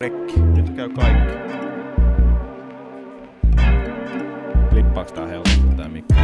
[0.00, 0.40] Rekki.
[0.40, 1.32] Nyt käy kaikki.
[4.70, 6.14] Klippaaks tää helposti tää mikki?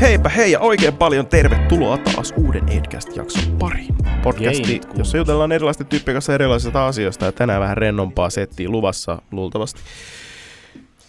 [0.00, 3.94] Heipä hei ja oikein paljon tervetuloa taas uuden Edcast-jakson pariin.
[4.22, 9.22] Podcasti, Geinit jossa jutellaan erilaisten tyyppien kanssa erilaisista asioista ja tänään vähän rennompaa settiä luvassa
[9.30, 9.80] luultavasti.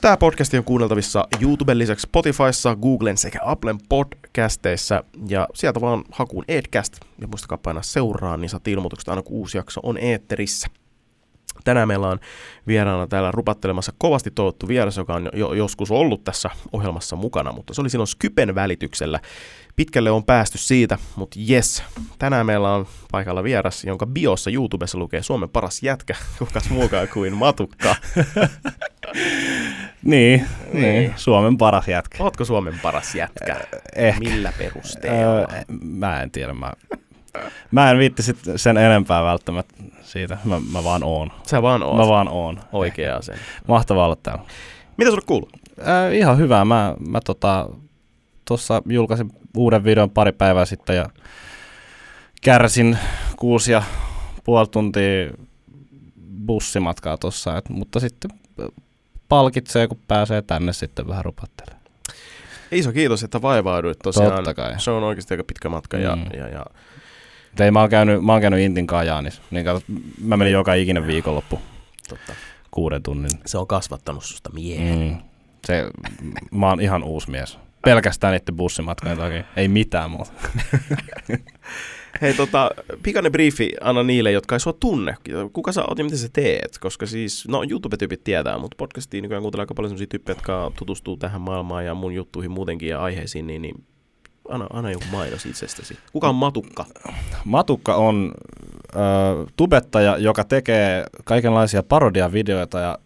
[0.01, 6.45] Tämä podcasti on kuunneltavissa YouTuben lisäksi Spotifyssa, Googlen sekä Applen podcasteissa ja sieltä vaan hakuun
[6.47, 10.67] Edcast ja muistakaa painaa seuraa, niin saat ilmoitukset aina kun uusi jakso on eetterissä.
[11.63, 12.19] Tänään meillä on
[12.67, 17.73] vieraana täällä rupattelemassa kovasti toivottu vieras, joka on jo joskus ollut tässä ohjelmassa mukana, mutta
[17.73, 19.19] se oli silloin Skypen välityksellä.
[19.75, 21.83] Pitkälle on päästy siitä, mutta yes.
[22.19, 27.33] Tänään meillä on paikalla vieras, jonka biossa YouTubessa lukee Suomen paras jätkä, kukas muukaan kuin
[27.33, 27.95] Matukka.
[30.03, 30.83] Niin, Niin.
[30.83, 32.23] niin, Suomen paras jätkä.
[32.23, 33.61] Ootko Suomen paras jätkä?
[33.95, 34.19] Ehkä.
[34.19, 35.39] Millä perusteella?
[35.39, 35.47] Öö,
[35.83, 36.71] mä en tiedä, mä,
[37.71, 40.37] mä en viitti sit sen enempää välttämättä siitä.
[40.45, 41.31] Mä, mä vaan oon.
[41.47, 42.59] Sä vaan oot Mä vaan oon.
[42.71, 43.37] oikea sen.
[43.67, 44.43] Mahtavaa olla täällä.
[44.97, 45.49] Mitä sulle kuuluu?
[45.87, 46.65] Äh, ihan hyvä.
[46.65, 47.69] Mä, mä tota,
[48.45, 51.09] tuossa julkaisin uuden videon pari päivää sitten ja
[52.41, 52.97] kärsin
[53.35, 53.83] kuusi ja
[54.43, 55.31] puoli tuntia
[56.45, 58.31] bussimatkaa tuossa, et, mutta sitten
[59.29, 61.83] palkitsee, kun pääsee tänne sitten vähän rupattelemaan.
[62.71, 64.35] Iso kiitos, että vaivauduit tosiaan.
[64.35, 64.79] Totta kai.
[64.79, 66.25] Se on oikeasti aika pitkä matka ja, Mm.
[66.37, 66.92] ja, ja Et
[67.59, 69.41] Ei, mä oon käynyt, mä oon käynyt Intin Kajaanissa.
[69.51, 69.81] Niin kato,
[70.23, 71.59] mä menin joka ikinen viikonloppu
[72.09, 72.33] totta.
[72.71, 73.31] kuuden tunnin.
[73.45, 74.99] Se on kasvattanut susta miehen.
[74.99, 75.17] Mm.
[75.65, 75.91] Se,
[76.51, 77.59] mä oon ihan uusi mies.
[77.85, 79.43] Pelkästään niiden bussimatkojen takia.
[79.55, 80.31] Ei mitään muuta.
[82.21, 82.71] Hei, tota,
[83.03, 85.15] pikainen briefi anna niille, jotka ei sua tunne.
[85.53, 86.77] Kuka sä oot ja mitä sä teet?
[86.79, 91.17] Koska siis, no YouTube-tyypit tietää, mutta podcastiin nykyään kuuntelee aika paljon sellaisia tyyppejä, jotka tutustuu
[91.17, 93.85] tähän maailmaan ja mun juttuihin muutenkin ja aiheisiin, niin, niin
[94.49, 95.97] anna, anna joku mainos itsestäsi.
[96.13, 96.85] Kuka on Matukka?
[97.45, 98.31] Matukka on
[98.95, 98.99] ö,
[99.57, 102.97] tubettaja, joka tekee kaikenlaisia parodiavideoita ja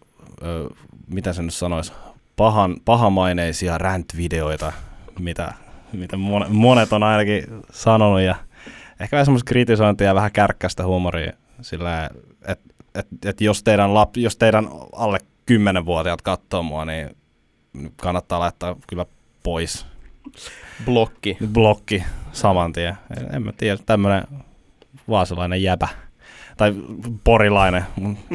[0.42, 0.68] ö,
[1.06, 1.92] mitä se nyt sanoisi,
[2.36, 4.72] pahan, pahamaineisia rant-videoita,
[5.18, 5.52] mitä,
[5.92, 8.34] mitä mon- monet on ainakin sanonut ja
[9.00, 12.10] ehkä vähän semmoista kritisointia ja vähän kärkkäistä huumoria sillä,
[12.48, 15.18] että et, et jos, teidän lap, jos teidän alle
[15.50, 17.16] 10-vuotiaat katsoo mua, niin
[17.96, 19.06] kannattaa laittaa kyllä
[19.42, 19.86] pois
[20.84, 21.36] Blokki.
[21.52, 22.02] blokki
[22.32, 22.94] saman tien.
[23.16, 24.22] En, en mä tiedä, tämmönen
[25.08, 25.88] vaasalainen jäbä.
[26.56, 26.74] Tai
[27.24, 27.84] porilainen,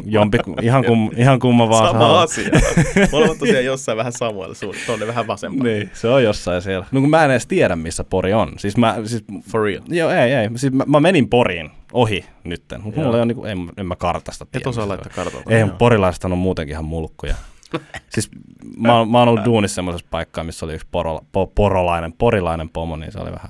[0.06, 1.88] jompi, ihan, kum, ihan kumma vaan.
[1.88, 2.50] Sama saa- asia.
[3.12, 5.66] Molemmat tosiaan jossain vähän Samuel suun, tonne vähän vasempaan.
[5.66, 6.86] Niin, se on jossain siellä.
[6.92, 8.54] No kun mä en edes tiedä, missä Pori on.
[8.58, 9.82] Siis mä, siis, For real.
[9.88, 10.50] joo, ei, ei.
[10.56, 13.96] Siis mä, mä menin Poriin ohi nytten, mutta mulla ei ole, niinku, en, en mä
[13.96, 14.64] kartasta tiedä.
[14.64, 15.54] Et osaa laittaa kartalta.
[15.56, 17.36] Ei, porilaiset on muutenkin ihan mulkkuja.
[18.14, 18.30] siis
[18.78, 22.96] mä, mä oon ollut duunissa semmoisessa paikkaa, missä oli yksi poro, po, porolainen, porilainen pomo,
[22.96, 23.50] niin se oli vähän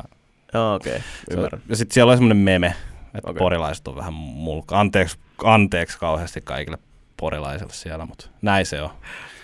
[0.53, 1.01] Joo, okei, okay.
[1.01, 1.61] Se- ymmärrän.
[1.69, 2.75] Ja sitten siellä oli semmoinen meme,
[3.15, 3.39] että okay.
[3.39, 4.79] porilaiset on vähän mulkka.
[4.79, 6.77] Anteeksi, anteeksi kauheasti kaikille
[7.17, 8.89] porilaisille siellä, mutta näin se on.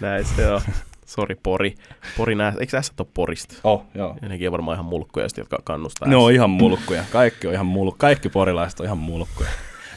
[0.01, 0.61] Näin se on.
[1.05, 1.75] Sori, Pori.
[2.17, 3.55] Pori nää, eikö sä ole Porista?
[3.63, 4.15] Oh, joo.
[4.21, 6.07] Ja nekin on varmaan ihan mulkkuja, jotka kannustaa.
[6.07, 7.03] Ne on ihan mulkkuja.
[7.11, 7.99] Kaikki on ihan mulkkuja.
[7.99, 9.49] Kaikki porilaiset on ihan mulkkuja.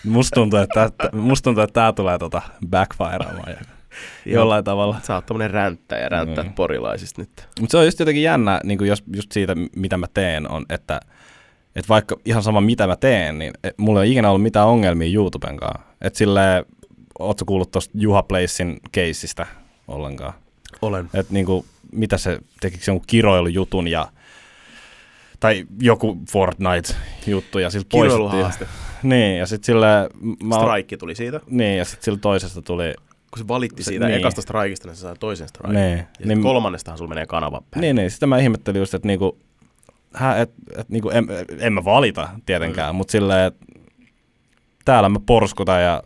[0.05, 3.57] Musta tuntuu, että, musta tuntuu, että tää tulee tota backfireamaan
[4.27, 4.97] jollain tavalla.
[5.03, 6.55] Sä oot tämmönen ränttäjä, ränttää Niin.
[6.55, 7.49] porilaisista nyt.
[7.61, 10.67] Mutta se on just jotenkin jännä, niin kuin jos, just siitä, mitä mä teen, on,
[10.69, 11.01] että,
[11.77, 14.67] että vaikka ihan sama mitä mä teen, niin et, mulla ei ole ikinä ollut mitään
[14.69, 15.81] ongelmia YouTuben kanssa.
[16.01, 16.65] Että silleen,
[17.19, 19.47] ootko kuullut tuosta Juha Placein keissistä
[19.89, 20.33] ollenkaan?
[20.83, 21.11] Olen.
[21.15, 24.09] Että niinku, mitä se, tekikö se jonkun kiroilujutun ja
[25.41, 28.69] tai joku Fortnite-juttu ja sillä poistettiin.
[29.03, 29.87] Niin, ja sitten sille,
[30.45, 31.41] mä, Strike tuli siitä.
[31.51, 32.95] niin, ja sitten sillä toisesta tuli,
[33.33, 34.19] Kun se valitti Se- siitä niin.
[34.19, 35.73] ekasta strikeista, niin se sai toisen strike.
[35.81, 37.81] niin, Ja niin, kolmannestahan sulla menee kanava päin.
[37.81, 38.11] Niin, niin.
[38.11, 39.39] Sitä mä ihmettelin just, että niinku,
[40.15, 41.27] hä, et, et, niinku, en,
[41.59, 42.97] en mä valita tietenkään, mm.
[42.97, 43.67] mutta silleen, että
[44.85, 46.03] täällä mä porskutan ja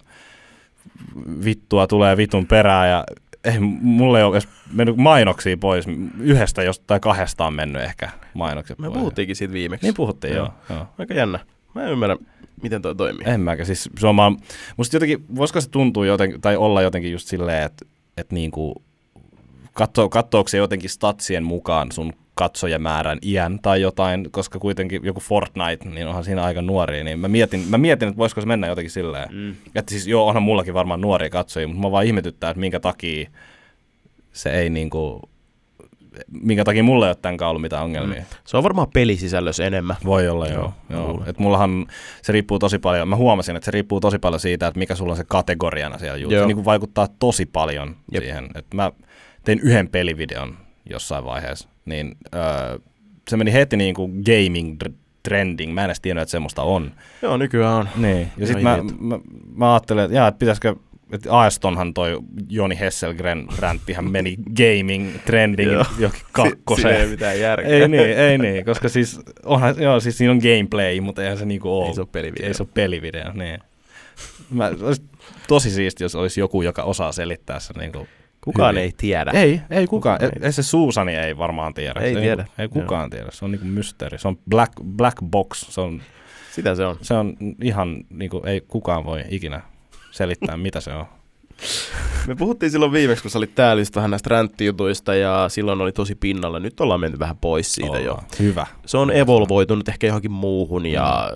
[1.45, 3.05] vittua tulee vitun perään ja
[3.45, 5.85] ei, mulle ei ole edes mennyt mainoksia pois.
[6.21, 8.99] Yhdestä jos, tai kahdesta on mennyt ehkä mainokset Me pois.
[8.99, 9.87] puhuttiinkin siitä viimeksi.
[9.87, 10.49] Niin puhuttiin, joo.
[10.69, 10.79] Joo.
[10.79, 10.87] joo.
[10.99, 11.39] Aika jännä.
[11.77, 12.17] Mä en ymmärrä,
[12.63, 13.27] miten toi toimii.
[13.27, 13.67] En mäkään.
[13.67, 14.37] Siis se on vaan,
[14.77, 17.87] musta jotenkin, voisiko se tuntua jotenkin, tai olla jotenkin just silleen, että,
[18.17, 18.83] että niinku,
[19.73, 25.89] katso, katsoako se jotenkin statsien mukaan sun katsojamäärän iän tai jotain, koska kuitenkin joku Fortnite,
[25.89, 28.91] niin onhan siinä aika nuoria, niin mä mietin, mä mietin että voisiko se mennä jotenkin
[28.91, 29.55] silleen, Mm.
[29.75, 33.31] että siis joo, onhan mullakin varmaan nuoria katsojia, mutta mä vaan ihmetyttää, että minkä takia
[34.33, 35.29] se ei niinku,
[36.43, 38.21] minkä takia mulla ei ole tämän ollut mitään ongelmia.
[38.21, 38.27] Mm.
[38.45, 39.97] Se on varmaan pelisisällössä enemmän.
[40.05, 41.01] Voi olla, Joo, joo.
[41.01, 41.23] joo.
[41.27, 41.87] Et mullahan
[42.23, 45.13] se riippuu tosi paljon, mä huomasin, että se riippuu tosi paljon siitä, että mikä sulla
[45.13, 46.35] on se kategoriana siellä juttu.
[46.35, 46.49] Joo.
[46.49, 48.23] Se niin vaikuttaa tosi paljon Jep.
[48.23, 48.49] Siihen.
[48.55, 48.93] että mä
[49.45, 50.57] tein yhden pelivideon
[50.91, 52.79] jossain vaiheessa, niin öö,
[53.29, 54.79] se meni heti niin kuin gaming
[55.29, 55.75] trending.
[55.75, 56.93] Mä en edes tiennyt, että semmoista on.
[57.23, 57.89] Joo, nykyään on.
[57.97, 58.33] Niin.
[58.37, 59.19] Ja sitten mä, mä,
[59.55, 60.77] mä, ajattelin, että, jaa, että pitäisikö
[61.13, 62.19] että Aestonhan toi
[62.49, 65.85] Joni Hesselgren ränttihän meni gaming trending Joo.
[65.99, 67.09] johonkin Siinä ei kakkoseen.
[67.09, 67.69] mitään järkeä.
[67.71, 71.45] ei niin, ei niin, koska siis, onhan, joo, siis siinä on gameplay, mutta eihän se
[71.45, 71.89] niinku ole.
[71.89, 72.47] Ei se ole pelivideo.
[72.49, 73.59] Ei se ole pelivideo, niin.
[74.51, 75.03] Mä, olisi
[75.49, 78.07] tosi siisti, jos olisi joku, joka osaa selittää sen niinku
[78.41, 78.83] Kukaan hyvin.
[78.85, 79.31] ei tiedä.
[79.31, 80.23] Ei, ei kukaan.
[80.23, 80.29] Ei.
[80.29, 82.01] Ei, ei se Suusani ei varmaan tiedä.
[82.01, 82.43] Ei se tiedä.
[82.43, 83.27] Niinku, ei kukaan tiedä.
[83.33, 84.19] Se on niinku mysteeri.
[84.19, 85.67] Se on black, black box.
[85.69, 86.03] Se on,
[86.53, 86.97] Sitä se on.
[87.03, 89.61] se on ihan, niinku, ei kukaan voi ikinä
[90.17, 91.07] selittää, mitä se on.
[92.27, 95.93] Me puhuttiin silloin viimeksi, kun sä olit täällä just vähän näistä ränttijutuista ja silloin oli
[95.93, 96.61] tosi pinnalla.
[96.61, 98.11] Nyt ollaan menty vähän pois siitä jo.
[98.13, 98.27] Ollaan.
[98.39, 98.67] Hyvä.
[98.87, 101.31] Se on evolvoitunut ehkä johonkin muuhun ja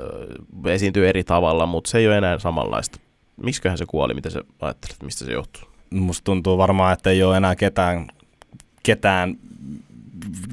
[0.52, 0.66] Mm.
[0.66, 2.98] esiintyy eri tavalla, mutta se ei ole enää samanlaista.
[3.42, 4.14] Miksiköhän se kuoli?
[4.14, 5.62] Mitä sä ajattelet, mistä se johtuu?
[5.90, 8.08] Musta tuntuu varmaan, että ei ole enää ketään,
[8.82, 9.36] ketään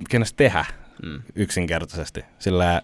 [0.09, 0.65] kenestä tehdä
[1.03, 1.21] Mm.
[1.35, 2.25] yksinkertaisesti.
[2.39, 2.81] Sillä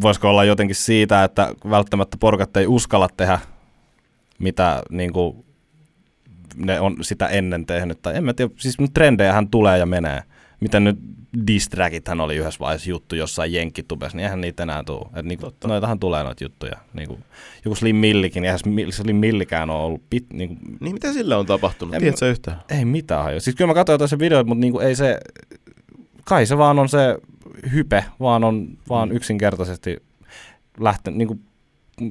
[0.00, 3.38] voisiko olla jotenkin siitä, että välttämättä porukat ei uskalla tehdä,
[4.38, 5.44] mitä niin kuin,
[6.56, 8.02] ne on sitä ennen tehnyt.
[8.02, 10.22] Tai en mä tiedä, siis trendejähän tulee ja menee.
[10.60, 10.98] Miten nyt
[11.46, 15.06] distrackithän oli yhdessä vaiheessa juttu jossain jenkkitubessa, niin eihän niitä enää tule.
[15.16, 15.68] Et niinku, Totta.
[15.68, 16.72] noitahan tulee noita juttuja.
[16.94, 17.18] Niinku,
[17.64, 21.46] joku Slim Millikin, eihän Slim- Slim Millikään ole ollut pit, niinku, Niin mitä sille on
[21.46, 21.94] tapahtunut?
[21.94, 22.60] En Tiedätkö sä yhtään?
[22.70, 23.40] ei mitään hajua.
[23.40, 25.18] Siis kyllä mä katsoin jotain se videoita, mutta niinku ei se,
[26.24, 27.16] kai se vaan on se
[27.72, 29.16] hype, vaan on vaan Mm.
[29.16, 29.96] yksinkertaisesti
[30.80, 31.38] lähtenyt niinku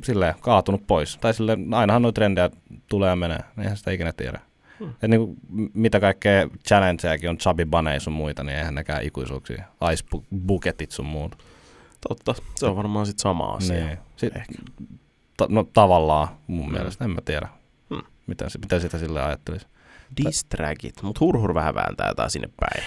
[0.04, 1.18] silleen kaatunut pois.
[1.18, 2.50] Tai silleen, ainahan noita trendejä
[2.90, 4.40] tulee ja menee, eihän sitä ikinä tiedä.
[4.80, 4.90] Hmm.
[5.02, 9.64] Et niinku, m- mitä kaikkea challengejakin on, chubby bunny sun muita, niin eihän nekään ikuisuuksia.
[9.94, 11.38] Ice bu- bucketit sun muut.
[12.08, 13.86] Totta, se on varmaan sitten sama asia.
[13.86, 13.98] Niin.
[14.16, 14.54] Sit, Ehkä.
[15.38, 16.74] ta, no tavallaan mun Mm.
[16.74, 17.48] mielestä, en mä tiedä.
[17.90, 18.02] Hmm.
[18.28, 19.68] Mitä, se- mitä sitä sille ajattelisi.
[20.26, 22.84] Distragit, mutta hurhur vähän vääntää jotain sinne päin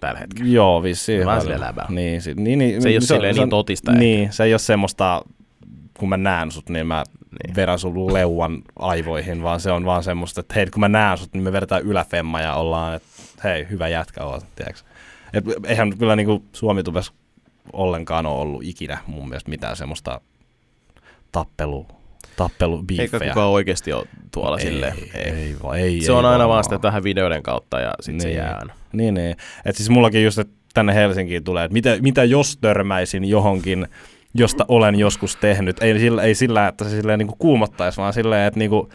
[0.00, 0.50] tällä hetkellä.
[0.50, 1.18] Joo, vissiin.
[1.18, 1.42] Vähän paljon.
[1.42, 1.86] silleen läbää.
[1.88, 4.58] Niin, si- niin, niin, Se ei ole on- silleen niin totista Niin, se ei ole
[4.58, 5.22] semmoista,
[6.00, 7.28] kun mä näen sut, niin mä Niin.
[7.46, 7.56] niin.
[7.56, 11.32] vedän sun leuan aivoihin, vaan se on vaan semmoista, että hei, kun mä näen sut,
[11.34, 13.08] niin me vedetään yläfemma ja ollaan, että
[13.44, 14.80] hei, hyvä jätkä oot, tiedätkö?
[15.32, 16.82] Et eihän kyllä niinku Suomi
[17.72, 20.20] ollenkaan ole ollut ikinä mun mielestä mitään semmoista
[21.32, 21.86] tappelu,
[22.36, 24.94] tappelu Eikä kukaan oikeasti ole tuolla ei, silleen.
[25.14, 28.20] Ei, ei, va- ei, Se ei on aina vaan sitä tähän videoiden kautta ja sitten
[28.20, 28.36] se Niin.
[28.38, 28.74] jää aina.
[28.92, 29.36] Niin, niin.
[29.64, 33.86] Et siis mullakin just, että tänne Helsinkiin tulee, että mitä, mitä jos törmäisin johonkin,
[34.34, 35.82] josta olen joskus tehnyt.
[35.82, 38.88] Ei sillä, ei sillä että se silleen niinku kuumottaisi, vaan silleen, että niinku,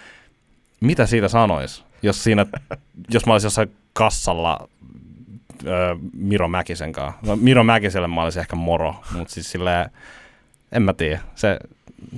[0.82, 2.46] mitä siitä sanois, jos, siinä,
[3.14, 4.70] jos mä olisin jossain kassalla
[5.68, 7.20] öö, Miro Mäkisen kanssa.
[7.26, 9.90] No, Miro Mäkiselle mä olisin ehkä moro, mutta siis silleen,
[10.72, 11.20] en mä tiedä.
[11.36, 11.60] Se,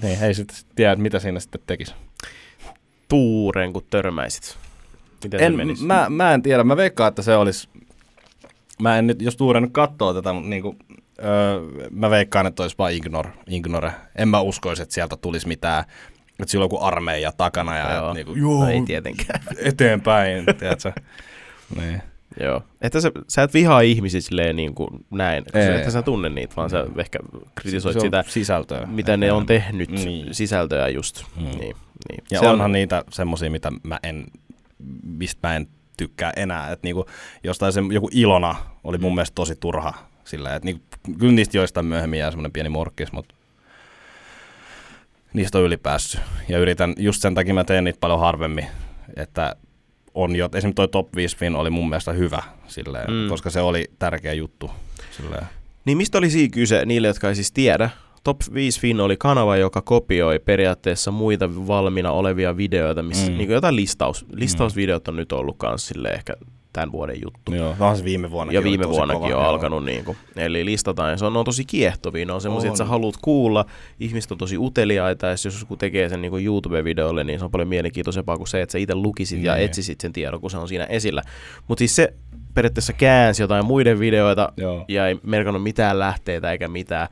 [0.04, 1.94] niin, ei sitten tiedä, mitä siinä sitten tekisi.
[3.10, 4.58] Tuuren, kun törmäisit.
[5.24, 5.86] Miten En, menisi?
[5.86, 7.70] mä, mä en tiedä, mä veikkaan, että se olisi,
[8.82, 10.76] mä en nyt, jos Tuure nyt katsoo tätä, mutta niinku,
[11.24, 11.62] öö,
[11.92, 13.92] mä veikkaan, että olisi vaan ignore, ignore.
[14.16, 15.84] En mä uskoisi, että sieltä tulisi mitään,
[16.40, 18.04] että sillä on joku armeija takana ja Joo.
[18.04, 18.14] joo.
[18.14, 19.40] Niinku, joo, No ei tietenkään.
[19.58, 20.92] eteenpäin, tiedätkö?
[21.80, 22.02] niin.
[22.40, 22.64] Joo.
[22.82, 25.44] Että sä, sä et vihaa ihmisiä silleen niin kuin näin.
[25.54, 27.20] Että sä tunne niitä, vaan sä ehkä
[27.56, 28.86] kritisoit Se sitä, sisältöä.
[28.86, 30.34] mitä ne on tehnyt, Niin.
[30.34, 31.24] sisältöä just.
[31.36, 31.44] Mm.
[31.44, 31.76] Niin,
[32.10, 32.24] niin.
[32.32, 34.26] Ja Se onhan on, niitä semmosia, mitä mä en,
[35.04, 35.68] mistä mä en
[35.98, 36.72] tykkää enää.
[36.72, 37.06] Että niinku,
[37.44, 39.94] jostain se, joku Ilona oli mun mielestä tosi turha.
[40.28, 40.84] Sillä, että niinku,
[41.20, 43.36] kyllä niistä joistain myöhemmin jää semmoinen pieni morkkis, mutta
[45.34, 46.22] niistä on ylipäässyt.
[46.50, 48.66] Ja yritän, just sen takia mä teen niitä paljon harvemmin,
[49.16, 49.56] että
[50.14, 53.16] on jo, esimerkiksi toi Top 5 Fin oli mun mielestä hyvä, silleen, Mm.
[53.16, 53.30] mm.
[53.30, 54.72] koska se oli tärkeä juttu.
[55.18, 55.46] Silleen.
[55.86, 57.90] Niin mistä oli siinä kyse niille, jotka ei siis tiedä?
[58.24, 63.32] Top 5 Fin oli kanava, joka kopioi periaatteessa muita valmiina olevia videoita, missä mm.
[63.32, 63.38] Mm.
[63.38, 66.34] niin jotain listaus, listausvideot on nyt ollut kans sille ehkä
[66.78, 67.56] tämän vuoden juttu.
[67.56, 68.54] Joo, onhan se viime vuonna.
[68.54, 69.86] ja viime vuonnakin on alkanut.
[69.86, 72.26] Niin kuin, eli listataan, ja se on, on tosi kiehtovia.
[72.26, 73.66] Ne on semmoisia, että sä haluat kuulla.
[74.00, 77.52] Ihmiset on tosi uteliaita, ja jos joku tekee sen niin kuin YouTube-videolle, niin se on
[77.52, 79.66] paljon mielenkiintoisempaa kuin se, että sä itse lukisit ja Niin.
[79.66, 81.22] etsisit sen tiedon, kun se on siinä esillä.
[81.68, 82.14] Mutta siis se
[82.54, 84.86] periaatteessa käänsi jotain muiden videoita, Joo.
[84.88, 87.08] ja ei merkannut mitään lähteitä eikä mitään.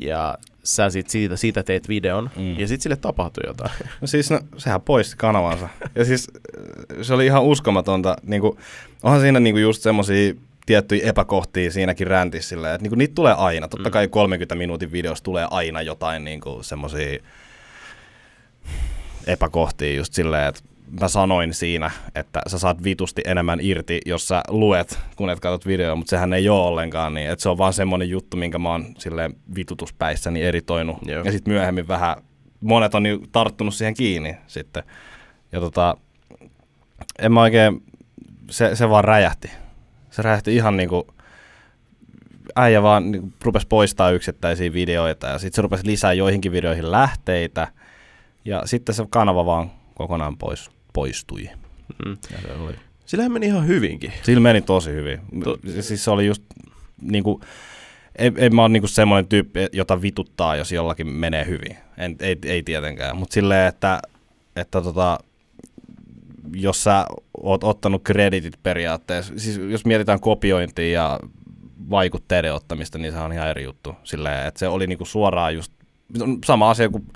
[0.00, 2.58] Ja sä sit siitä, siitä teet videon, mm.
[2.58, 3.70] Ja sitten sille tapahtui jotain.
[4.00, 5.68] No siis, no, sehän poisti kanavansa.
[5.94, 6.28] Ja siis
[6.58, 8.16] äh, se oli ihan uskomatonta.
[8.22, 8.58] Niinku,
[9.02, 10.34] onhan siinä niinku just semmosia
[10.66, 13.68] tiettyjä epäkohtia siinäkin räntissä silleen, että niinku niitä tulee aina.
[13.68, 13.92] Totta Mm.
[13.92, 17.18] kai 30 minuutin videossa tulee aina jotain niinku semmosia
[19.26, 20.60] epäkohtia just silleen, että
[21.00, 25.66] mä sanoin siinä, että sä saat vitusti enemmän irti, jos sä luet, kun et katsot
[25.66, 27.30] videoa, mutta sehän ei ole ollenkaan niin.
[27.30, 30.96] Että se on vaan semmoinen juttu, minkä mä oon silleen vitutuspäissäni eritoinut.
[31.06, 31.24] Joo.
[31.24, 32.16] Ja sitten myöhemmin vähän,
[32.60, 34.82] monet on niinku tarttunut siihen kiinni sitten.
[35.52, 35.96] Ja tota,
[37.18, 37.82] en mä oikein,
[38.50, 39.50] se, se vaan räjähti.
[40.10, 41.06] Se räjähti ihan niinku,
[42.56, 47.68] äijä vaan niinku rupesi poistaa yksittäisiä videoita ja sitten se rupesi lisää joihinkin videoihin lähteitä.
[48.44, 51.50] Ja sitten se kanava vaan kokonaan pois, poistui.
[52.04, 52.16] Mm.
[52.32, 52.74] Ja se oli.
[53.06, 54.12] Sillähän meni ihan hyvinkin.
[54.22, 55.20] Sillä meni tosi hyvin.
[55.44, 56.42] To- siis se oli just
[57.02, 57.40] niinku,
[58.16, 61.76] ei, ei mä ole niinku semmoinen tyyppi, jota vituttaa, jos jollakin menee hyvin.
[61.98, 63.16] En, ei, ei tietenkään.
[63.16, 64.02] Mutta silleen, että,
[64.56, 65.18] että tota,
[66.54, 67.06] jos sä
[67.42, 71.20] oot ottanut kreditit periaatteessa, siis jos mietitään kopiointia ja
[71.90, 73.94] vaikutteiden ottamista, niin se on ihan eri juttu.
[74.04, 75.72] Silleen, että se oli niinku suoraan just
[76.44, 77.06] sama asia kuin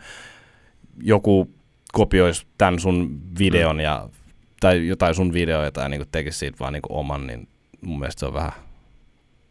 [1.03, 1.51] joku
[1.97, 4.09] kopioisi tämän sun videon ja,
[4.61, 7.49] tai jotain sun videoita ja niinku tekisi siitä vaan niinku oman, niin
[7.81, 8.53] mun mielestä se on vähän,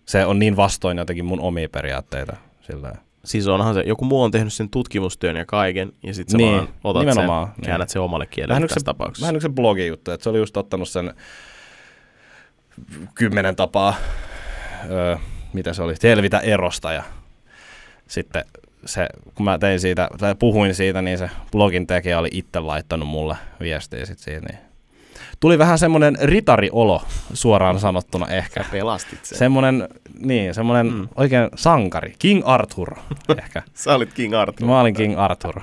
[0.06, 2.36] se on niin vastoin jotenkin mun omia periaatteita.
[2.62, 2.96] Silleen.
[3.26, 6.56] Siis onhan se, joku muu on tehnyt sen tutkimustyön ja kaiken, ja sitten sä Niin,
[6.56, 7.66] vaan otat nimenomaan, sen, niin.
[7.66, 9.24] käännät sen omalle kielelle Vähän tässä se- tapauksessa.
[9.24, 11.14] Vähän yksi se blogi-juttu, että se oli just ottanut sen
[13.16, 13.96] kymmenen tapaa,
[14.92, 15.18] öö,
[15.54, 17.04] mitä se oli, selvitä erosta ja
[18.08, 18.46] sitten
[18.86, 23.08] se, kun mä tein siitä, tai puhuin siitä, niin se blogin tekijä oli itse laittanut
[23.10, 24.60] mulle viestiä sit siitä, niin
[25.40, 27.02] tuli vähän semmoinen ritariolo
[27.34, 28.64] suoraan sanottuna ehkä.
[28.64, 29.38] Sä pelastit sen.
[29.38, 29.88] Semmoinen,
[30.20, 31.08] niin, semmoinen Mm.
[31.16, 32.96] oikein sankari, King Arthur
[33.44, 33.64] ehkä.
[33.74, 34.68] Sä olit King Arthur.
[34.68, 35.62] Mä olin King Arthur.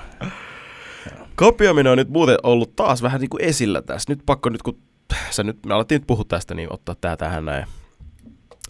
[1.35, 4.13] Kopioiminen on nyt muuten ollut taas vähän niin kuin esillä tässä.
[4.13, 4.79] Nyt pakko nyt, kun
[5.31, 7.67] sä nyt, me alettiin nyt puhua tästä, niin ottaa tää tähän näin.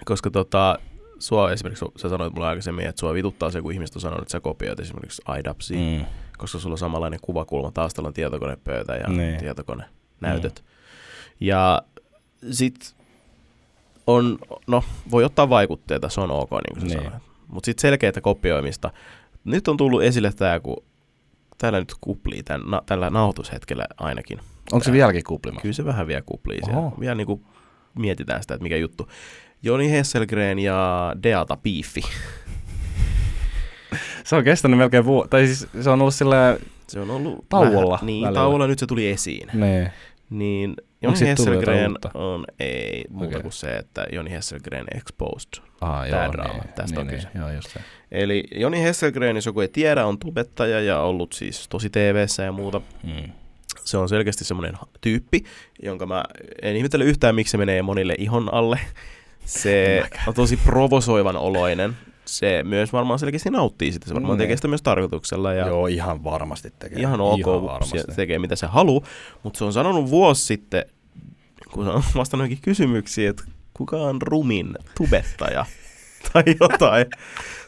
[0.04, 0.78] Koska tota,
[1.22, 4.32] sua esimerkiksi, sä sanoit mulle aikaisemmin, että sua vituttaa se, kun ihmiset on sanonut, että
[4.32, 5.98] sä kopioit esimerkiksi IDAPSia, mm.
[5.98, 6.04] Mm.
[6.38, 9.38] koska sulla on samanlainen kuvakulma, taustalla on tietokonepöytä ja Niin.
[9.38, 9.84] tietokone
[10.20, 10.64] näytöt.
[11.40, 11.82] Ja
[12.50, 12.94] sit
[14.06, 17.04] on, no voi ottaa vaikutteita, se on ok, niin kuin sä Niin.
[17.04, 17.22] sanoit.
[17.48, 18.90] Mutta sitten selkeää kopioimista.
[19.44, 20.84] Nyt on tullut esille tämä, kun
[21.58, 24.38] täällä nyt kuplii tämän, na, tällä nauhoitushetkellä ainakin.
[24.72, 25.60] Onko se vieläkin kuplima?
[25.60, 26.60] Kyllä se vähän vielä kuplii.
[27.00, 27.44] Vielä niin kuin
[27.98, 29.08] mietitään sitä, että mikä juttu.
[29.62, 32.00] Joni Hesselgren ja Deata Piiffi.
[34.24, 37.92] Se on kestänyt melkein vuosi, tai siis se on ollut silleen, Se on ollut Tauolla
[37.92, 38.40] Vähän, niin, välillä.
[38.40, 39.48] tauolla nyt se tuli esiin.
[39.54, 39.90] niin.
[40.30, 43.42] Niin Joni Hesselgren on ei muuta Okei.
[43.42, 45.64] kuin se, että Joni Hesselgren exposed.
[45.80, 47.28] Aha, Tää joo, draama, niin, tästä on niin, kyse.
[47.34, 47.80] Niin, joo, just se.
[48.12, 52.52] Eli Joni Hesselgren, jos joku ei tiedä, on tubettaja ja ollut siis tosi tv ja
[52.52, 52.80] muuta.
[53.02, 53.32] Mm.
[53.84, 55.44] Se on selkeästi semmoinen tyyppi,
[55.82, 56.24] jonka mä
[56.62, 58.80] en ihmettele yhtään, miksi se menee monille ihon alle.
[59.44, 61.96] Se on tosi provosoivan oloinen.
[62.24, 64.08] Se myös varmaan selkeästi nauttii sitä.
[64.08, 64.38] Se varmaan Niin.
[64.44, 65.52] tekee sitä myös tarkoituksella.
[65.52, 66.98] Ja Joo, ihan varmasti tekee.
[67.00, 67.98] ihan ok, Ihan varmasti.
[67.98, 69.06] se tekee mitä se haluaa.
[69.42, 70.84] Mutta se on sanonut vuosi sitten,
[71.72, 73.42] kun se on vastannut kysymyksiin, että
[73.74, 75.66] kuka on rumin tubettaja
[76.32, 77.06] tai jotain.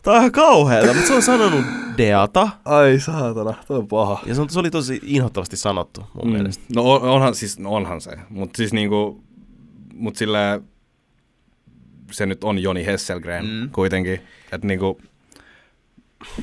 [0.02, 1.64] Tämä on ihan kauheata, mutta se on sanonut
[1.98, 2.48] Deata.
[2.64, 4.20] Ai saatana, toi on paha.
[4.26, 6.32] Ja se, on, se oli tosi inhottavasti sanottu mun mm.
[6.32, 6.64] mielestä.
[6.74, 9.24] No on- onhan, siis, no onhan se, mutta siis niinku,
[9.94, 10.60] mut sillä
[12.10, 13.50] se nyt on Joni Hesselgren Mm.
[13.50, 13.70] mm.
[13.70, 14.20] kuitenkin,
[14.52, 15.00] että niinku,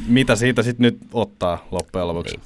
[0.08, 2.38] mitä siitä sitten nyt ottaa loppujen lopuksi?
[2.38, 2.46] Niin.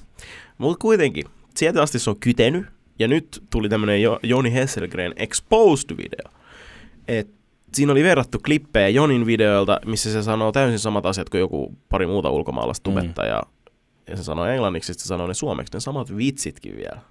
[0.57, 2.65] Mutta kuitenkin, sieltä asti se on kytenyt,
[2.99, 6.31] ja nyt tuli tämmönen jo, Joni Hesselgren Exposed-video.
[7.07, 7.27] Et
[7.73, 12.07] siinä oli verrattu klippejä Jonin videoilta, missä se sanoo täysin samat asiat kuin joku pari
[12.07, 12.93] muuta ulkomaalaista Mm.
[12.95, 13.51] tubettajaa.
[14.07, 17.01] Ja se sanoo englanniksi, sitten se sanoo ne suomeksi, ne samat vitsitkin vielä.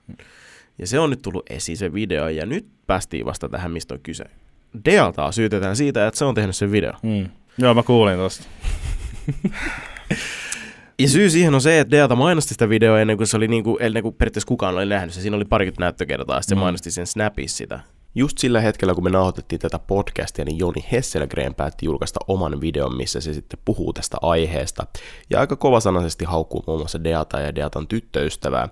[0.79, 4.01] Ja se on nyt tullut esiin se video, ja nyt päästiin vasta tähän, mistä on
[4.03, 4.25] kyse.
[4.85, 6.93] Dealtaa syytetään siitä, että se on tehnyt sen video.
[7.03, 7.29] Mm.
[7.59, 8.45] Joo, mä kuulin tosta.
[10.99, 13.79] Ja syy siihen on se, että Deata mainosti sitä videoa ennen kuin se oli niinku,
[13.81, 15.21] ennen kuin periaatteessa kukaan oli nähnyt se.
[15.21, 16.61] Siinä oli parikymmentä näyttökertaa, sitten se Mm.
[16.61, 17.81] mainosti sen Snapissa sitä.
[18.15, 22.97] Just sillä hetkellä, kun me nauhoitettiin tätä podcastia, niin Joni Hesselgren päätti julkaista oman videon,
[22.97, 24.87] missä se sitten puhuu tästä aiheesta.
[25.31, 28.69] Ja aika kovasanaisesti haukkuu muun muassa Deata ja Deatan tyttöystävää.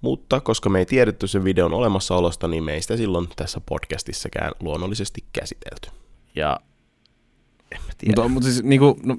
[0.00, 4.52] Mutta koska me ei tiedetty sen videon olemassaolosta, niin me ei sitä silloin tässä podcastissakaan
[4.60, 5.90] luonnollisesti käsitelty.
[6.34, 6.60] Ja
[7.72, 8.12] en mä tiedä.
[8.22, 9.16] Mutta, mutta siis niinku, no,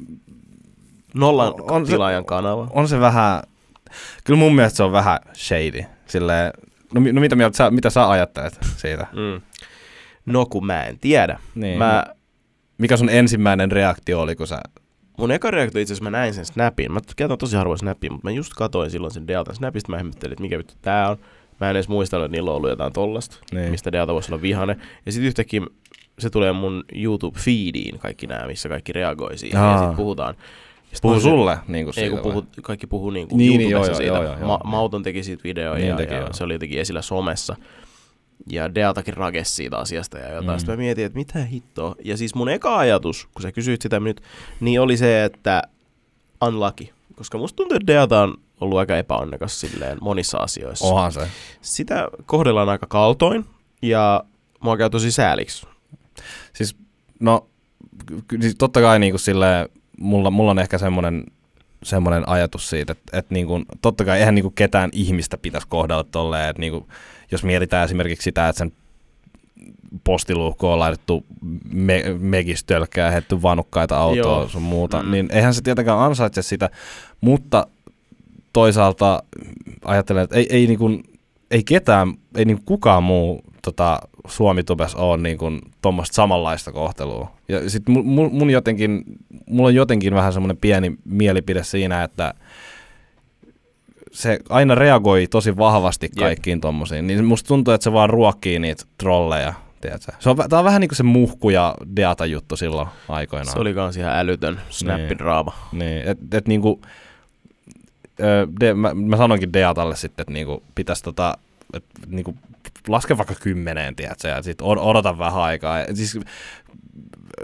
[1.14, 2.68] Nollan on- on se- tilaajan kanava.
[2.74, 3.44] on se vähän,
[4.24, 5.84] kyllä mun mielestä se on vähän shady.
[6.08, 6.54] Silleen,
[6.94, 9.08] no, no mitä, mieltä sä, mitä sä ajattelet siitä?
[9.14, 9.42] Mm.
[10.28, 11.40] No kun mä en tiedä.
[11.56, 11.78] Niin.
[11.78, 12.06] Mä,
[12.78, 14.62] Mikä sun ensimmäinen reaktio oli, kun sä...
[15.18, 16.92] mun eka reaktio itse asiassa mä näin sen snapin.
[16.92, 19.92] Mä käytän tosi harvoin snapia, mutta mä just katoin silloin sen Deltan snapista.
[19.92, 21.18] Mä ihmettelin, että mikä vittu tää on.
[21.60, 23.72] Mä en edes muistanut, että niillä on ollut jotain tollasta, Niin.
[23.72, 24.78] mistä Delta voisi olla vihane.
[25.06, 25.62] Ja sitten yhtäkkiä
[26.20, 29.58] se tulee mun YouTube-feediin, kaikki nämä, missä kaikki reagoi siihen.
[29.60, 29.78] Ja Aa.
[29.78, 30.36] sitten puhutaan.
[30.92, 32.42] Ja sit Puhu sulle niin kuin Ei, siitä kun vai?
[32.42, 34.32] puhu, kaikki puhuu niin kuin Niin, YouTubessa joo, joo, siitä.
[34.34, 34.72] joo, joo, Ma- joo.
[34.72, 36.30] Mauton teki siitä videoja Niin ja, teki, ja joo.
[36.34, 37.56] se oli jotenkin esillä somessa.
[38.50, 40.58] Ja Deatakin rakesi siitä asiasta ja jotain.
[40.58, 40.60] Mm.
[40.60, 41.96] Sitten mä mietin, että mitä hittoa.
[42.04, 44.22] Ja siis mun eka ajatus, kun sä kysyit sitä nyt,
[44.60, 45.62] niin oli se, että
[46.46, 46.88] unlucky.
[47.16, 50.86] Koska musta tuntuu, että Deata on ollut aika epäonnekas silleen monissa asioissa.
[50.86, 51.28] Onhan se.
[51.62, 53.46] Sitä kohdellaan aika kaltoin
[53.82, 54.24] ja
[54.60, 55.68] mua käy tosi sääliksi.
[56.54, 56.76] Siis,
[57.20, 57.48] no,
[58.42, 61.24] siis totta kai niin kuin silleen, mulla, mulla on ehkä semmoinen
[61.84, 65.68] semmoinen ajatus siitä, että, että niin kuin, totta kai eihän niin kuin ketään ihmistä pitäisi
[65.68, 66.88] kohdella tolleen, että niin kuin,
[67.32, 68.72] jos mietitään esimerkiksi sitä, että sen
[70.04, 71.26] postiluukkoon on laitettu
[71.72, 74.48] me, megistölkkää ja heitetty vanukkaita autoa Joo.
[74.48, 75.12] sun muuta, mm.
[75.12, 76.70] niin eihän se tietenkään ansaitse sitä,
[77.22, 77.68] mutta
[78.54, 79.24] toisaalta
[79.86, 81.04] ajattelen, että ei, ei, niin kuin,
[81.52, 87.32] ei ketään, ei niin kukaan muu tota, Suomi-tubes ole niin kuin tuommoista samanlaista kohtelua.
[87.48, 89.04] Ja sit mun, mun jotenkin,
[89.46, 92.34] mulla on jotenkin vähän semmoinen pieni mielipide siinä, että
[94.18, 98.84] se aina reagoi tosi vahvasti kaikkiin tommosiin, niin musta tuntuu, että se vaan ruokkii niitä
[98.98, 99.54] trolleja.
[99.82, 100.12] Tiedätkö?
[100.20, 103.54] Se on, tää on vähän niin kuin se muhku ja deata juttu silloin aikoinaan.
[103.54, 105.54] Se oli kans ihan älytön snappidraama.
[105.72, 106.82] Niin, niin että et niinku,
[108.60, 111.38] de, mä, mä sanoinkin Deatalle sitten, että niinku pitäisi tota,
[111.74, 112.36] et, niinku,
[112.88, 115.80] laske vaikka kymmeneen, tiedätkö, ja sitten odota vähän aikaa.
[115.82, 116.20] Et siis,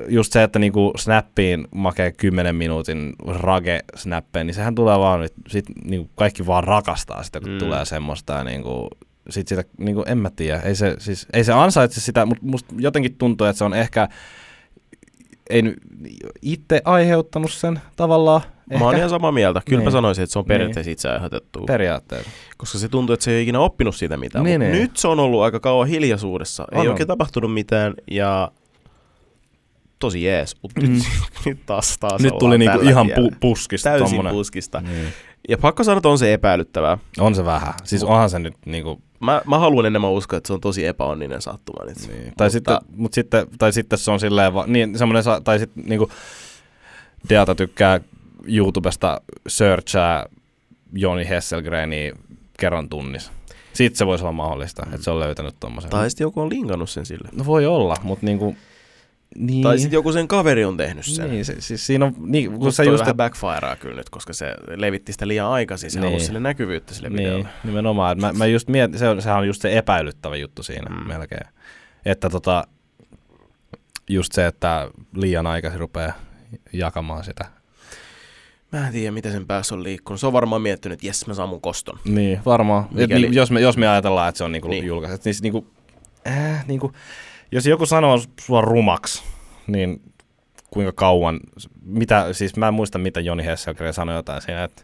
[0.07, 5.41] just se, että niinku snappiin makee 10 minuutin rage snappeen, niin sehän tulee vaan, että
[5.47, 7.57] sit niinku kaikki vaan rakastaa sitä, kun mm.
[7.57, 8.87] tulee semmoista niinku,
[9.29, 12.75] sit sitä, niinku, en mä tiedä, ei se, siis, ei se ansaitse sitä, mutta musta
[12.77, 14.09] jotenkin tuntuu, että se on ehkä,
[15.49, 15.63] ei
[16.41, 18.79] itse aiheuttanut sen tavallaan, Ehkä.
[18.79, 19.61] Mä oon ihan samaa mieltä.
[19.65, 19.87] Kyllä niin.
[19.87, 20.93] mä sanoisin, että se on periaatteessa niin.
[20.93, 21.59] itse aiheutettu.
[21.65, 22.29] Periaatteessa.
[22.57, 24.43] Koska se tuntuu, että se ei ikinä oppinut siitä mitään.
[24.43, 24.71] Niin, niin.
[24.71, 26.65] Nyt se on ollut aika kauan hiljaisuudessa.
[26.71, 26.91] On ei on.
[26.91, 28.51] oikein tapahtunut mitään ja
[30.03, 30.57] tosi jees.
[30.61, 30.93] Mutta mm.
[30.93, 31.03] nyt,
[31.45, 33.89] nyt taas, taas Nyt tuli niinku ihan pu- puskista.
[33.89, 34.33] Täysin tommonen.
[34.33, 34.81] puskista.
[34.81, 35.07] Niin.
[35.49, 36.97] Ja pakko sanoa, että on se epäilyttävää.
[37.19, 37.73] On se vähän.
[37.83, 39.01] Siis onhan se nyt niinku...
[39.19, 41.97] Mä, mä haluan enemmän uskoa, että se on tosi epäonninen sattuma nyt.
[42.07, 42.33] Niin.
[42.37, 42.49] Tai, mutta...
[42.49, 46.09] sitten, mut sitten, tai sitten se on silleen, va- niin, semmoinen, tai sitten niinku,
[47.29, 47.99] Deata tykkää
[48.47, 50.25] YouTubesta searchaa
[50.93, 52.11] Joni Hesselgreni
[52.59, 53.31] kerran tunnissa.
[53.73, 54.93] Sitten se voisi olla mahdollista, mm.
[54.93, 55.91] että se on löytänyt tuommoisen.
[55.91, 57.29] Tai sitten joku on linkannut sen sille.
[57.31, 58.55] No voi olla, mutta niinku...
[59.37, 59.63] Niin.
[59.63, 61.29] Tai sitten joku sen kaveri on tehnyt sen.
[61.29, 62.13] Niin, se, siis siinä on...
[62.19, 62.99] Niin, kun se just...
[62.99, 65.91] vähän backfirea kyllä nyt, koska se levitti sitä liian aikaisin.
[65.91, 66.09] Se niin.
[66.09, 67.49] halusi sille näkyvyyttä sille niin, videolle.
[67.63, 68.21] nimenomaan.
[68.21, 71.07] Mä, mä just mietin, se on, sehän on just se epäilyttävä juttu siinä mm.
[71.07, 71.47] melkein.
[72.05, 72.67] Että tota,
[74.09, 76.13] just se, että liian aikaisin rupeaa
[76.73, 77.45] jakamaan sitä
[78.73, 80.19] Mä en tiedä, miten sen päässä on liikkunut.
[80.19, 81.99] Se on varmaan miettinyt, että jes, mä saan mun koston.
[82.05, 82.87] Niin, varmaan.
[82.91, 83.25] Mikäli...
[83.25, 84.85] Et, jos, me, jos me ajatellaan, että se on niinku niin.
[84.85, 85.67] julkaiset, niin niinku,
[86.27, 86.91] äh, niinku,
[87.53, 89.23] jos joku sanoo sua rumaksi,
[89.67, 90.01] niin
[90.69, 91.39] kuinka kauan,
[91.85, 94.83] mitä, siis mä en muista, mitä Joni Hesselgren sanoi jotain siinä, että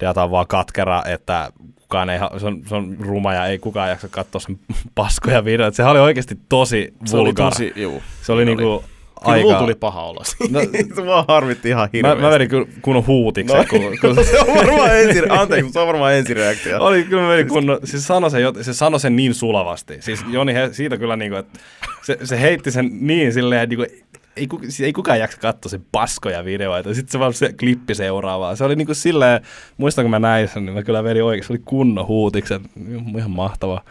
[0.00, 3.88] Deata on vaan katkera, että kukaan ei, se on, se on ruma ja ei kukaan
[3.88, 4.58] jaksa katsoa sen
[4.94, 5.76] paskoja videoita.
[5.76, 7.10] Sehän oli oikeasti tosi vulgar.
[7.10, 8.02] Se oli tosi, juu.
[8.22, 8.84] Se oli, niin oli.
[9.24, 9.42] Aika...
[9.42, 10.60] mulla tuli paha olo no,
[11.04, 12.22] Mua harmitti ihan hirveästi.
[12.22, 12.48] Mä, mä vedin
[12.82, 13.58] kunnon huutiksen.
[13.58, 13.80] No, kun,
[14.14, 14.24] kun...
[14.24, 16.84] se on varmaan ensi, anteeksi, se on varmaan ensireaktio.
[16.84, 19.96] Oli, kyllä mä vedin kunnon, siis sanoi se, se sanoi sen niin sulavasti.
[20.00, 21.58] Siis Joni he, siitä kyllä niinku, että
[22.02, 23.86] se, se heitti sen niin silleen, niinku,
[24.36, 26.94] ei, siis ei kukaan jaksa katsoa sen paskoja videoita.
[26.94, 28.56] Sitten se vaan se klippi seuraavaa.
[28.56, 29.40] Se oli niinku silleen,
[29.76, 32.60] muistan kun mä näin sen, niin mä kyllä vedin oikein, se oli kunnon huutiksen.
[33.16, 33.84] Ihan mahtava.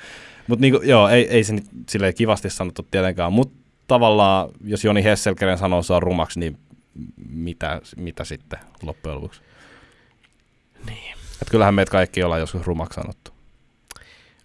[0.48, 5.04] Mutta niinku, joo, ei, ei se nyt silleen kivasti sanottu tietenkään, mutta tavallaan, jos Joni
[5.04, 6.58] Hesselkeren sanoo on rumaksi, niin
[7.30, 9.42] mitä, mitä sitten loppujen lopuksi?
[10.86, 11.16] Niin.
[11.42, 13.32] Et kyllähän meitä kaikki ollaan joskus rumaksi sanottu.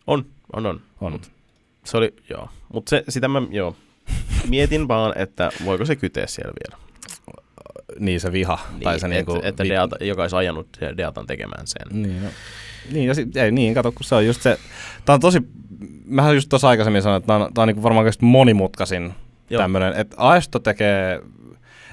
[0.06, 0.80] On, on, on.
[1.00, 1.20] on.
[1.84, 2.48] Se oli, joo.
[2.72, 3.76] Mutta se, sitä mä, joo.
[4.48, 6.82] Mietin vaan, että voiko se kyteä siellä vielä.
[7.98, 8.58] Niin, se viha.
[8.70, 12.02] Niin, tai se et, niinku, että vi- Deata, joka olisi ajanut Deatan tekemään sen.
[12.02, 12.28] Niin, no.
[12.90, 14.58] niin, ja sit, ei, niin, kato, kun se on just se,
[15.04, 15.38] tämä on tosi,
[16.04, 19.14] mähän just tuossa aikaisemmin sanoin, että tämä on, tää on niinku varmaan monimutkaisin
[19.58, 21.20] tämmöinen, että Aesto tekee,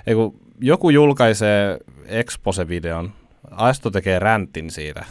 [0.08, 3.12] ei kun joku julkaisee Expose-videon,
[3.52, 5.06] Aesto tekee räntin siitä.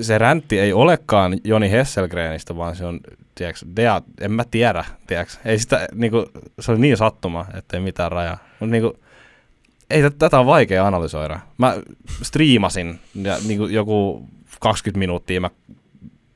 [0.00, 3.00] Se räntti ei olekaan Joni Hesselgrenistä, vaan se on,
[3.34, 5.34] tiedätkö, Dea, en mä tiedä, tiedätkö.
[5.44, 6.26] Ei sitä, niinku,
[6.60, 8.38] se oli niin sattuma, että ei mitään rajaa.
[8.60, 8.98] Mutta niinku,
[9.90, 11.40] ei tätä on vaikea analysoida.
[11.58, 11.76] Mä
[12.22, 14.28] striimasin ja niinku, joku
[14.60, 15.50] 20 minuuttia mä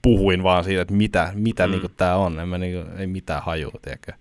[0.02, 1.70] puhuin vaan siitä, että mitä, mitä mm.
[1.70, 2.40] niinku, tää on.
[2.40, 4.12] En mä, niinku, ei mitään hajua, tiedätkö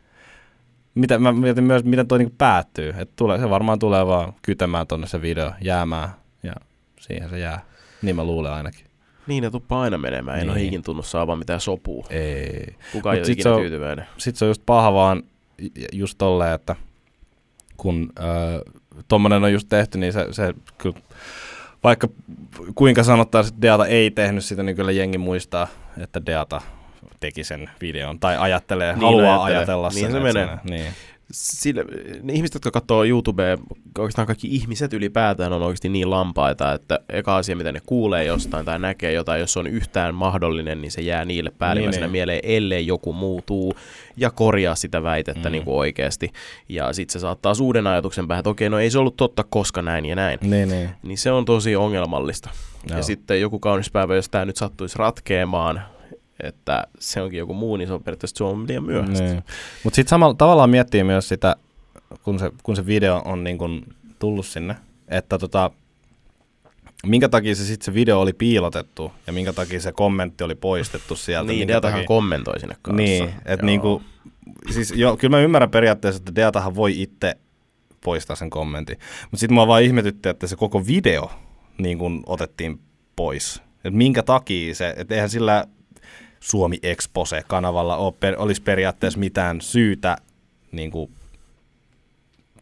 [0.96, 2.94] mitä, mä mietin myös, miten toi niinku päättyy.
[2.98, 6.10] Et tulee, se varmaan tulee vaan kytämään tonne se video, jäämään
[6.44, 6.54] ja
[7.00, 7.62] siihen se jää.
[8.02, 8.86] Niin mä luulen ainakin.
[9.28, 10.38] Niin, ne tuppaa aina menemään.
[10.38, 10.50] Niin.
[10.50, 12.06] En ole ikin tunnu saavan mitään sopua.
[12.10, 12.76] Ei.
[12.92, 14.06] Kukaan ei ole ikinä tyytyväinen.
[14.18, 15.24] Sitten se on just paha vaan
[15.92, 16.76] just tolleen, että
[17.78, 18.26] kun äh,
[19.08, 20.96] tommonen on just tehty, niin se, se kyllä,
[21.84, 22.08] vaikka
[22.76, 26.62] kuinka sanottaisiin, että Deata ei tehnyt sitä, niin kyllä jengi muistaa, että Deata
[27.20, 29.58] teki sen videon, tai ajattelee, niin haluaa ajattelee.
[29.58, 30.12] ajatella niin sen.
[30.12, 30.46] se menee.
[30.46, 30.86] Sen, niin.
[31.32, 31.86] sille,
[32.24, 33.58] ne ihmiset, jotka katsoo YouTubea,
[33.98, 38.66] oikeastaan kaikki ihmiset ylipäätään on oikeasti niin lampaita, että eka asia, mitä ne kuulee jostain
[38.66, 42.40] tai näkee jotain, jos on yhtään mahdollinen, niin se jää niille päällimmäisenä Niin, niin, mieleen,
[42.44, 43.74] ellei joku muutuu
[44.18, 45.52] ja korjaa sitä väitettä Mm.
[45.52, 46.32] niin kuin oikeasti.
[46.70, 49.82] Ja sitten se saattaa uuden ajatuksen päähän, että okei, no ei se ollut totta, koska
[49.82, 50.40] näin ja näin.
[50.42, 50.90] Niin, niin.
[51.04, 52.50] Niin se on tosi ongelmallista.
[52.90, 52.98] Joo.
[52.98, 55.82] Ja sitten joku kaunis päivä, jos tämä nyt sattuisi ratkeamaan,
[56.44, 59.26] että se onkin joku muu, niin se on periaatteessa se on liian myöhäistä.
[59.26, 59.44] Niin.
[59.84, 61.56] Mutta sitten samalla tavallaan miettii myös sitä,
[62.24, 63.84] kun se, kun se video on niin kun
[64.20, 64.76] tullut sinne,
[65.08, 65.72] että tota,
[67.06, 71.16] minkä takia se sitten se video oli piilotettu ja minkä takia se kommentti oli poistettu
[71.16, 71.52] sieltä.
[71.52, 72.98] Niin, minkä takia- kommentoi sinne kanssa.
[72.98, 74.02] Niin, että niinku,
[74.72, 77.36] siis jo, kyllä mä ymmärrän periaatteessa, että Deltahan voi itse
[78.04, 78.98] poistaa sen kommentin.
[79.22, 81.32] Mutta sitten mua vaan ihmetytti, että se koko video
[81.78, 82.80] niin kun otettiin
[83.16, 83.62] pois.
[83.84, 85.66] Et minkä takia se, että eihän sillä
[86.46, 90.18] Suomi Expose-kanavalla ole, per, olisi periaatteessa mitään syytä
[90.72, 91.12] niin kuin,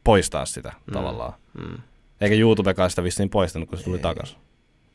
[0.04, 0.94] poistaa sitä Mm.
[0.94, 1.34] tavallaan.
[1.54, 1.78] Mm.
[2.22, 4.38] Eikä YouTubekaan sitä vissiin poistanut, kun se tuli takaisin.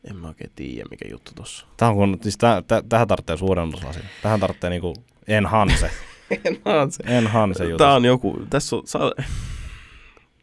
[0.09, 1.65] En mä oikein tiedä, mikä juttu tossa.
[1.77, 4.03] Tämä on kun, siis täh, täh, tähän tarvitsee suurennuslasia.
[4.23, 4.93] Tähän tarvitsee niinku
[5.27, 5.91] enhance.
[6.89, 7.03] se.
[7.05, 7.77] enhance juttu.
[7.77, 9.11] Tää on joku, tässä on, saa,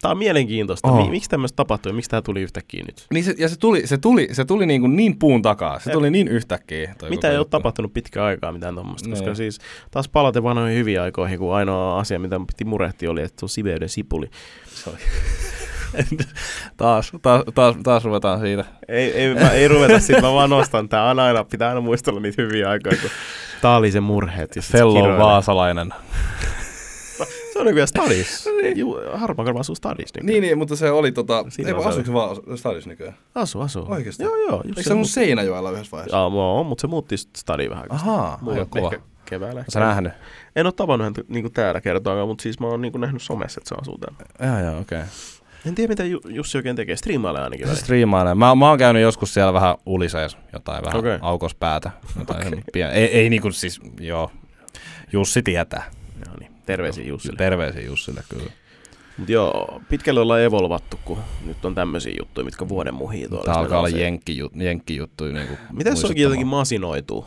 [0.01, 0.91] tää on mielenkiintoista.
[0.91, 1.93] Mi, miksi tämmöistä tapahtui?
[1.93, 3.05] Miksi tää tuli yhtäkkiä nyt?
[3.13, 5.79] Niin se, ja se tuli, se tuli, se tuli niin, kuin niin puun takaa.
[5.79, 5.93] Se Jep.
[5.93, 6.95] tuli niin yhtäkkiä.
[6.99, 7.49] toi Mitä ei ole juttu.
[7.51, 9.35] tapahtunut pitkään aikaa mitään tuommoista, koska Niin.
[9.35, 9.59] siis
[9.91, 13.49] taas palaten vanhoihin hyviin aikoihin, kun ainoa asia, mitä piti murehtia oli, että se on
[13.49, 14.29] siveyden sipuli.
[14.65, 14.97] Se oli.
[16.77, 18.65] taas, taas, taas, taas ruvetaan siitä.
[18.87, 20.89] Ei, ei, mä, ei ruveta siitä, mä vaan nostan.
[20.89, 23.09] Tää on aina, pitää aina muistella niitä hyviä aikoja, kun
[23.61, 24.47] tää oli se murhe.
[24.61, 25.93] Fellow vaasalainen.
[27.57, 28.49] Se on nykyään Stadis.
[28.75, 30.25] Ju, Harmakarva asuu Stadis nykyään.
[30.25, 31.45] Niin, niin, mutta se oli tota...
[31.49, 33.17] Siinä ei on asuiko se vaan Stadis nykyään?
[33.35, 33.85] Asu, asu.
[33.89, 34.23] Oikeesti?
[34.23, 34.61] Joo, joo.
[34.65, 36.17] Eikö se se on muutti- Seinäjoella yhdessä vaiheessa?
[36.17, 37.85] Jaa, on, mutta se muutti Stadiin vähän.
[37.89, 38.91] Ahaa, Mulla aika kova.
[39.25, 39.65] keväällä.
[39.69, 40.13] Sä nähnyt?
[40.55, 43.69] En ole tavannut häntä niin täällä kertaakaan, mutta siis mä oon niin nähnyt somessa, että
[43.69, 44.53] se asuu täällä.
[44.53, 44.99] Joo, joo, okei.
[44.99, 45.09] Okay.
[45.65, 46.95] En tiedä, mitä Ju- Jussi oikein tekee.
[46.95, 48.35] Striimailee ainakin Se striimailee.
[48.35, 51.19] Mä, mä oon käynyt joskus siellä vähän ulisees, jotain vähän okay.
[51.21, 51.91] aukos päätä.
[52.19, 52.59] Jotain okay.
[52.73, 52.89] pien...
[52.89, 54.31] ei, ei niinku siis, joo.
[55.13, 55.91] Jussi tietää.
[56.67, 56.77] Niin.
[56.77, 57.37] Terveisiä Jussille.
[57.37, 58.51] Terveisiä Jussille kyllä.
[59.17, 63.45] Mut joo, pitkälle ollaan evolvattu, kun nyt on tämmöisiä juttuja, mitkä vuoden muhii tuolla.
[63.45, 64.03] Tää alkaa olla nousee.
[64.03, 64.37] jenkki.
[64.53, 67.25] Niinku Miten se onkin jotenkin masinoituu?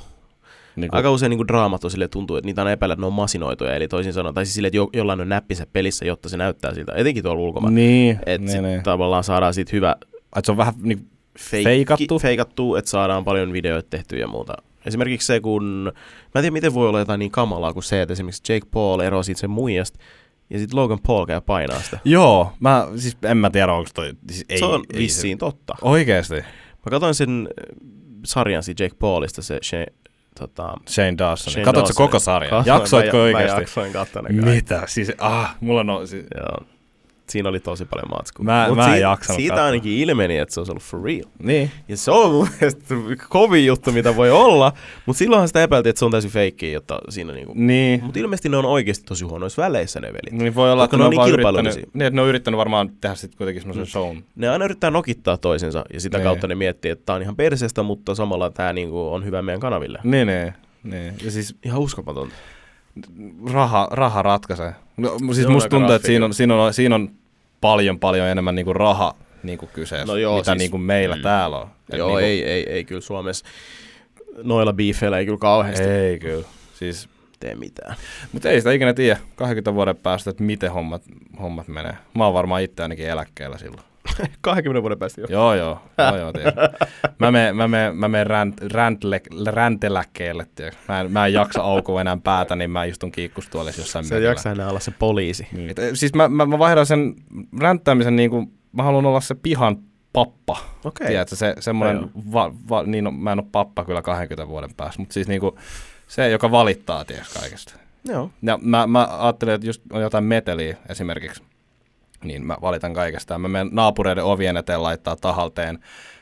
[0.76, 3.12] Niinku, Aika usein niin draamat on sille tuntuu, että niitä on epäillä, että ne on
[3.12, 3.74] masinoituja.
[3.74, 6.74] Eli toisin sanoen, tai siis sille, että jo, jollain on näppisä pelissä, jotta se näyttää
[6.74, 6.92] siltä.
[6.92, 7.74] Etenkin tuolla ulkomailla.
[7.74, 8.83] Niin, Että niin, niin.
[8.83, 9.96] tavallaan saadaan siitä hyvä
[10.37, 10.74] Et se on vähän
[11.38, 12.18] feikki, Feikattu?
[12.18, 14.55] feikattu, että saadaan paljon videoita tehtyä ja muuta.
[14.90, 15.92] Esimerkiksi se, kun...
[16.35, 19.00] Mä en tiedä, miten voi olla jotain niin kamalaa kuin se, että esimerkiksi Jake Paul
[19.00, 19.98] erosi siitä sen muijasta,
[20.50, 21.98] ja sitten Logan Paul käy painaa sitä.
[22.05, 25.74] joo, mä, siis en mä tiedä, onko toi, siis ei, se on ei vissiin totta.
[25.79, 26.35] Se, oikeesti,
[26.87, 27.76] Mä katsoin sen äh,
[28.24, 29.87] sarjan siitä Jake Paulista, se, se
[30.38, 31.53] tota, Shane Dawson.
[31.53, 32.07] Shane Katsoitko Dawson.
[32.07, 32.50] koko sarjan?
[32.50, 33.55] Katsoin, Jaksoitko mä, oikeesti?
[33.55, 34.22] Mä jaksoin katsoa.
[34.22, 34.83] Mitä?
[34.87, 36.66] Siis, ah, mulla on, siis, Joo.
[37.31, 38.45] Siinä oli tosi paljon matskua.
[38.45, 39.66] Mä- Mut mä en si- jaksanut Siitä katsoa.
[39.66, 41.25] ainakin ilmeni, että se olisi ollut for real.
[41.43, 41.71] niin.
[41.88, 42.95] Ja se on mun mielestä
[43.29, 44.73] kovin juttu, mitä voi olla,
[45.07, 47.53] mutta silloinhan sitä epäiltiin, että se on täysin feikkiä, jotta siinä niinku...
[47.57, 48.05] Niin.
[48.05, 50.33] Mutta ilmeisesti ne on oikeasti tosi huonoissa väleissä ne velit.
[50.43, 52.59] Niin voi olla, että ne ne on niin vaan yrittänyt, niin, että ne on yrittänyt
[52.59, 53.87] varmaan tehdä sitten kuitenkin semmoisen Mm.
[53.87, 54.23] shown.
[54.37, 56.25] Ne aina yrittää nokittaa toisensa ja sitä Niin.
[56.25, 59.61] kautta ne miettii, että tää on ihan perseestä, mutta samalla tämä niinku on hyvä meidän
[59.61, 59.99] kanaville.
[60.05, 60.53] Niin, niin.
[60.83, 61.14] niin.
[61.25, 62.35] Ja siis Ihan uskomatonta.
[63.53, 64.75] raha, raha ratkaisee.
[64.97, 67.11] No, siis musta tuntuu, että siinä on, siinä, on, siinä on
[67.61, 71.23] paljon, paljon enemmän niinku raha niinku kyseessä, No joo, mitä siis- niinku meillä mm.
[71.23, 71.68] täällä on.
[71.92, 73.44] Et Joo, niinku, ei, ei, ei kyllä Suomessa
[74.42, 76.44] noilla biifeillä ei kyllä kauheasti Ei kyllä.
[76.75, 77.09] Siis,
[77.40, 77.96] tee mitään.
[78.33, 81.03] mutta ei sitä ikinä tiedä 20 vuoden päästä, että miten hommat,
[81.40, 81.94] hommat menee.
[82.14, 83.89] Mä oon varmaan itse ainakin eläkkeellä silloin.
[84.40, 85.26] 20 vuoden päästä jo.
[85.30, 85.82] Joo, joo.
[85.98, 86.32] joo, joo.
[87.18, 90.46] Mä menen mä menen, mä menen ränt, räntle, ränteläkkeelle.
[90.88, 94.24] Mä en, mä en jaksa aukoa enää päätä, niin mä istun kiikkustuolissa jossain Se ei
[94.24, 95.48] jaksa enää olla se poliisi.
[95.52, 95.70] Niin.
[95.70, 97.14] Et, Siis mä, mä, mä vaihdan sen
[97.60, 99.76] ränttäämisen niin kuin, mä haluan olla se pihan
[100.12, 100.56] pappa.
[100.84, 101.06] Okei.
[101.06, 105.02] Tiedätkö, se semmoinen, va, va, niin on, mä en ole pappa kyllä 20 vuoden päästä,
[105.02, 105.54] mutta siis niin kuin,
[106.06, 107.74] se, joka valittaa tiedätkö kaikesta.
[108.04, 108.30] Joo.
[108.42, 111.42] Ja mä, mä ajattelin, että just on jotain meteliä esimerkiksi,
[112.24, 113.38] niin mä valitan kaikesta.
[113.38, 115.78] Mä menen naapureiden ovien eteen laittaa tahalteen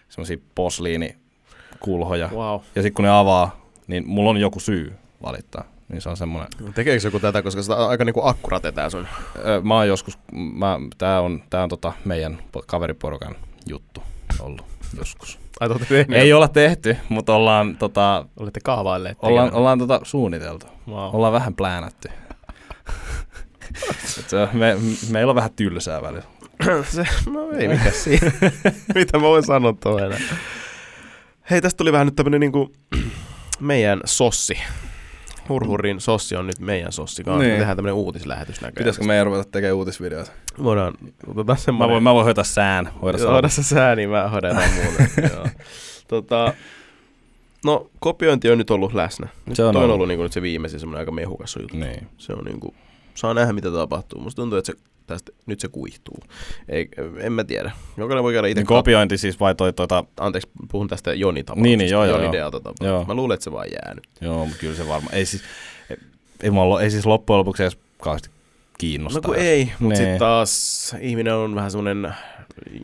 [0.08, 2.28] semmoisia posliinikulhoja.
[2.32, 2.60] Wow.
[2.74, 5.64] Ja sitten kun ne avaa, niin mulla on joku syy valittaa.
[5.88, 6.50] Niin se on semmoinen.
[6.74, 9.06] Tekeekö joku tätä, koska sitä on aika niinku akkurate tää sun.
[9.62, 13.34] Mä oon joskus, mä, tää on, tää on tota meidän po- kaveriporukan
[13.68, 14.02] juttu
[14.40, 14.64] ollut
[14.98, 15.38] joskus.
[15.60, 15.68] Ai?
[16.12, 19.18] Ei olla tehty, mutta ollaan, tota, Olette kaavailleet.
[19.22, 19.60] ollaan, tekemään.
[19.60, 20.66] ollaan tota suunniteltu.
[20.88, 21.14] Wow.
[21.14, 22.08] Ollaan vähän pläänätty.
[24.28, 24.76] Se, me,
[25.10, 26.24] meillä on vähän tylsää välillä.
[26.90, 28.32] se, no ei mikä siinä.
[28.94, 30.14] Mitä mä voin sanoa tuohon.
[31.50, 32.72] Hei, tästä tuli vähän nyt tämmönen niinku
[33.60, 34.58] meidän sossi.
[35.48, 37.22] Hurhurin sossi on nyt meidän sossi.
[37.22, 37.38] Niin.
[37.38, 38.74] Me tehdään tämmönen uutislähetys näköjään.
[38.74, 40.32] Pitäisikö meidän ruveta tekemään uutisvideoita?
[40.62, 40.94] Voidaan,
[41.26, 41.92] otetaan Mä semmoinen.
[41.92, 42.90] voin, mä voin hoitaa sään.
[43.02, 44.56] Hoida Joo, Hoida se sää, niin mä hoidan.
[45.34, 45.46] Joo.
[46.08, 46.52] tota,
[47.64, 49.28] no, kopiointi on nyt ollut läsnä.
[49.46, 49.94] Nyt Se on toi on ollut.
[49.94, 51.76] ollut niin nyt se viimeisin semmoinen aika mehukas juttu.
[51.76, 52.06] Niin.
[52.18, 52.74] Se on niinku,
[53.18, 54.20] saa nähdä mitä tapahtuu.
[54.20, 56.16] Musta tuntuu, että se, tästä, nyt se kuihtuu.
[56.68, 57.70] Ei, en mä tiedä.
[57.96, 60.04] Jokainen voi käydä itse Niin kopiointi siis vai toi tota...
[60.20, 61.62] Anteeksi, puhun tästä Joni tapauksesta.
[61.62, 62.50] Niin, niin, joo, joo, Joni joo.
[62.80, 63.04] Joo.
[63.04, 64.08] Mä luulen, että se vaan jää nyt.
[64.20, 65.14] Joo, mutta kyllä se varmaan.
[65.14, 65.42] Ei siis,
[65.90, 65.96] ei,
[66.42, 68.30] ei, mulla, ei siis loppujen lopuksi edes kauheasti
[68.78, 69.20] kiinnostaa.
[69.20, 69.96] No kun ei, mutta Niin.
[69.96, 72.14] sitten taas ihminen on vähän semmoinen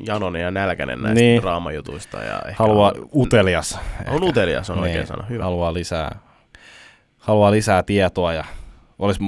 [0.07, 1.27] janonen ja nälkäinen näistä Niin.
[1.31, 1.43] niin.
[1.43, 2.19] draamajutuista.
[2.23, 3.79] Ja ehkä Haluaa on, utelias.
[4.11, 4.83] on utelias, on Niin.
[4.83, 5.25] oikein sana.
[5.27, 5.45] Hyvä.
[5.45, 6.19] Haluaa lisää,
[7.19, 8.45] haluaa lisää tietoa ja
[9.05, 9.21] olisi,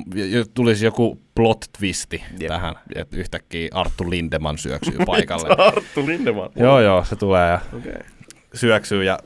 [0.54, 2.48] tulisi joku plot twisti Jep.
[2.48, 5.48] tähän, että yhtäkkiä Arttu Lindeman syöksyy paikalle.
[5.58, 6.50] Arttu Lindeman.
[6.56, 7.60] joo, joo, se tulee ja.
[7.78, 7.92] Okay.
[8.54, 9.18] syöksyy ja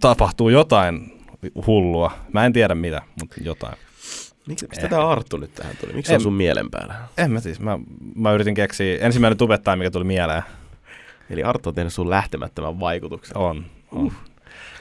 [0.00, 1.12] tapahtuu jotain
[1.66, 2.12] hullua.
[2.32, 3.74] Mä en tiedä mitä, mutta jotain.
[4.46, 5.92] Miksi, mistä tämä Arttu nyt tähän tuli?
[5.92, 6.94] Miksi se En- on sun mielen päällä?
[7.18, 7.78] En mä siis, mä,
[8.14, 10.42] mä yritin keksiä, ensimmäinen tubettaja, mikä tuli mieleen,
[11.30, 13.36] Eli Arttu on tehnyt sun lähtemättömän vaikutuksen.
[13.36, 13.66] on.
[13.92, 14.12] on.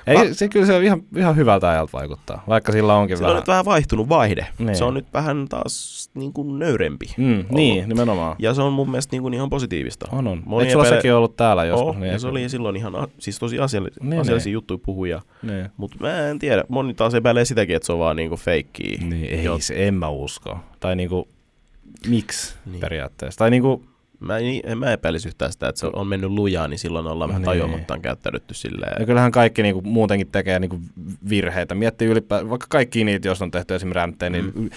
[0.08, 3.32] Ei, se kyllä se on ihan, ihan hyvältä ajalta vaikuttaa, vaikka sillä onkin Sillä on
[3.32, 3.42] vähän.
[3.42, 4.48] nyt vähän vaihtunut vaihde.
[4.60, 4.76] Niin.
[4.76, 7.06] Se on nyt vähän taas niin kuin nöyrempi.
[7.18, 8.36] Mm, niin, nimenomaan.
[8.40, 10.08] Ja se on mun mielestä niin kuin ihan positiivista.
[10.12, 10.44] On, on.
[10.46, 11.96] Monia Eikö sulla pele- sekin ollut täällä joskus?
[11.96, 14.54] Oh, ja se oli silloin ihan a- siis tosi asiallis- Niin, asiallisia niin.
[14.54, 15.22] juttuja puhuja.
[15.44, 15.70] Niin.
[15.78, 16.64] Mutta mä en tiedä.
[16.70, 18.98] Moni taas epäilee sitäkin, että se on vaan niinku feikkiä.
[19.02, 19.60] Niin, ei, Joo.
[19.60, 20.60] se, en mä usko.
[20.80, 21.28] Tai niinku,
[22.08, 22.72] miksi Niin.
[22.72, 22.82] niin.
[22.82, 23.38] periaatteessa?
[23.38, 23.84] Tai niinku,
[24.24, 27.42] Mä, en, mä epäilisi yhtään sitä, että se on mennyt lujaa, niin silloin ollaan vähän
[27.42, 27.46] Niin.
[27.46, 28.96] tajuamattaan käyttäydytty silleen.
[29.00, 30.80] ja kyllähän kaikki niinku muutenkin tekee niinku
[31.30, 31.76] virheitä.
[31.76, 34.70] Miettii ylipäätään, vaikka kaikki niitä, jos on tehty esimerkiksi ränttejä, niin Mm.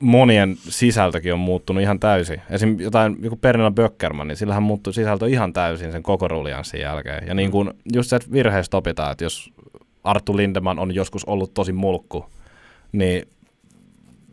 [0.00, 2.40] monien sisältökin on muuttunut ihan täysin.
[2.50, 2.80] Esim.
[2.80, 7.26] jotain, joku Pernilla Böckerman, niin sillähän muuttui sisältö ihan täysin sen koko rulianssin jälkeen.
[7.28, 9.50] Ja niin kuin just se, että virheistä opitaan, että jos
[10.04, 12.26] Arttu Lindeman on joskus ollut tosi mulkku,
[12.92, 13.28] niin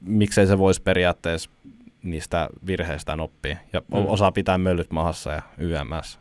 [0.02, 1.50] miksei se voisi periaatteessa
[2.06, 3.58] niistä virheistään oppia.
[3.74, 3.88] Ja Mm.
[4.08, 6.20] osaa pitää möllyt mahassa ja YMS.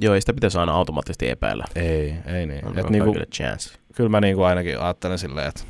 [0.00, 1.64] Joo, ei sitä pitäisi aina automaattisesti epäillä.
[1.76, 2.66] Ei, ei niin.
[2.66, 3.78] On, Et niinku, chance.
[3.94, 5.60] kyllä mä niinku ainakin ajattelen silleen, että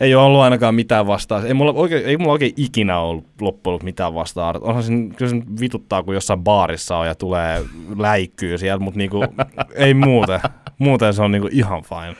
[0.00, 1.44] ei ole ollut ainakaan mitään vastaa.
[1.44, 4.54] Ei mulla oikein, ei mulla oikein ikinä ollut loppujen mitään vastaa.
[4.60, 7.62] Onhan se, kyllä se vituttaa, kun jossain baarissa on ja tulee
[7.98, 9.24] läikkyy sieltä, mutta niinku,
[9.74, 10.40] ei muuten.
[10.78, 12.16] Muuten se on niinku ihan fine.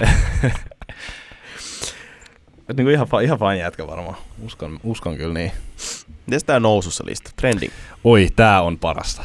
[2.68, 4.16] Et niinku ihan, ihan fine jätkä varmaan.
[4.44, 5.52] Uskon, uskon kyllä niin.
[6.26, 7.30] Mites tää nousussa lista?
[7.36, 7.72] Trending.
[8.04, 9.22] Oi, tää on parasta.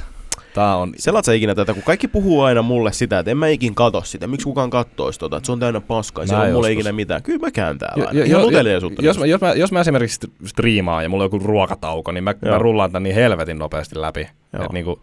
[0.53, 0.93] Tää on...
[0.97, 4.01] Selaat sä ikinä tätä, kun kaikki puhuu aina mulle sitä, että en mä ikin kato
[4.03, 4.27] sitä.
[4.27, 7.23] Miksi kukaan kattois tota, että se on täynnä paskaa, siellä Mä on mulle ikinä mitään.
[7.23, 9.01] Kyllä mä käyn täällä Jo- jo- jo- uteliaisuutta.
[9.01, 12.23] jos, mä, jos, mä, jos mä esimerkiksi st- striimaan ja mulla on joku ruokatauko, niin
[12.23, 12.51] mä, Joo.
[12.53, 14.27] mä rullaan tän niin helvetin nopeasti läpi.
[14.53, 14.63] Joo.
[14.65, 15.01] Et niinku,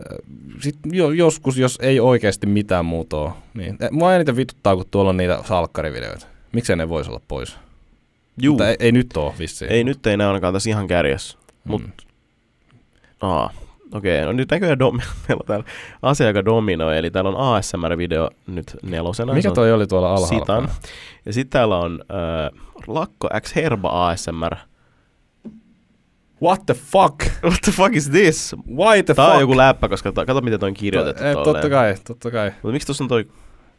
[0.00, 0.16] äh,
[0.60, 4.84] sit jo, joskus, jos ei oikeasti mitään muuta ole, niin eh, mua eniten vituttaa, kun
[4.90, 6.26] tuolla on niitä salkkarivideoita.
[6.52, 7.56] Miksei ne voisi olla pois?
[8.42, 9.72] Juu, Mutta ei, ei nyt ole vissiin.
[9.72, 11.38] ei nyt ei näy ainakaan tässä ihan kärjessä.
[11.64, 11.92] Mut, Mm.
[13.20, 13.50] aa,
[13.92, 15.64] okei, no nyt näköjään dom- meillä on täällä
[16.02, 19.32] asia, joka dominoi, eli täällä on ASMR-video nyt nelosena.
[19.32, 20.38] Se Mikä toi oli tuolla alhaalla?
[20.38, 20.68] Sitan.
[21.26, 24.56] Ja sitten täällä on äh, Lakko X Herba ASMR.
[26.42, 27.14] What the fuck?
[27.50, 28.54] What the fuck is this?
[28.76, 29.34] Why the Tää fuck?
[29.34, 31.44] on joku läppä, koska to, kato miten toi on kirjoitettu tolleen.
[31.44, 32.50] Totta kai, totta kai.
[32.50, 33.24] Mutta miksi tuossa on toi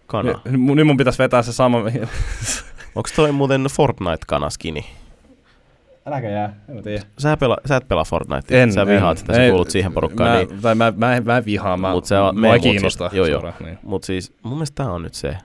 [0.10, 0.32] kana?
[0.46, 1.78] Nyt, nyt mun pitäisi vetää se sama.
[2.96, 4.86] Onko toi muuten Fortnite-kanaskini?
[6.06, 7.02] Äläkä jää, en mä tiedä.
[7.18, 8.64] Sä, pela, sä et pelaa Fortnite.
[8.64, 9.18] En, sä vihaat en.
[9.18, 10.30] sitä, sä Ei, kuulut siihen porukkaan.
[10.30, 10.62] Mä, niin.
[10.62, 13.10] tai mä, mä, mä vihaan, mä, Mut se on- mua me ei muut siis- kiinnosta.
[13.14, 13.54] joo, joo.
[13.64, 13.78] niin.
[13.84, 15.38] Mut siis mun mielestä tää on nyt se.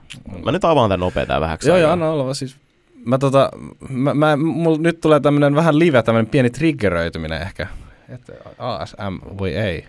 [0.45, 2.33] Mä nyt avaan tän nopea tää vähäksi Joo, joo, anna olla.
[2.33, 2.57] Siis,
[3.05, 3.49] mä tota,
[3.89, 7.67] mä, mä, mulla nyt tulee tämmönen vähän live, tämmönen pieni triggeröityminen ehkä.
[8.09, 9.85] Että ASM, voi ei.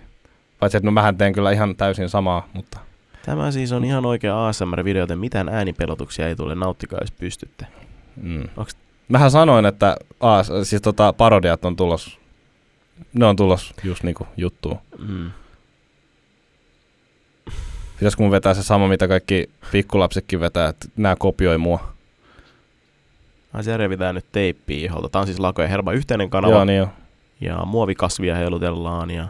[0.61, 2.79] Paitsi, että no mähän teen kyllä ihan täysin samaa, mutta
[3.27, 6.55] Tämä siis on ihan oikea ASMR-video, joten mitään äänipelotuksia ei tule.
[6.55, 7.67] Nauttikaa, jos pystytte.
[8.23, 8.43] mm.
[8.43, 8.77] Onks-
[9.09, 12.19] Mähän sanoin, että AS, siis tota, parodiat on tulos,
[13.13, 14.79] ne on tulos just niinku juttuun.
[15.09, 15.31] Mm.
[17.99, 21.93] Pitäisikö mun vetää se sama, mitä kaikki pikkulapsetkin vetää, että nämä kopioi mua.
[23.53, 25.09] Ai se revitään nyt teippiä iholta.
[25.09, 26.53] Tää on siis Lako ja Herba yhteinen kanava.
[26.55, 26.89] Joo, niin jo.
[27.41, 29.29] Ja muovikasvia heilutellaan ja...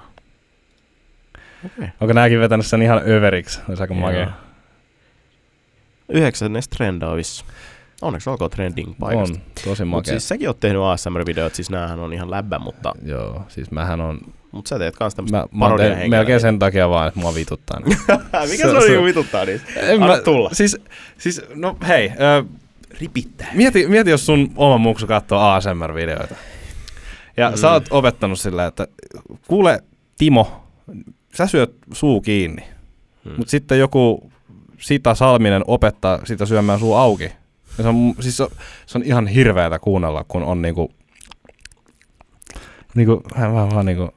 [1.65, 1.89] Okei.
[2.01, 3.61] Onko nääkin vetänyt sen ihan överiksi?
[3.69, 4.31] Olisi aika makea.
[6.09, 7.45] Yhdeksännes trendaavissa.
[8.03, 9.35] Onneksi olkoon trending paikasta.
[9.35, 10.11] On, tosi Mutta makea.
[10.13, 14.21] siis säkin oot tehnyt ASMR-videot, siis näähän on ihan läbbä, mutta, Joo, siis mähän on...
[14.53, 17.81] mutta sä teet kans tämmöstä Mä, mä tehnyt melkein sen takia vaan, että mua vituttaa.
[17.81, 17.99] Niin.
[18.51, 19.81] Mikä Se- se, on niinku vituttaa niistä?
[19.81, 20.51] En Anna tulla.
[20.53, 20.77] Siis,
[21.19, 22.45] siis, no hei, ö,
[23.01, 23.49] Ripittää.
[23.55, 26.35] mieti, mieti, jos sun oma muksu katsoo ASMR-videoita.
[27.37, 27.57] Ja mm.
[27.57, 28.89] sä oot opettanut sillä, että
[29.49, 29.83] kuule
[30.19, 30.65] Timo,
[31.37, 32.63] sä syöt suu kiinni.
[33.25, 33.33] Mm.
[33.37, 34.31] Mutta sitten joku
[34.79, 37.33] Sita Salminen opettaa sitä syömään suu auki.
[37.79, 38.51] Ja se, on, siis se, on,
[38.87, 40.93] se on ihan hirveätä kuunnella, kun on niinku,
[42.95, 44.15] niinku, mä, mä vaan niinku,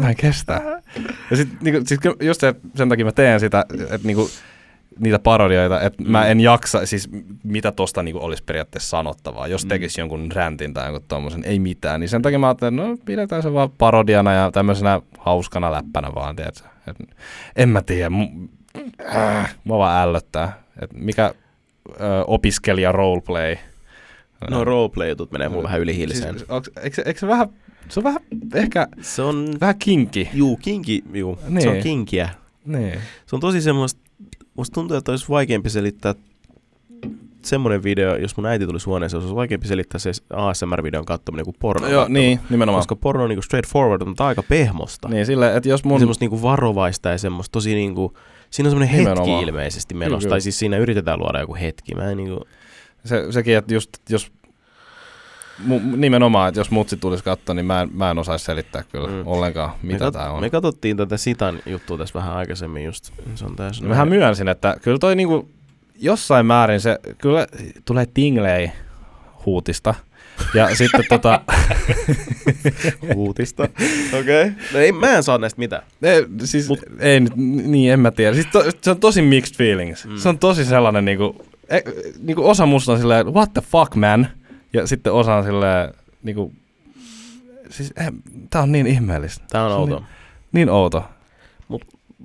[0.00, 0.82] mä en kestä.
[1.30, 4.30] Ja sit, niinku, sit just se, sen takia mä teen sitä, että niinku,
[5.00, 6.10] niitä parodioita, että mm.
[6.10, 7.08] mä en jaksa, siis
[7.44, 10.00] mitä tosta niinku olisi periaatteessa sanottavaa, jos tekisi mm.
[10.02, 13.52] jonkun räntin tai jonkun tommosen, ei mitään, niin sen takia mä ajattelin, no pidetään se
[13.52, 16.68] vaan parodiana ja tämmöisenä hauskana läppänä vaan, tiedätkö?
[16.86, 16.96] Et,
[17.56, 18.48] en mä tiedä, m-
[19.16, 21.34] äh, mua vaan ällöttää, että mikä
[21.88, 23.56] ö, opiskelija roleplay.
[24.50, 26.38] No roleplay-jutut menee mulle vähän ylihiiliseen.
[26.38, 27.48] Siis, onks, eikö, eikö se vähän,
[27.88, 28.20] se on vähän
[28.54, 30.28] ehkä, Se on, vähän kinki.
[30.34, 31.62] juu, kinki, juu, Niin.
[31.62, 32.28] se on kinkiä.
[32.64, 32.92] Niin.
[33.26, 34.00] Se on tosi semmoista,
[34.54, 36.14] musta tuntuu, että olisi vaikeampi selittää
[37.42, 41.88] semmoinen video, jos mun äiti tulisi huoneeseen, olisi vaikeampi selittää se ASMR-videon katsominen kuin porno.
[41.88, 42.80] Joo, niin, nimenomaan.
[42.80, 45.08] Koska porno on niinku straightforward, mutta aika pehmosta.
[45.08, 45.98] Niin, sille, että jos Mun...
[45.98, 48.16] Semmoista niinku varovaista ja semmoista tosi niinku,
[48.50, 49.42] siinä on semmoinen hetki Nimenomaan.
[49.42, 51.94] ilmeisesti Kyllä, menossa, tai siis siinä yritetään luoda joku hetki.
[51.94, 52.44] Mä en niinku,
[53.04, 54.32] Se, sekin, että just, jos
[55.58, 59.08] mu, nimenomaan, että jos mutsi tulisi katsoa, niin mä en, mä en osaisi selittää kyllä
[59.08, 59.22] Mm.
[59.26, 60.40] ollenkaan, mitä tää on.
[60.40, 63.10] me katsottiin tätä Sitan juttua tässä vähän aikaisemmin just.
[63.34, 63.88] Se on täysin.
[63.88, 65.48] Mähän myönsin, että kyllä toi niinku
[66.00, 67.46] jossain määrin se kyllä
[67.84, 68.70] tulee tinglei
[69.46, 69.94] huutista.
[70.54, 71.40] Ja sitten tota,
[73.14, 73.62] uutista.
[73.62, 74.42] Okei.
[74.42, 74.52] Okay.
[74.72, 75.82] No ei, mä en saa näistä mitään.
[76.02, 77.36] ei, siis, Mut- ei nyt,
[77.66, 78.34] niin en mä tiedä.
[78.34, 80.04] Siis to, se on tosi mixed feelings.
[80.04, 80.10] Mm.
[80.12, 80.18] Mm.
[80.18, 81.80] Se on tosi sellainen niinku, e,
[82.22, 84.28] niinku osa musta on silleen, what the fuck man?
[84.74, 86.52] Ja sitten osa on silleen, niinku,
[87.70, 88.12] siis eh,
[88.50, 89.44] tää on niin ihmeellistä.
[89.50, 89.98] Tää on outo.
[89.98, 90.06] Niin,
[90.52, 91.04] niin outo.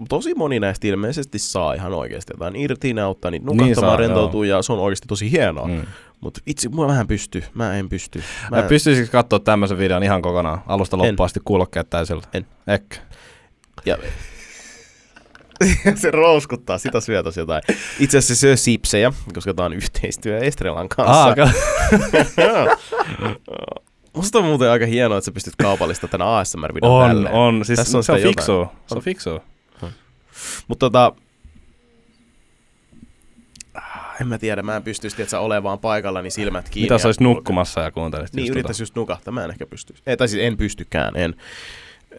[0.10, 3.98] Tosi moni näistä ilmeisesti saa ihan oikeasti jotain irti, ne auttaa niitä Niin nukahtamaan, saa,
[3.98, 5.68] rentoutuu ja se on oikeasti tosi hienoa.
[5.68, 5.82] Mm.
[6.22, 7.44] Mutta itse mua vähän pystyy.
[7.54, 8.24] Mä en pysty.
[8.52, 11.00] Mä, Mä pystyisikö katsoa tämmöisen videon ihan kokonaan, alusta En.
[11.00, 12.24] loppuun asti kuulokkeet täysillä?
[12.34, 12.46] En.
[12.68, 12.98] Ehkä.
[13.86, 13.98] Ja,
[16.02, 17.62] se rouskuttaa, sitä syö tosi jotain.
[18.00, 21.24] Itse asiassa se syö sipsejä, koska tää on yhteistyö Estrelan kanssa.
[21.24, 21.50] Aa, ka-
[24.14, 27.34] Musta on muuten aika hienoa, että sä pystyt kaupallista tänä ASMR-videon on, tälleen.
[27.36, 27.66] on.
[27.66, 28.56] Siis Tässä on se on fiksua.
[28.60, 28.78] jotain.
[28.88, 29.42] Se on fiksua.
[30.68, 31.14] Mutta tota,
[33.74, 36.86] ah, en mä tiedä, mä en pystyisi että olemaan vaan paikalla, niin silmät kiinni.
[36.86, 40.04] Mitä sä olisit nukkumassa ja kuuntelisit Niin, yrittäisi just nukahtaa, mä en ehkä pystyisi.
[40.08, 41.36] Ei, tai siis en pystykään, en.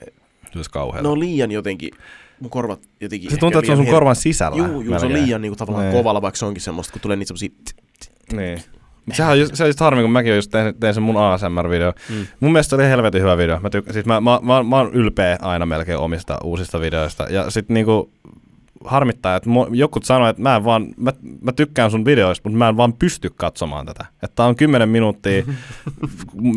[0.00, 0.12] tota.
[0.57, 1.03] Olisi kauheaa.
[1.03, 1.90] Ne on liian jotenkin,
[2.40, 3.31] mun korvat jotenkin...
[3.31, 4.57] se tuntuu, että se on sun liian korvan sisällä.
[4.57, 5.96] Juu, juu, se on liian niinku tavallaan Niin.
[5.96, 7.48] kovalla, vaikka se onkin semmoista, kun tulee niitä semmosia...
[8.33, 8.62] Niin.
[9.12, 12.14] Sehän on just, se on just harmi, kun mäkin just tein, tein sen mun ASMR-video.
[12.14, 12.26] Mm.
[12.40, 13.61] Mun mielestä se oli helvetin hyvä video.
[13.61, 17.26] Mä, tyk- siis mä, mä, mä, mä oon ylpeä aina melkein omista uusista videoista.
[17.31, 18.11] Ja sit niinku
[18.85, 22.68] harmittaa, että jokut sanoo, että mä, en vaan, mä, mä tykkään sun videoista, mutta mä
[22.68, 24.05] en vaan pysty katsomaan tätä.
[24.22, 25.44] Että tää on 10 minuuttia,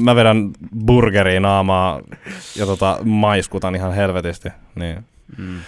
[0.03, 0.51] mä vedän
[0.85, 2.01] burgeria naamaa
[2.55, 4.49] ja tota, maiskutan ihan helvetisti.
[4.75, 5.05] Niin.
[5.37, 5.59] Mm.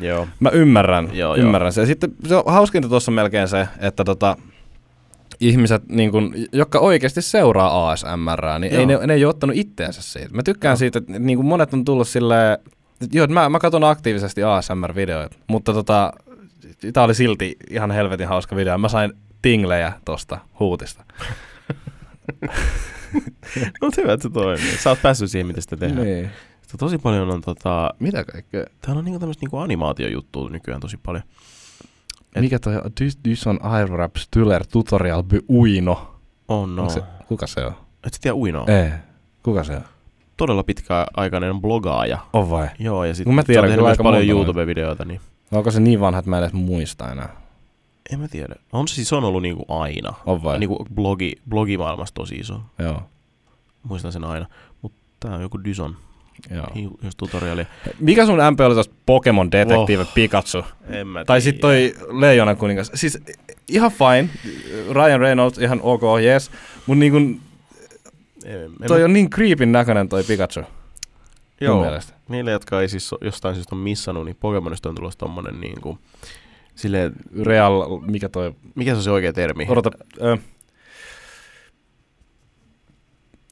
[0.00, 0.28] Joo.
[0.40, 1.46] Mä ymmärrän, Joo, joo, joo.
[1.46, 1.80] ymmärrän se.
[1.80, 4.36] Ja sitten se on hauskinta tuossa melkein se, että tota,
[5.40, 9.00] ihmiset, niin kun, jotka oikeasti seuraa ASMR, niin ei Joo.
[9.00, 10.34] ne, ne ei ole ottanut itteensä siitä.
[10.34, 12.58] Mä tykkään siitä, että niin kun monet on tullut silleen,
[13.12, 16.12] joo, mä, mä katson aktiivisesti ASMR-videoita, mutta tota,
[16.92, 18.78] tää oli silti ihan helvetin hauska video.
[18.78, 19.12] Mä sain
[19.42, 21.04] tinglejä tosta huutista.
[23.82, 24.76] No hyvä, että se toimii.
[24.76, 26.06] Sä oot päässyt siihen, mitä sitä tehdään.
[26.06, 26.30] Niin.
[26.78, 27.94] Tosi paljon on tota...
[27.98, 28.64] Mitä kaikkea?
[28.80, 31.24] Täällä on niinku tämmöistä niinku animaatiojuttua nykyään tosi paljon.
[32.34, 32.74] Et- Mikä toi?
[33.00, 36.14] Dys, dys on Aerorap Styler Tutorial by Uino.
[36.48, 36.82] On, no.
[36.82, 37.72] Onko Se, kuka se on?
[38.06, 38.66] Et sä tiedä uinoa?
[38.66, 38.90] Ei.
[39.42, 39.82] Kuka se on?
[40.36, 42.18] Todella pitkäaikainen blogaaja.
[42.32, 42.68] On vai?
[42.78, 45.20] Joo, ja sitten mä tiedän se on aika paljon YouTube-videoita, niin
[45.52, 47.42] Onko se niin vanha, että mä en edes muista enää?
[48.12, 48.54] en mä tiedä.
[48.72, 50.14] On se siis on ollut niinku aina.
[50.26, 50.58] On vai?
[50.58, 52.60] Niinku blogi, blogimaailmassa tosi iso.
[52.78, 53.02] Joo.
[53.82, 54.46] Muistan sen aina.
[54.82, 55.96] Mutta tää on joku Dyson,
[56.50, 56.66] Joo.
[57.02, 57.66] jos tutoriali.
[57.98, 60.64] Mikä sun MP oli tosta Pokemon Detective Pikachu?
[60.88, 62.90] En mä Tai sit toi Leijonan kuningas.
[62.94, 63.18] Siis
[63.68, 64.28] ihan fine.
[64.90, 66.50] Ryan Reynolds ihan ok, yes.
[66.86, 67.40] Mut niin kun,
[68.44, 70.60] En, toi mä, on niin creepin näköinen toi Pikachu.
[71.60, 71.86] Joo.
[72.28, 75.98] Niille, jotka ei siis jostain syystä on missannut, niin Pokemonista on tulossa tommonen niinku...
[76.74, 79.66] Silleen, Real, mikä toi, mikä se on se oikea termi?
[79.68, 79.90] odota,
[80.22, 80.38] ö,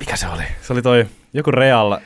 [0.01, 0.43] mikä se oli?
[0.63, 2.01] Se oli toi joku Real äh,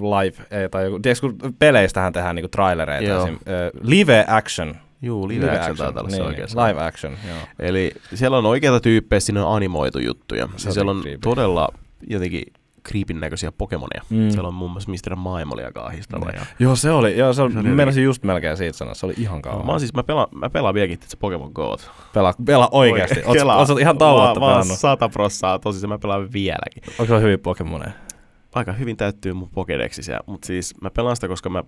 [0.00, 3.10] Live, ei, tai joku, tiedätkö, kun peleistähän tehdään niinku trailereita.
[3.10, 3.22] Joo.
[3.22, 4.74] Esim, äh, live action.
[5.02, 6.68] Juu, live, action taitaa olla se niin, sana.
[6.68, 7.38] Live action, joo.
[7.58, 10.48] Eli siellä on oikeita tyyppejä, sinne on animoitu juttuja.
[10.56, 11.18] Se Se on siellä on creepy.
[11.18, 11.68] todella
[12.06, 12.42] jotenkin
[12.88, 14.02] creepin näköisiä Pokemoneja.
[14.10, 14.30] Mm.
[14.30, 15.16] Siellä on muun muassa Mr.
[15.16, 16.24] Maailma oli aika ahdistava.
[16.26, 16.34] Niin.
[16.40, 16.46] Ja...
[16.58, 19.14] Joo, se oli, joo, se oli, Se oli meinasin just melkein siitä sanoa, se oli
[19.18, 19.70] ihan Mä, kauan.
[19.70, 21.76] oon siis, mä, pelaan, mä pelaan vieläkin se Pokemon Go.
[22.14, 23.20] Pelaa, pelaa oikeasti.
[23.26, 23.56] Oot, Kelaa.
[23.56, 24.78] oot, sä ihan tauotta Mä, mä pelannut.
[24.78, 26.82] sata prossaa tosissaan, mä pelaan vieläkin.
[26.98, 27.92] Onko se hyviä Pokemoneja?
[28.54, 31.64] Aika hyvin täyttyy mun Pokedexissa, mutta siis mä pelaan sitä, koska mä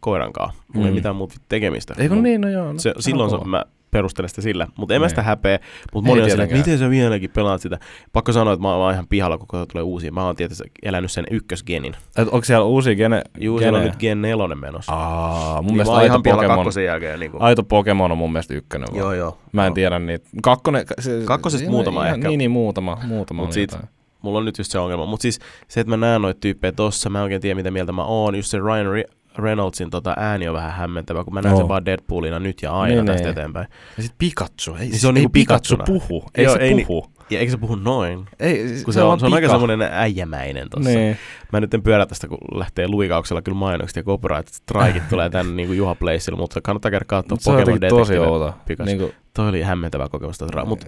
[0.00, 0.62] koiran kanssa.
[0.74, 0.96] Mulla ei Mm.
[0.96, 1.94] mitään muuta tekemistä.
[1.98, 2.72] Eikö niin, no joo.
[2.72, 4.66] No, se, silloin se, mä perustelen sitä sillä.
[4.78, 5.10] Mutta en mä Niin.
[5.10, 5.58] sitä häpeä.
[5.94, 7.78] Mutta moni on sillä, että miten sä vieläkin pelaat sitä.
[8.12, 10.12] Pakko sanoa, että mä oon ihan pihalla, kun kohta tulee uusia.
[10.12, 11.94] Mä oon tietysti elänyt sen ykkösgenin.
[12.16, 13.22] Et onko siellä uusia gene?
[13.40, 14.92] Juu, siellä on nyt Gen 4 menossa.
[14.92, 17.20] Aa, mun Niin mielestä aito Pokemon, jälkeen.
[17.20, 17.42] Niin kuin.
[17.42, 18.98] aito Pokemon on mun mielestä ykkönen vaan.
[18.98, 19.38] Joo, joo.
[19.52, 19.74] Mä en Joo.
[19.74, 20.28] tiedä niitä.
[20.42, 22.28] Kakkonen, se, Kakkosesta muutama ihan- ehkä.
[22.28, 22.98] Niin, niin muutama.
[23.06, 23.82] muutama Mut jotain.
[24.22, 25.06] Mulla on nyt just se ongelma.
[25.06, 25.38] Mutta siis
[25.68, 28.34] se, että mä näen noita tyyppejä tossa, mä en oikein tiedä mitä mieltä mä oon.
[28.34, 31.60] Just se Ryan Re- Reynoldsin tota ääni on vähän hämmentävä, kun mä näen Oo.
[31.60, 33.30] sen vaan Deadpoolina nyt ja aina Niin, tästä niin.
[33.30, 33.66] eteenpäin.
[33.96, 34.74] Ja sit Pikachu.
[34.74, 35.84] Ei, Niin se on ei niinku Pikachu Pikachuna.
[36.08, 36.24] puhu.
[36.34, 37.06] Ei Joo, se ei ni- puhu.
[37.30, 38.24] Ja eikö se puhu noin?
[38.40, 40.90] Ei, Kun se, on, vaan se on aika semmoinen äijämäinen tossa.
[40.90, 41.16] Niin.
[41.52, 45.52] Mä nyt en pyörä tästä, kun lähtee luikauksella kyllä mainokset ja copyright strikeit tulee tänne
[45.56, 48.54] niin kuin Juha Placeilla, mutta kannattaa käydä katsoa Se on Pokemon jotenkin tosi Detective outo.
[48.66, 48.86] Pikachu.
[48.86, 50.86] Niinku, Toi oli hämmentävä kokemus, tota, mutta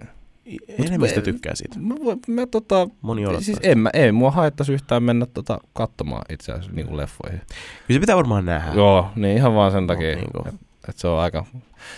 [0.86, 1.76] enemmistö tykkää siitä.
[1.80, 1.94] mä,
[2.28, 3.40] mä tota, Moni odottaa.
[3.44, 7.40] siis en mä, ei mua haittaisi yhtään mennä tota katsomaan itse asiassa niinku leffoihin.
[7.86, 8.72] Kyllä se pitää varmaan nähdä.
[8.74, 11.44] Joo, niin ihan vaan sen takia, niin kuin- että et se on aika...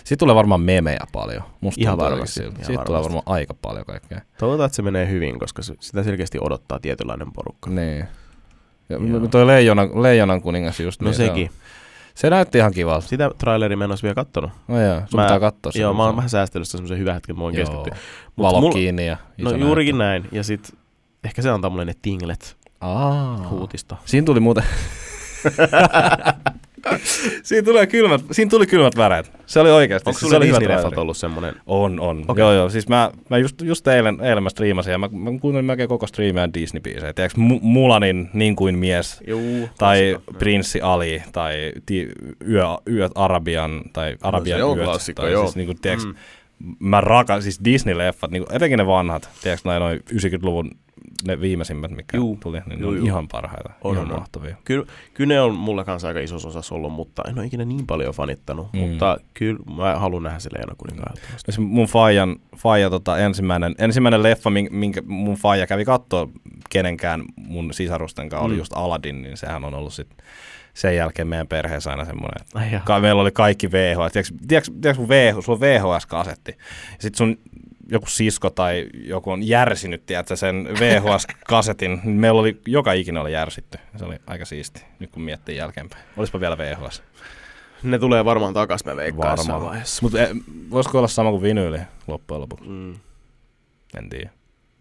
[0.05, 1.43] Siitä tulee varmaan memejä paljon.
[1.61, 2.49] Musta Ihan varmasti, siltä.
[2.55, 3.15] ihan Siitä tulee varmasti.
[3.15, 4.21] varmaan aika paljon kaikkea.
[4.39, 7.71] Toivotaan, että se menee hyvin, koska se- sitä selkeästi odottaa tietynlainen porukka.
[7.71, 8.05] Niin.
[8.89, 9.27] Ja Joo.
[9.29, 11.49] toi Leijonan, Leijonan kuningas just No niin, se sekin.
[11.51, 11.66] on-
[12.17, 13.07] Se näytti ihan kivalta.
[13.09, 14.51] Sitä traileri mä en olisi vielä kattonut.
[14.69, 15.79] No joo, sun Mä- pitää katsoa se.
[15.79, 17.65] Joo, mä oon on- vähän säästellyt semmoisen hyvän hetken, mä voin Joo.
[17.67, 17.97] keskittyä.
[18.39, 20.29] Valo mulla- kiinni ja No juurikin näin.
[20.33, 20.75] Ja sit
[21.25, 23.49] ehkä se antaa mulle ne tinglet Aa.
[23.49, 23.97] huutista.
[24.05, 24.65] Siinä tuli muuten...
[27.43, 29.33] siinä, tulee kylmät, siinä tuli kylmät väreet.
[29.47, 30.11] Se oli oikeasti.
[30.11, 31.55] Onko se sulle oli hyvä Disney-leffat ollut semmonen?
[31.67, 32.25] On, on.
[32.29, 32.43] Okay.
[32.43, 32.69] Joo, joo.
[32.69, 36.07] Siis mä, mä just, just eilen, eilen mä striimasin ja mä, mä kuuntelin melkein koko
[36.07, 37.13] striimiä Disney-biisejä.
[37.15, 39.69] Tiedätkö, Mu- Mulanin Niin kuin mies Juu.
[39.79, 42.09] tai Prinssi Ali tai ti,
[42.49, 44.85] yö, Yöt Arabian tai Arabian No se on yöt.
[44.87, 45.45] klassikko, tai joo.
[45.45, 46.07] Siis, niin kuin, tiedätkö,
[46.59, 46.77] Mm.
[46.79, 50.71] mä rakan, siis Disney-leffat, niin kuin, etenkin ne vanhat, tiedätkö, noin, noin 90-luvun
[51.27, 52.37] ne viimeisimmät, mitkä Juu.
[52.43, 53.07] tuli, niin Juu, ne on juu.
[53.07, 54.57] ihan parhaita, On, ihan on, mahtavia.
[54.65, 57.87] Kyllä, kyllä ne on mulla kanssa aika isossa osassa ollut, mutta en ole ikinä niin
[57.87, 58.73] paljon fanittanut.
[58.73, 58.79] Mm.
[58.79, 61.13] Mutta kyllä mä haluan nähdä se Leena kuninkaan.
[61.19, 66.31] Esimerkiksi mun faijan, faija tota, ensimmäinen, ensimmäinen leffa, min- minkä mun faija kävi kattoo
[66.71, 68.47] kenenkään mun sisarusten kanssa, mm.
[68.47, 68.59] oli Mm.
[68.59, 70.09] just Aladdin, niin sehän on ollut sit
[70.75, 74.13] sen jälkeen meidän perheessä aina semmoinen, että Ai meillä oli kaikki VHS.
[74.13, 76.59] Tiedätkö, tiedätkö, tiedätkö VHS, sulla on VHS-kasetti,
[76.99, 77.39] sitten sun
[77.91, 83.79] joku sisko tai joku on järsinyt, tiedätkö, sen VHS-kasetin, meillä oli, joka ikinä oli järsitty.
[83.97, 86.05] Se oli aika siisti, nyt kun miettii jälkeenpäin.
[86.17, 87.03] Olispa vielä VHS.
[87.83, 89.83] Ne tulee varmaan mä veikkaan jossain Varmaan.
[90.03, 90.19] Mutta
[90.71, 92.69] voisiko olla sama kuin vinyyli loppujen lopuksi?
[92.69, 92.95] Mm.
[93.99, 94.31] En tiedä.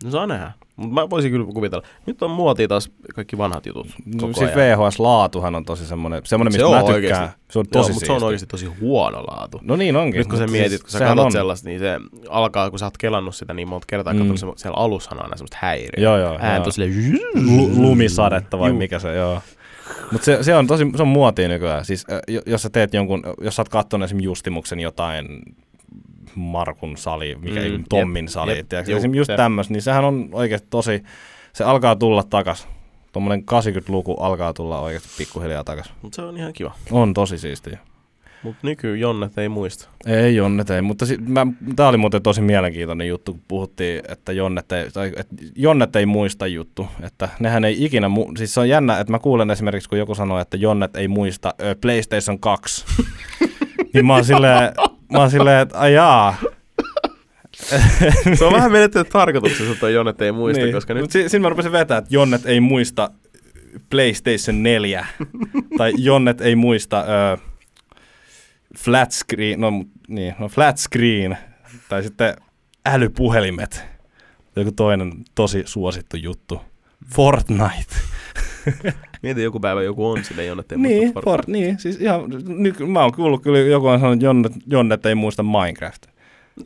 [0.03, 0.51] No saa nähdä.
[0.75, 1.83] Mutta mä voisin kyllä kuvitella.
[2.05, 3.87] Nyt on muotia taas kaikki vanhat jutut
[4.21, 4.49] No, siis.
[4.55, 6.95] VHS-laatuhan on tosi semmoinen, semmoinen Se mistä on mä tykkään.
[7.23, 7.41] oikeesti.
[7.51, 9.59] Se on Joo, tosi mutta se on oikeasti tosi huono laatu.
[9.63, 10.17] No niin onkin.
[10.19, 12.85] Nyt kun sä mietit, siis kun sä katsot on- sellaista, niin se alkaa, kun sä
[12.85, 14.27] oot kelannut sitä niin monta kertaa, Mm.
[14.27, 16.03] katsonut, siellä alussahan on aina semmoista häiriöä.
[16.03, 16.37] Joo, joo.
[16.41, 16.71] Ääntö joo.
[16.71, 17.19] silleen...
[17.57, 18.77] Lu- lumisadetta vai Juu.
[18.77, 19.41] mikä se, joo.
[20.11, 21.85] Mutta se, se, on tosi, se on muotia nykyään.
[21.85, 25.25] Siis jo- jos sä teet jonkun, jos sä oot kattonut esimerkiksi Justimuksen jotain
[26.35, 30.05] Markun sali, mikä Mm, mm, Tommin jep, sali, jep, juu, Esimerkiksi just tämmöistä, niin sehän
[30.05, 31.03] on oikeasti tosi,
[31.53, 32.67] se alkaa tulla takas.
[33.13, 35.93] Tuommoinen 80-luku alkaa tulla oikeasti pikkuhiljaa takas.
[36.01, 36.71] Mutta se on ihan kiva.
[36.91, 37.77] On tosi siistiä.
[38.43, 39.89] Mutta nyky Jonnet ei muista.
[40.05, 44.31] Ei Jonnet ei, mutta si- mä, tää oli muuten tosi mielenkiintoinen juttu, kun puhuttiin, että
[44.31, 48.59] Jonnet ei, tai, että Jonnet ei muista juttu, että nehän ei ikinä, mu- siis se
[48.59, 52.39] on jännä, että mä kuulen esimerkiksi, kun joku sanoo, että Jonnet ei muista ö, PlayStation
[52.39, 52.85] 2,
[53.93, 54.73] niin mä oon silleen,
[55.11, 56.35] mä oon silleen, että ajaa.
[58.37, 60.73] Se on vähän menettänyt tarkoituksessa, että Jonnet ei muista, niin.
[60.73, 61.03] koska nyt...
[61.03, 63.09] Mut si- siinä mä rupesin vetää, että Jonnet ei muista
[63.89, 65.05] PlayStation 4,
[65.77, 67.37] tai Jonnet ei muista ö,
[68.77, 69.71] flat screen, no,
[70.07, 71.37] niin, no flat screen,
[71.89, 72.35] tai sitten
[72.85, 73.85] älypuhelimet.
[74.55, 76.61] Joku toinen tosi suosittu juttu.
[77.15, 77.95] Fortnite.
[79.23, 81.21] Mieti joku päivä joku on sille Jonnet ei niin, muista.
[81.21, 85.05] for, niin, siis ihan, nyt, mä oon kuullut kyllä joku on sanonut, että Jonnet, Jonnet
[85.05, 86.05] ei muista Minecraft.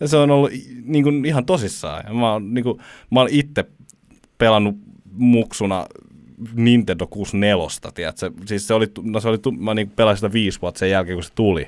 [0.01, 0.51] Ja se on ollut
[0.83, 2.03] niin kuin, ihan tosissaan.
[2.07, 2.77] Ja mä oon, niin kuin,
[3.11, 3.65] mä oon itse
[4.37, 4.75] pelannut
[5.11, 5.85] muksuna
[6.53, 8.31] Nintendo 64, tiedätkö?
[8.45, 11.23] Siis se oli, no se oli, mä niin pelasin sitä viisi vuotta sen jälkeen, kun
[11.23, 11.67] se tuli.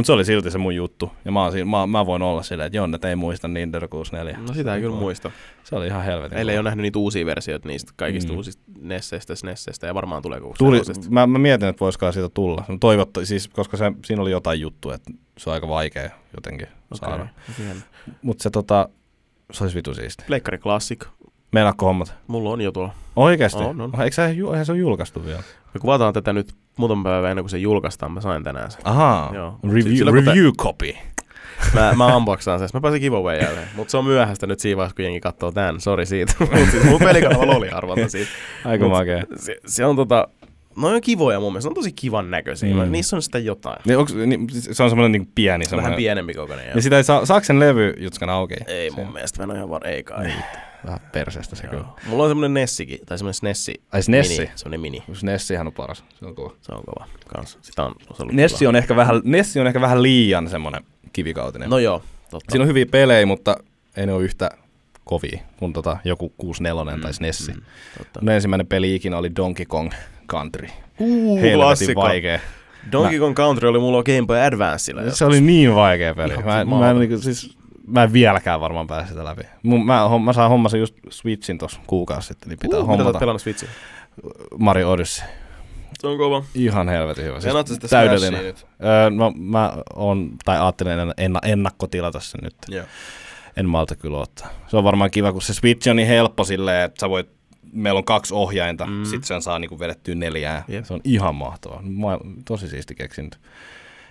[0.00, 1.12] Mutta se oli silti se mun juttu.
[1.24, 4.38] Ja mä, siinä, mä, mä voin olla silleen, että Jonnet ei muista Nintendo 64.
[4.48, 5.30] No sitä ei kyllä muista.
[5.64, 6.36] Se oli ihan helvetin.
[6.36, 8.36] Meillä ei ole nähnyt niitä uusia versioita niistä kaikista Mm.
[8.36, 10.80] uusista Nesseistä, Snesseistä ja varmaan tulee Tuli,
[11.10, 12.64] mä, mä mietin, että voisikaan siitä tulla.
[12.68, 16.66] No Toivotta, siis, koska se, siinä oli jotain juttua, että se on aika vaikea jotenkin
[16.66, 17.08] okay.
[17.10, 17.28] saada.
[18.22, 18.88] Mutta se tota,
[19.52, 20.24] se olisi vitu siisti.
[20.26, 21.04] Pleikkari Classic.
[21.52, 22.14] Meinaatko hommat?
[22.26, 22.92] Mulla on jo tuolla.
[23.16, 23.62] Oikeesti?
[23.62, 23.90] On, on.
[24.02, 25.42] Eikö se, ju- eihän se ole julkaistu vielä?
[25.74, 28.12] Me kuvataan tätä nyt muutama päivä ennen kuin se julkaistaan.
[28.12, 28.80] Mä sain tänään sen.
[28.84, 29.58] Ahaa, Joo.
[29.68, 30.92] review, Silloin kun te- review copy.
[31.74, 32.68] Mä, mä unboxaan sen.
[32.74, 33.68] Mä pääsin giveaway jälleen.
[33.76, 35.80] Mutta se on myöhäistä nyt siinä vaiheessa, kun jengi katsoo tän.
[35.80, 36.32] Sori siitä.
[36.70, 38.30] Siis mun pelikanavalla oli arvonta siitä.
[38.64, 39.22] Aika makea.
[39.36, 40.28] Se, se, on tota...
[40.76, 42.74] No on kivoja mun mielestä, ne on tosi kivan näköisiä.
[42.74, 42.92] Mm.
[42.92, 43.76] Niissä on sitä jotain.
[43.86, 45.96] Niin onks, niin, se on semmoinen niin pieni Vähän semmoinen.
[45.96, 46.66] pienempi kokoinen.
[46.74, 48.54] Ja sitä ei saa, saako sen levy jutskan auki?
[48.66, 49.86] Ei Se- mun mielestä, mä en ole ihan var...
[49.86, 50.32] Ei kai.
[50.86, 51.84] Vähän perseestä se kyllä.
[52.06, 53.82] Mulla on semmonen Nessikin, tai semmonen Snessi.
[53.92, 54.40] Ai se Nessi?
[54.40, 55.02] Mini, semmonen mini.
[55.22, 56.04] Nessihan on paras.
[56.18, 56.54] Se on kova.
[56.60, 57.58] Se on kova kans.
[57.62, 61.70] Sitä on, on ollut Nessi on, ehkä vähän, Nessi on ehkä vähän liian semmoinen kivikautinen.
[61.70, 62.52] No joo, totta.
[62.52, 63.56] Siinä on hyviä pelejä, mutta
[63.96, 64.50] ei ne ole yhtä
[65.04, 67.48] kovia kuin tota, joku 64 mm, tai SNES.
[67.48, 67.62] Mm,
[67.98, 68.20] totta.
[68.22, 69.90] no, ensimmäinen peli ikinä oli Donkey Kong
[70.30, 70.68] Country.
[70.98, 72.38] Uh, Helvetin vaikea.
[72.92, 75.10] Donkey Kong Country oli mulla Game Boy Advancella.
[75.10, 76.32] Se oli niin vaikea peli.
[76.32, 77.00] Ihan Mä, mä, en, mahdoton.
[77.00, 77.58] niinku, siis,
[77.90, 79.42] mä en vieläkään varmaan pääse sitä läpi.
[79.62, 83.02] Mun, mä, mä saan hommasin just Switchin tuossa kuukausi sitten, niin pitää uh, mitä sä
[83.02, 83.68] oot hommata pelannut Switchiä?
[84.58, 85.26] Mario Odyssey.
[86.00, 86.44] Se on kova.
[86.54, 87.40] Ihan helvetin hyvä.
[87.40, 88.32] Siis sitä täydellinen.
[88.32, 88.66] Smashia nyt.
[88.84, 92.54] Öö, no, mä on, tai ajattelin en, en, ennakkotilata sen nyt.
[92.68, 92.84] Joo.
[93.56, 94.48] En malta kyllä ottaa.
[94.66, 97.30] Se on varmaan kiva, kun se Switch on niin helppo silleen, että sä voit,
[97.72, 99.04] meillä on kaksi ohjainta, mm.
[99.04, 100.64] Sit sen saa niinku vedettyä neljää.
[100.68, 100.84] Jep.
[100.84, 101.82] Se on ihan mahtavaa.
[101.82, 103.36] Mä, tosi siisti keksintö.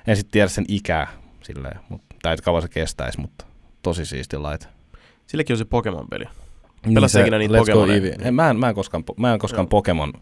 [0.08, 1.08] En sitten tiedä sen ikää
[1.42, 3.46] silleen, mutta, tai kauan se kestäisi, mutta
[3.82, 4.66] tosi siisti laite.
[5.28, 6.26] Silläkin on se Pokemon-peli.
[6.86, 8.32] Niin Pelasit se ikinä niitä Pokemoneja?
[8.32, 9.70] Mä, en, mä en koskaan, mä en koskaan Joo.
[9.70, 10.14] Pokemon.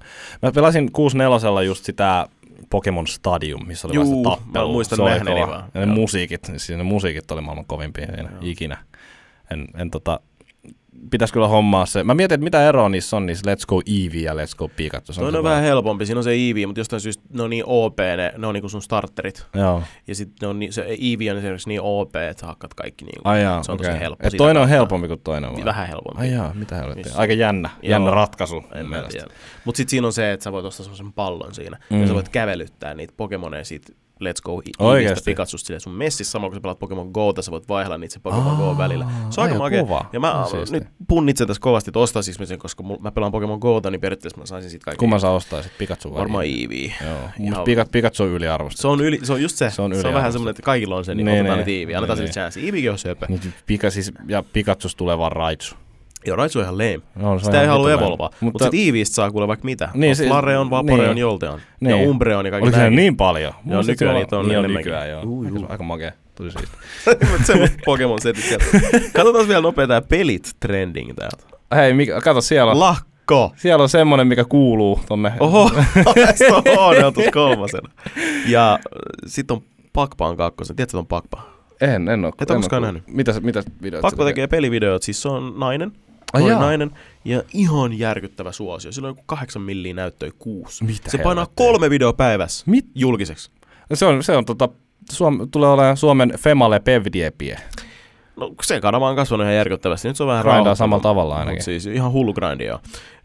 [0.42, 2.28] Mä pelasin 64 just sitä
[2.70, 4.72] Pokemon Stadium, missä oli Juu, mä vasta tappelu.
[4.72, 5.70] muistan Se oli nähneeni vaan.
[5.74, 5.96] Ja ne Joo.
[5.96, 8.30] musiikit, siis ne musiikit oli maailman kovimpia Joo.
[8.42, 8.78] ikinä.
[9.52, 10.20] En, en tota,
[11.12, 12.04] pitäisi kyllä hommaa se.
[12.04, 15.14] Mä mietin, että mitä eroa niissä on, niissä Let's Go Eevee ja Let's Go Pikachu.
[15.14, 17.50] Se Toinen se on vähän helpompi, siinä on se Eevee, mutta jostain syystä ne on
[17.50, 19.46] niin OP, ne, ne on niinku sun starterit.
[19.56, 19.84] Joo.
[20.08, 23.22] Ja sitten on niin, se Eevee on esimerkiksi niin OP, että sä hakkaat kaikki niinku.
[23.24, 24.00] Ai jaa, se on tosi okei.
[24.02, 24.28] helppo.
[24.28, 25.66] Et toinen on helpompi kuin toinen vaan.
[25.66, 26.22] Vähän helpompi.
[26.22, 27.12] Ai jaa, mitä helvettiä.
[27.16, 27.92] Aika jännä, Joo.
[27.92, 29.12] jännä ratkaisu En mun mä mielestä.
[29.20, 29.34] tiedä.
[29.66, 31.78] Mut sit siinä on se, että sä voit ostaa semmoisen pallon siinä.
[31.90, 32.02] Mm.
[32.02, 33.94] Ja sä voit kävelyttää niitä Pokemoneja siitä
[34.24, 34.62] Let's Go
[34.96, 35.26] Eeveestä?
[35.26, 38.20] Pikachusta silleen sun messissä samalla kun sä pelaat Pokemon Go'ta, sä voit vaihdella niitä se
[38.20, 39.06] Pokemon Go välillä.
[39.30, 40.06] Se on aika ai, makea.
[40.14, 40.80] Ja mä siistiä.
[40.80, 44.40] nyt punnitsen tässä kovasti, että ostaisinko mä sen, koska mä pelaan Pokemon Go'ta, niin periaatteessa
[44.40, 45.00] mä saisin siitä kaikki.
[45.00, 46.20] Kumman sä ostaisit, Pikachu vai?
[46.20, 46.94] Varmaan Eevee.
[47.06, 47.18] Joo.
[47.38, 48.82] Mun Ihan- Pikachu, Pikachu on yliarvostettu.
[48.82, 49.70] Se on, yli, se on just se.
[49.70, 51.66] Se on se on vähän semmoinen, että kaikilla on se, niin, Niin, niin otetaan niin.
[51.68, 51.96] nyt Eevee.
[51.96, 52.66] Annetaan Niin, sille chanssi.
[52.66, 53.26] Eeveekin on söpö.
[53.30, 55.76] Niin, Pika, siis, ja Pikachusta tulee vaan Raichu.
[56.26, 57.00] Joo, Raichu on ihan lame.
[57.16, 58.30] No, se on Sitä ei halua evolvaa.
[58.40, 59.90] Mutta Mut sit Eeveestä saa kuule vaikka mitä.
[59.94, 61.18] Niin, se- Flareon, Vaporeon, niin.
[61.22, 61.60] Jolteon.
[61.80, 61.90] Niin.
[62.04, 63.54] Ja Umbreon ja kaikki Oliko niin paljon?
[63.66, 64.90] Joo, nykyään se niitä on niin on enemmänkin.
[64.92, 65.24] nykyään, joo.
[65.24, 65.66] Uu, juu.
[65.70, 66.12] Aika, makea.
[66.36, 66.78] Tosi siisti.
[67.32, 68.66] Mut semmoset Pokemon-setit sieltä.
[69.14, 71.58] Katsotaan vielä nopea tää pelit trending täältä.
[71.76, 73.52] Hei, mikä, kato siellä on, Lahko!
[73.56, 75.34] siellä on semmonen, mikä kuuluu tonne.
[75.40, 75.72] Oho,
[76.36, 77.90] se on HD kolmasena.
[78.48, 78.80] Ja äh,
[79.28, 79.62] sit on
[79.94, 80.76] Pakpaan kakkosen.
[80.76, 81.42] Tiedätkö ton Pakpa?
[81.82, 82.32] En, en oo.
[82.42, 83.04] Et en koskaan nähnyt?
[83.08, 85.92] Mitä, se- mitä videot Pakpa se tekee pelivideot, siis se on nainen.
[86.34, 86.60] Ai jaa.
[86.60, 86.92] nainen
[87.26, 88.92] ja ihan järkyttävä suosio.
[88.92, 90.84] Sillä on joku kahdeksan milliä näyttöä kuusi.
[90.84, 92.86] Mitä se painaa kolme videoa päivässä Mit?
[92.96, 93.52] julkiseksi.
[93.94, 94.70] Se on, se on tota,
[95.12, 97.58] Suom, tulee olemaan Suomen Female Pevdiepie.
[98.36, 100.08] No se kanava on kasvanut ihan järkyttävästi.
[100.08, 101.64] Nyt se on vähän Grindaa samalla tavalla ainakin.
[101.64, 102.80] siis ihan hullu grindi joo.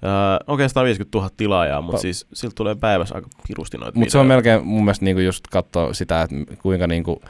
[0.04, 0.10] Öö,
[0.46, 4.18] Okei, 150 000 tilaajaa, mutta Pa- siis siltä tulee päivässä aika pirusti noita Mutta se
[4.18, 7.22] on melkein mun mielestä niinku just katsoa sitä, että kuinka niinku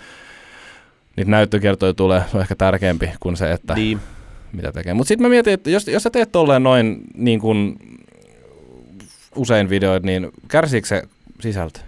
[1.16, 4.01] niitä näyttökertoja tulee, se on ehkä tärkeämpi kuin se, että Niin.
[4.53, 4.95] Mitä tekee.
[4.95, 7.77] Mutta sitten mä mietin, että jos, jos sä teet tolleen noin niin kuin
[9.37, 11.03] usein videoita, niin kärsiikö se
[11.41, 11.81] sisältö?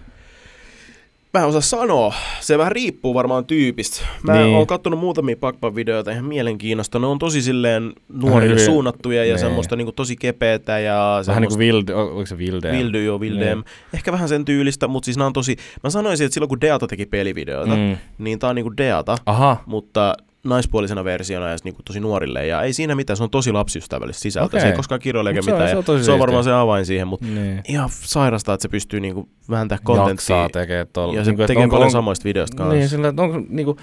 [1.33, 2.13] Mä en osaa sanoa.
[2.39, 4.05] Se vähän riippuu varmaan tyypistä.
[4.23, 4.43] Mä Niin.
[4.45, 4.55] niin.
[4.55, 6.99] oon kattonut muutamia pakpan videoita ihan mielenkiinnosta.
[6.99, 9.39] Ne on tosi silleen nuorille Hyvin- suunnattuja ja niin.
[9.39, 12.71] semmoista niinku tosi kepeätä ja Vähän niin semmoista kuin Vilde, oliko se Vilde?
[12.71, 13.63] Vildy, joo, Vildem.
[13.93, 15.55] Ehkä vähän sen tyylistä, mutta siis nämä on tosi...
[15.83, 17.97] Mä sanoisin, että silloin kun Deata teki pelivideoita, mm.
[18.17, 22.47] Niin tää on niinku Deata, Aha, mutta naispuolisena versiona ja niinku tosi nuorille.
[22.47, 24.45] Ja ei siinä mitään, se on tosi lapsiystävällistä sisältöä.
[24.57, 24.61] Okei.
[24.61, 25.83] Se ei koskaan kirjoile eikä Mut se on- mitään.
[25.85, 27.61] se on se on varmaan se avain siihen, mutta niin.
[27.67, 30.49] ihan sairasta, että se pystyy niinku vääntämään Jaksaa kontenttia.
[30.61, 31.13] tekee tuolla.
[31.13, 32.75] Ja se Niinku, että tekee onko- paljon onko- samoista videoista kanssa.
[32.75, 33.77] Niin, sillä, että onko niinku,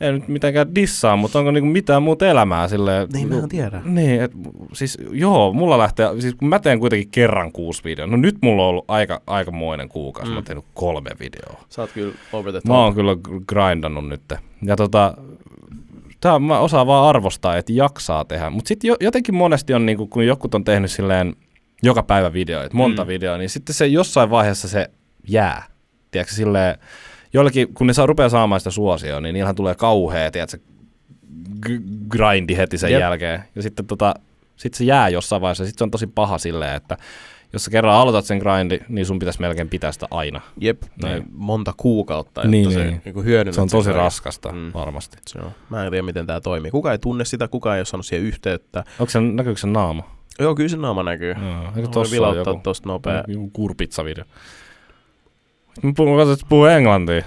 [0.00, 3.08] ei nyt mitenkään dissaa, mutta onko niinku mitään muuta elämää silleen?
[3.12, 3.80] Niin, mä en tiedä.
[3.84, 4.32] Niin, et,
[4.72, 8.62] siis joo, mulla lähtee, siis kun mä teen kuitenkin kerran kuusi videoa, no nyt mulla
[8.62, 10.32] on ollut aika, aikamoinen kuukausi, mm.
[10.32, 10.46] mä oon Mm.
[10.46, 11.64] tehnyt kolme videoa.
[11.68, 12.68] Sä oot kyllä over the top.
[12.68, 14.22] Mä oon kyllä gr- grindannut nyt.
[14.62, 15.14] Ja tota,
[16.26, 18.50] tää, mä osaan vaan arvostaa, että jaksaa tehdä.
[18.50, 21.34] Mutta sitten jo, jotenkin monesti on, niinku, kun joku on tehnyt silleen
[21.82, 23.08] joka päivä videoita, monta mm.
[23.08, 24.90] Videoa, niin sitten se jossain vaiheessa se
[25.28, 25.66] jää.
[26.10, 26.78] Tiedätkö, silleen,
[27.32, 30.58] joillekin, kun ne saa, rupeaa saamaan sitä suosioon, niin niillähän tulee kauhea, tiedätkö,
[31.66, 33.00] g- grindi heti sen Jep.
[33.00, 33.42] jälkeen.
[33.54, 34.14] Ja sitten tota,
[34.56, 35.64] sit se jää jossain vaiheessa.
[35.64, 36.96] Sitten se on tosi paha silleen, että
[37.56, 40.40] jos sä kerran aloitat sen grindi, niin sun pitäisi melkein pitää sitä aina.
[40.60, 41.12] Jep, Niin.
[41.12, 41.24] niin.
[41.32, 43.02] monta kuukautta, että Niin, se niin.
[43.04, 43.24] niin.
[43.24, 44.02] hyödynnät Se on tosi kaiken.
[44.02, 44.70] raskasta, mm.
[44.74, 45.16] Varmasti.
[45.26, 45.50] Se on.
[45.70, 46.70] Mä en tiedä, miten tämä toimii.
[46.70, 48.84] Kuka ei tunne sitä, kuka ei ole saanut siihen yhteyttä.
[48.98, 50.02] Onko se, näkyykö se naama?
[50.38, 51.34] Joo, kyllä se naama näkyy.
[51.48, 53.24] Joo, eikö tossa ole vilauttaa joku, tosta nopea.
[53.28, 54.24] joku kurpitsa-video?
[55.82, 57.22] Mä puhun, että puhuu englantia.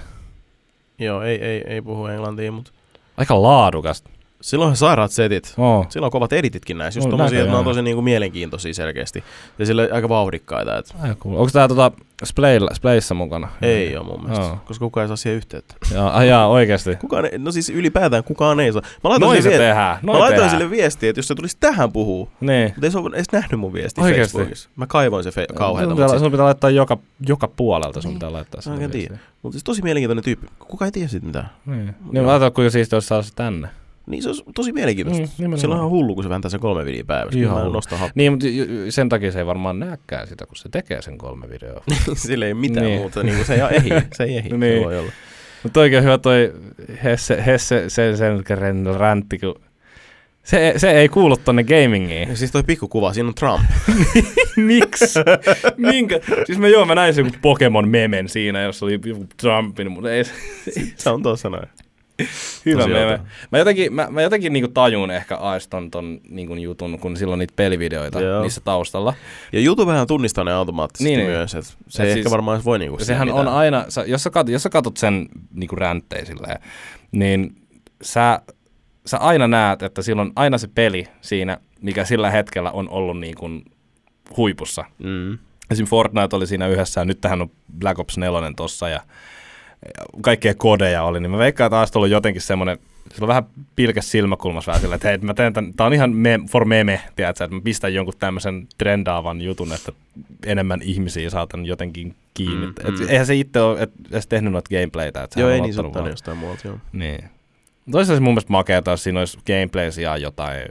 [0.98, 2.70] Joo, ei, ei, ei puhu englantia, mutta
[3.16, 4.10] Aika laadukasta.
[4.40, 5.54] Silloin on sairaat setit.
[5.58, 5.86] Oo.
[5.88, 6.98] Silloin on kovat edititkin näissä.
[6.98, 9.24] Just On tommosia, että ne on tosi niinku mielenkiintoisia selkeästi.
[9.58, 10.78] Ja sille aika vauhdikkaita.
[10.78, 11.34] Et Ai, cool.
[11.34, 11.92] Onko tää tota
[12.24, 13.48] Splaylla, Splayssa mukana?
[13.62, 14.58] ei ole mun mielestä, Joo.
[14.64, 15.74] koska kukaan ei saa siihen yhteyttä.
[15.94, 16.96] Jaa, ai jaa, oikeesti.
[16.96, 18.82] Kukaan ei, no siis ylipäätään kukaan ei saa.
[19.04, 19.96] Mä laitoin, Noin se sille, vie- tehdään.
[19.96, 20.50] mä Noin laitoin tehdään.
[20.50, 22.68] sille viestiä, että jos se tulisi tähän puhuu, Niin.
[22.68, 24.32] mutta ei se ole edes nähnyt mun viestiä Oikeesti?
[24.32, 24.68] Facebookissa.
[24.76, 28.12] Mä kaivoin se fe- kauheeta, Sun mutta pitää, sun pitää laittaa joka, joka puolelta, sun
[28.12, 29.18] pitää laittaa Mä sinne oikein viestiä.
[29.42, 30.46] mut siis tosi mielenkiintoinen tyyppi.
[30.58, 31.50] Kukaan ei tiedä siitä mitään.
[31.66, 31.94] Niin.
[32.12, 33.68] Niin mä ajattelin, kuinka siistiä olisi saada se tänne.
[34.10, 35.28] Niin se on tosi mielenkiintoista.
[35.38, 35.56] Mm, Mm.
[35.56, 37.38] Silloin on ihan hullu, kun se vääntää sen kolme videoa päivässä.
[37.38, 37.72] Ihan.
[38.14, 38.46] Niin, mutta
[38.90, 41.82] sen takia se ei varmaan näkään sitä, kun se tekee sen kolme videoa.
[42.14, 42.98] Sillä ei mitään Niin.
[43.00, 43.22] muuta.
[43.22, 43.88] Niin se ei ehi.
[44.14, 44.48] Se ei ehi.
[44.48, 44.78] Niin.
[44.80, 45.12] Se voi olla.
[45.62, 46.52] Mutta oikein hyvä toi
[47.04, 48.44] Hesse, Hesse sen, sen
[48.96, 49.54] räntti, kun
[50.42, 52.28] se, se ei kuulu tonne gamingiin.
[52.28, 53.62] Ja siis toi pikkukuva, siinä on Trump.
[54.56, 55.18] Miksi?
[55.76, 56.20] Minkä?
[56.46, 60.24] Siis mä joo, mä näin sen Pokemon memen siinä, jossa oli joku Trumpin, mutta ei
[60.24, 60.32] se
[60.96, 61.68] se on tuossa noin.
[62.66, 63.20] hyvä meme.
[63.52, 67.52] Mä jotenkin, mä, mä jotenkin niinku tajun ehkä aiston ton niinku jutun, kun silloin niitä
[67.56, 68.42] pelivideoita Joo.
[68.42, 69.14] niissä taustalla.
[69.52, 71.54] Ja YouTubehän tunnistaa ne automaattisesti Niin, niin, myös.
[71.54, 73.48] Et se Ja ei siis- ehkä varmaan voi niinku sehän mitään.
[73.48, 76.58] on aina, sä, jos, sä katsot, jos sä katsot sen niinku ränttejä silleen,
[77.12, 77.56] niin
[78.02, 78.40] sä,
[79.06, 83.20] sä aina näet, että sillä on aina se peli siinä, mikä sillä hetkellä on ollut
[83.20, 83.64] niin kuin
[84.36, 84.84] huipussa.
[84.98, 85.38] Mm.
[85.70, 85.86] Esim.
[85.86, 89.00] Fortnite oli siinä yhdessä ja nyt tähän on Black Ops 4 tossa ja
[90.20, 92.78] kaikkea kodeja oli, niin mä veikkaan, että taas ollut jotenkin semmoinen,
[93.14, 96.12] sillä on vähän pilkäs silmäkulmassa vähän sillä, että hei, mä teen tän, tää on ihan
[96.12, 99.92] me, for meme, tiedätkö, että mä pistän jonkun tämmöisen trendaavan jutun, että
[100.46, 102.66] enemmän ihmisiä saatan jotenkin kiinni.
[102.66, 103.10] Mm, Mm, et.
[103.10, 105.22] Eihän se itse ole et, edes tehnyt noita gameplaytä.
[105.22, 106.78] Että Joo, ei on niin se ottanut jostain muualta, joo.
[106.92, 107.24] Niin.
[107.90, 110.62] Toisaalta se mun mielestä makeata, jos siinä olisi gameplay sijaan jotain,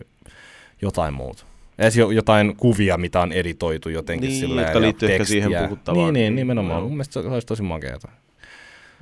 [0.82, 1.44] jotain muuta.
[1.78, 6.14] Edes jo, jotain kuvia, mitä on editoitu jotenkin Niin, silleen, jotka liittyy ehkä siihen puhuttavaan.
[6.14, 6.78] Niin, niin, nimenomaan.
[6.78, 6.82] Joo.
[6.82, 8.08] Mun mielestä se olisi tosi makeata.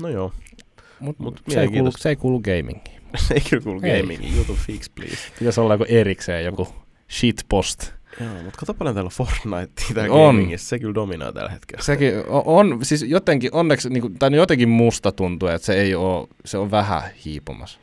[0.02, 0.34] No joo.
[1.00, 2.98] Mutta Mut Mut se, ei kuulu, se ei kuulu gamingiin.
[3.28, 4.02] Se ei kyllä kuulu Ei.
[4.02, 4.36] gaming.
[4.36, 5.18] YouTube fix, please.
[5.40, 6.68] Pitäisi olla joku erikseen joku
[7.12, 7.92] shitpost.
[8.22, 10.26] Joo, mutta kato paljon täällä on Fortnite tää On.
[10.36, 10.68] gamingissa.
[10.70, 11.84] Se kyllä dominoi tällä hetkellä.
[11.84, 15.96] Sekin on, on siis jotenkin, onneksi, niin kuin, tai jotenkin musta tuntuu, että se ei
[15.96, 17.80] ole, se on vähän hiipumassa.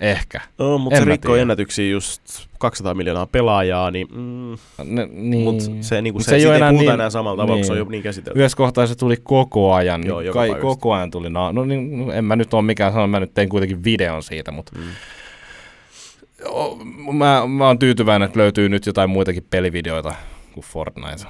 [0.00, 0.40] Ehkä.
[0.58, 1.36] No, mutta En se tiedä.
[1.42, 2.22] ennätyksiä just
[2.60, 5.44] 200 miljoonaa pelaajaa, niin, mm, Ne, niin.
[5.44, 7.72] mutta se, niinku, Mut se, se, ei ei enää niin- enää samalla tavalla, kun se
[7.72, 7.86] on niin.
[7.86, 8.38] jo niin käsitelty.
[8.38, 10.06] Yhdessä kohtaa se tuli koko ajan.
[10.06, 11.30] Joo, niin kai, koko ajan tuli.
[11.30, 14.22] Na- no niin, no, en mä nyt ole mikään sanoa, mä nyt tein kuitenkin videon
[14.22, 14.82] siitä, mutta Mm.
[16.48, 16.78] o,
[17.12, 20.14] mä, mä oon tyytyväinen, että löytyy nyt jotain muitakin pelivideoita
[20.54, 21.26] kuin Fortnite.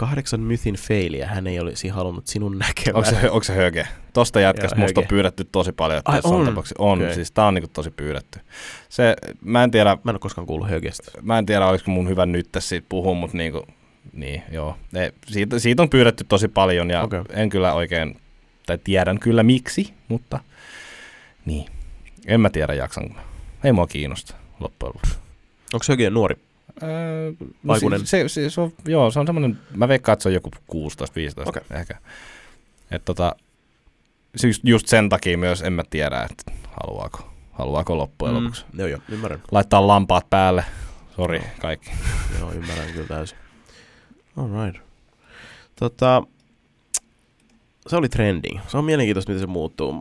[0.00, 2.96] Kahdeksan mythin failiä, hän ei olisi halunnut sinun näkemään.
[2.96, 3.88] Onko se, onko se höge?
[4.12, 5.08] Tosta jätkästä Joo, musta on höge.
[5.08, 5.98] pyydetty tosi paljon.
[5.98, 6.48] Että Ai, on.
[6.48, 6.64] on?
[6.78, 7.14] On, okay.
[7.14, 8.40] siis tää on niinku tosi pyydetty.
[8.88, 11.10] Se, mä en tiedä, Mä en ole koskaan kuullut högestä.
[11.22, 13.66] mä en tiedä olisiko mun hyvä nyt tässä siitä puhua, mutta niinku,
[14.12, 14.76] niin joo.
[14.94, 17.24] Ei, siitä, siitä on pyydetty tosi paljon ja okay.
[17.30, 18.16] en kyllä oikein,
[18.66, 20.40] tai tiedän kyllä miksi, mutta
[21.44, 21.66] niin.
[22.26, 23.14] En mä tiedä jaksanko.
[23.14, 23.20] mä.
[23.64, 25.18] Ei mua kiinnosta loppujen lopuksi.
[25.72, 26.36] Onko se högeen nuori?
[26.82, 28.06] Öö, no Aikuinen.
[28.06, 30.78] Se, se, se, on, joo, se on semmoinen, mä veikkaan, että se on joku 16-15
[31.48, 31.62] Okei.
[31.70, 31.98] ehkä.
[32.90, 33.36] Et tota,
[34.42, 38.40] just, just sen takia myös en mä tiedä, että haluaako, haluaako loppujen mm.
[38.42, 38.64] lopuksi.
[38.74, 39.42] Joo, joo, ymmärrän.
[39.50, 40.64] Laittaa lampaat päälle,
[41.16, 41.90] sori kaikki.
[42.38, 43.38] Joo, ymmärrän kyllä täysin.
[44.36, 44.82] Alright.
[45.76, 46.22] Tota,
[47.90, 48.60] se oli trending.
[48.66, 49.94] Se on mielenkiintoista, miten se muuttuu.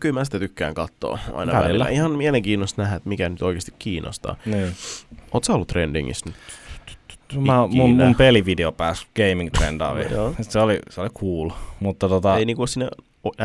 [0.00, 1.68] Kyllä mä sitä tykkään katsoa aina Välillä.
[1.68, 1.88] välillä.
[1.88, 4.36] Ihan mielenkiintoista nähdä, että mikä nyt oikeasti kiinnostaa.
[4.46, 4.72] Niin.
[5.32, 6.34] Oot sä ollut trendingissä nyt?
[7.46, 10.08] Mä, mun, mun pelivideo pääsi gaming trendaaviin.
[10.40, 12.88] Se, oli, se oli cool, mutta tota, Ei niinku ole sinne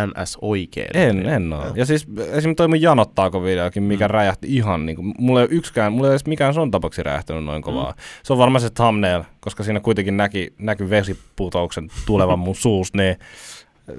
[0.05, 0.87] NS oikein.
[0.93, 1.49] En, en.
[1.51, 1.65] Joo.
[1.75, 4.11] Ja siis esimerkiksi toi mun janottaako videokin, mikä Mm.
[4.11, 7.43] räjähti ihan niinku, mulla ei ole yksikään, mulla ei ole edes mikään son tapaksi räjähtänyt
[7.43, 7.91] noin kovaa.
[7.91, 7.97] Mm.
[8.23, 13.15] Se on varmaan se thumbnail, koska siinä kuitenkin näki, näky vesiputouksen tulevan mun suusta, niin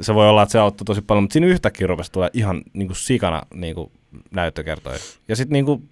[0.01, 2.95] se voi olla, että se auttoi tosi paljon, mutta siinä yhtäkkiä rupesi tulee ihan niinku
[2.95, 3.93] sikana niinku
[4.30, 4.99] näyttökertoja.
[5.28, 5.82] Ja sitten niinku,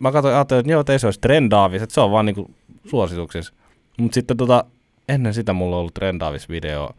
[0.00, 2.50] mä katsoin, ajattelin, että joo, se olisi trendaavis, että se on vaan niinku
[2.90, 3.54] suosituksissa.
[3.98, 4.64] Mutta sitten tota,
[5.08, 6.90] ennen sitä mulla on ollut trendaavis video,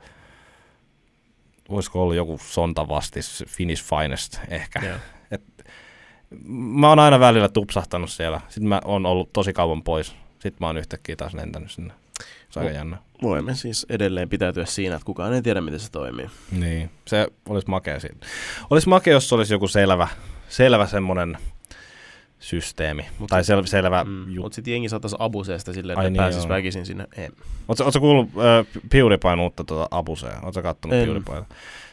[1.69, 4.79] olisiko ollut joku sontavastis, Finnish Finest ehkä.
[4.85, 4.97] Joo.
[6.47, 8.41] Mä oon aina välillä tupsahtanut siellä.
[8.49, 10.15] Sitten mä oon ollut tosi kauan pois.
[10.33, 11.93] Sitten mä oon yhtäkkiä taas lentänyt sinne.
[12.53, 12.97] Se on aika jännä.
[13.21, 16.29] Voimme siis edelleen pitäytyä siinä, että kukaan ei tiedä, miten se toimii.
[16.51, 16.89] Niin.
[17.05, 18.17] Se olisi makea siinä.
[18.69, 20.07] Olisi makea, jos olisi joku selvä,
[20.49, 21.37] selvä semmonen
[22.39, 23.05] systeemi.
[23.19, 24.25] Mut- tai sel, selvä Mm.
[24.27, 24.41] juttu.
[24.41, 26.49] Mutta sitten jengi saattaisi abuseesta silleen, että niin, niin, pääsis joo.
[26.49, 27.07] väkisin sinne.
[27.67, 30.39] Ootko kuullut äh, PewDiePien uutta tuota Abusea?
[30.43, 31.23] Ootko kattonut En.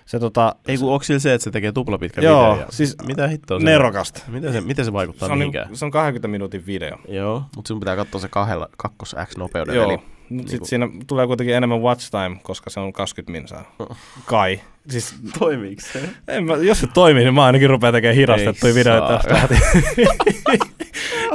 [0.07, 0.55] Se tota...
[0.69, 2.59] Ei kun onko sillä se, että se tekee tuplapitkän Joo, videon?
[2.61, 4.23] ja- siis Mitä hittoa se nerokasta.
[4.29, 5.65] Miten se, miten se vaikuttaa Se on, mihinkään?
[5.65, 6.99] niinku, se on 20 minuutin video.
[7.09, 9.77] Joo, mutta sinun pitää katsoa se kahdella, kakkos X nopeudella.
[9.83, 9.99] Joo, Eli,
[10.31, 13.74] mutta sitten siinä tulee kuitenkin enemmän watch time, koska se on 20 minsaa.
[14.26, 14.61] Kai.
[14.89, 16.01] Siis, toimiiko se?
[16.28, 19.20] en mä, jos se toimii, niin mä ainakin rupean tekemään hidastettuja Ei videoita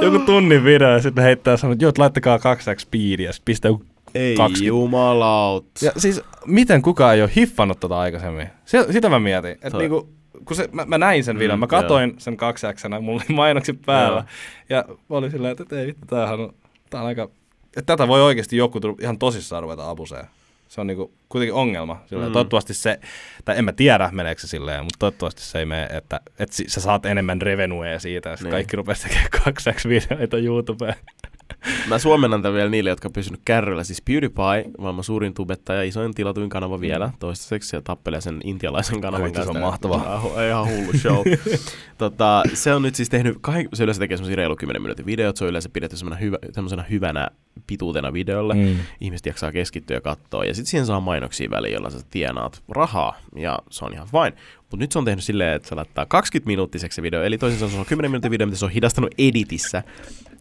[0.00, 3.84] joku tunnin video ja sitten heittää sanoo, että joo, laittakaa 2x speedia, sitten pistää joku
[4.14, 4.66] Ei 20.
[4.66, 5.66] jumalaut.
[5.82, 8.48] Ja siis, miten kukaan ei ole hiffannut tota aikaisemmin?
[8.64, 9.50] Se, sitä mä mietin.
[9.50, 10.08] Että niinku,
[10.44, 13.36] kun se, mä, mä, näin sen videon, Mm, mä katoin sen kaksi äksänä, mulla oli
[13.36, 14.24] mainokset päällä.
[14.68, 14.78] Joo.
[14.78, 16.54] Ja mä olin silleen, että ei vittu, tämähän on,
[16.90, 17.28] tää on aika...
[17.76, 20.26] Että tätä voi oikeasti joku ihan tosissaan ruveta abuseen.
[20.68, 22.02] Se on niinku kuitenkin ongelma.
[22.06, 22.32] Silleen, Mm.
[22.32, 23.00] Toivottavasti se,
[23.44, 26.80] tai en mä tiedä meneekö se silleen, mutta toivottavasti se ei mene, että, että sä
[26.80, 28.50] saat enemmän revenuea siitä, jos Niin.
[28.50, 29.28] kaikki rupesi tekemään
[29.64, 30.94] kaksi videoita YouTubeen.
[31.88, 33.84] Mä suomennan tämän vielä niille, jotka on pysynyt kärryllä.
[33.84, 39.22] Siis PewDiePie, maailman suurin tubettaja, isoin tilatuin kanava vielä toistaiseksi ja tappelee sen intialaisen kanavan
[39.24, 39.58] Oikein se kanssa.
[39.58, 40.22] on mahtavaa.
[40.34, 41.16] Ihan, ihan hullu show.
[41.98, 43.38] tota, se on nyt siis tehnyt,
[43.74, 46.82] se yleensä tekee semmosia reilu 10 minuutin videot, se on yleensä pidetty semmoisena, hyvä, semmoisena
[46.90, 47.28] hyvänä
[47.66, 48.54] pituutena videolle.
[48.54, 48.76] Mm.
[49.00, 50.44] Ihmiset jaksaa keskittyä ja katsoa.
[50.44, 53.16] Ja sitten siihen saa mainoksia väliin, jolla sä tienaat rahaa.
[53.36, 54.42] Ja se on ihan fine.
[54.60, 57.22] Mutta nyt se on tehnyt silleen, että se laittaa 20 minuuttiseksi se video.
[57.22, 59.82] Eli toisin sanoen se on 10 minuutin video, mitä se on hidastanut editissä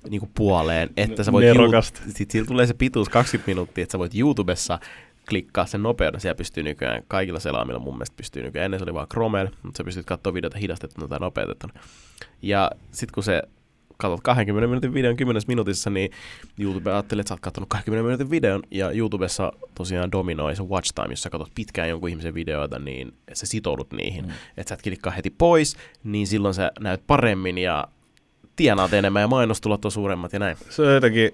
[0.10, 1.46] niin kuin puoleen, että sä voit...
[1.46, 2.02] Nerokasta.
[2.06, 4.80] Sitten siitä tulee se pituus 20 minuuttia, että sä voit YouTubessa
[5.30, 6.22] klikkaa sen nopeuden.
[6.22, 8.66] Siellä pystyy nykyään, kaikilla selaimilla mun mielestä pystyy nykyään.
[8.66, 11.74] Ennen se oli vaan Chromella, mutta sä pystyt katsoa videota hidastettuna tai nopeutettuna.
[12.42, 13.42] Ja sitten kun se
[13.98, 16.12] katsot 20 minuutin videon 10 minuutissa, niin
[16.60, 20.94] YouTube ajattelee, että sä oot katsonut 20 minuutin videon, ja YouTubessa tosiaan dominoi se watch
[20.96, 24.26] time, jos sä katsot pitkään jonkun ihmisen videoita, niin sä sitoudut niihin.
[24.26, 24.32] Mm.
[24.58, 27.88] Että sä et klikkaa heti pois, niin silloin sä näyt paremmin ja
[28.56, 30.58] tienaat enemmän ja mainostulot on suuremmat ja näin.
[30.70, 31.32] Se on jotenkin,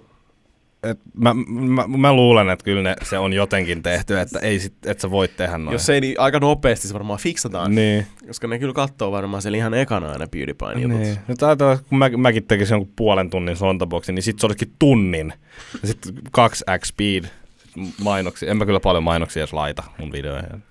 [0.84, 4.74] et mä, mä, mä, luulen, että kyllä ne, se on jotenkin tehty, että ei sit,
[4.86, 5.74] et sä voit tehdä noin.
[5.74, 8.08] Jos ei, niin aika nopeasti se varmaan fiksataan, Niin.
[8.28, 11.00] koska ne kyllä katsoo varmaan siellä ihan ekana aina PewDiePien jutut.
[11.00, 11.18] Niin.
[11.28, 15.34] Nyt ajatellaan, kun mä, mäkin tekisin jonkun puolen tunnin sontaboksin, niin sit se olisikin tunnin.
[15.82, 17.24] Ja sitten 2x speed
[17.58, 18.52] sit mainoksia.
[18.52, 20.64] En mä kyllä paljon mainoksia edes laita mun videoihin.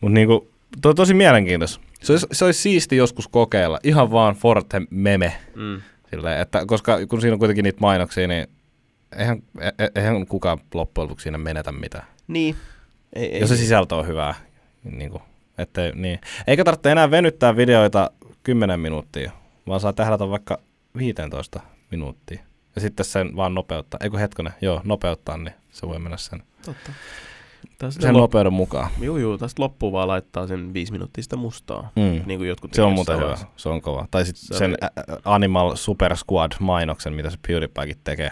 [0.00, 0.50] Mutta niinku,
[0.84, 1.80] on tosi mielenkiintoista.
[2.02, 3.78] Se olisi, se olisi siisti joskus kokeilla.
[3.82, 5.32] Ihan vaan Forte meme.
[5.54, 5.80] Mm.
[6.10, 8.46] Silleen, että koska kun siinä on kuitenkin niitä mainoksia, niin
[9.18, 12.06] eihän, e- e- eihän kukaan loppujen lopuksi siinä menetä mitään.
[12.28, 12.56] Niin.
[13.12, 13.40] Ei, ei.
[13.40, 14.34] Jos se sisältö on hyvää.
[14.84, 15.22] Niin kuin,
[15.58, 16.20] ettei, niin.
[16.46, 18.10] Eikä tarvitse enää venyttää videoita
[18.42, 19.32] 10 minuuttia,
[19.66, 20.58] vaan saa tähdätä vaikka
[20.96, 22.40] 15 minuuttia.
[22.74, 24.00] Ja sitten sen vaan nopeuttaa.
[24.02, 26.92] Eikö hetkonen, joo, nopeuttaa, niin se voi mennä sen, Totta.
[27.78, 28.90] Tästä sen lop- nopeuden mukaan.
[29.00, 31.90] Juu, juu, tästä loppuun vaan laittaa sen viisi minuuttia sitä mustaa.
[31.96, 32.02] Mm.
[32.26, 34.06] Niin kuin jotkut Se on muuten hyvä, se on kova.
[34.10, 38.30] Tai sitten Se sen oli- Animal Super Squad mainoksen, mitä se PewDiePiekin tekee.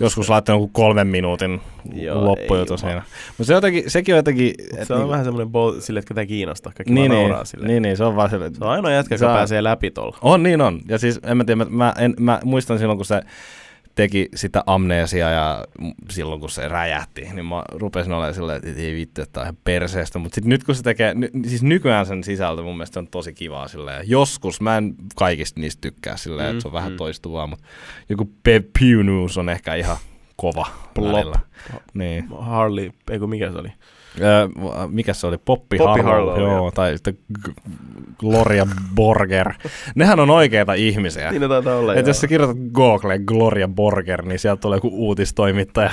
[0.00, 1.60] Joskus laittanut joku kolmen minuutin
[1.94, 3.02] Joo, loppujutu siinä.
[3.28, 4.54] Mutta se, jotenkin, sekin on jotenkin...
[4.78, 6.72] et Se on niinku- vähän semmoinen bo- sille, että ketä kiinnostaa.
[6.76, 7.68] Kaikki niin, niin, silleen.
[7.68, 10.18] niin, niin, se on vaan sille, Se on ainoa jätkä, joka pääsee läpi tuolla.
[10.22, 10.80] On, niin on.
[10.88, 13.22] Ja siis en mä tiedä, mä, mä, en, mä muistan silloin, kun se
[13.94, 15.64] teki sitä amnesia ja
[16.10, 19.56] silloin, kun se räjähti, niin mä rupesin olemaan silleen, että ei vittu, että on ihan
[19.64, 20.18] perseestä.
[20.18, 23.32] Mutta sitten nyt kun se tekee, ny, siis nykyään sen sisältö mun mielestä on tosi
[23.32, 24.10] kivaa silleen.
[24.10, 26.96] Joskus mä en kaikista niistä tykkää silleen, että se on Mm, vähän mm.
[26.96, 27.64] toistuvaa, mutta
[28.08, 28.98] joku Pe- Pew
[29.40, 29.96] on ehkä ihan
[30.36, 31.12] kova Plop.
[31.12, 31.38] välillä.
[31.94, 32.28] Niin.
[32.38, 33.72] Harley, ei kun mikä se oli?
[34.20, 34.48] Öö,
[34.88, 35.38] mikä se oli?
[35.38, 36.70] Poppi, Poppi Harlow, Harlow, joo, joo.
[36.70, 37.18] tai sitten
[38.18, 39.52] Gloria Borger.
[39.94, 41.30] Nehän on oikeita ihmisiä.
[41.30, 41.94] Niin ne taitaa olla.
[41.94, 45.90] Et jos sä kirjoitat Googleen Gloria Borger, niin sieltä tulee joku uutistoimittaja.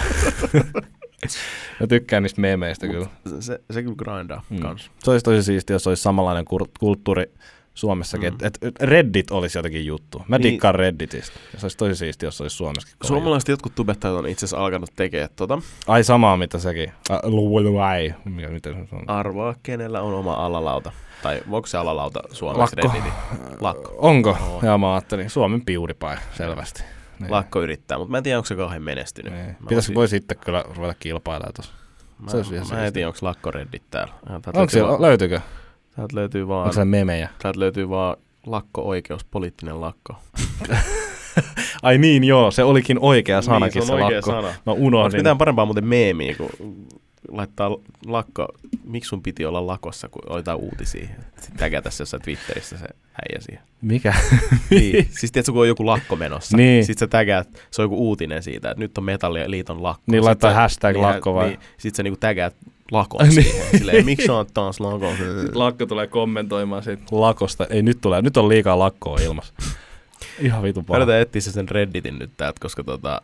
[1.80, 3.08] Mä tykkään niistä meemeistä kyllä.
[3.40, 4.60] se, se kyllä grindaa Mm.
[4.60, 4.92] kans.
[5.00, 6.46] Se olisi tosi siistiä, jos olisi samanlainen
[6.80, 7.32] kulttuuri
[7.80, 8.34] Suomessakin.
[8.34, 8.46] Mm.
[8.48, 10.22] Että et Reddit olisi jotenkin juttu.
[10.28, 10.54] Mä Niin.
[10.54, 11.40] dikkaan Redditistä.
[11.54, 12.92] Ja se olisi tosi siistiä, jos se olisi Suomessakin.
[13.00, 13.08] kova juttu.
[13.08, 15.62] Suomalaiset jotkut tubettajat on itse asiassa alkanut tekemään tota.
[15.88, 16.92] Ai samaa, mitä sekin.
[18.26, 19.10] Miten se on?
[19.10, 20.92] Arvaa, kenellä on oma alalauta.
[21.24, 22.98] Tai onko se alalauta suomeksi Lakko.
[22.98, 23.14] Redditin?
[23.60, 23.96] Lakko.
[23.98, 24.30] Onko?
[24.50, 24.60] Oo.
[24.64, 25.30] Joo, mä ajattelin.
[25.30, 26.84] Suomen PewDiePie, selvästi.
[27.20, 27.32] Niin.
[27.32, 29.34] Lakko yrittää, mutta mä en tiedä, onko se kauhean menestynyt.
[29.34, 29.56] Niin.
[29.70, 31.74] Pitäisikö voi sitten kyllä ruveta kilpailemaan tuossa?
[32.20, 34.14] Mä, se olisi ihan mä en tiedä, onko lakko Reddit täällä.
[34.30, 35.42] Ja Onko siellä, löytyykö?
[36.00, 37.30] Täältä löytyy vaan, Onko memejä?
[37.42, 40.16] täältä löytyy vaan lakko-oikeus, poliittinen lakko.
[41.84, 44.32] Ai niin, joo, se olikin oikea sanakin niin, se on se oikea lakko.
[44.32, 44.48] sana.
[44.48, 45.20] Mä Onko unohdin.
[45.20, 46.50] mitään parempaa muuten meemiä, kun
[47.32, 47.70] laittaa
[48.06, 48.48] lakko,
[48.84, 51.08] miksi sun piti olla lakossa, kun oli jotain uutisia.
[51.42, 53.64] Sitten se jossain Twitterissä se äijä siihen.
[53.82, 54.14] Mikä?
[54.70, 55.08] niin.
[55.20, 56.86] Siis tiedätkö, kun on joku lakko menossa, Niin.
[56.86, 60.04] sitten sä tägäät, se on joku uutinen siitä, että nyt on Metalliliiton lakko.
[60.08, 61.48] Niin Sit laittaa sä- hashtag niin, lakko vai?
[61.48, 62.56] Niin, sit sä niinku tägäät
[62.92, 63.32] lakon Niin.
[63.44, 63.78] siihen.
[63.80, 65.16] Silleen, miksi sä oot taas lakon?
[65.54, 67.66] Lakko tulee kommentoimaan siitä lakosta.
[67.70, 68.22] Ei, nyt tulee.
[68.22, 69.54] Nyt on liikaa lakkoa ilmassa.
[70.40, 70.98] Ihan vitu Mä paha.
[70.98, 73.22] yritän etsiä se sen Redditin nyt täältä, koska tota,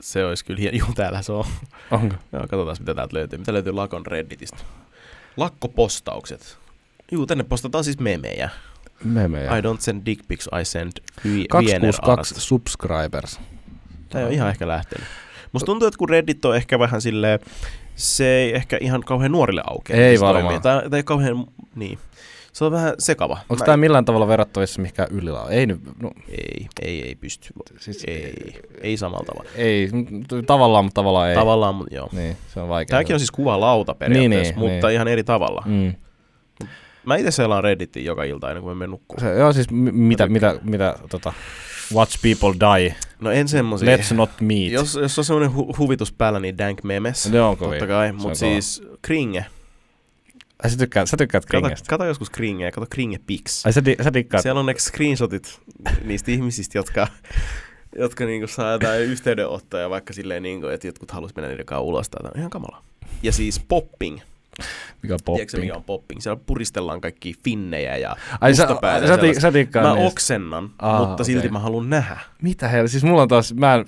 [0.00, 0.78] se olisi kyllä hieno.
[0.78, 1.44] Juu, täällä se on.
[1.90, 2.14] Onko?
[2.32, 3.38] Joo, katsotaan mitä täältä löytyy.
[3.38, 4.56] Mitä löytyy Lakon Redditistä?
[5.36, 6.56] Lakkopostaukset.
[7.12, 8.50] Juu, tänne postataan siis memejä.
[9.04, 9.56] Memejä.
[9.58, 10.92] I don't send dick pics, I send
[11.24, 12.42] vi- 262 VNR-arat.
[12.42, 13.40] subscribers.
[14.08, 15.06] Tämä on ihan ehkä lähtenyt.
[15.52, 17.38] Musta tuntuu, että kun Reddit on ehkä vähän silleen,
[18.02, 19.96] se ei ehkä ihan kauhean nuorille aukea.
[19.96, 20.44] Ei se varmaan.
[20.44, 20.60] toimii.
[20.82, 21.98] Tai, tai kauhean, niin.
[22.52, 23.38] Se on vähän sekava.
[23.48, 25.50] Onko Mä- tämä millään tavalla verrattavissa mihinkään ylilaa?
[25.50, 27.48] Ei nyt, no, Ei, ei, ei pysty.
[27.80, 28.34] siis Ei,
[28.80, 29.50] ei samalla tavalla.
[29.56, 29.90] ei,
[30.46, 31.34] tavallaan, mutta tavallaan ei.
[31.34, 32.08] Tavallaan, mutta joo.
[32.12, 32.90] Niin, se on vaikea.
[32.90, 34.94] Tämäkin on siis kuvalauta periaatteessa, Niin, niin, mutta niin.
[34.94, 35.62] ihan eri tavalla.
[35.66, 35.94] Mm.
[37.06, 39.28] Mä itse selaan Redditin joka ilta ennen kuin mä menen nukkumaan.
[39.34, 41.32] Se, joo, siis m- mitä, mitä, mitä, tota,
[41.94, 43.96] watch people die, No en semmosia.
[43.96, 44.72] let's not meet.
[44.72, 47.30] Jos, jos on semmoinen hu- huvitus päällä, niin Dank Memes.
[47.30, 47.78] Ne on kovia.
[47.78, 48.34] Totta kai, mutta kova.
[48.34, 49.46] siis Kringe.
[50.64, 51.88] Ai sä tykkäät, sä tykkäät Kato, Kringestä.
[51.88, 53.66] kato joskus Kringeä, kato Kringe Pix.
[53.66, 54.42] Ai sä, di, sä dikkaat.
[54.42, 55.60] Siellä on ne screenshotit
[56.04, 57.06] niistä ihmisistä, jotka,
[57.98, 62.10] jotka niinku saa jotain yhteydenottoja, vaikka silleen, niinku, että jotkut haluaisi mennä niiden kanssa ulos.
[62.10, 62.82] Tämä on ihan kamala.
[63.22, 64.18] Ja siis popping.
[65.02, 65.60] Mikä on Tiedätkö sä, popping?
[65.62, 66.20] mikä on popping?
[66.20, 69.40] Siellä puristellaan kaikki finnejä ja Ai sä, sä, ja ti, sellaista.
[69.40, 70.08] sä dikkaat Mä niistä.
[70.08, 71.50] oksennan, Aa, mutta silti okei.
[71.50, 72.18] mä haluan nähdä.
[72.42, 72.86] Mitä hell?
[72.86, 73.86] Siis mulla on taas, mä en,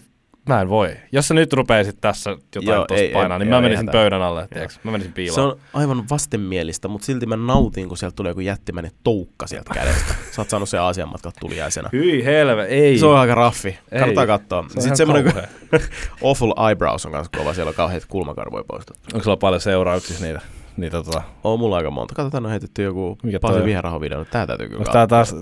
[0.48, 0.96] mä en voi.
[1.12, 3.70] Jos sä nyt rupeisit tässä jotain Joo, tosta ei- painaa, ei- niin joo, mä ei
[3.70, 4.80] menisin pöydän alle, tiiäks?
[4.84, 5.50] Mä menisin Se piiloon.
[5.52, 10.14] on aivan vastenmielistä, mutta silti mä nautin, kun sieltä tulee joku jättimäinen toukka sieltä kädestä.
[10.30, 11.88] Sä oot saanut sen Aasian matkat tuliaisena.
[11.92, 12.98] Hyi helve, ei.
[12.98, 13.68] Se on aika raffi.
[13.92, 13.98] Ei.
[13.98, 14.62] Kannattaa katsoa.
[14.68, 15.48] Se on Sitten semmoinen kauhea.
[16.24, 17.54] Awful Eyebrows on kanssa kova.
[17.54, 19.02] Siellä on kauheat kulmakarvoja poistettu.
[19.14, 20.40] Onko sulla paljon seurauksia niitä?
[20.76, 22.14] niitä tota, On mulla aika monta.
[22.14, 23.64] Katsotaan, on heitetty joku Mikä toi Pasi?
[23.64, 24.24] Viheraho video.
[24.24, 25.34] Tää täytyy kyllä onko tää taas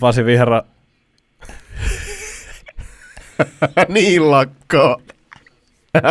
[0.00, 0.62] Pasi Vihra?
[3.88, 5.00] niin lakko.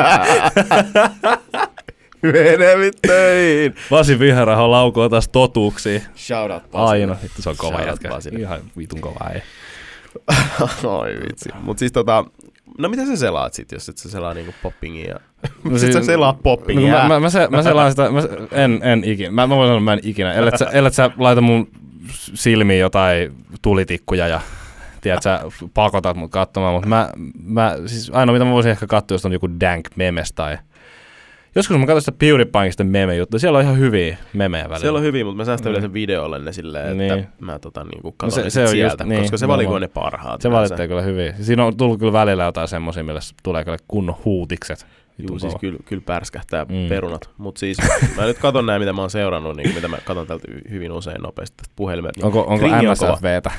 [2.21, 3.75] Mene vittöihin.
[3.89, 5.99] Pasi Vihra laukoo taas totuuksia.
[6.15, 6.91] Shout out Pasi.
[6.91, 8.39] Aina, vittu se on kova Shout out jätkä.
[8.39, 9.41] Ihan vitun kova ei.
[10.99, 11.49] Oi vitsi.
[11.61, 12.25] Mut siis tota,
[12.77, 15.07] no mitä sä selaat sit, jos et sä selaa niinku poppingia?
[15.07, 15.19] Ja...
[15.63, 16.91] No No sit sä siis- selaa No, poppingia.
[16.91, 18.19] kun mä, mä, mä, se, mä selaan sitä, mä,
[18.51, 19.31] en, en ikinä.
[19.31, 20.33] Mä, mä voin sanoa, mä en ikinä.
[20.33, 21.67] Ellät sä, ellät sä laita mun
[22.33, 24.41] silmiin jotain tulitikkuja ja
[25.05, 25.39] tiedät, sä
[25.73, 27.09] pakotat mut katsomaan, mutta mä,
[27.43, 30.57] mä, siis ainoa mitä mä voisin ehkä katsoa, jos on joku dank memes tai
[31.57, 34.79] Joskus mä katsoin sitä PewDiePieista meme-juttuja, siellä on ihan hyviä memejä välillä.
[34.79, 35.71] Siellä on hyviä, mutta mä säästän Mm.
[35.71, 37.27] yleensä videolle ne silleen, että Niin.
[37.39, 39.79] mä tota, niinku katon se- ne se sit on just- sieltä, niin, koska se valikoi
[39.79, 40.41] ne parhaat.
[40.41, 41.33] Se valitsee kyllä hyviä.
[41.41, 44.85] Siinä on tullut kyllä välillä jotain semmoisia, millä tulee kyllä kunnon huutikset.
[45.29, 46.89] Juu, siis kyllä, kyllä pärskähtää Mm.
[46.89, 47.29] perunat.
[47.37, 47.77] Mutta siis
[48.17, 51.21] mä nyt katon näin, mitä mä oon seurannut, niin mitä mä katon täältä hyvin usein
[51.21, 52.17] nopeasti tästä puhelimelta.
[52.19, 52.65] Niin Onko, onko.
[52.67, 53.51] NSFVtä?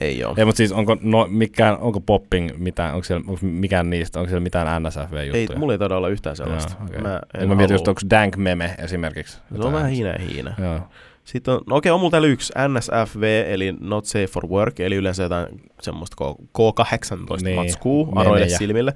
[0.00, 0.34] Ei oo.
[0.38, 4.28] Ei, mutta siis onko, no, mikään, onko popping mitään, onko siellä onko mikään niistä, onko
[4.28, 5.34] siellä mitään NSFV-juttuja?
[5.34, 6.72] Ei, mulla ei taida olla yhtään sellaista.
[6.78, 7.00] Joo, okei.
[7.00, 9.38] Mä en mä mietin just, onko Dank Meme esimerkiksi.
[9.60, 10.54] Se on vähän hiinä ja hiinä.
[10.58, 10.80] Joo.
[11.24, 14.94] Sitten on, no okei, on mulla täällä yksi NSFV, eli Not Safe for Work, eli
[14.94, 15.46] yleensä jotain
[15.80, 18.94] semmoista K- K18 Niin, matskuu aroille silmille.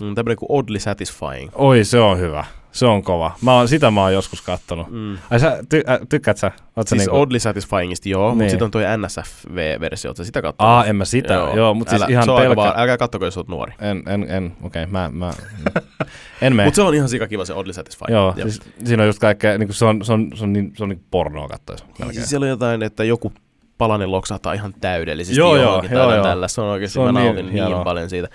[0.00, 1.50] Mm, Tämmöinen kuin Oddly Satisfying.
[1.54, 2.44] Oi, se on hyvä.
[2.76, 3.32] Se on kova.
[3.42, 4.90] Mä oon, sitä mä oon joskus kattonut.
[4.90, 5.18] Mm.
[5.30, 6.52] Ai sä, ty, äh, tykkäät sä?
[6.76, 7.16] Oot Siis niinku...
[7.16, 8.36] Oddly Satisfyingista joo, Niin.
[8.36, 10.70] mutta sitten on toi NSFV-versio, sä sitä katsonut?
[10.70, 11.34] Aa, en mä sitä.
[11.34, 12.56] Joo, joo mutta siis Älä, ihan pelkkä...
[12.56, 13.72] vaan, älkää kattoko, jos oot nuori.
[13.80, 15.32] En, en, en, okei, okay, mä, mä,
[16.42, 16.66] en mene.
[16.66, 18.10] Mutta se on ihan sikakiva se Oddly Satisfying.
[18.10, 20.82] Joo, siis siinä on just kaikkea, niin se on, se on, se on, niin, se
[20.82, 21.84] on niin pornoa kattois.
[22.12, 23.32] siis siellä on jotain, että joku
[23.78, 26.22] palanen loksahtaa ihan täydellisesti Joo, joo, johonkin joo, joo.
[26.22, 26.48] tällä.
[26.48, 27.84] Se on oikeasti, Se on mä niin nautin niin, hienoa.
[27.84, 28.28] paljon siitä.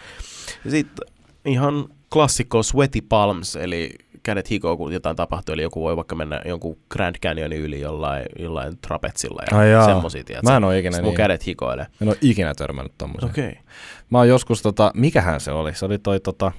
[0.69, 1.07] Sitten
[1.45, 3.91] ihan klassikko Sweaty Palms, eli
[4.23, 8.25] kädet hikoo, kun jotain tapahtuu, eli joku voi vaikka mennä jonkun Grand Canyonin yli jollain,
[8.39, 9.85] jollain trapetsilla ja Ai jaa.
[9.85, 10.51] semmosia, tiedätkö?
[10.51, 11.15] Mä en oo ikinä mun niin.
[11.15, 11.85] kädet hikoilee.
[12.01, 13.31] En oo ikinä törmännyt tommoseen.
[13.31, 13.49] Okei.
[13.49, 13.61] Okay.
[14.09, 15.75] Mä oon joskus tota, mikähän se oli?
[15.75, 16.51] Se oli toi tota,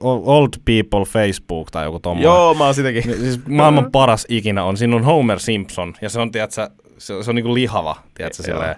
[0.00, 2.24] uh, Old People Facebook tai joku tommoinen.
[2.24, 3.02] Joo, mä oon sitäkin.
[3.02, 4.76] Siis maailman paras ikinä on.
[4.76, 8.76] Siinä on Homer Simpson ja se on, tiedätkö, se, se on niinku lihava, tiedätkö, silleen.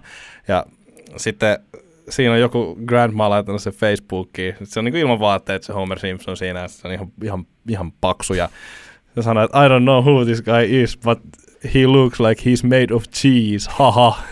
[0.48, 0.66] Ja
[1.16, 1.58] sitten
[2.08, 4.54] siinä on joku grandma laittanut se Facebookiin.
[4.64, 8.34] Se on niinku ilman vaatteet se Homer Simpson siinä, se on ihan, ihan, ihan paksu.
[8.34, 8.48] Ja
[9.14, 11.18] se sanoo, että I don't know who this guy is, but
[11.74, 14.18] he looks like he's made of cheese, haha.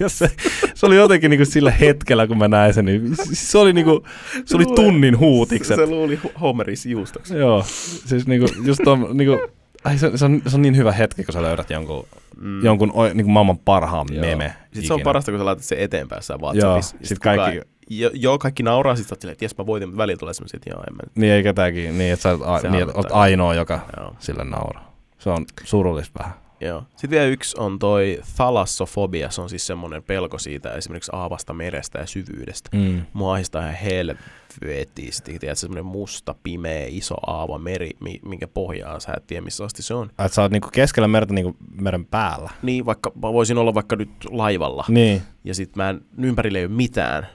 [0.00, 0.30] Ja se,
[0.74, 4.04] se oli jotenkin niinku sillä hetkellä, kun mä näin sen, niin se oli, niinku,
[4.44, 5.76] se oli tunnin huutikset.
[5.76, 7.34] Se luuli Ho- Homeris juustoksi.
[7.34, 7.64] Joo,
[8.06, 9.38] siis niinku, just ton, niinku,
[9.84, 12.64] ai se, se, on, se on niin hyvä hetki, kun sä löydät jonkun, Mm.
[12.64, 14.20] jonkun oi- niinku maailman parhaan Joo.
[14.20, 14.54] meme.
[14.64, 15.04] Sitten se on ikinä.
[15.04, 16.96] parasta, kun sä laitat sen eteenpäin jossain Joo, WhatsAppissa.
[17.02, 19.98] sit kaikki- kukaan- Jo, joo, kaikki nauraa, sit sä silleen, että jes mä voitin, mutta
[20.02, 21.02] välillä tulee semmoisia, että joo, en mä.
[21.14, 24.12] Niin ei ketäänkin, niin että sä oot, a, niin, oot ainoa, joka Joo.
[24.18, 24.96] sille nauraa.
[25.18, 26.34] Se on surullista vähän.
[26.60, 26.82] Joo.
[26.90, 31.98] Sitten vielä yksi on toi thalassofobia, se on siis semmoinen pelko siitä esimerkiksi aavasta merestä
[31.98, 32.70] ja syvyydestä.
[32.76, 33.02] Mm.
[33.12, 39.12] Mua ahistaa ihan helvetisti, tiedätkö, semmoinen musta, pimeä, iso aava meri, mi- minkä pohjaa sä
[39.16, 40.06] et tiedä, missä asti se on.
[40.08, 42.50] Että sä oot niinku keskellä merta niinku meren päällä.
[42.62, 45.22] Niin, vaikka mä voisin olla vaikka nyt laivalla, Niin.
[45.44, 47.26] ja sit mä en, ympärillä ei ole mitään,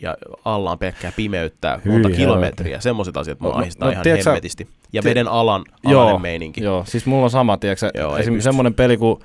[0.00, 4.02] ja alla on pelkkää pimeyttä, Hyi monta kilometriä, semmoiset asiat mua No, ahistaa no, ihan
[4.02, 4.68] tiedätkö sä- hemmetisti.
[4.92, 6.62] Ja veden alan, Joo, alainen meininki.
[6.64, 8.40] Joo, siis mulla on sama, tiedätkö esim.
[8.40, 9.20] semmoinen peli kuin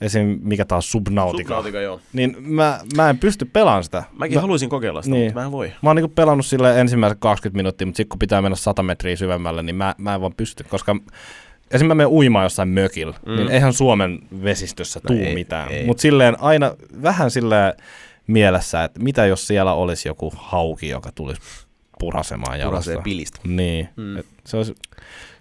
[0.00, 0.38] esim.
[0.42, 1.42] mikä taas Subnautica.
[1.48, 2.00] Subnautica, joo.
[2.12, 4.02] Niin mä, mä en pysty pelaamaan sitä.
[4.18, 5.24] Mäkin mä, haluaisin kokeilla sitä, Niin.
[5.26, 5.72] mutta mä en voi.
[5.82, 9.16] Mä oon niinku pelannut sille ensimmäiset 20 minuuttia, mutta sitten kun pitää mennä 100 metriä
[9.16, 10.92] syvemmälle, niin mä, mä en vaan pysty, koska
[11.70, 13.32] esimerkiksi mä menen uimaan jossain mökillä, Mm.
[13.32, 13.36] mm.
[13.36, 15.68] niin eihän Suomen vesistössä tuu ei, mitään.
[15.86, 17.74] Mutta silleen aina vähän silleen
[18.32, 21.40] mielessä, että mitä jos siellä olisi joku hauki, joka tulisi
[21.98, 22.90] purasemaan jalasta.
[22.90, 23.40] Purasee pilistä.
[23.44, 24.02] Niin, Mm.
[24.02, 24.16] mm.
[24.16, 24.74] Et se olisi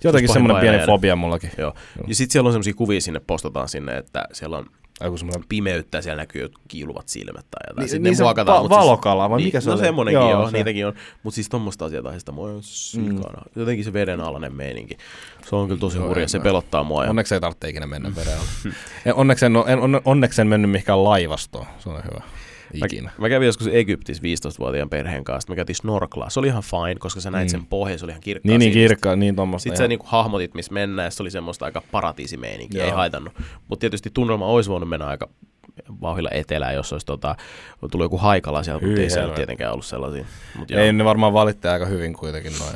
[0.03, 0.85] jotenkin pahin semmoinen pieni jäädä.
[0.91, 1.51] fobia mullakin.
[1.57, 1.73] Joo.
[2.07, 4.65] Ja sitten siellä on semmoisia kuvia sinne, postataan sinne, että siellä on
[5.03, 7.75] Joku semmoinen pimeyttä ja siellä näkyy kiiluvat silmät tai jotain.
[7.83, 9.81] Niin- Sitten niin se muokataan, va- siis- valokala vai niin, mikä se no oli?
[9.81, 10.57] semmonenkin Joo, joo, se.
[10.57, 10.93] niitäkin on.
[11.23, 13.41] Mutta siis tommoista asiaa aiheesta mua on sikana.
[13.55, 14.97] Jotenkin se vedenalainen meininki.
[15.49, 17.03] Se on kyllä tosi Joo, hurja, se mä- pelottaa mua.
[17.03, 18.43] Ja Onneksi ei tarvitse ikinä mennä vereellä.
[19.05, 21.65] En- onneksi, en, en, on, onneksi en mennyt mihinkään laivastoon.
[21.79, 22.21] Se on hyvä.
[22.73, 23.03] Ikinä.
[23.17, 26.29] Mä, mä kävin joskus Egyptissä 15-vuotiaan perheen kanssa, me käytiin snorklaa.
[26.29, 27.51] Se oli ihan fine, koska sä näit Mm.
[27.51, 28.49] sen pohjan, se oli ihan kirkkaa.
[28.49, 29.63] Niin, niin kirkkaa, niin tuommoista.
[29.63, 33.33] Sitten sä niinku hahmotit, missä mennään, ja se oli semmoista aika paratiisimeininkiä, ei haitannut.
[33.67, 35.29] Mutta tietysti tunnelma olisi voinut mennä aika
[36.01, 37.35] vauhilla etelään, jos olisi tota,
[37.91, 39.35] tullut joku haikala siellä, mutta ei helvetti.
[39.35, 40.25] tietenkään ollut sellaisia.
[40.57, 40.81] Mut joo.
[40.81, 42.75] Ei ne varmaan valitte aika hyvin kuitenkin noin.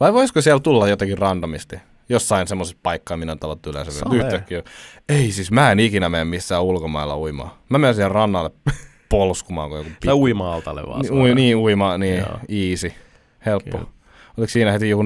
[0.00, 1.76] Vai voisiko siellä tulla jotenkin randomisti?
[2.08, 4.04] Jossain semmoisessa paikkaa, minä on tavattu yleensä.
[4.12, 4.62] Yhtäkkiä.
[5.08, 7.50] Ei siis, mä en ikinä mene missään ulkomailla uimaan.
[7.68, 8.50] Mä menen siihen rannalle
[9.08, 11.00] polskumaan kuin joku Tai uima-altalle vaan.
[11.00, 12.38] Niin, ui, niin uima, niin Joo.
[12.48, 12.92] easy.
[13.46, 13.78] Helppo.
[13.78, 13.88] Joo.
[14.38, 15.02] Oliko siinä heti joku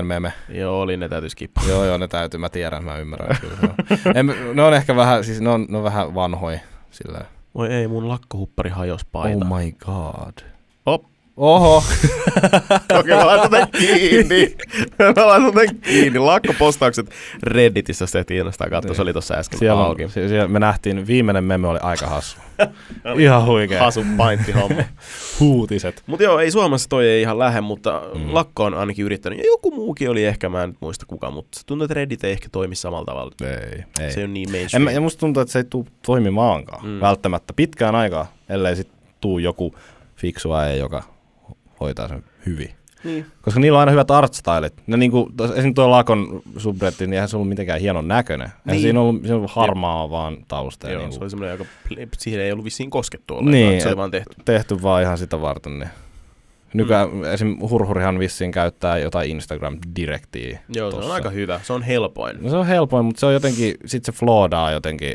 [0.00, 0.32] 9-11 meme?
[0.48, 1.64] Joo, oli, ne täytyy skippaa.
[1.68, 3.74] joo, joo, ne täytyy, mä tiedän, mä ymmärrän kyllä.
[4.18, 6.58] en, ne on ehkä vähän, siis ne on, ne on vähän vanhoja
[6.90, 7.20] sillä.
[7.54, 9.46] Voi ei, mun lakkohuppari hajos paita.
[9.46, 10.55] Oh my god.
[11.36, 11.82] Oho.
[12.98, 14.56] Okei, mä laitan tän kiinni.
[14.98, 16.18] mä laitan tän kiinni.
[16.18, 17.10] Lakkopostaukset
[17.42, 18.94] Redditissä, tehtiin kiinnostaa katsoa.
[18.94, 20.02] Se oli tossa äsken Siellä, auki.
[20.08, 22.36] sie- siellä me nähtiin, viimeinen meme oli aika hassu.
[23.18, 23.80] Ihan huikea.
[23.82, 24.82] Hasu paintti homma.
[25.40, 26.02] Huutiset.
[26.06, 28.34] Mutta joo, ei Suomessa toi ei ihan lähde, mutta mm.
[28.34, 29.38] Lakko on ainakin yrittänyt.
[29.38, 32.32] Ja joku muukin oli ehkä, mä en nyt muista kuka, mutta tuntuu, että Reddit ei
[32.32, 33.32] ehkä toimi samalla tavalla.
[33.42, 34.12] Ei, ei.
[34.12, 34.82] Se on niin En mainstream.
[34.84, 37.00] mä, ja musta tuntuu, että se ei tule toimimaankaan Mm.
[37.00, 38.88] välttämättä pitkään aikaa, ellei sit
[39.20, 39.74] tuu joku
[40.16, 41.02] fiksu äijä, joka
[41.80, 42.70] hoitaa sen hyvin.
[43.04, 43.26] Niin.
[43.42, 44.74] Koska niillä on aina hyvät artstylet.
[44.86, 45.74] Ne niinku, tos- esim.
[45.74, 48.46] tuo Lakon subretti, niin eihän se ollut mitenkään hienon näköinen.
[48.46, 48.80] Eihän Niin.
[48.80, 50.86] siinä ollut, siinä ollut harmaa vaan tausta.
[50.86, 51.64] ja Joo, niinku se oli semmoinen aika,
[52.18, 53.52] siihen ei ollut vissiin koskettu ollenkaan.
[53.70, 54.34] Niin, se oli vaan tehty.
[54.44, 55.78] tehty vaan ihan sitä varten.
[55.78, 55.90] Niin.
[56.74, 57.24] Nykyään mm.
[57.24, 57.56] esim.
[57.70, 60.58] Hurhurihan vissiin käyttää jotain Instagram-direktiä.
[60.68, 61.14] Joo, se on tossa.
[61.14, 61.60] aika hyvä.
[61.62, 62.36] Se on helpoin.
[62.42, 65.14] No se on helpoin, mutta se on jotenkin, sit se floodaa jotenkin,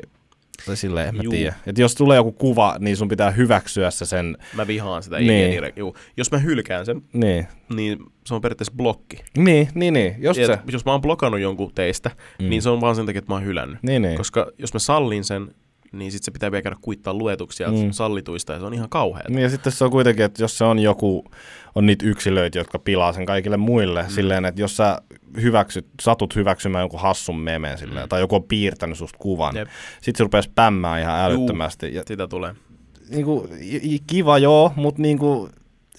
[0.66, 1.32] tai silleen, en mä Juu.
[1.32, 1.55] tiedä.
[1.68, 5.53] Et jos tulee joku kuva, niin sun pitää hyväksyä se sen, Mä vihaan sitä Niin.
[5.64, 5.95] IG Juu.
[6.18, 7.47] Jos mä hylkään sen, niin.
[7.76, 9.18] niin se on periaatteessa blokki.
[9.38, 10.59] Niin, niin, niin, just Ja se.
[10.72, 12.12] Jos mä oon blokannut jonkun teistä.
[12.39, 12.49] Mm.
[12.49, 13.84] niin se on vaan sen takia, että mä oon hylännyt.
[13.84, 14.18] Niin, niin.
[14.18, 15.55] Koska jos mä sallin sen,
[15.92, 17.92] niin sit se pitää vielä käydä kuittaa luetuksia mm.
[17.92, 19.30] Sallituista ja se on ihan kauheata.
[19.30, 21.26] Niin ja sitten se on kuitenkin, että jos se on joku,
[21.76, 24.10] on niitä yksilöitä, jotka pilaa sen kaikille muille, mm.
[24.10, 25.02] silleen, että jos sä
[25.42, 28.10] hyväksyt, satut hyväksymään jonkun hassun memen silleen, Mm.
[28.10, 29.68] tai joku on piirtänyt susta kuvan, Jep.
[30.02, 31.96] sit se rupeaa spämmään ihan älyttömästi.
[31.96, 32.56] Ja, Sitä tulee.
[33.62, 35.50] i- i- kiva joo, mutta niinku,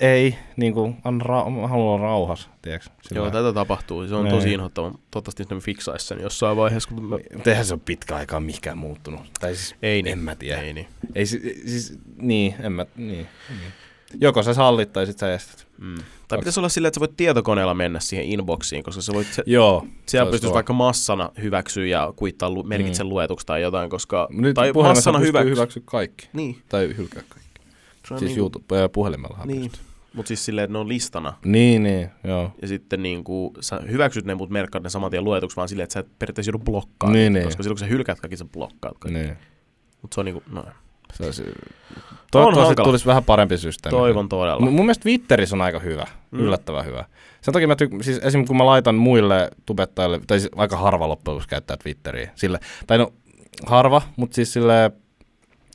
[0.03, 2.89] ei, niinku, on ra- haluan olla rauhassa, tiedätkö?
[3.15, 4.09] Joo, tätä tapahtuu.
[4.09, 4.35] Se on Niin.
[4.35, 4.91] tosi inhottava.
[5.11, 7.17] Toivottavasti ne fiksaisi sen jossain vaiheessa, kun mä...
[7.35, 9.21] Mutta eihän se ole pitkä aikaa mikään muuttunut.
[9.41, 10.13] Tai siis, Ei niin.
[10.13, 10.61] en mä tiedä.
[10.63, 10.87] Ei niin.
[11.15, 13.09] Ei, si- siis, niin, en mä, niin.
[13.49, 13.73] niin.
[14.21, 15.67] Joko sä sallit tai sit sä estät.
[15.79, 15.95] Mm.
[16.29, 19.43] Tai pitäisi olla silleen, että sä voit tietokoneella mennä siihen inboxiin, koska sä voit, se,
[19.47, 19.87] Joo.
[20.07, 23.09] siellä pystyisi vaikka massana hyväksyä ja kuittaa lu, merkitse mm.
[23.09, 24.29] luetuksi tai jotain, koska...
[24.31, 25.51] Nyt tai massana hyväksy.
[25.51, 26.29] hyväksyä kaikki.
[26.33, 26.63] Niin.
[26.69, 27.61] Tai hylkää kaikki.
[28.09, 29.71] Se on Siis niin, YouTube, puhelimellahan Niin.
[29.71, 29.92] pystyy.
[30.15, 31.33] Mutta siis silleen, että ne on listana.
[31.45, 32.53] Niin, niin, joo.
[32.63, 35.85] Ja sitten niin kuin, sä hyväksyt ne, mutta merkkaat ne saman tien luetuksi, vaan silleen,
[35.85, 37.13] että sä et periaatteessa joudu blokkaamaan.
[37.19, 37.45] Niin, niin.
[37.45, 39.19] Koska silloin kun sä hylkäät kaikki, sä blokkaat kaikki.
[39.21, 39.37] Niin.
[40.03, 40.65] Mutta se on niinku, no,
[41.13, 41.43] Se olisi...
[42.31, 42.87] Toivottavasti hankala.
[42.89, 43.99] tulisi vähän parempi systeemi.
[43.99, 44.61] toivon todella.
[44.61, 46.41] M- mun mielestä Twitterissä on aika hyvä, Mm.
[46.41, 47.05] yllättävän hyvä.
[47.43, 51.09] Sen takia mä tyk- siis esimerkiksi kun mä laitan muille tubettajille, tai siis aika harva
[51.09, 53.13] loppujen käyttää Twitteriä, sille, tai no
[53.67, 54.91] harva, mutta siis sille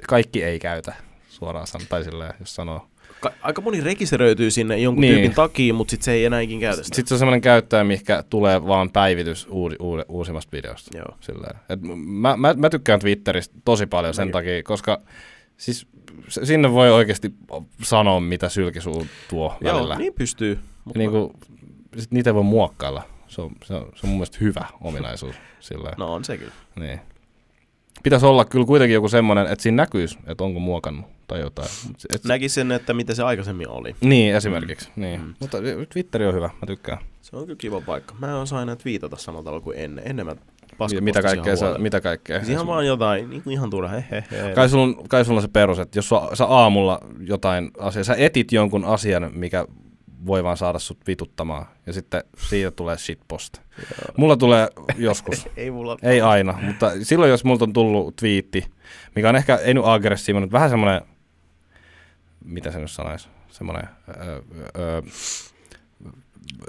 [0.08, 0.94] kaikki ei käytä
[1.30, 2.88] suoraan sanoen, tai silleen, jos sanoo.
[3.22, 5.14] Ka- aika moni rekisteröityy sinne jonkun Niin.
[5.14, 6.96] tyypin takia, mutta sitten se ei enää ikin käytä sitä.
[6.96, 10.98] Sitten se on semmoinen käyttäjä, mikä tulee vaan päivitys uudi, uudi, uusimmasta videosta.
[10.98, 11.18] Joo.
[11.20, 11.56] Silleen.
[11.70, 14.32] Et mä, mä, mä, tykkään Twitteristä tosi paljon sen Mäkin.
[14.34, 15.02] takia, koska
[15.58, 15.88] siis
[16.44, 17.34] sinne voi oikeasti
[17.84, 19.94] sanoa, mitä sylki suu tuo välillä.
[19.94, 20.60] Joo, niin pystyy.
[20.86, 21.34] Mutta niin kuin,
[21.98, 23.04] sit niitä voi muokkailla.
[23.28, 25.36] Se on, se on, se on mun mielestä hyvä ominaisuus.
[25.60, 25.94] Silleen.
[25.98, 26.52] No on se kyllä.
[26.80, 27.00] Niin.
[28.04, 31.70] Pitäisi olla kyllä kuitenkin joku semmoinen, että siinä näkyisi, että onko muokannut tai jotain.
[32.10, 33.96] Et, Näkisin, että mitä se aikaisemmin oli.
[34.02, 34.90] niin, esimerkiksi.
[34.96, 35.02] Mm.
[35.02, 35.22] Niin.
[35.22, 35.34] Mm.
[35.40, 35.58] Mutta
[35.90, 36.98] Twitteri on hyvä, mä tykkään.
[37.22, 38.16] Se on kyllä kiva paikka.
[38.20, 40.08] Mä en osaa enää viitata samalla tavalla kuin ennen.
[40.08, 40.36] Ennen mä
[41.02, 42.38] mitä kaikkea, sä, mitä kaikkea.
[42.38, 43.90] Siis ihan vaan jotain, niin kuin ihan turha.
[43.90, 44.54] He, he, he.
[44.54, 48.04] Kai sulla, on, kai sulla on se perus, että jos sä, sä aamulla jotain asiaa,
[48.04, 49.68] sä etit jonkun asian, mikä
[50.26, 53.58] voi vaan saada sut vituttamaan, ja sitten siitä tulee shitpost.
[54.18, 54.68] Mulla tulee
[54.98, 55.98] joskus, Ei mulla...
[56.04, 58.66] ei aina, mutta silloin jos multa on tullut twiitti,
[59.16, 61.02] mikä on ehkä, ei nyt aggressiivinen, mutta vähän semmoinen,
[62.48, 64.42] mitä se nyt sanoisi, semmoinen öö,
[64.78, 65.02] öö,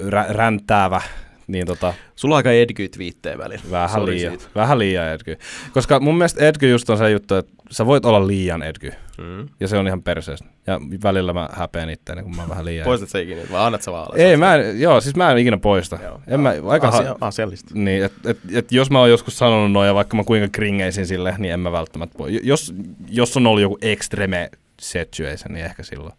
[0.09, 1.01] rä, räntäävä
[1.49, 3.65] niin tota, Sulla on aika edgy-twiittejä välillä.
[3.71, 5.39] vähän liian, vähän liian edgy.
[5.73, 8.93] Koska mun mielestä edgy just on se juttu, että sä voit olla liian edgy.
[9.19, 9.49] Mm.
[9.61, 10.47] Ja se on ihan perseestä.
[10.67, 13.83] Ja välillä mä häpeän itseäni, kun mä oon vähän liian Poistat sä ikinä, vai annat
[13.83, 14.19] sä vaan?
[14.19, 15.99] Ei, mä en, joo, siis mä en ikinä poista.
[16.03, 16.21] Joo.
[16.27, 17.71] En mä, aika Asia, asiallista.
[17.75, 21.07] niin, et, et, et, jos mä oon joskus sanonut noin ja vaikka mä kuinka kringeisin
[21.07, 22.41] sille, niin en mä välttämättä voi.
[22.43, 22.75] Jos,
[23.09, 24.51] jos on ollut joku extreme
[24.81, 26.13] situation, niin ehkä silloin.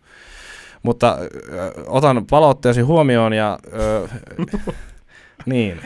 [0.84, 3.60] Mutta ö, otan palautteesi huomioon ja...
[3.74, 4.07] Ö,
[5.45, 5.82] niin.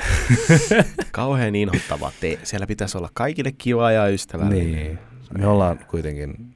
[1.12, 2.40] Kauhean inhottava te.
[2.44, 4.72] Siellä pitäisi olla kaikille kiva ja ystävällinen.
[4.72, 5.00] niin.
[5.38, 6.56] Me ollaan kuitenkin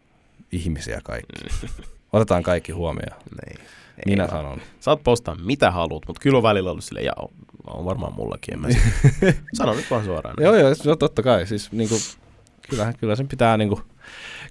[0.52, 1.48] ihmisiä kaikki.
[2.14, 3.22] Otetaan kaikki huomioon.
[3.46, 3.60] Niin.
[3.98, 4.38] Ei Minä vaan.
[4.44, 4.62] sanon.
[4.80, 7.30] Saat postaa mitä haluat, mutta kyllä on välillä ollut silleen, ja on,
[7.68, 8.68] on varmaan mullakin, en mä
[9.58, 10.36] Sano nyt vaan suoraan.
[10.40, 11.48] Joo, joo, totta kai.
[11.48, 11.96] Siis niinku,
[12.70, 13.82] kyllä, kyllä sen pitää niinku,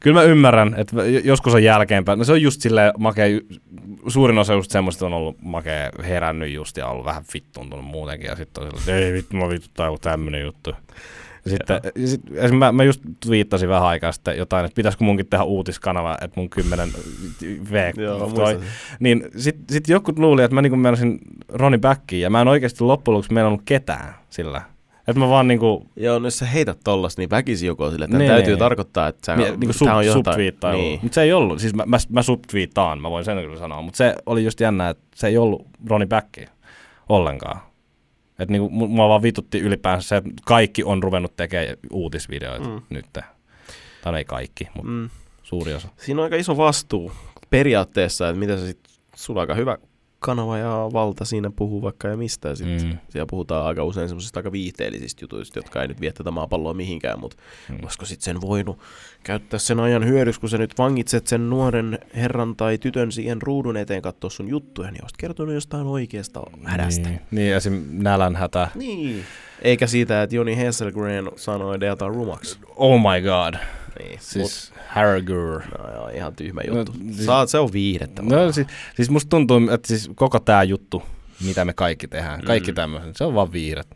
[0.00, 2.18] kyllä mä ymmärrän, että joskus on jälkeenpäin.
[2.18, 3.40] No se on just silleen makea,
[4.08, 8.26] suurin osa just semmoista on ollut makea herännyt just ja ollut vähän vittuuntunut muutenkin.
[8.26, 10.74] Ja sitten on silleen, ei vittu, mä vituttaa joku tämmönen juttu.
[11.46, 12.20] Sitten, ja sit,
[12.58, 16.50] mä, mä just twiittasin vähän aikaa sitten jotain, että pitäisikö munkin tehdä uutiskanava, että mun
[16.50, 16.88] 10
[17.72, 18.60] V Joo, toi,
[19.00, 21.18] niin sitten sit joku luuli, että mä niinku menisin
[21.48, 24.62] Roni Backiin ja mä en oikeasti loppujen lopuksi meinannut ketään sillä.
[25.08, 28.08] Että mä vaan niinku, Joo, no jos sä heität tollas, niin väkisin joku on silleen,
[28.08, 28.58] että Niin, niin, täytyy niin.
[28.58, 30.38] tarkoittaa, että sä, Mie, niinku sub, on jotain.
[30.78, 30.98] Niin.
[31.02, 33.96] Mutta se ei ollut, siis mä, mä, mä subtweettaan, mä voin sen kyllä sanoa, mutta
[33.96, 36.46] se oli just jännä, että se ei ollut Roni Backi
[37.08, 37.60] ollenkaan.
[38.38, 42.80] Että niinku, mu- mua vaan vitutti ylipäänsä se, että kaikki on ruvennut tekemään uutisvideoita Mm.
[42.90, 43.06] nyt.
[43.12, 44.94] Tai no ei kaikki, mutta mm.
[44.98, 45.10] Mm.
[45.42, 45.88] suuri osa.
[45.96, 47.12] Siinä on aika iso vastuu
[47.50, 48.78] periaatteessa, että mitä sä sit,
[49.16, 49.78] sulla on aika hyvä
[50.26, 52.48] kanava ja valta siinä puhuu vaikka ja mistä.
[52.48, 52.98] Ja sit Mm.
[53.08, 57.20] Siellä puhutaan aika usein semmoisista aika viihteellisistä jutuista, jotka ei nyt vie tätä maapalloa mihinkään,
[57.20, 57.36] mutta
[57.68, 57.78] Mm.
[57.82, 58.78] olisiko sitten sen voinut
[59.24, 63.76] käyttää sen ajan hyödyksi, kun sä nyt vangitset sen nuoren herran tai tytön siihen ruudun
[63.76, 67.08] eteen katsoa sun juttuja, niin olisit kertonut jostain oikeasta hädästä.
[67.08, 67.84] Niin, niin esim.
[67.90, 68.68] nälänhätä.
[68.74, 69.24] Niin.
[69.62, 72.58] Eikä siitä, että Joni Hesselgren sanoi Deata rumaksi.
[72.76, 73.54] Oh my god.
[73.98, 74.18] Niin.
[74.22, 74.72] Siis.
[74.72, 76.92] Mut, no joo, ihan tyhmä No, juttu.
[76.92, 78.22] siis- No, Saat, se on viihdettä.
[78.22, 78.52] No vaan.
[78.52, 78.66] siis,
[78.96, 81.02] siis musta tuntuu, että siis koko tämä juttu,
[81.46, 82.74] mitä me kaikki tehdään, kaikki Mm.
[82.74, 83.86] tämmöisen, se on vaan viihdet.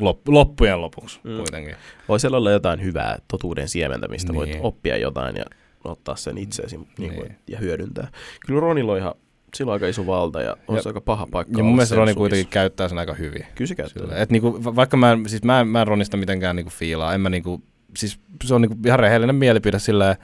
[0.00, 1.36] Lop, loppujen lopuksi Mm.
[1.36, 1.74] kuitenkin.
[2.08, 4.38] Voi siellä olla jotain hyvää totuuden siementä, mistä niin.
[4.38, 4.62] voit Niin.
[4.62, 5.44] oppia jotain ja
[5.84, 6.88] ottaa sen itseesi niin.
[6.98, 7.12] Niin.
[7.12, 8.08] Niin ja hyödyntää.
[8.46, 9.14] Kyllä Ronilla on ihan,
[9.54, 11.58] sillä on aika iso valta ja on Ja- se aika paha paikka.
[11.58, 13.46] Ja mun mielestä Roni kuitenkin käyttää sen aika hyvin.
[13.54, 14.18] Kyllä se käyttää.
[14.18, 17.14] Et niinku, va- vaikka mä en, siis mä, en- mä en Ronista mitenkään niinku fiilaa,
[17.14, 17.62] en mä niinku,
[17.96, 20.16] siis se on niinku ihan rehellinen mielipide silleen,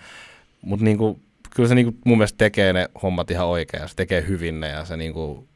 [0.63, 1.21] mutta niinku,
[1.57, 4.69] kyllä se niinku mun mielestä tekee ne hommat ihan oikein, ja se tekee hyvin ne
[4.69, 5.49] ja se niinku,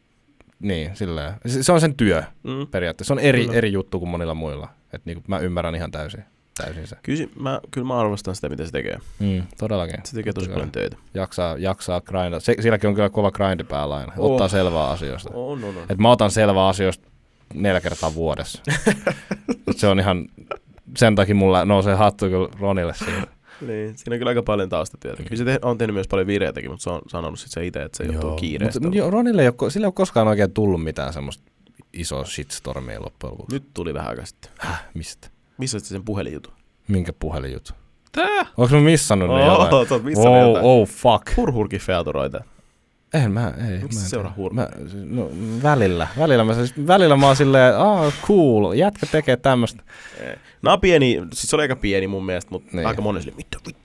[0.61, 2.67] niin silleen, se, se on sen työ Mm.
[2.71, 3.59] periaatteessa, se on eri, Kyllä.
[3.59, 6.25] eri juttu kuin monilla muilla, että niinku, mä ymmärrän ihan täysin,
[6.57, 6.97] täysin se.
[7.03, 8.99] Kyllä, mä, kyllä mä arvostan sitä, mitä se tekee.
[9.19, 10.01] Mm, todellakin.
[10.05, 10.97] Se tekee tosi paljon töitä.
[11.15, 12.41] Jaksaa, jaksaa grindaa.
[12.41, 14.13] Se, silläkin on kyllä kova grindi päällä aina.
[14.17, 14.31] Oh.
[14.33, 15.31] Ottaa selvää asioista.
[15.35, 15.85] On, on, on.
[15.89, 17.09] Et mä otan selvää asioista
[17.55, 18.63] neljä kertaa vuodessa.
[19.77, 20.27] Se on ihan,
[20.97, 23.27] sen takia mulla nousee hattu kyllä Ronille siinä.
[23.67, 25.23] Niin, siinä on kyllä aika paljon taustatyötä.
[25.23, 27.83] Kyllä se te- on tehnyt myös paljon vireitäkin, mutta se on sanonut sit se itse,
[27.83, 28.81] että se johtuu kiireestä.
[28.81, 31.45] Mutta jo, Ronille ei ole, sillä ei ole koskaan oikein tullut mitään semmoista
[31.93, 33.57] isoa shitstormia loppujen lopuksi.
[33.57, 34.51] Nyt tuli vähän aikaa sitten.
[34.59, 35.29] Häh, mistä?
[35.59, 36.51] Missä sen puhelinjutu?
[36.89, 37.73] Minkä puhelinjuttu?
[38.13, 38.47] Tää?
[38.57, 39.75] Onko mä missannut ne jotain?
[39.75, 40.65] Oh, oot missannut oh, jotain.
[40.65, 41.37] oh, fuck.
[41.37, 42.45] Hurhurkin featuroita.
[43.15, 43.79] En mä, ei.
[43.83, 44.35] Miksi mä seuraa?
[44.53, 44.69] Mä,
[45.05, 45.31] no,
[45.63, 46.09] välillä.
[46.19, 49.83] Välillä mä, siis, välillä mä oon silleen, ah, cool, jätkä tekee tämmöstä.
[50.63, 52.87] Nämä on pieni, siis se oli aika pieni mun mielestä, mutta Niin.
[52.87, 53.81] aika monen sille, mitä vittu.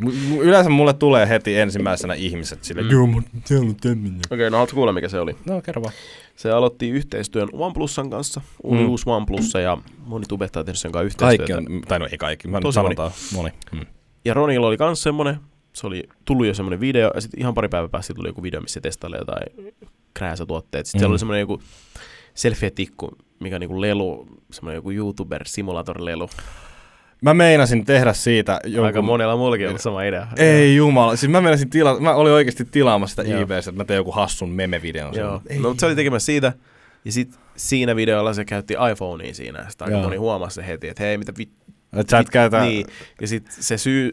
[0.00, 0.40] Niin.
[0.40, 2.92] Yleensä mulle tulee heti ensimmäisenä ihmiset silleen, Mm.
[2.92, 4.20] joo, mutta siellä on tämmöinen.
[4.30, 5.36] Okei, okay, no haluatko kuulla mikä se oli?
[5.44, 5.94] No, kerro vaan.
[6.36, 8.88] Se aloitti yhteistyön OnePlusan kanssa, Mm.
[8.88, 11.52] uusi OnePlussa ja moni tubettaa tehnyt sen kanssa yhteistyötä.
[11.54, 12.94] Kaikki on, tai no ei kaikki, mä nyt Tosi moni.
[12.96, 13.50] sanotaan moni.
[13.72, 13.80] Mm.
[14.24, 15.36] Ja Ronilla oli kans semmonen,
[15.72, 18.60] se oli tullut jo semmonen video, ja sitten ihan pari päivää päästä tuli joku video,
[18.60, 19.74] missä testaili jotain
[20.14, 20.86] krääsätuotteet.
[20.86, 21.00] Sitten Mm.
[21.00, 21.02] mm.
[21.02, 21.62] siellä oli semmonen joku
[22.34, 26.30] selfie-tikku, mikä on niinku lelu, semmonen joku YouTuber-simulator-lelu.
[27.22, 28.86] Mä meinasin tehdä siitä jonkun...
[28.86, 30.26] Aika monella muullakin on sama idea.
[30.36, 32.00] Ei jumala, siis mä meinasin tila...
[32.00, 33.40] mä olin oikeasti tilaamassa sitä Joo.
[33.40, 35.14] eBaystä, että mä teen joku hassun meme-videon.
[35.14, 35.42] Joo.
[35.46, 35.58] Ei.
[35.58, 36.52] No, mutta se oli tekemässä siitä,
[37.04, 40.04] ja sitten siinä videolla se käytti iPhonea siinä, sitten aika Joo.
[40.04, 41.72] moni huomasi se heti, että hei, mitä vittu.
[42.10, 42.60] Sä et käytä...
[42.60, 42.86] Niin,
[43.20, 44.12] ja sitten se syy,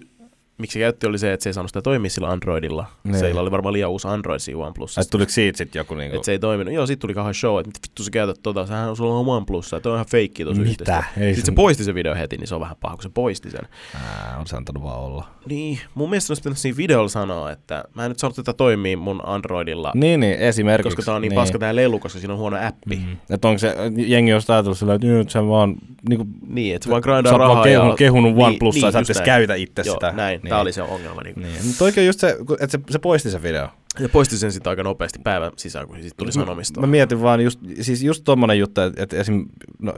[0.58, 2.86] miksi se käytti, oli se, että se ei saanut sitä toimia sillä Androidilla.
[3.04, 3.20] Niin.
[3.20, 5.02] Seillä oli varmaan liian uusi Android siinä OnePlusissa.
[5.02, 6.16] Et tuliko siitä sit joku niinku...
[6.16, 6.74] Että se ei toiminut.
[6.74, 9.28] Joo, sit tuli kauhean show, että mitä vittu sä käytät tota, sähän on sulla on
[9.28, 11.04] OnePlus, että on ihan feikki tuossa Mitä?
[11.18, 13.50] Ei Sitten se poisti sen video heti, niin se on vähän paha, kun se poisti
[13.52, 13.62] sen.
[13.96, 15.28] Ää, on se antanut vaan olla.
[15.50, 18.98] Niin, mun mielestä olisi pitänyt siinä videolla sanoa, että mä en nyt saanut tätä toimia
[18.98, 20.96] mun Androidilla, Niin, niin, esimerkiksi.
[20.96, 22.96] koska tää on niin, niin paska tää lelu, koska siinä on huono appi.
[22.96, 23.02] Mm.
[23.02, 23.18] Mm.
[23.30, 25.76] Että onko se, jengi on ajatellut sillä, että nyt sä vaan,
[26.10, 27.56] niinku, Niin, että vaan sä grindaa oot rahaa.
[27.56, 27.98] vaan kehunut, ja...
[27.98, 30.12] kehunut Niin, OnePlussa niin, ja sä et edes käytä itse Joo, sitä.
[30.12, 30.42] näin.
[30.48, 30.50] Niin.
[30.50, 31.22] Tää oli se ongelma.
[31.22, 31.42] Niin.
[31.42, 31.66] Niin.
[31.68, 33.68] Mutta oikein just se, että se, se poisti se video.
[34.00, 36.82] Ja poisti sen sitten aika nopeasti päivän sisään, kun siitä tuli sanomista.
[36.82, 39.46] Mä mietin vaan just, siis just tommonen juttu, että, että esim.
[39.80, 39.94] No,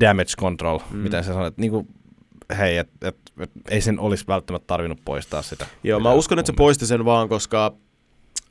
[0.00, 0.96] damage control, Mm.
[0.98, 1.86] mitä sä sanoit, että niinku,
[2.58, 5.66] hei, että et, et, ei sen olisi välttämättä tarvinnut poistaa sitä.
[5.84, 7.72] Joo, mä uskon, että se poisti sen vaan, koska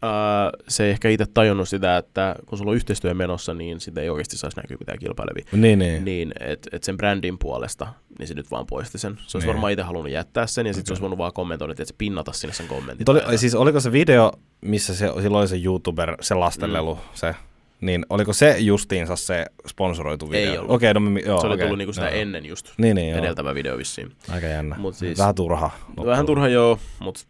[0.03, 4.01] ää, se ei ehkä itse tajunnut sitä, että kun sulla on yhteistyö menossa, niin sitä
[4.01, 5.45] ei oikeasti saisi näkyä mitään kilpailevia.
[5.51, 6.05] Niin, niin.
[6.05, 7.87] Niin, että et sen brändin puolesta,
[8.19, 9.15] niin se nyt vaan poisti sen.
[9.27, 9.47] Se olisi Niin.
[9.53, 12.31] varmaan itse halunnut jättää sen, ja sitten se olisi voinut vaan kommentoida, että se pinnata
[12.31, 13.05] sinne sen kommentin.
[13.09, 14.31] Oli, siis oliko se video,
[14.61, 17.01] missä se, silloin se YouTuber, se lastenlelu, mm.
[17.13, 17.35] se,
[17.81, 20.51] niin oliko se justiinsa se sponsoroitu video?
[20.51, 20.71] Ei ollut.
[20.71, 22.15] Okei, no, joo, se oli okei, tullut niinku sitä joo.
[22.21, 23.19] ennen just, Niin, niin, joo.
[23.19, 24.11] edeltävä video vissiin.
[24.29, 24.75] Aika jännä.
[24.79, 25.69] Mut siis- Vähän turha.
[26.05, 27.21] Vähän turha joo, mutta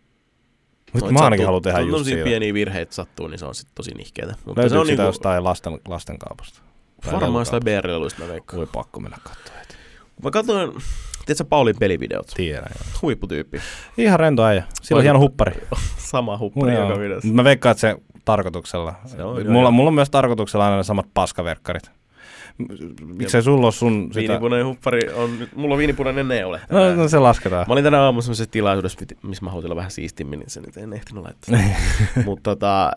[0.93, 2.23] Nyt mä ainakin haluan tehdä just siitä.
[2.23, 4.35] pieniä virheitä sattuu, niin se on sitten tosi nihkeetä.
[4.45, 6.61] Mutta Löytyykö se on sitä niinku, jostain lasten, lastenkaupasta?
[7.11, 8.57] Varmaan sitä BR-leluista mä veikkaan.
[8.57, 9.75] Voi pakko mennä katsoa heti.
[10.23, 10.71] Mä katsoin,
[11.25, 12.27] tiedätkö Paulin pelivideot?
[12.35, 12.71] Tiedän.
[12.79, 12.99] joo.
[13.01, 13.59] Huipputyyppi.
[13.97, 14.63] Ihan rento äijä.
[14.81, 15.53] Sillä on hieno huppari.
[15.97, 17.33] Sama huppari joka videossa.
[17.33, 17.95] Mä veikkaan, että se
[18.25, 18.93] tarkoituksella.
[19.05, 19.71] Se on, joo, mulla, joo.
[19.71, 21.91] mulla on myös tarkoituksella aina ne samat paskaverkkarit.
[23.05, 24.19] Miksei sulla ole sun sitä?
[24.19, 26.61] Viinipunainen huppari on nyt, mulla on viinipunainen neule.
[26.69, 26.97] No, tänään.
[26.97, 27.65] no, se lasketaan.
[27.67, 30.77] Mä olin tänä aamulla semmoisessa tilaisuudessa, missä mä halusin olla vähän siistimmin, niin se nyt
[30.77, 31.59] en ehtinyt laittaa.
[32.25, 32.91] Mutta tota,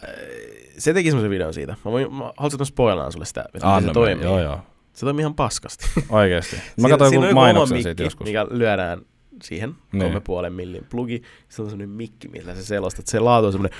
[0.78, 1.77] se teki semmoisen videon siitä.
[1.85, 4.24] Mä voin, mä haluaisin spoilaan sulle sitä, että Anna se toimii.
[4.24, 4.61] Joo, joo.
[4.93, 5.87] Se toimii ihan paskasti.
[6.09, 6.57] Oikeesti.
[6.81, 8.27] Mä katsoin joku mainoksen siitä joskus.
[8.27, 9.01] mikä lyödään
[9.43, 10.03] siihen Niin.
[10.03, 11.23] kolme puolen millin plugi.
[11.49, 13.79] Se on semmoinen mikki, millä se selostaa, että se laatu on semmoinen...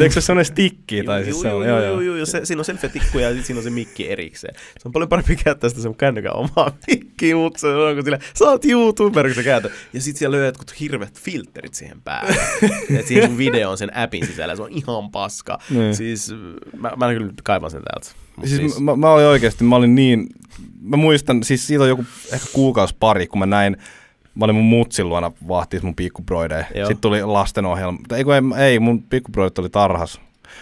[0.00, 1.02] Eikö se semmoinen stikki?
[1.04, 2.00] Tai siis se on, joo, joo.
[2.00, 2.26] joo, joo.
[2.26, 4.54] Se, siinä on selfie-tikku ja siinä on se mikki erikseen.
[4.54, 8.18] Se on paljon parempi käyttää sitä sun kännykän omaa mikkiä, mutta se on kuin sillä,
[8.34, 9.72] sä oot YouTuber, kun sä käytät.
[9.92, 12.36] Ja sitten siellä lyö jotkut hirveät filterit siihen päälle.
[12.98, 15.58] Et siihen sun video on sen appin sisällä, se on ihan paska.
[15.70, 15.94] Niin.
[15.94, 16.34] Siis
[16.80, 18.10] mä, mä kyllä kaivan sen täältä.
[18.36, 20.26] Mut Siis, siis mä, mä olin oikeesti, mä olin niin,
[20.82, 23.76] mä muistan, siis siitä on joku ehkä kuukausi pari, kun mä näin,
[24.34, 26.64] mä olin mun mutsin luona vahtis mun pikkubroideja.
[26.74, 27.98] Sitten tuli lastenohjelma.
[28.16, 30.20] Ei, kun ei, ei mun pikkubroidit oli tarhas.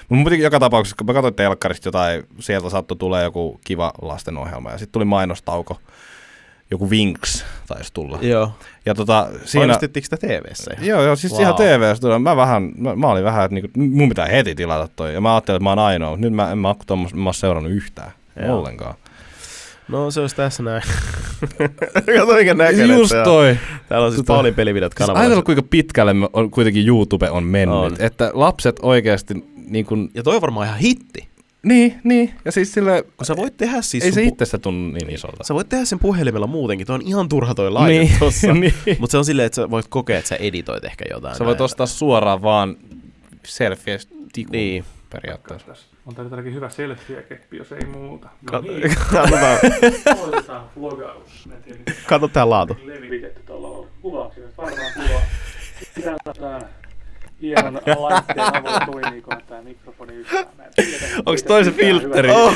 [0.08, 4.70] Mutta joka tapauksessa, kun mä katsoin telkkarista jotain, sieltä saattoi tulee joku kiva lastenohjelma.
[4.70, 5.80] Ja sitten tuli mainostauko.
[6.70, 8.18] Joku Winx taisi tulla.
[8.22, 8.52] Joo.
[8.86, 9.66] Ja tota, Siinä...
[9.66, 10.70] Mainostettiinko sitä TV-ssä?
[10.74, 10.86] ihan?
[10.86, 11.42] Joo, joo, siis Wow.
[11.42, 12.18] ihan TV-stä tuli.
[12.18, 15.14] Mä vähän, mä, mä olin vähän, että niinku, mun pitää heti tilata toi.
[15.14, 16.16] Ja mä ajattelin, että mä oon ainoa.
[16.16, 18.12] Nyt mä en mä, tommos, mä oon seurannut yhtään.
[18.42, 18.58] Joo.
[18.58, 18.94] Ollenkaan.
[19.88, 20.82] No se olisi tässä näin.
[22.18, 23.56] Kato mikä näköinen Just toi.
[23.88, 25.20] Täällä on siis Tota- Paulin pelivideot Siis kanavalla.
[25.20, 27.76] ajatella, kuinka pitkälle me on, kuitenkin YouTube on mennyt.
[27.78, 27.96] On.
[27.98, 29.34] Että lapset oikeasti
[29.68, 31.28] niin kuin, Ja toi on varmaan ihan hitti.
[31.62, 32.34] niin, niin.
[32.44, 34.04] Ja siis sille, Kun sä voit tehdä siis...
[34.04, 35.44] ei se pu- itsestä tunnu niin isolta.
[35.44, 36.86] Sä voit tehdä sen puhelimella muutenkin.
[36.86, 38.52] Toi on ihan turha toi laite niin, tossa.
[38.54, 38.74] niin.
[38.98, 41.36] Mutta se on silleen, että sä voit kokea, että sä editoit ehkä jotain.
[41.36, 41.64] Sä voit näin.
[41.64, 42.76] ostaa suoraan vaan
[43.46, 43.98] selfie
[44.50, 44.84] Niin.
[45.12, 45.66] Periaatteessa.
[45.66, 48.28] Tässä on täällä hyvä selfie-keppi, jos ei muuta.
[48.52, 48.82] No Kat- niin,
[49.12, 49.58] Katsotaan,
[50.20, 51.48] aloitetaan vlogaus.
[52.32, 52.76] Tää laatu.
[52.84, 53.88] levitetty tuolla on.
[54.02, 55.20] Kuvauksia, varmaan kuva.
[57.42, 59.30] Hienon laitteen avulla toimiiko
[59.64, 60.46] mikrofoni yhtään.
[61.26, 62.28] Onks toi se filtteri?
[62.36, 62.54] Oh,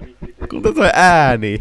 [0.00, 0.46] mikkitesti.
[0.50, 1.58] kuulta toi ääni.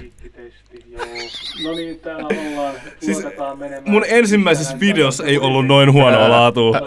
[1.63, 2.75] No niin, täällä ollaan.
[2.99, 3.17] Siis
[3.57, 3.83] menemään.
[3.85, 6.81] Mun ensimmäisessä videossa ei ollut noin huonoa laatua.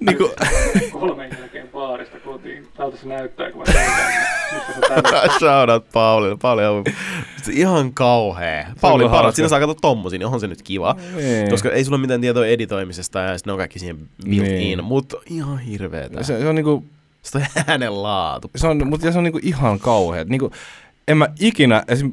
[0.00, 0.30] Niinku,
[0.74, 2.68] Niinku- kolmen jälkeen baarista kotiin.
[2.76, 3.74] Tältä se näyttää, kun mä
[5.38, 6.36] Shout out Paulille.
[6.42, 6.84] Pauli on
[7.52, 8.66] ihan kauhea.
[8.80, 9.32] Pauli hauska.
[9.32, 10.96] Siinä saa katsoa tommosin, niin onhan se nyt kiva.
[11.16, 11.50] Niin.
[11.50, 14.60] Koska ei sulla mitään tietoa editoimisesta ja sitten ne on kaikki siihen built Niin.
[14.78, 14.84] in.
[14.84, 16.22] Mutta ihan hirveetä.
[16.22, 16.84] Se, se on niinku,
[17.22, 18.50] Se on äänen laatu.
[18.56, 20.24] se on, mutta se on niinku ihan kauhea.
[20.24, 20.50] Niinku,
[21.08, 22.12] en mä ikinä, esim.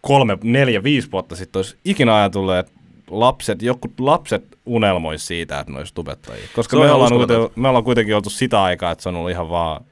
[0.00, 2.72] Kolme, neljä, viisi vuotta sitten olisi ikinä ajatellut, että
[3.10, 6.44] lapset, joku lapset unelmoisi siitä, että ne olisi tubettajia.
[6.54, 9.48] Koska me ollaan, kuitenkin, me ollaan kuitenkin oltu sitä aikaa, että se on ollut ihan
[9.50, 9.84] vaan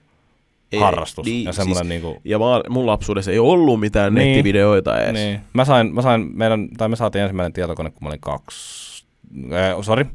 [0.72, 1.26] Ei, harrastus.
[1.26, 4.26] niin, ja semmoinen siis- niinku, Ja mä, mun lapsuudessa ei ollut mitään Niin.
[4.32, 5.12] nettivideoita edes.
[5.14, 5.40] niin.
[5.52, 9.04] Mä sain, mä sain meidän, tai me saatiin ensimmäinen tietokone, kun mä olin kaksi,
[9.52, 10.06] äh, sorry,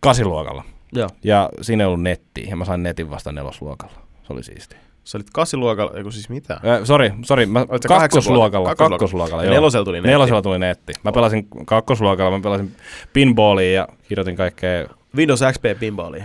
[0.00, 0.64] kasiluokalla.
[0.92, 1.08] Joo.
[1.24, 3.94] Ja siinä ei ollut nettiä, ja mä sain netin vasta nelosluokalla.
[4.26, 4.78] Se oli siistiä.
[5.04, 6.54] Sä olit kasiluokalla, eiku siis mitä?
[6.54, 9.44] Äh, sori, sori, mä kakkosluokalla, kakkosluokalla, Kakkosluokalla.
[9.44, 10.08] Ja nelosella tuli netti.
[10.10, 10.92] Nelosella tuli netti.
[11.04, 12.76] Mä pelasin kakkosluokalla, mä pelasin
[13.12, 14.86] pinballia ja kirjoitin kaikkea,
[15.16, 16.24] Windows XP pinballi.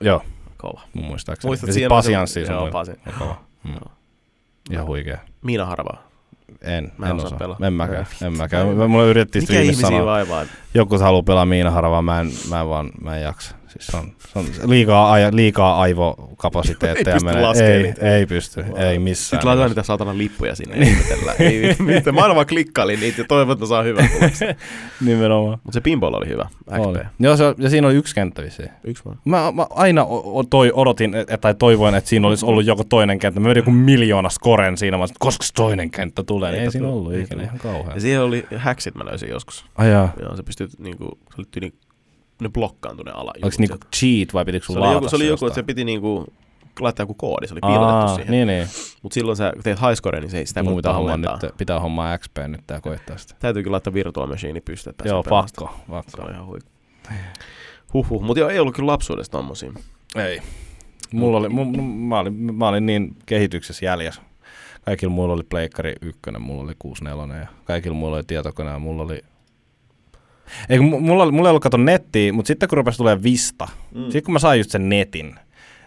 [0.00, 0.22] joo,
[0.56, 0.80] Kova.
[0.94, 1.48] mun muistaakseni.
[1.48, 2.92] Muistat ja siinä pasianssia Joo, pasi.
[3.18, 3.36] Kova.
[3.64, 3.72] Mm.
[3.72, 3.92] Joo.
[4.70, 5.18] Ihan huikea.
[5.42, 6.02] Miina Harvaa.
[6.62, 7.56] En, Mä en en osaa pelaa.
[7.66, 8.68] En mäkään, en mäkään.
[8.68, 10.06] Mä- Mulla yritettiin Mikä ihmisiä sanoa.
[10.06, 10.44] vaivaa?
[10.74, 13.54] Joku haluaa pelaa Miinaharavaa, mä en, mä en vaan, mä en jaksa.
[13.70, 17.14] Siis se on, se on liikaa, aja, liikaa aivokapasiteetteja.
[17.16, 18.80] Ei pysty laskemaan ei, ei pysty, Wow.
[18.80, 19.38] ei missään.
[19.40, 20.76] Sitten laitetaan niitä saatana lippuja sinne
[21.38, 24.56] ei, mitä, mä aina vaan klikkailin niitä ja toivon, että saa hyvän tuloksen.
[25.06, 25.58] Nimenomaan.
[25.64, 26.48] Mutta se pinball oli hyvä.
[26.66, 26.98] Oli.
[27.18, 28.68] Joo, se, ja siinä oli yksi kenttä vissiin.
[28.84, 29.18] Yksi vaan.
[29.24, 33.18] Mä, mä aina o- toi, odotin, et, tai toivoin, että siinä olisi ollut joku toinen
[33.18, 33.40] kenttä.
[33.40, 36.50] Mä vedin joku miljoona skoren siinä, mä koska se toinen kenttä tulee.
[36.52, 37.94] Eipä ei siinä tullut, ollut ei ikinä, ihan kauhean.
[37.94, 39.64] Ja siihen oli häksit mä löysin joskus.
[39.74, 40.12] Ai jaa.
[40.22, 41.72] Joo, se pystyi niinku, se oli tyyli
[42.40, 43.32] ne blokkaantui ne ala.
[43.42, 45.84] Onko niinku cheat vai pitikö se sun oli joku, se oli joku, että se piti
[45.84, 46.26] niinku
[46.80, 48.30] laittaa joku koodi, se oli piilotettu Aa, siihen.
[48.30, 48.68] niin, niin.
[49.02, 52.18] Mutta silloin sä teet highscore, niin se ei sitä voi pitää hommaa, nyt, pitää hommaa
[52.18, 53.34] XP nyt ja koittaa sitä.
[53.38, 54.90] Täytyy kyllä laittaa virtual machine pystyyn.
[54.90, 55.74] että Joo, pakko.
[55.90, 56.10] pakko.
[56.16, 56.70] Se on ihan huikku.
[57.94, 59.72] Huhhuh, mutta joo, ei ollut kyllä lapsuudessa tommosia.
[60.16, 60.40] Ei.
[61.12, 64.22] Mulla oli, mu, mu- mä, olin, mä olin niin kehityksessä jäljessä.
[64.84, 69.02] Kaikilla muilla oli Pleikkari 1, mulla oli 64 ja kaikilla muilla oli tietokone ja mulla
[69.02, 69.22] oli...
[70.68, 74.02] Ei, mulla, mulla ei ollut kato nettiä, mutta sitten kun rupesi tulee Vista, mm.
[74.02, 75.34] sitten kun mä sain just sen netin,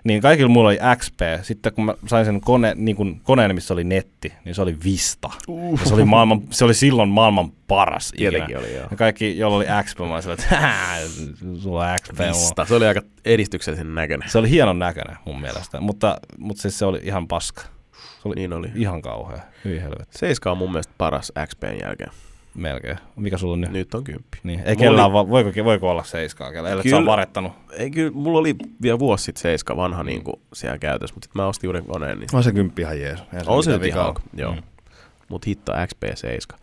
[0.03, 1.19] niin kaikilla mulla oli XP.
[1.41, 4.77] Sitten kun mä sain sen kone, niin kun koneen, missä oli netti, niin se oli
[4.83, 5.29] Vista.
[5.47, 5.79] Uh.
[5.79, 8.29] Ja se oli, maailman, se oli silloin maailman paras ikinä.
[8.29, 8.87] Tietenkin oli, joo.
[8.91, 10.97] Ja kaikki, joilla oli XP, mä olin että "Hää,
[11.59, 12.19] sulla on XP.
[12.19, 12.65] mulla Vista.
[12.65, 14.29] Se oli aika edistyksellisen näköinen.
[14.29, 17.61] se oli hienon näköinen mun mielestä, mutta, mutta siis se oli ihan paska.
[17.93, 18.67] Se oli Niin oli.
[18.75, 19.39] ihan kauhea.
[19.65, 20.17] Hyi helvetti.
[20.17, 22.11] Seiska on mun mielestä paras XPn jälkeen.
[22.55, 22.97] Melkein.
[23.15, 23.71] Mikä sulla on nyt?
[23.71, 24.37] Nyt on kymppi.
[24.43, 24.59] Niin.
[24.65, 26.69] Ei kellään, oli- va- voiko, voiko olla seiskaa kellä?
[26.69, 27.51] Ellei sä ole varettanut.
[27.71, 31.41] Ei kyllä, mulla oli vielä vuosi sitten Seiska vanha niin kuin siellä käytössä, mutta sitten
[31.41, 33.19] mä ostin uuden koneen, niin On se kymppi ihan jees.
[33.47, 34.55] on se nyt ihan ok, joo.
[35.29, 36.57] Mut hitto XP7.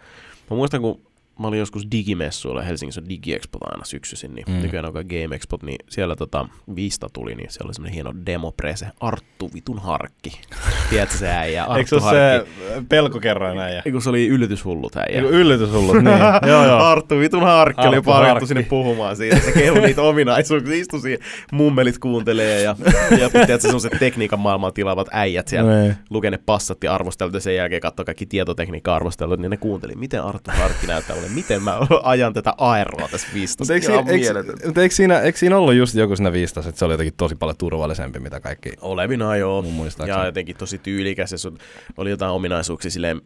[0.50, 1.00] Mä muistan, kun
[1.40, 4.54] mä olin joskus digimessuilla, Helsingissä on DigiExpo aina syksyisin, niin Mm.
[4.62, 6.46] nykyään on kai Game Expo, niin siellä tota,
[6.76, 10.40] Vista tuli, niin siellä oli semmoinen hieno demoprese, Arttu vitun harkki.
[10.90, 12.50] Tiedätkö se äijä, Eikö Arttu se ole harkki.
[12.68, 13.82] se pelkokerroin äijä?
[13.84, 15.06] Eiku se oli yllytyshullut äijä.
[15.20, 16.18] Eiku yllätys ollut, niin.
[16.50, 16.78] joo, joo.
[16.78, 18.46] Arttu vitun harkki oli Arttu parjattu Harkki.
[18.46, 19.38] sinne puhumaan siitä.
[19.40, 21.18] Se kehui niitä ominaisuuksia, istui siihen,
[21.52, 22.76] mummelit kuuntelee ja,
[23.20, 25.94] ja tiedätkö, sellaiset tekniikan maailman tilaavat äijät siellä Niin.
[26.10, 30.50] lukee ne passatti arvostelut ja sen jälkeen katsoi kaikki tietotekniikka-arvostelut, niin ne kuunteli, miten Arttu
[30.54, 33.74] Harkki näyttää mulle, miten mä ajan tätä aeroa tässä vistassa.
[33.74, 33.86] Mutta eikö,
[34.16, 34.42] siinä-
[34.82, 37.56] eikö, siinä, eikö siinä ollut just joku siinä viistas, että se oli jotenkin tosi paljon
[37.56, 39.64] turvallisempi, mitä kaikki Olevina joo.
[40.06, 41.58] Ja jotenkin tosi tyylikäs ja sun
[41.96, 43.20] oli jotain ominaisuuksia silleen,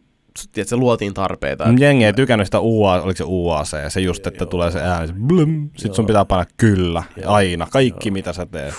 [0.51, 1.67] tiedätkö, luotiin tarpeita.
[1.79, 4.49] Jengi ei tykännyt sitä UA, oliko se UAC, se just, että Joo.
[4.49, 6.07] tulee se ääni, se blum, sit sun Joo.
[6.07, 7.33] pitää painaa kyllä, Joo.
[7.33, 8.13] aina, kaikki Joo.
[8.13, 8.73] mitä sä teet.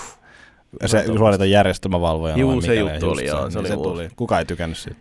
[0.81, 2.39] Ja se suorita järjestelmävalvojana.
[2.39, 4.09] Juu, se juttu oli, joo, se niin oli se tuli.
[4.15, 4.99] Kuka ei tykännyt siitä.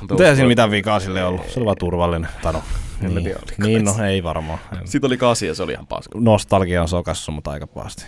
[0.00, 1.50] Mutta ei siinä mitään vikaa sille ollut.
[1.50, 2.30] Se oli vaan turvallinen.
[2.42, 2.62] Tai no,
[3.02, 3.98] En mä niin, tiedä, oliko niin se.
[4.02, 4.58] no ei varmaan.
[4.84, 6.18] Sitten oli kasi ja se oli ihan paska.
[6.20, 8.04] Nostalgia on sokassu, mutta aika pahasti.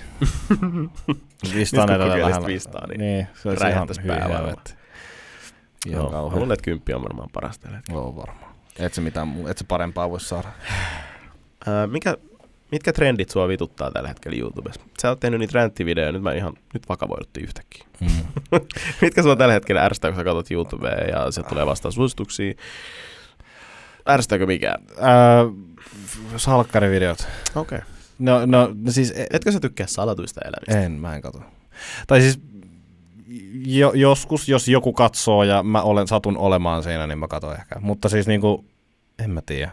[1.55, 2.47] Vistaan edelleen vähän.
[2.47, 3.89] Vistaa, niin niin se olisi ihan.
[5.87, 6.39] Ihan Joo, mä kauhea.
[6.39, 8.01] luulen, että kymppi on varmaan parasta tällä hetkellä.
[8.01, 8.55] Joo, varmaan.
[8.79, 10.49] Et se, mitään, muu- et se parempaa voi saada.
[11.67, 12.17] Ää, mikä,
[12.73, 14.81] mitkä trendit sua vituttaa tällä hetkellä YouTubessa?
[15.03, 17.87] Sä oot tehnyt niitä ränttivideoja, nyt mä ihan nyt vakavoiduttiin yhtäkkiä.
[18.01, 18.09] Mm.
[19.03, 22.55] Mitkä sua tällä hetkellä ärsyttää, kun sä katsot YouTubea ja sieltä tulee vastaan suosituksia?
[24.09, 24.83] Ärsyttääkö mikään?
[24.91, 25.51] Öö,
[26.37, 27.29] salkkarivideot.
[27.55, 27.79] Okei.
[27.79, 27.89] Okay.
[28.19, 30.87] No, no siis e- Etkö sä tykkää salatuista elämistä?
[30.87, 31.41] en, mä en katso.
[32.07, 32.41] Tai siis
[33.67, 37.81] jo, joskus, jos joku katsoo ja mä olen, satun olemaan siinä, niin mä katon ehkä.
[37.81, 38.65] Mutta siis niinku,
[39.25, 39.71] en mä tiedä.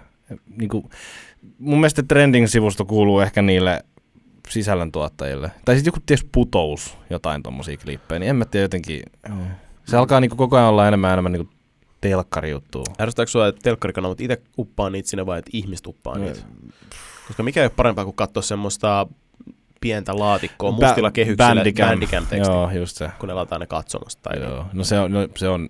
[0.58, 0.90] Niinku,
[1.60, 3.84] mun mielestä trending-sivusto kuuluu ehkä niille
[4.50, 5.52] sisällöntuottajille.
[5.66, 9.04] Tai sitten joku ties putous, jotain tommosia klippejä, niin en mä tiedä jotenkin.
[9.86, 11.54] Se alkaa niinku koko ajan olla enemmän ja enemmän niinku
[12.04, 12.84] telkkarijuttua.
[13.02, 16.40] Ärsyttääkö sua, että telkkarikanavat itse uppaa niitä sinne vai että ihmiset uppaa niitä?
[17.28, 19.08] Koska mikä ei ole parempaa kuin katsoa semmoista
[19.82, 21.88] pientä laatikkoa Bä- mustilla kehyksillä Bandicam.
[21.90, 23.10] bandicam teksti, Joo, just se.
[23.20, 24.22] kun ne lataa ne katsomasta.
[24.24, 24.50] Tai niin.
[24.50, 24.66] Joo.
[24.74, 25.70] No se on, no se on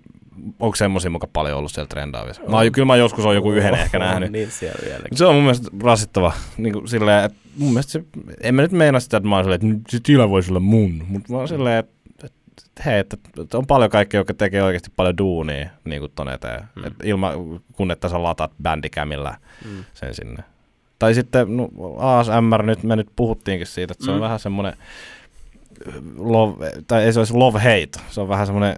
[0.60, 2.42] onko semmosia muka paljon ollut siellä trendaavissa?
[2.48, 4.32] Mä oon, kyllä mä joskus on joku yhden ehkä nähnyt.
[4.32, 5.18] Niin siellä vieläkin.
[5.18, 6.32] Se on mun mielestä rasittava.
[6.56, 8.04] Niin kuin silleen, että mun mielestä se,
[8.40, 11.04] en mä nyt meinaa sitä, että mä oon silleen, että se tila voisi olla mun.
[11.08, 11.93] Mutta mä oon silleen, että
[12.84, 13.16] hei, että,
[13.54, 16.64] on paljon kaikkea, jotka tekee oikeasti paljon duunia niin kuin ton eteen.
[16.74, 16.84] Mm.
[16.84, 19.84] Et ilman, kun että sä lataat bandicamilla Mm.
[19.94, 20.44] sen sinne.
[20.98, 21.68] Tai sitten no,
[21.98, 24.22] ASMR, nyt me nyt puhuttiinkin siitä, että se on Mm.
[24.22, 24.76] vähän semmoinen
[26.16, 28.76] love, tai ei se olisi love hate, se on vähän semmoinen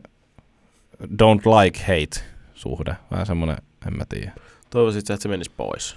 [1.02, 4.32] don't like hate suhde, vähän semmoinen, en mä tiedä.
[4.70, 5.96] Toivoisit että se menisi pois.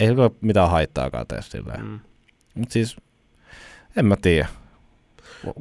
[0.00, 1.84] Ei se ole mitään haittaakaan tee silleen.
[1.86, 2.00] Mm.
[2.54, 2.96] Mutta siis,
[3.96, 4.48] en mä tiedä.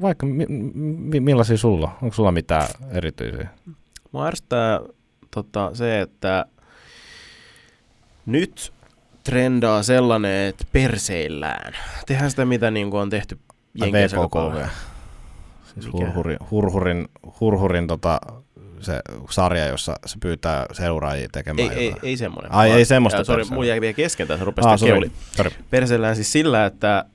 [0.02, 1.88] Vaikka mi- mi- millaisia sulla?
[1.88, 1.94] on?
[2.02, 3.48] Onko sulla mitään erityisiä?
[4.12, 4.80] Mua ärsyttää
[5.32, 6.46] tota, se, että
[8.26, 8.74] nyt
[9.24, 11.74] trendaa sellainen, että perseillään.
[12.06, 13.40] Tehdään sitä, mitä niin kuin on tehty
[13.74, 14.56] Jenkeissä koko VKKV.
[14.58, 14.70] ajan.
[15.74, 17.08] Siis hurhurin, hurhurin,
[17.40, 18.20] hurhurin tota,
[18.80, 19.00] se
[19.30, 22.06] sarja, jossa se pyytää seuraajia tekemään Ei, ei, jotain.
[22.06, 22.52] ei semmoinen.
[22.52, 25.12] Ai, ei semmoista Sori, mun jäi vielä kesken tässä, rupesi Ah, keuli.
[25.70, 27.06] Perseillään siis sillä, että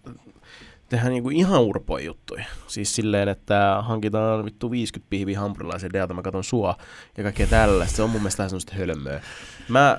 [0.89, 2.45] tehdään niinku ihan urpoja juttuja.
[2.67, 6.77] Siis silleen, että hankitaan vittu 50 pihviä hampurilaisia deata, mä katon sua
[7.17, 7.97] ja kaikkea tällaista.
[7.97, 9.21] Se on mun mielestä vähän semmoista hölmöä.
[9.69, 9.97] Mä,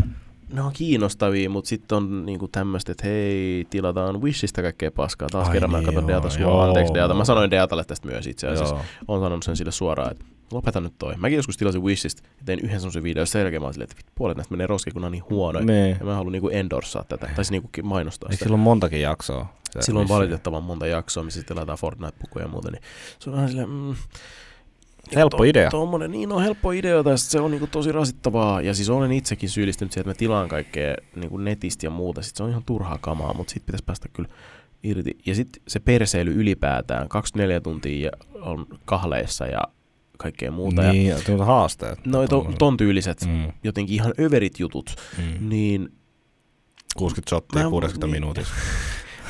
[0.54, 5.30] ne on kiinnostavia, mutta sitten on niinku tämmöistä, että hei, tilataan Wishistä kaikkea paskaa.
[5.30, 6.62] Taas Ai kerran mä niin, katon joo, deata sua, joo.
[6.62, 7.14] anteeksi deata.
[7.14, 8.76] Mä sanoin deatalle tästä myös itse asiassa.
[8.76, 8.86] Joo.
[9.08, 11.14] On sanonut sen sille suoraan, että lopeta nyt toi.
[11.18, 13.92] Mäkin joskus tilasin Wishistä ja tein yhden semmoisen videon, jossa sen jälkeen mä olin silleen,
[13.92, 15.66] että puolet näistä menee roskiin, kun on niin huonoja.
[15.66, 15.98] Niin.
[16.00, 18.46] Ja mä haluan niinku endorsaa tätä, tai siis niinku mainostaa sitä.
[18.46, 19.59] silloin montakin jaksoa.
[19.70, 22.82] Se Silloin on valitettavan monta jaksoa, missä sitten laitetaan Fortnite-pukuja ja muuta, niin
[23.20, 23.96] se on vähän silleen, mm,
[25.16, 25.70] Helppo idea.
[25.70, 28.62] Tuommoinen, niin on helppo idea, ja sit se on niinku tosi rasittavaa.
[28.62, 32.22] Ja siis olen itsekin syyllistynyt siihen, että mä tilaan kaikkea niinku netistä ja muuta.
[32.22, 34.30] Sitten se on ihan turhaa kamaa, mutta siitä pitäisi päästä kyllä
[34.84, 35.18] irti.
[35.26, 39.62] Ja sitten se perseily ylipäätään, 24 tuntia ja on kahleissa ja
[40.18, 40.84] kaikkea muuta.
[40.84, 42.06] Ja Niin, ja tuota haasteet.
[42.06, 42.58] noin to, Tommoset.
[42.58, 45.50] ton tyyliset, Mm, jotenkin ihan överit jutut, mm.
[45.50, 45.90] niin
[46.98, 48.12] 60 shottia Mä- 60 niin.
[48.16, 48.54] minuutissa.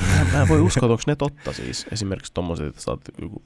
[0.00, 1.86] mä, mä en voi uskoa, että onko ne totta siis.
[1.92, 3.42] Esimerkiksi tommoset, että oot joku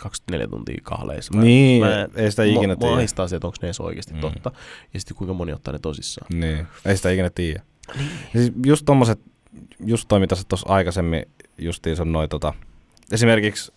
[0.00, 1.34] 24 tuntia kahleissa.
[1.34, 2.94] Mä, Niin, mä, ei sitä ikinä Mua tiedä.
[2.94, 4.20] ahistaa se, että onko ne edes oikeasti Mm.
[4.20, 4.50] totta.
[4.94, 6.40] Ja sitten kuinka moni ottaa ne tosissaan.
[6.40, 7.62] Niin, ei sitä ikinä tiedä.
[8.34, 9.20] Ja Siis just tommoset,
[9.86, 11.22] just toi mitä sä tuossa aikaisemmin
[11.58, 12.54] justiinsa noi tota,
[13.12, 13.72] esimerkiksi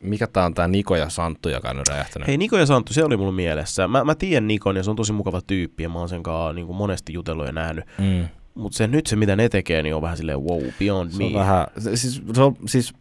[0.00, 2.28] mikä tää on tää Niko ja Santtu, joka on nyt räjähtänyt.
[2.28, 3.88] Hei Niko ja Santtu, se oli mulla mielessä.
[3.88, 6.52] Mä, mä tiedän Nikon ja se on tosi mukava tyyppi ja mä oon sen kanssa
[6.52, 7.84] niin monesti jutellut ja nähnyt.
[7.98, 8.28] Mm.
[8.58, 11.24] Mutta se nyt se mitä ne tekee, niin on vähän silleen wow, beyond Se me.
[11.24, 12.92] on vähän, se, siis, se on, siis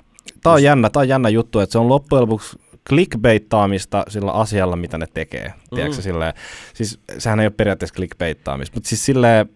[0.43, 2.59] tää on jännä, tää on jännä juttu, että se on loppujen lopuksi
[2.89, 5.47] clickbaittaamista sillä asialla, mitä ne tekee.
[5.47, 5.75] Mm.
[5.75, 6.33] Tiedätkö, silleen,
[6.73, 9.49] siis sehän ei ole periaatteessa clickbaittaamista, mutta siis silleen,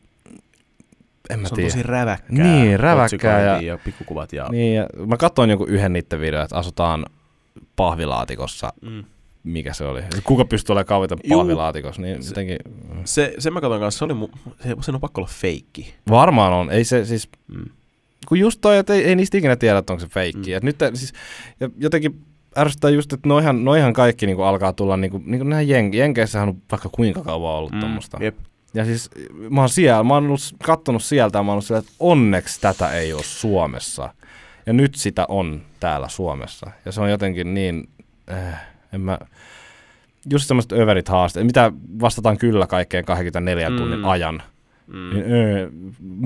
[1.29, 1.69] en mä se on tiedä.
[1.71, 2.45] tosi räväkkää.
[2.45, 4.47] Niin, räväkkää ja- ja pikkukuvat ja...
[4.49, 7.05] Niin, ja mä katsoin joku yhden niiden videon, että asutaan
[7.75, 9.03] pahvilaatikossa, Mm.
[9.43, 10.01] Mikä se oli.
[10.23, 11.39] Kuka pystyy olemaan Juu.
[11.39, 12.57] pahvilaatikossa, niin Se- jotenkin,
[13.05, 14.29] Se, se mä katson kanssa, se oli mu,
[14.63, 15.93] se, sen on pakko olla feikki.
[16.09, 17.65] varmaan on, ei se siis, Mm.
[18.27, 20.51] kun just toi, että ei, ei niistä ikinä tiedä, että onko se feikki.
[20.51, 20.55] Mm.
[20.55, 20.65] Mm.
[20.65, 21.13] nyt siis,
[21.59, 22.21] ja jotenkin
[22.57, 26.61] ärsyttää just, että noihan, noihan kaikki niinku alkaa tulla, niinku, niinku nämä jen, Jenkeissähän on
[26.71, 27.79] vaikka kuinka kauan ollut mm.
[27.79, 28.17] tuommoista.
[28.21, 28.37] Jep.
[28.73, 29.09] Ja siis
[29.49, 32.91] mä oon siellä, mä oon ollut, kattonut sieltä ja mä oon ollut että onneksi tätä
[32.91, 34.13] ei ole Suomessa.
[34.65, 36.71] Ja nyt sitä on täällä Suomessa.
[36.85, 37.89] Ja se on jotenkin niin,
[38.31, 38.61] äh,
[38.93, 39.19] en mä,
[40.31, 43.77] just semmoiset överit haasteet, mitä vastataan kyllä kaikkeen 24 Mm.
[43.77, 44.43] tunnin ajan.
[44.87, 45.09] Mm.
[45.13, 45.69] Niin, öö,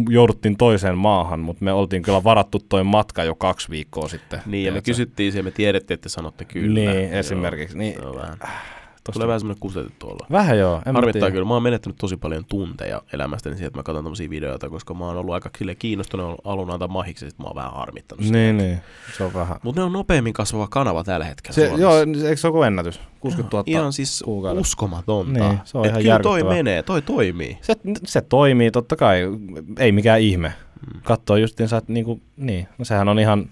[0.10, 4.42] jouduttiin toiseen maahan, mutta me oltiin kyllä varattu toi matka jo kaksi viikkoa sitten.
[4.46, 6.74] Niin, ja me kysyttiin se ja me tiedettiin, että te sanotte kyllä.
[6.80, 7.20] Niin, Joo.
[7.20, 7.78] esimerkiksi.
[7.78, 8.38] Niin, on vähän.
[9.06, 10.28] Tosta- Tulee vähän semmoinen kusetettu olla.
[10.32, 10.76] vähän joo.
[10.86, 11.32] En mä Harmittaa tiedä.
[11.32, 11.46] kyllä.
[11.46, 15.06] Mä oon menettänyt tosi paljon tunteja elämästäni siihen, että mä katson tommosia videoita, koska mä
[15.06, 15.50] oon ollut aika
[15.80, 18.38] kiinnostunut alun antaa mahiksi, sit mä oon vähän harmittanut sitä.
[18.38, 18.78] Niin, niin.
[19.18, 19.58] Se on vähän.
[19.64, 21.82] Mutta ne on nopeammin kasvava kanava tällä hetkellä Se, Suomessa.
[21.82, 23.00] joo, eikö se ole kuin ennätys?
[23.20, 23.64] 60 000.
[23.68, 24.62] Ihan siis kuukaudessa.
[24.62, 25.40] uskomatonta.
[25.50, 27.58] Niin, se on Et ihan kyllä toi menee, toi toimii.
[27.62, 27.76] Se,
[28.06, 29.22] se toimii totta kai,
[29.80, 30.54] ei mikään ihme.
[30.94, 31.02] Mm.
[31.04, 33.50] Katsoo justiinsa, että niinku, niin, no sehän on ihan,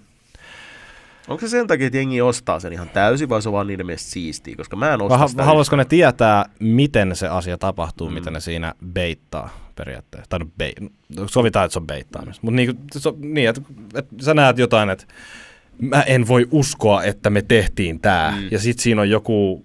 [1.28, 3.86] Onko se sen takia, että jengi ostaa sen ihan täysin vai se on vaan niiden
[3.86, 4.54] mielestä siistiä?
[4.56, 5.44] Koska mä en osta Hal- sitä.
[5.44, 8.14] haluaisiko ne tietää, miten se asia tapahtuu, Mm.
[8.14, 10.28] mitä ne siinä beittaa periaatteessa.
[10.30, 10.80] Tai no, bait,
[11.16, 12.40] no, sovitaan, että se on beittaamista.
[12.42, 13.60] Mutta niin, so, niin että,
[13.94, 15.04] että sä näet jotain, että
[15.80, 18.30] mä en voi uskoa, että me tehtiin tää.
[18.30, 18.36] Mm.
[18.38, 18.48] Mm.
[18.50, 19.64] Ja sit siinä on joku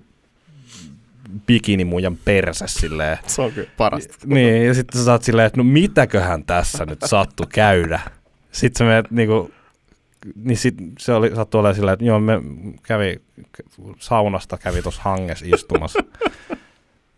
[1.47, 3.17] bikinimujan persä silleen.
[3.27, 4.15] Se on kyllä parasta.
[4.25, 7.99] Niin, ja sitten sä saat silleen, että no mitäköhän tässä nyt sattu käydä.
[8.51, 9.51] Sitten sä menet niinku,
[10.35, 12.41] niin sit se oli, sattui olemaan silleen, että joo, me
[12.83, 13.21] kävi
[13.99, 15.99] saunasta, kävi tuossa hanges istumassa.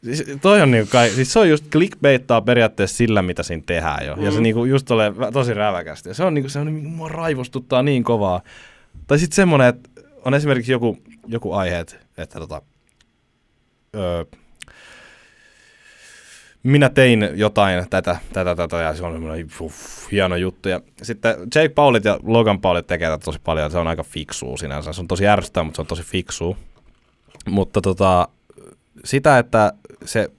[0.04, 4.06] Siis, toi on niinku kai, siis se on just clickbaittaa periaatteessa sillä, mitä siinä tehdään
[4.06, 4.16] jo.
[4.16, 4.24] Mm.
[4.24, 4.44] Ja se Mm.
[4.44, 6.10] niinku just ole tosi räväkästi.
[6.10, 8.42] Ja se on niinku, se on, mua raivostuttaa niin kovaa.
[9.08, 9.90] Tai sitten semmoinen, että
[10.26, 10.98] on esimerkiksi joku,
[11.28, 12.62] joku aihe, että, että tota,
[13.96, 14.26] öö,
[16.64, 20.70] minä tein jotain tätä, tätä, tätä ja se on semmoinen uff, hieno juttu.
[20.70, 24.04] Ja sitten Jake Paulit ja Logan Paulit tekee tätä tosi paljon, ja se on aika
[24.04, 24.94] fiksua sinänsä.
[24.94, 26.58] Se on tosi ärsyttävää, mutta se on tosi fiksua.
[27.50, 28.28] Mutta tota,
[29.06, 29.74] sitä, että
[30.06, 30.30] se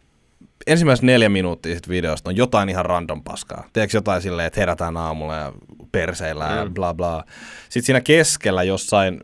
[0.66, 3.64] ensimmäiset neljä minuuttia sit videosta on jotain ihan random paskaa.
[3.72, 5.52] Tiedätkö jotain silleen, että herätään aamulla ja
[5.92, 6.74] perseillä ja Mm.
[6.74, 7.24] bla bla.
[7.68, 9.20] Sitten siinä keskellä jossain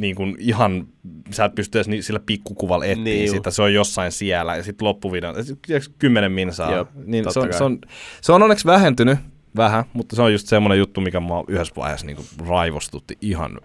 [0.00, 0.86] niin kuin ihan,
[1.30, 4.88] sä et pysty edes sillä pikkukuvalla etsiä Niin sitä, se on jossain siellä ja sitten
[4.88, 5.34] loppuvideo,
[5.66, 6.76] tiedätkö, kymmenen minsaa.
[6.76, 7.58] Jep, niin se, on, kai.
[7.58, 7.78] se, on,
[8.20, 9.18] se on onneksi vähentynyt
[9.56, 13.58] vähän, mutta se on just semmoinen juttu, mikä mua yhdessä vaiheessa niin kuin raivostutti ihan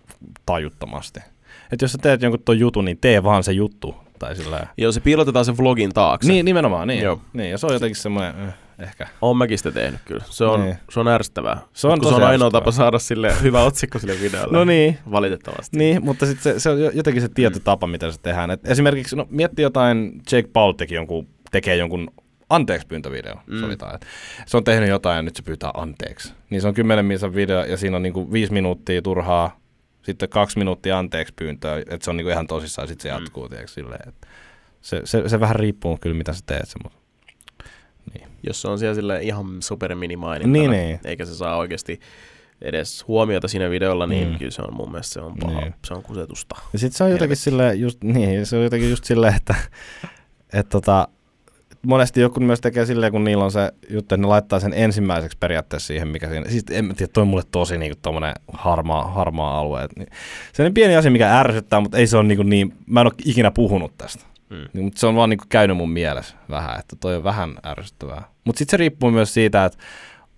[0.45, 1.19] tajuttomasti.
[1.71, 3.95] Että jos sä teet jonkun ton jutun, niin tee vaan se juttu.
[4.19, 6.31] Tai sillä Joo, se piilotetaan sen vlogin taakse.
[6.31, 7.03] Niin, nimenomaan, niin.
[7.03, 7.21] Joo.
[7.33, 7.51] niin.
[7.51, 9.07] Ja se on jotenkin semmoinen, eh, ehkä.
[9.21, 10.23] Oon mäkin sitä tehnyt kyllä.
[10.29, 10.77] Se on, Niin.
[10.91, 11.61] se on ärsyttävää.
[11.73, 14.57] Se on kun se on ainoa tapa saada sille hyvä otsikko sille videolle.
[14.57, 15.77] No niin, Valitettavasti.
[15.77, 18.51] Niin, mutta sitten se, se on jo- jotenkin se tietty tapa, miten se tehdään.
[18.51, 22.07] Et esimerkiksi, no mietti jotain, Jake Paul teki jonkun, tekee jonkun
[22.49, 23.59] anteeksi pyyntövideo, Mm.
[23.59, 23.95] sovitaan.
[23.95, 24.05] Et
[24.45, 26.33] se on tehnyt jotain ja nyt se pyytää anteeksi.
[26.49, 29.59] Niin se on 10 minuutin video ja siinä on niinku viisi minuuttia turhaa,
[30.01, 33.23] sitten kaksi minuuttia anteeksi pyyntöä, että se on niinku ihan tosissaan, sitten se Mm.
[33.23, 33.57] jatkuu, mm.
[33.65, 34.15] silleen, et
[34.81, 36.69] se, se, se, vähän riippuu kyllä, mitä sä teet.
[36.69, 36.79] Se,
[38.21, 40.51] mutta Jos se on siellä sille ihan superminimainen.
[40.53, 40.99] Niin, niin.
[41.05, 41.99] Eikä se saa oikeasti
[42.61, 44.37] edes huomiota siinä videolla, niin Mm.
[44.37, 45.59] kyllä se on mun mielestä se on paha.
[45.61, 45.73] Niin.
[45.87, 46.55] Se on kusetusta.
[46.73, 49.55] Ja sit se on jotenkin silleen, just, niin, se on jotenkin just silleen, että,
[50.53, 51.07] että tota,
[51.85, 55.37] monesti joku myös tekee silleen, kun niillä on se juttu, että ne laittaa sen ensimmäiseksi
[55.37, 59.07] periaatteessa siihen, mikä siinä, siis en mä tiedä, toi on mulle tosi niinku tommonen harmaa,
[59.11, 59.83] harmaa alue.
[59.83, 60.07] Et, niin,
[60.53, 63.13] se on pieni asia, mikä ärsyttää, mutta ei se ole niinku niin, mä en ole
[63.25, 64.25] ikinä puhunut tästä.
[64.53, 64.69] Mm.
[64.73, 68.23] Niin, mutta se on vaan niinku käynyt mun mielessä vähän, että toi on vähän ärsyttävää.
[68.43, 69.77] Mutta sitten se riippuu myös siitä, että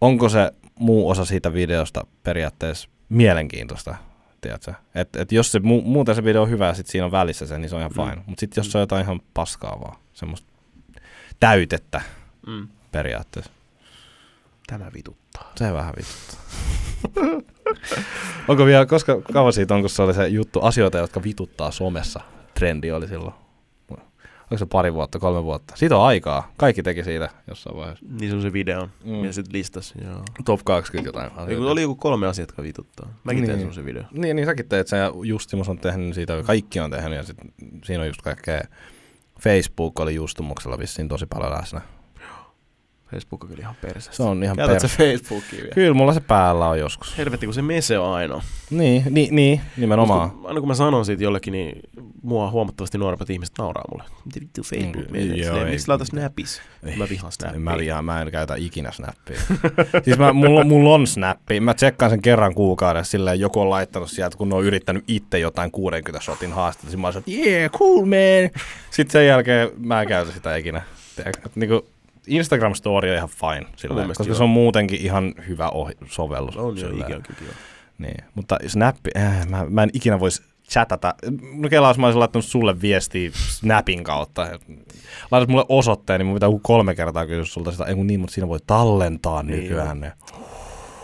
[0.01, 3.95] onko se muu osa siitä videosta periaatteessa mielenkiintoista.
[4.41, 4.73] Tiedätkö?
[4.95, 7.45] Et, et jos se, mu, muuten se video on hyvä ja sit siinä on välissä
[7.47, 8.03] se, niin se on ihan Mm.
[8.03, 8.23] fine.
[8.25, 10.47] Mutta sitten jos se on jotain ihan paskaa vaan, semmoista
[11.39, 12.01] täytettä
[12.47, 12.67] Mm.
[12.91, 13.51] periaatteessa,
[14.67, 15.51] Tämä vituttaa.
[15.55, 16.45] se vähän vituttaa.
[18.47, 22.19] onko vielä, koska kauan siitä on, kun se oli se juttu, asioita, jotka vituttaa somessa,
[22.53, 23.33] trendi oli silloin.
[24.51, 25.73] Oliko se pari vuotta, kolme vuotta?
[25.77, 26.51] Siitä on aikaa.
[26.57, 28.05] Kaikki teki siitä jossain vaiheessa.
[28.19, 29.26] Niin se on se video, Mm.
[29.26, 29.93] ja sitten listas.
[30.03, 30.23] Joo.
[30.45, 31.49] Top 20 jotain.
[31.49, 33.05] Eiku, oli joku kolme asiaa, jotka vituttaa.
[33.23, 33.45] Mäkin niin.
[33.45, 33.59] tein Niin.
[33.59, 34.03] semmoisen video.
[34.11, 37.38] Niin, niin säkin teet sen ja Justimus on tehnyt siitä, kaikki on tehnyt ja sit,
[37.84, 38.61] siinä on just kaikkea.
[39.41, 41.81] Facebook oli Justumuksella vissiin tosi paljon läsnä.
[43.11, 44.11] Facebook on kyllä ihan perse.
[44.14, 45.73] Se on ihan Käytät Facebookia vielä?
[45.76, 47.18] Kyllä mulla se päällä on joskus.
[47.18, 48.41] Helvetti, kun se mese on ainoa.
[48.69, 50.32] Niin, niin, niin nimenomaan.
[50.32, 51.80] Kun- Aina kun mä sanon siitä jollekin, niin
[52.23, 54.03] mua huomattavasti nuoremmat ihmiset nauraa mulle.
[54.26, 56.61] Mitä vittu Facebook Mm, joo, Miksi laita Snapis?
[56.82, 57.60] Mä vihaan Niin Snappia.
[57.60, 59.40] Mä, vihaan, mä en käytä ikinä snappia.
[60.06, 61.60] siis mä, mulla, mulla on snappi.
[61.60, 65.40] Mä tsekkaan sen kerran kuukaudessa silleen, joku on laittanut sieltä, kun ne on yrittänyt itse
[65.40, 66.98] jotain 60 shotin haastetta.
[66.98, 68.61] Mä oon sanonut, yeah, cool man.
[68.91, 70.82] Sitten sen jälkeen mä en käytä sitä ikinä.
[71.15, 71.88] Tiedätkö, että Niinku,
[72.27, 74.35] Instagram Story on ihan fine, silleen, koska joo.
[74.35, 76.57] se on muutenkin ihan hyvä ohi- sovellus.
[76.57, 77.10] On jo, silleen.
[77.10, 77.52] ikä on kyllä kiva.
[77.97, 81.15] Niin, mutta Snappi, äh, mä, mä en ikinä voisi chatata.
[81.53, 84.47] No kelaa, jos mä olisin laittanut sulle viestiä Snapin kautta.
[85.31, 87.84] Laitat mulle osoitteen, niin mun pitää kolme kertaa kysyä sulta sitä.
[87.85, 89.60] Ei kun niin, mutta siinä voi tallentaa Niin.
[89.64, 90.11] nykyään ne.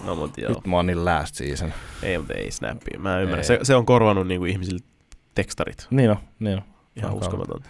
[0.05, 0.49] No mut joo.
[0.49, 1.73] Nyt mä oon niin last season.
[2.03, 2.99] Ei, mutta ei Snappia.
[2.99, 3.39] Mä ymmärrän.
[3.39, 3.43] Ei.
[3.43, 4.79] Se, se on korvannut niinku ihmisille
[5.35, 5.87] tekstarit.
[5.91, 6.63] Niin on, niin on.
[6.95, 7.69] Ihan on uskomatonta.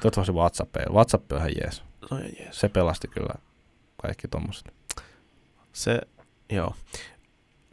[0.00, 0.84] Toivottavasti WhatsApp ei.
[0.92, 1.82] WhatsApp on ihan jees.
[2.38, 2.60] Jees.
[2.60, 3.34] Se pelasti kyllä
[4.02, 4.74] kaikki tommoset.
[5.72, 6.00] Se,
[6.52, 6.74] joo.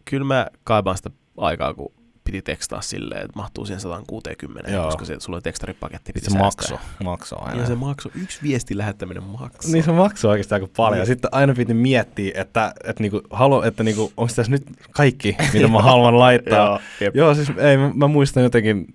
[0.05, 1.91] Kyllä mä kaipaan sitä aikaa, kun
[2.23, 4.85] piti tekstaa silleen, että mahtuu siihen 160, Joo.
[4.85, 7.61] koska se, sulla oli tekstaripaketti, piti Se makso, makso aina.
[7.61, 9.71] Ja se makso, yksi viesti lähettäminen maksaa.
[9.71, 10.99] Niin se maksoi oikeasti aika paljon.
[10.99, 11.07] Niin.
[11.07, 15.67] Sitten aina piti miettiä, että, että, niinku, halu, että niinku, onko tässä nyt kaikki, mitä
[15.67, 16.67] mä haluan laittaa.
[16.67, 17.15] Joo, jep.
[17.15, 18.85] Joo, siis ei, mä, mä muistan jotenkin,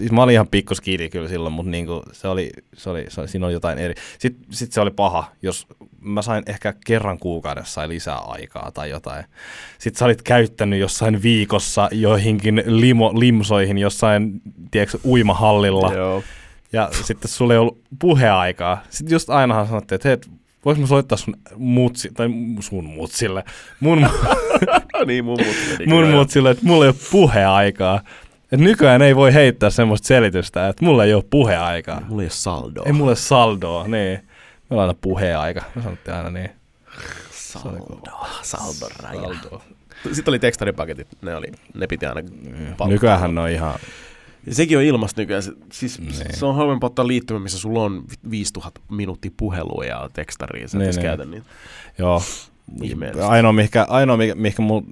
[0.00, 3.28] siis mä olin ihan pikkuskiidi kyllä silloin, mutta niinku, se, oli, se, oli, se oli,
[3.28, 3.94] siinä oli jotain eri.
[4.18, 5.66] Sitten sit se oli paha, jos
[6.00, 9.24] mä sain ehkä kerran kuukaudessa sai lisää aikaa tai jotain.
[9.78, 14.40] Sitten sä olit käyttänyt jossain viikossa joihinkin limo, limsoihin jossain,
[14.70, 15.94] tiedätkö, uimahallilla.
[15.94, 16.22] Joo.
[16.72, 18.82] Ja sitten sulla ei ollut puheaikaa.
[18.90, 20.18] Sitten just ainahan sanottiin, että hei,
[20.64, 22.28] vois mä soittaa sun mutsi, tai
[22.60, 23.44] sun mutsille,
[23.80, 23.98] mun,
[25.06, 28.00] niin, mun mut meni mun mutsille, että mulla ei ole puheaikaa.
[28.52, 32.00] Et nykyään ei voi heittää semmoista selitystä, että mulla ei ole puheaikaa.
[32.08, 32.84] Mulla ei ole saldoa.
[32.86, 33.92] Ei mulle saldoa, niin.
[33.92, 34.24] Meillä
[34.70, 35.62] on aina puheaika.
[35.74, 36.50] Me sanottiin aina niin.
[37.30, 38.28] saldoa.
[38.42, 39.20] Saldon raja.
[39.20, 39.62] Saldoa.
[40.12, 42.20] Sitten oli tekstaripaketit, ne, oli, ne piti aina
[42.68, 42.88] palkkaa.
[42.88, 43.74] Nykyään ne on ihan...
[44.46, 45.42] Ja sekin on ilmasta nykyään.
[45.42, 46.36] Se, siis Niin.
[46.36, 50.68] se on halvempi ottaa liittymä, missä sulla on 5000 minuuttia puhelua ja tekstaria.
[50.68, 51.02] Sä Niin, niin, niin.
[51.02, 51.46] käytä niitä.
[51.98, 52.22] Joo.
[52.82, 53.28] Ihmeellistä.
[53.28, 54.86] Ainoa, mihinkä, ainoa mihinkä, mihinkä mun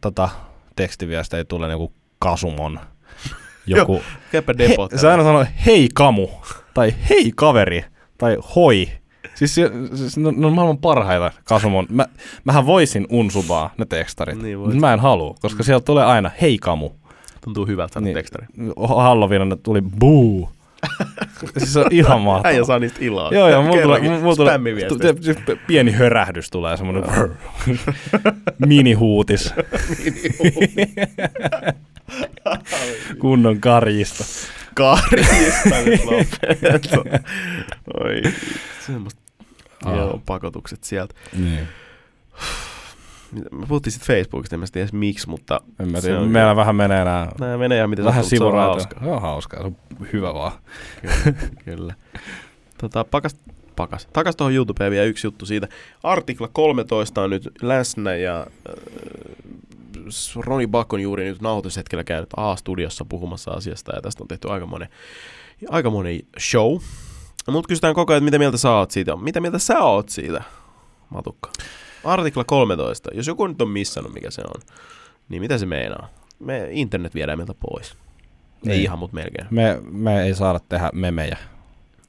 [0.00, 0.28] tota,
[0.76, 2.80] tekstiviesta ei tule, niin joku kasumon.
[3.66, 6.28] Joku, Käypä he, se aina sanoo hei kamu,
[6.74, 7.84] tai hei kaveri,
[8.18, 8.88] tai hoi.
[9.34, 9.54] Siis,
[9.94, 11.86] siis ne, on- ne on maailman parhaita kasumon.
[11.90, 12.06] Mä,
[12.44, 16.58] mähän voisin unsubaa ne tekstarit, Niin mutta mä en halua, koska sieltä tulee aina hei
[16.58, 16.90] kamu.
[17.44, 18.14] Tuntuu hyvältä Niin.
[18.14, 18.46] tekstari.
[18.88, 20.50] Halloweenina tuli buu.
[21.58, 22.48] siis se on ihan mahtavaa.
[22.50, 23.30] Äijä saa niistä iloa.
[23.32, 24.58] Joo, joo, mulla tulee, mulla tulee
[25.20, 25.36] siis
[25.66, 27.04] pieni hörähdys tulee, semmoinen
[28.66, 29.54] minihuutis.
[33.20, 34.24] Kunnon karjista.
[34.74, 36.98] Karjista nyt lopeta.
[38.00, 38.22] Oi,
[38.86, 39.20] semmoista.
[39.84, 39.96] Ah.
[39.96, 41.14] Joo, pakotukset sieltä.
[41.38, 41.68] Niin.
[43.50, 46.76] Me puhuttiin sitten Facebookista, en mä tiedä miksi, mutta En mä tiedä, on meillä vähän
[46.76, 49.00] menee nää nämä menee ja miten vähän se on hauska.
[49.00, 49.76] Se on hauskaa, se on
[50.12, 50.52] hyvä vaan.
[51.02, 51.94] Kyllä, kyllä.
[52.78, 53.36] Tota, pakas,
[53.76, 54.08] pakas.
[54.12, 55.68] Takas tuohon YouTubeen vielä yksi juttu siitä.
[56.02, 58.74] Artikla 13 on nyt läsnä ja äh,
[60.36, 64.88] Roni Buck on juuri nyt nauhoitushetkellä käynyt A-studiossa puhumassa asiasta ja tästä on tehty aikamoinen,
[65.70, 66.20] aikamoinen
[66.50, 66.76] show.
[67.50, 69.16] Mutta kysytään koko ajan, että mitä mieltä sä oot siitä.
[69.16, 70.42] Mitä mieltä sä oot siitä,
[71.10, 71.50] Matukka?
[72.04, 73.10] Artikla 13.
[73.14, 74.60] Jos joku nyt on missannut, mikä se on,
[75.28, 76.08] niin mitä se meinaa?
[76.38, 77.90] Me internet viedään meiltä pois.
[77.92, 77.96] Ei
[78.70, 78.82] Niin.
[78.82, 79.46] ihan, mutta melkein.
[79.50, 81.36] Me, me ei saada tehdä memejä.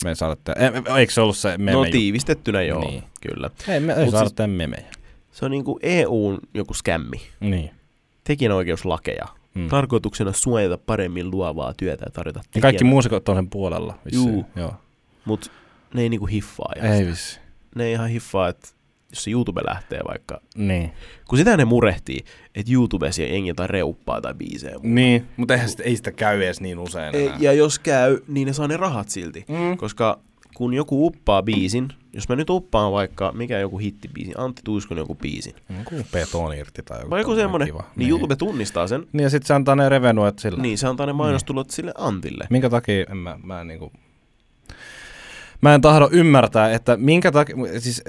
[0.04, 0.60] Me ei saada tehdä,
[1.00, 1.72] eikö se ollut se meme?
[1.72, 3.04] No tiivistettynä joo, niin.
[3.22, 3.50] kyllä.
[3.68, 4.86] Ei, me ei Mut saada siis- tehdä memejä.
[5.32, 7.22] Se on niinku EUn joku skämmi.
[7.40, 7.72] Niin.
[8.28, 9.26] Tekijänoikeuslakeja.
[9.56, 9.68] Mm.
[9.70, 14.00] Tarkoituksena suojata paremmin luovaa työtä ja tarjota Ja kaikki muusikot on sen puolella.
[14.06, 14.30] vissiin.
[14.34, 14.46] Juu.
[14.56, 14.74] Joo.
[15.26, 15.52] Mut
[15.94, 16.72] ne ei niinku hiffaa.
[16.76, 17.10] Ei sitä.
[17.12, 17.40] vissi.
[17.76, 18.68] Ne ei ihan hiffaa, että
[19.10, 20.42] jos se YouTube lähtee vaikka.
[20.56, 20.92] Niin.
[21.28, 22.20] Kun sitä ne murehtii,
[22.56, 24.76] että YouTubessa jengi jotain reuppaa tai biisejä.
[24.84, 27.38] Niin, mutta eihän sitä, ei sitä käy edes niin usein Ei, enää.
[27.42, 29.46] ja jos käy, niin ne saa ne rahat silti.
[29.48, 29.78] Mm.
[29.78, 30.20] Koska
[30.56, 35.16] kun joku uppaa biisin, jos mä nyt uppaan vaikka, mikä joku hittibiisi, Antti Tuiskon joku
[35.16, 37.84] biisin, Joku betoni irti tai joku vai joku semmonen, kiva.
[37.96, 40.62] niin YouTube tunnistaa sen, Niin ja sit se antaa ne revenuet sillä.
[40.62, 42.48] niin se antaa ne mainostulot sille Antille.
[42.50, 43.92] Minkä takia en mä, mä en niinku...
[45.62, 47.56] Mä en tahdo ymmärtää, että minkä takia...
[47.80, 48.04] Siis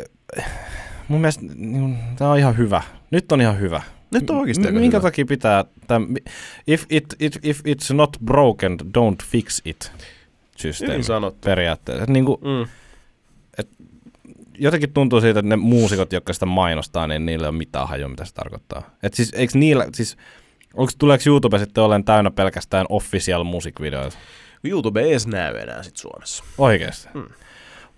[1.09, 2.83] mun mielestä niin, tää on ihan hyvä.
[3.11, 3.83] Nyt on ihan hyvä.
[4.11, 5.07] Nyt on oikeasti M- Minkä hyvä.
[5.09, 5.65] takia pitää...
[5.87, 6.15] Täm,
[6.67, 9.93] if, it, it, if it's not broken, don't fix it.
[10.57, 10.93] Systeemi.
[10.93, 11.39] Hyvin sanottu.
[11.45, 12.03] Periaatteessa.
[12.05, 12.69] Et niinku, Mm.
[14.59, 18.09] Jotenkin tuntuu siitä, että ne muusikot, jotka sitä mainostaa, niin niillä ei ole mitään hajua,
[18.09, 18.91] mitä se tarkoittaa.
[19.03, 20.17] Et siis, eikö niillä, siis,
[20.75, 24.17] onko, tuleeko YouTube sitten olen täynnä pelkästään official musiikvideoita?
[24.65, 26.45] YouTube ei edes näy enää sit Suomessa.
[26.59, 27.09] Oikeesti?
[27.15, 27.27] Hmm.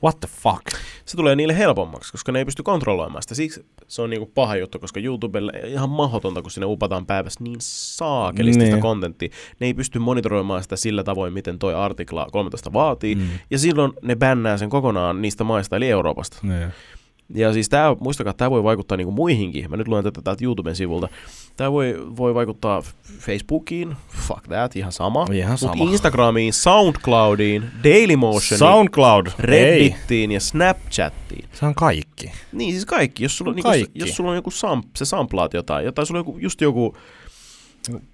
[0.04, 0.62] What the fuck?
[1.04, 3.34] Se tulee niille helpommaksi, koska ne ei pysty kontrolloimaan sitä.
[3.34, 7.56] Siksi se on niinku paha juttu, koska YouTubelle ihan mahdotonta, kun sinne upataan päivässä niin
[7.60, 8.82] saakelisti sitä Niin.
[8.82, 9.28] kontenttia.
[9.60, 13.14] Ne ei pysty monitoroimaan sitä sillä tavoin, miten toi artikla 13 vaatii.
[13.14, 13.28] Mm.
[13.50, 16.38] Ja silloin ne bännää sen kokonaan niistä maista, eli Euroopasta.
[16.42, 16.68] Niin.
[17.34, 19.70] Ja siis tää, muistakaa, tämä voi vaikuttaa niinku muihinkin.
[19.70, 21.08] Mä nyt luen tätä täältä YouTuben sivulta.
[21.56, 22.82] Tämä voi, voi vaikuttaa
[23.18, 23.96] Facebookiin,
[24.28, 25.26] fuck that, ihan sama.
[25.32, 25.84] Ihan Mut sama.
[25.84, 29.26] Instagramiin, Soundcloudiin, Dailymotioniin, SoundCloud.
[29.26, 29.32] Ei.
[29.38, 31.48] Reddittiin ja Snapchattiin.
[31.52, 32.32] Se on kaikki.
[32.52, 33.22] Niin siis kaikki.
[33.22, 33.84] Jos sulla, on, Kaikki.
[33.84, 36.96] niinku, jos sulla on joku samp, se samplaat jotain, jotain sulla on joku, just joku...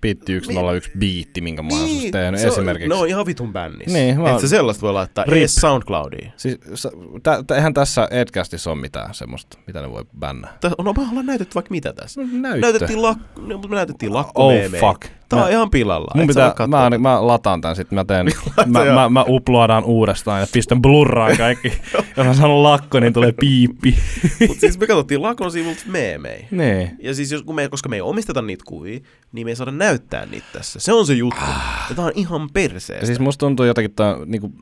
[0.01, 2.89] Biitti 101 biitti, minkä mä oon niin, tehnyt se on- esimerkiksi.
[2.89, 3.99] Ne on ihan vitun bännissä.
[3.99, 5.41] Niin, mä Et sä sellaista voi laittaa Rip.
[5.43, 6.33] ees Soundcloudiin.
[6.37, 6.91] Siis, sa-
[7.23, 10.57] tä, tä, eihän tässä Edcastissa ole mitään semmoista, mitä ne voi bännää.
[10.61, 12.21] Tässä- No me ollaan näytetty vaikka mitä tässä.
[12.21, 12.61] No, näyttö.
[12.67, 14.81] Näytettiin, lak, no, me näytettiin Oh lakkomeemejä.
[14.81, 15.05] fuck.
[15.35, 16.13] Tää on Mä- ihan pilalla.
[16.15, 16.99] Mun pitää, mä, tätä.
[16.99, 18.27] mä lataan tän sit, mä teen,
[18.67, 21.69] mä, mä, mä uploadaan uudestaan ja pistän blurraan kaikki.
[22.17, 23.95] Jos mä sanon lakko, niin tulee piippi.
[24.49, 26.47] Mut siis me katsottiin lakon sivulta meemejä.
[26.51, 26.91] niin.
[27.03, 29.01] Ja siis jos, kun me, koska me ei omisteta niitä kuvia,
[29.33, 30.81] niin me ei saada näyttää niitä tässä.
[30.81, 31.41] Se on se juttu.
[31.89, 33.03] Ja tää on ihan perseestä.
[33.03, 34.53] Ja siis musta tuntuu jotenkin, tää, niinku,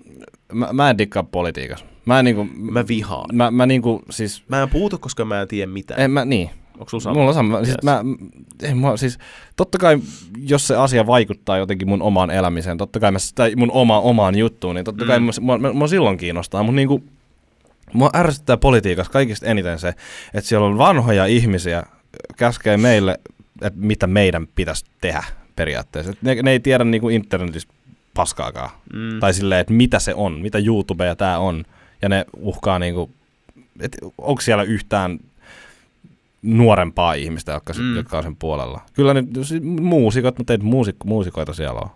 [0.52, 1.84] mä, mä en dikkaa politiikassa.
[2.04, 3.24] Mä en niinku, Mä vihaan.
[3.32, 6.00] mä, mä niinku, siis, Mä en puutu, koska mä en tiedä mitään.
[6.00, 6.50] en mä, niin.
[6.78, 7.14] Onko sulla sama?
[7.14, 7.56] Mulla on sama.
[7.64, 7.82] Siis Yes.
[7.82, 8.02] mä,
[8.62, 9.18] ei, mä, siis,
[9.56, 9.98] totta kai,
[10.46, 14.38] jos se asia vaikuttaa jotenkin mun omaan elämiseen, totta kai mä, tai mun oma, omaan
[14.38, 15.24] juttuun, niin totta kai Mm.
[15.40, 17.04] mua, mua, mua silloin kiinnostaa, mutta niinku,
[17.92, 19.88] mua ärsyttää politiikassa kaikista eniten se,
[20.34, 21.82] että siellä on vanhoja ihmisiä,
[22.36, 23.18] käskee meille,
[23.62, 25.24] että mitä meidän pitäisi tehdä
[25.56, 26.10] periaatteessa.
[26.12, 27.72] Et ne, ne ei tiedä niinku internetistä
[28.14, 28.70] paskaakaan.
[28.92, 29.20] Mm.
[29.20, 31.64] Tai silleen, että mitä se on, mitä YouTube ja tää on.
[32.02, 33.10] Ja ne uhkaa niinku,
[33.80, 35.18] että onko siellä yhtään
[36.42, 37.96] nuorempaa ihmistä, jotka, Mm.
[37.96, 38.80] jotka on sen puolella.
[38.92, 41.90] Kyllä nyt siis muusikot, mutta ei muusik, muusikoita siellä ole.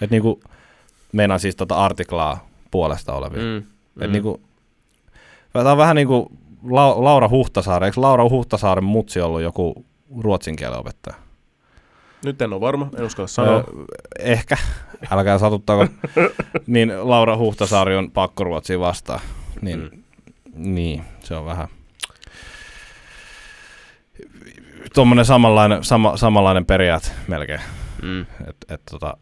[0.00, 0.40] Et niinku,
[1.12, 3.42] meinaan siis tota artiklaa puolesta olevia.
[3.42, 3.64] Mm.
[3.94, 4.02] Mm.
[4.02, 4.40] Et niinku,
[5.52, 6.32] tää on vähän niinku
[6.70, 7.86] La- Laura Huhtasaari.
[7.86, 9.84] Eikö Laura Huhtasaaren mutsi ollut joku
[10.20, 11.16] ruotsin kielen opettaja?
[12.24, 13.54] Nyt en ole varma, en uskalla sanoa.
[13.56, 13.64] Öö,
[14.18, 14.56] ehkä,
[15.10, 15.86] älkää satuttako.
[16.66, 19.20] niin Laura Huhtasaari on pakkoruotsia vastaan.
[19.62, 20.02] Niin, mm.
[20.74, 21.68] niin, se on vähän...
[24.94, 27.60] Tuommoinen samanlainen, sama, samanlainen periaate melkein.
[28.02, 28.20] Mm.
[28.20, 29.16] Et, et, tota,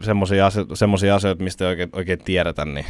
[0.00, 0.74] semmoisia asioita,
[1.14, 2.86] asioita, mistä ei oikein, oikein tiedetä, niin,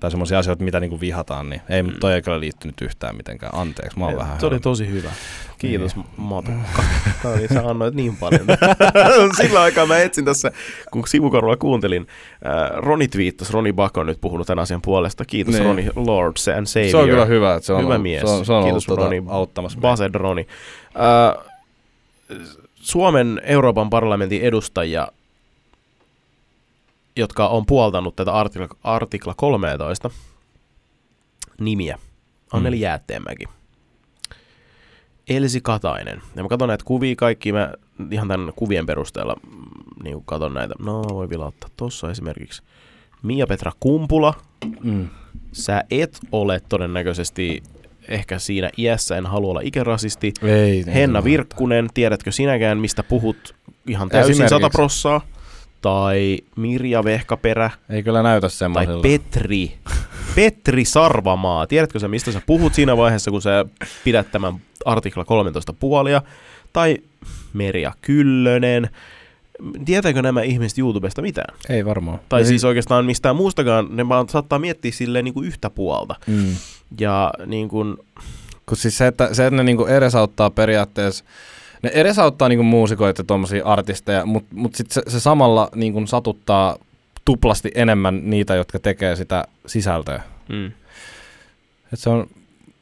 [0.00, 1.92] tai semmoisia asioita, mitä niinku vihataan, niin ei, mm.
[2.00, 3.54] toi ei kyllä liittynyt yhtään mitenkään.
[3.54, 4.40] Anteeksi, mä oon vähän...
[4.40, 5.10] Se oli tosi hyvä.
[5.58, 6.82] Kiitos Matukka.
[7.22, 8.46] Tää oli, sä annoit niin paljon.
[9.40, 10.50] Sillä aikaa mä etsin tässä,
[10.90, 12.06] kun sivukorvalla kuuntelin.
[12.46, 15.24] Äh, Roni twiittasi, Roni Bak on nyt puhunut tämän asian puolesta.
[15.24, 15.64] Kiitos Niin.
[15.64, 16.90] Roni, Lord and Savior.
[16.90, 18.20] Se on kyllä hyvä, että se on, Hyvä ollut- mies.
[18.20, 19.20] Se on, se on Kiitos, ollut Roni.
[19.20, 19.78] tota, auttamassa.
[19.80, 20.46] Based Roni.
[21.36, 21.44] Äh,
[22.74, 25.08] Suomen Euroopan parlamentin edustajia,
[27.18, 30.10] jotka on puoltanut tätä artikla, artikla 13
[31.60, 31.98] nimiä.
[32.52, 32.82] Anneli Mm.
[32.82, 33.44] Jäätteenmäki.
[35.28, 36.22] Elsi Katainen.
[36.36, 37.72] Ja mä katson näitä kuvia kaikki, mä
[38.10, 40.74] ihan tämän kuvien perusteella mm, niin kun katon näitä.
[40.78, 42.62] No, voi vilauttaa tossa esimerkiksi.
[43.22, 44.34] Mia-Petra Kumpula.
[44.82, 45.08] Mm.
[45.52, 47.62] Sä et ole todennäköisesti
[48.08, 50.32] ehkä siinä iässä, en halua olla ikärasisti.
[50.42, 53.54] Ei, Henna Virkkunen, tiedätkö sinäkään, mistä puhut
[53.86, 55.20] ihan täysin sata prossaa?
[55.80, 59.02] Tai Mirja Vehkaperä, Ei kyllä näytä tai semmoisella.
[59.02, 59.78] Petri.
[60.34, 61.66] Petri Sarvamaa.
[61.66, 63.64] Tiedätkö sä, mistä sä puhut siinä vaiheessa, kun sä
[64.04, 66.22] pidät tämän artikla 13 puolia?
[66.72, 66.96] Tai
[67.52, 68.90] Merja Kyllönen.
[69.84, 71.56] Tietääkö nämä ihmiset YouTubesta mitään?
[71.68, 72.20] Ei varmaan.
[72.28, 72.46] Tai ei.
[72.46, 76.14] siis oikeastaan mistään muustakaan, ne vaan saattaa miettiä silleen niin kuin yhtä puolta.
[76.26, 76.56] Mm.
[77.00, 77.96] Ja niin kuin,
[78.66, 81.24] Kun siis se, että, se, että ne niinku edesauttaa periaatteessa,
[81.82, 86.76] ne edesauttaa niinku muusikoita ja tuommoisia artisteja, mutta mut sitten se, se, samalla niinku satuttaa
[87.24, 90.22] tuplasti enemmän niitä, jotka tekee sitä sisältöä.
[90.48, 90.66] Mm.
[91.92, 92.26] Et se on,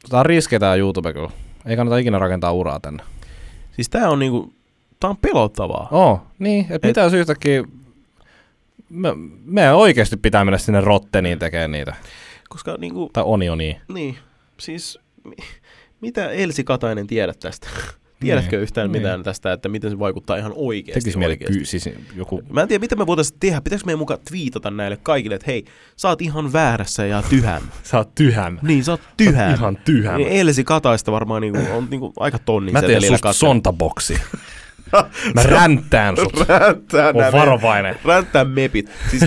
[0.09, 1.29] tää on riski tää YouTube kyllä.
[1.65, 3.03] Ei kannata ikinä rakentaa uraa tänne.
[3.71, 4.53] Siis tää on niinku,
[4.99, 5.87] tää on pelottavaa.
[5.91, 6.65] Oo, niin.
[6.69, 7.63] Et, Et- mitä jos yhtäkkiä...
[8.89, 9.09] Me,
[9.45, 11.95] me oikeasti pitää mennä sinne Rotteniin tekemään niitä.
[12.49, 13.81] Koska niinku, Tai Onioniin.
[13.93, 14.17] niin,
[14.59, 15.35] siis mi-
[16.01, 17.67] mitä Elsi Katainen tiedät tästä?
[18.19, 19.01] Tiedätkö Niin, yhtään niin.
[19.01, 20.99] mitään tästä, että miten se vaikuttaa ihan oikeasti?
[21.01, 21.59] Tekisi oikeasti?
[21.59, 22.41] ky- siis joku...
[22.49, 23.61] Mä en tiedä, mitä me voitaisiin tehdä.
[23.61, 25.65] Pitäisikö meidän mukaan twiitata näille kaikille, että hei,
[25.95, 27.61] sä oot ihan väärässä ja tyhmä.
[27.83, 28.59] Sä oot tyhämä.
[28.61, 29.53] Niin, sä oot tyhmä.
[29.53, 30.17] Ihan tyhämä.
[30.17, 34.19] Niin Elsi Kataista varmaan niinku, on niinku aika tonni Mä teen susta sontaboksi.
[35.35, 36.47] Mä ränttään sut.
[36.47, 37.95] Ränttää, On varovainen.
[38.05, 38.91] Ränttää mepit.
[39.11, 39.23] Siis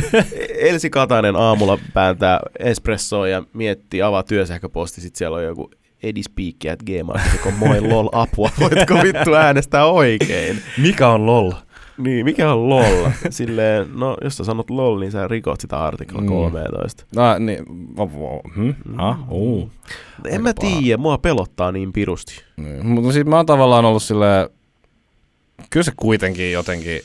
[0.59, 5.71] Elsi Katainen aamulla pääntää espressoa ja miettii, avaa työsähköposti, sit siellä on joku
[6.03, 10.59] edispiikki at gmail.com, moi lol apua, voitko vittu äänestää oikein?
[10.79, 11.53] Mikä on lol?
[11.99, 13.09] Niin, mikä on lol?
[13.31, 16.27] Silleen, no jos sä sanot lol, niin sä rikot sitä artikla Mm.
[16.27, 17.05] 13.
[17.17, 17.59] No, niin,
[18.57, 18.71] hm?
[18.97, 19.71] Ah, uu.
[20.29, 22.43] En mä tiedä, mua pelottaa niin pirusti.
[22.57, 22.87] Niin.
[22.87, 24.49] Mutta siis mä oon tavallaan ollut silleen,
[25.71, 27.01] kyllä se kuitenkin jotenkin,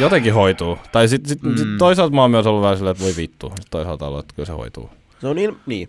[0.00, 0.78] jotenkin hoituu.
[0.92, 1.56] Tai sit, sit, mm.
[1.56, 1.78] sit Mm.
[1.78, 3.52] toisaalta mä oon myös ollut vähän silleen, että voi vittu.
[3.56, 4.90] Sit toisaalta ollut, että kyllä se hoituu.
[5.20, 5.88] Se on niin, niin.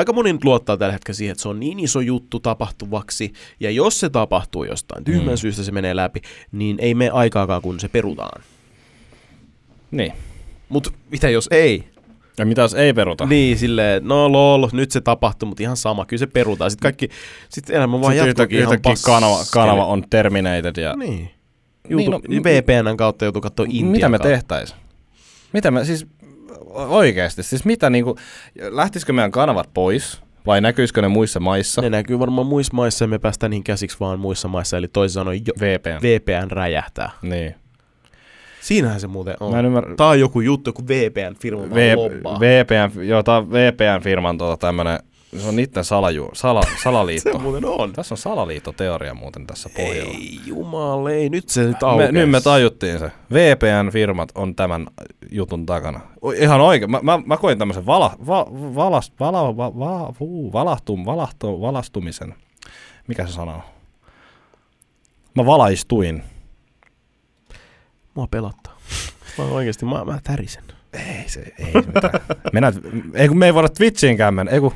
[0.00, 3.70] Aika moni nyt luottaa tällä hetkellä siihen, että se on niin iso juttu tapahtuvaksi, ja
[3.70, 5.36] jos se tapahtuu jostain tyhmän Mm.
[5.36, 6.20] syystä se menee läpi,
[6.52, 8.42] niin ei mene aikaakaan, kun se perutaan.
[9.90, 10.12] Niin.
[10.68, 11.84] Mutta mitä jos ei?
[12.38, 13.26] Ja mitä jos ei peruta?
[13.26, 16.70] Niin, silleen, no lol, nyt se tapahtui, mutta ihan sama, kyllä se perutaan.
[16.70, 17.08] Sitten kaikki,
[17.48, 21.10] sitten elämä vaan Sitten jatkuukin ihan yhtäkkiä kanava, kanava on terminated ja Niin.
[21.14, 21.30] Niin,
[21.90, 24.28] YouTube, no, niin, VPNn kautta joutuu katsoa Intian mitä me kautta.
[24.28, 24.74] tehtäis?
[25.52, 26.06] Mitä me siis
[26.74, 28.16] oikeasti, siis mitä niinku,
[28.70, 31.82] lähtisikö meidän kanavat pois vai näkyisikö ne muissa maissa?
[31.82, 35.14] Ne näkyy varmaan muissa maissa ja me päästään niihin käsiksi vaan muissa maissa, eli toisin
[35.14, 36.02] sanoen jo, VPN.
[36.02, 37.10] VPN räjähtää.
[37.22, 37.54] niin.
[38.60, 39.52] Siinähän se muuten on.
[39.52, 39.94] Mä en ymmärrä.
[39.96, 42.40] Tää on joku juttu, kun VPN-firma V- lobbaa.
[42.40, 44.98] VPN, joo, tää on VPN-firman tuota tämmönen,
[45.38, 47.38] se on niitten salaju, sala, se salaliitto.
[47.38, 47.92] muuten on.
[47.92, 50.14] Tässä on salaliittoteoria muuten tässä pohjalla.
[50.14, 53.12] Ei jumala, ei, nyt se nyt Me, nyt me tajuttiin se.
[53.32, 54.86] VPN-firmat on tämän
[55.30, 56.00] jutun takana.
[56.36, 56.90] Ihan oikein.
[56.90, 62.34] Mä, mä, mä koin tämmöisen vala, va, valast, vala, va, va, vuu, valahtum, valahtu, valastumisen.
[63.06, 63.62] Mikä se sana on?
[65.34, 66.22] Mä valaistuin.
[68.14, 68.76] Mua pelottaa.
[69.38, 70.64] Mä oikeesti, mä, mä tärisen.
[70.92, 72.20] Ei se, ei se mitään.
[72.52, 72.74] Mennään,
[73.14, 74.52] ei kun me ei voida Twitchiinkään mennä.
[74.52, 74.72] Ei kun,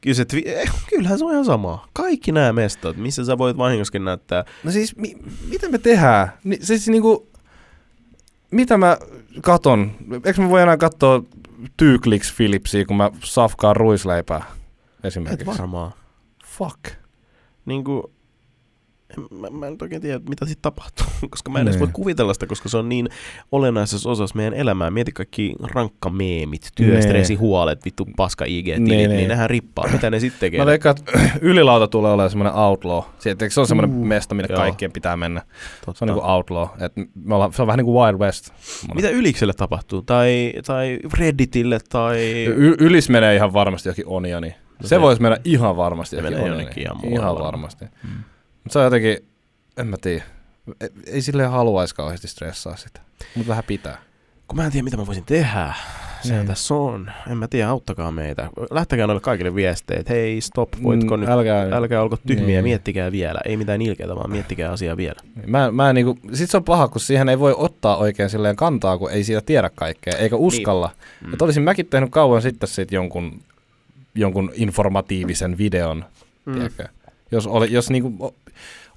[0.00, 1.88] Kyllä se, twi- eh, kyllähän se on ihan sama.
[1.92, 4.44] Kaikki nämä mestat, missä sä voit vahingoskin näyttää.
[4.64, 5.16] no siis, mi,
[5.50, 6.32] mitä me tehdään?
[6.44, 7.28] Ni, siis niinku,
[8.50, 8.98] mitä mä
[9.42, 9.90] katon?
[10.24, 11.22] Eikö mä voi enää katsoa
[11.76, 14.42] Tyyklix Philipsia, kun mä safkaan ruisleipää
[14.98, 15.46] Et esimerkiksi?
[15.46, 15.92] varmaan.
[16.46, 16.80] Fuck.
[17.66, 18.10] Niin kuin, en,
[19.30, 21.80] mä, mä en oikein tiedä, mitä sitten tapahtuu, koska mä en edes Niin.
[21.80, 23.08] voi kuvitella sitä, koska se on niin
[23.52, 24.90] olennaisessa osassa meidän elämää.
[24.90, 29.10] Mieti kaikki rankkameemit, työstressi, huolet, vittu paska IG-tilit, Niin, niin, niin.
[29.16, 29.88] niin nehän rippaa.
[29.92, 30.60] Mitä ne sitten tekee?
[30.60, 33.02] Mä veikkaan, että ylilauta tulee olemaan semmoinen outlaw.
[33.18, 34.60] Sieltä, se on semmoinen Uh, mesta, minne joo.
[34.60, 35.42] kaikkien pitää mennä.
[35.86, 35.98] Totta.
[35.98, 36.68] Se on niinku outlaw.
[36.80, 36.92] Et
[37.24, 38.50] me ollaan, se on vähän niin kuin Wild West.
[38.94, 40.02] Mitä Ylikselle tapahtuu?
[40.02, 42.44] Tai, tai Redditille tai...
[42.44, 44.48] Y- ylis menee ihan varmasti johonkin Onioni.
[44.48, 46.58] No Se, se- voisi mennä ihan varmasti Se johonkin Onioni.
[46.60, 47.84] jonnekin ihan Ihan, varmasti.
[47.84, 48.10] Mm.
[48.64, 49.18] Mutta se on jotenkin,
[49.76, 50.24] en mä tiedä.
[50.80, 53.00] Ei, ei silleen haluaisi kauheasti stressaa sitä.
[53.34, 53.98] Mutta vähän pitää.
[54.48, 55.74] Kun mä en tiedä, mitä mä voisin tehdä.
[56.22, 56.46] Sehän Niin.
[56.48, 57.10] tässä on.
[57.30, 58.50] En mä tiedä, auttakaa meitä.
[58.70, 60.08] Lähtekää noille kaikille viesteet.
[60.08, 61.28] Hei, stop, voitko Mm, nyt...
[61.30, 62.64] Älkää, Älkää olko tyhmiä, Niin.
[62.64, 63.40] miettikää vielä.
[63.44, 65.20] Ei mitään ilkeitä, vaan miettikää asiaa vielä.
[65.46, 68.56] Mä, mä en niinku, sit se on paha, kun siihen ei voi ottaa oikein silleen
[68.56, 70.90] kantaa, kun ei siitä tiedä kaikkea, eikä uskalla.
[71.20, 71.26] Mm.
[71.26, 71.34] Mm.
[71.34, 73.40] Et olisin mäkin tehnyt kauan sitten sit jonkun,
[74.14, 76.04] jonkun informatiivisen videon,
[76.46, 76.54] Mm.
[77.32, 78.34] Jos, oli, jos niinku o-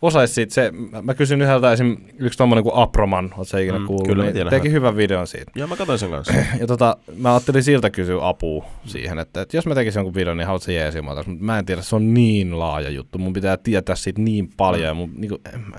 [0.01, 0.71] osais siitä se,
[1.03, 1.97] mä- kysyn yhdeltä esim.
[2.19, 5.51] yksi tommonen kuin Aproman, oot sä ikinä Mm, kuullut, kyllä niin teki hyvän videon siitä.
[5.55, 6.33] Joo, mä katsoin sen kanssa.
[6.59, 10.37] Ja tota, mä ajattelin siltä kysyä apua siihen, että, että jos mä tekisin jonkun videon,
[10.37, 13.57] niin haluat sä jeesi mutta mä en tiedä, se on niin laaja juttu, mun pitää
[13.57, 15.77] tietää siitä niin paljon, ja mun, niinku, en, mä,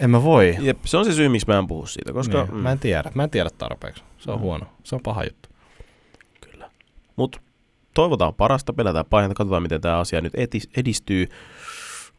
[0.00, 0.56] en mä voi.
[0.60, 2.42] Jep, se on se syy, miksi mä en puhu siitä, koska...
[2.44, 4.02] niin, mä en tiedä, mä en tiedä tarpeeksi.
[4.18, 4.42] Se on Mm.
[4.42, 5.48] huono, se on paha juttu.
[6.50, 6.70] Kyllä.
[7.16, 7.40] Mut
[7.98, 10.32] toivotaan parasta, pelätään pahinta, katsotaan miten tämä asia nyt
[10.76, 11.26] edistyy.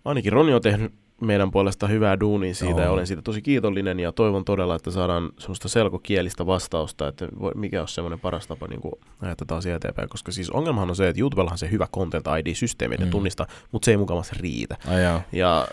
[0.05, 2.81] Ainakin Roni on tehnyt meidän puolesta hyvää duunia siitä Joo.
[2.81, 7.81] ja olen siitä tosi kiitollinen ja toivon todella, että saadaan semmoista selkokielistä vastausta, että mikä
[7.81, 8.81] on semmoinen paras tapa niin
[9.21, 12.97] ajaa tätä asiaa eteenpäin, koska siis ongelmahan on se, että YouTubellahan se hyvä Content ID-systeemi,
[12.97, 13.03] mm.
[13.03, 13.09] Mm.
[13.09, 14.77] tunnistaa, mutta se ei mukavasti riitä.
[14.87, 15.21] Ai jaa.
[15.31, 15.67] Ja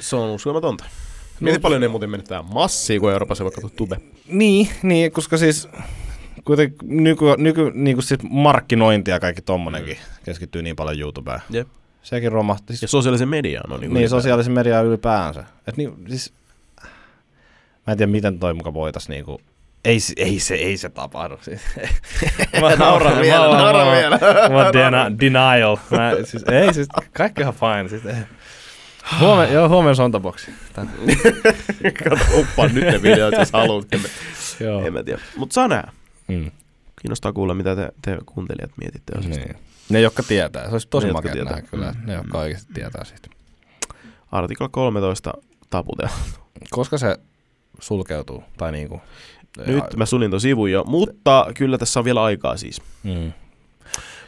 [0.00, 0.84] se on uskomatonta.
[1.40, 3.96] Mieti paljon ne muuten menettää massia, kun Euroopassa vaikka tube.
[4.28, 5.68] Niin, niin, koska siis
[6.44, 11.40] kuitenkin nyky, nyky, niin kuin siis markkinointi ja kaikki tommonenkin keskittyy niin paljon YouTubeen.
[11.50, 11.68] Jep.
[12.02, 12.72] sekin romahti.
[12.72, 15.44] Ja Siis, sosiaalisen median on niin, niin, sosiaalisen median ylipäänsä.
[15.66, 16.32] Et niin, siis,
[17.86, 19.40] mä en tiedä, miten toi muka voitais niinku,
[19.84, 21.38] ei, se- ei, se, ei se tapahdu.
[21.40, 21.60] Siis.
[22.60, 24.18] mä Naura vielä, mä- mä- vielä.
[24.50, 25.76] Mä oon dena- denial.
[25.90, 27.88] Mä, siis, ei, siis kaikki ihan fine.
[27.88, 28.22] Siis, ei.
[29.20, 30.50] Huomen, joo, huomenna sontaboksi.
[32.04, 33.86] Kato, uppaa nyt ne videot, jos haluat.
[33.92, 34.08] En, mä-
[34.60, 34.86] Joo.
[34.86, 35.20] en mä tiedä.
[35.36, 35.92] Mutta saa nähdä.
[36.40, 36.50] Mm.
[37.02, 39.44] Kiinnostaa kuulla, mitä te, te kuuntelijat mietitte asiasta.
[39.44, 39.56] Niin.
[39.88, 40.64] Ne, jotka tietää.
[40.66, 41.52] Se olisi tosi Ne, makea tietää.
[41.52, 41.92] nähdä kyllä.
[41.92, 42.06] Mm.
[42.06, 43.28] Ne, jotka oikeasti tietää siitä.
[44.32, 45.32] Artikla 13
[45.70, 46.12] taputella.
[46.70, 47.16] Koska se
[47.80, 48.44] sulkeutuu?
[48.56, 49.00] Tai niinku...
[49.66, 52.82] Nyt mä sulin ton sivun jo, mutta kyllä tässä on vielä aikaa siis.
[53.02, 53.32] Mm.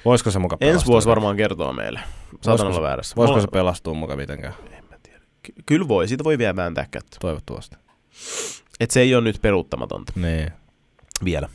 [0.05, 2.01] Voisiko se muka Ensi vuosi varmaan kertoo meille.
[2.41, 3.17] Saatan olla väärässä.
[3.17, 4.55] Voisiko Mulla- se pelastua muka mitenkään?
[4.73, 5.21] En mä tiedä.
[5.43, 7.17] Ky- kyllä voi, siitä voi vielä vääntää kättä.
[7.21, 7.77] Toivottavasti.
[8.81, 10.51] Et se ei ole nyt peruuttamatonta Niin.
[11.25, 11.49] vielä.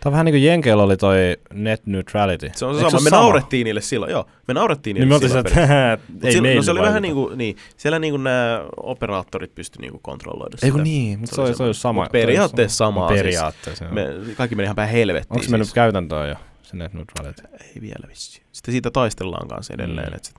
[0.00, 2.50] Tämä on vähän niin kuin Jenkeillä oli toi net neutrality.
[2.54, 3.00] Se on se Eikö sama.
[3.00, 4.26] ole Me naurettiin niille silloin, joo.
[4.48, 5.54] Me naurettiin Niin niille oltiin silloin.
[5.54, 5.60] se,
[5.92, 9.54] että ei silloin- no se oli vähän niin kuin, niin, siellä niin kuin nämä operaattorit
[9.54, 10.66] pysty niin kuin kontrolloida sitä.
[10.66, 12.06] Ei kun niin, mutta se, oli oli, se oli sama.
[12.12, 13.18] Periaatteessa sama siis.
[13.20, 13.94] Periaatteessa, joo.
[13.94, 14.06] Me,
[14.36, 15.32] kaikki meni ihan päin helvettiin.
[15.32, 15.74] Onko se mennyt siis.
[15.74, 17.42] käytäntöön jo, se net neutrality?
[17.52, 18.42] Ei vielä vissi.
[18.52, 20.08] Sitten siitä taistellaan kanssa edelleen.
[20.08, 20.16] Mm.
[20.16, 20.32] Et se,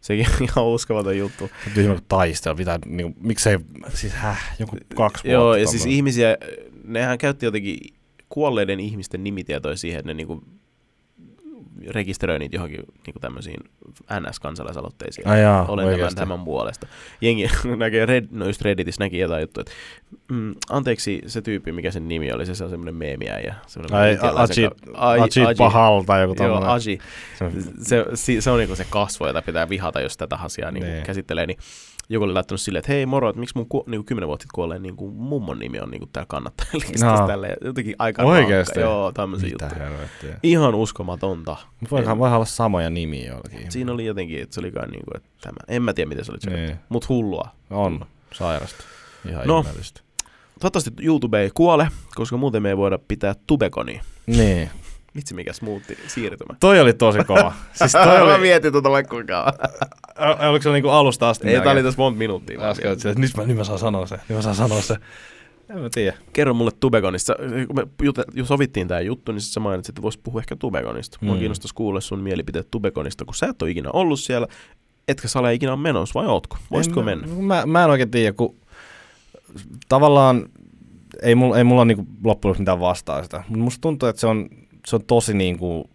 [0.00, 1.50] sekin on ihan uskomaton juttu.
[1.74, 3.58] Tyhmä kuin taistella, pitää, niin kuin, miksei,
[3.94, 5.28] siis häh, joku kaksi vuotta.
[5.28, 6.36] Joo, ja siis ihmisiä,
[6.84, 7.78] nehän käytti jotenkin
[8.28, 10.42] kuolleiden ihmisten nimitietoja siihen, että ne niinku
[11.90, 13.60] rekisteröi niitä johonkin niinku tämmöisiin
[14.20, 15.28] NS-kansalaisaloitteisiin.
[15.28, 16.20] Ai jaa, Olen tämän, oikeesti.
[16.20, 16.86] tämän puolesta.
[17.20, 19.72] Jengi näkee, Red, no just Redditissä näki jotain juttua, että
[20.32, 24.18] mm, anteeksi se tyyppi, mikä sen nimi oli, se, on semmoinen meemiä ja semmoinen Ai,
[24.94, 26.64] Ajit, Ajit Pahal tai joku Joo.
[26.64, 26.98] Aji.
[27.82, 31.04] Se, se, se on niinku se kasvo, jota pitää vihata, jos tätä asiaa niinku Niin.
[31.04, 31.46] käsittelee.
[31.46, 31.58] Niin
[32.08, 34.54] joku oli laittanut silleen, että hei moro, että miksi mun ku, niinku kymmenen vuotta sitten
[34.54, 37.26] kuolleen niinku mummon nimi on niinku täällä kannattajalistas No.
[37.26, 37.56] tälleen.
[37.64, 38.80] Jotenkin aika Oikeesti?
[38.80, 38.80] rankka.
[38.94, 39.88] Joo, tämmöisiä Mitä juttuja.
[39.90, 40.38] helvettiä.
[40.42, 41.56] Ihan uskomatonta.
[41.80, 43.72] Mut Voihan, voihan olla samoja nimiä jollakin.
[43.72, 45.56] Siinä oli jotenkin, että se oli kai niinku, että tämä.
[45.68, 46.66] En mä tiedä, miten se oli Niin.
[46.66, 46.76] niin.
[46.88, 47.48] Mut hullua.
[47.70, 48.84] On, sairasta.
[49.28, 49.58] Ihan No.
[49.60, 50.00] ihmeellistä.
[50.60, 54.02] Toivottavasti YouTube ei kuole, koska muuten me ei voida pitää tubekonia.
[54.26, 54.70] Niin.
[55.16, 56.54] Vitsi mikä smoothi siirtymä.
[56.60, 57.52] Toi oli tosi kova.
[57.72, 59.52] siis toi Mä oli, mietin tota vaikka kuinka
[60.50, 61.48] oliko se niinku alusta asti?
[61.48, 62.60] Ei, tää oli tässä monta minuuttia.
[62.70, 64.14] Äsken että nyt mä, nyt mä saan sanoa se.
[64.28, 64.96] Nyt mä saan sanoa se.
[65.70, 66.16] En mä tiedä.
[66.32, 67.34] Kerro mulle Tubegonista.
[67.66, 71.18] Kun me jute, jo sovittiin tämä juttu, niin sä mainitsit, että vois puhua ehkä Tubegonista.
[71.20, 71.38] Mua Mm.
[71.38, 74.46] kiinnostaisi kuulla sun mielipiteet Tubegonista, kun sä et ole ikinä ollut siellä.
[75.08, 76.56] Etkä sä ole ikinä menossa, vai ootko?
[76.70, 77.42] Voisitko En mä- mennä?
[77.42, 78.54] Mä, mä en oikein tiedä, kun
[79.88, 80.46] tavallaan
[81.22, 83.44] ei mulla, ei mulla niinku loppujen lopuksi mitään vastaa sitä.
[83.48, 84.48] Mutta musta tuntuu, että se on,
[84.86, 85.90] se on tosi niinku,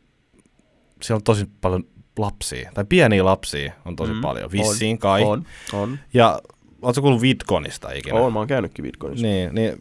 [1.01, 1.83] siellä on tosi paljon
[2.17, 4.45] lapsia, tai pieniä lapsia on tosi Mm, paljon.
[4.45, 5.23] on, Vissiin kai.
[5.23, 5.43] On,
[5.73, 5.99] on.
[6.13, 6.41] Ja
[6.81, 8.19] ootko kuullut Vidconista ikinä?
[8.19, 9.27] On, mä oon käynytkin Bitcoinissa.
[9.27, 9.73] Niin, niin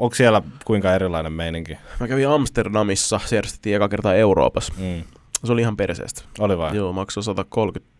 [0.00, 1.76] onko siellä kuinka erilainen meininki?
[2.00, 4.72] Mä kävin Amsterdamissa, se järjestettiin eka kertaa Euroopassa.
[4.78, 5.02] Mm.
[5.44, 6.22] Se oli ihan perseestä.
[6.38, 6.76] Oli vai?
[6.76, 7.90] Joo, maksoi 130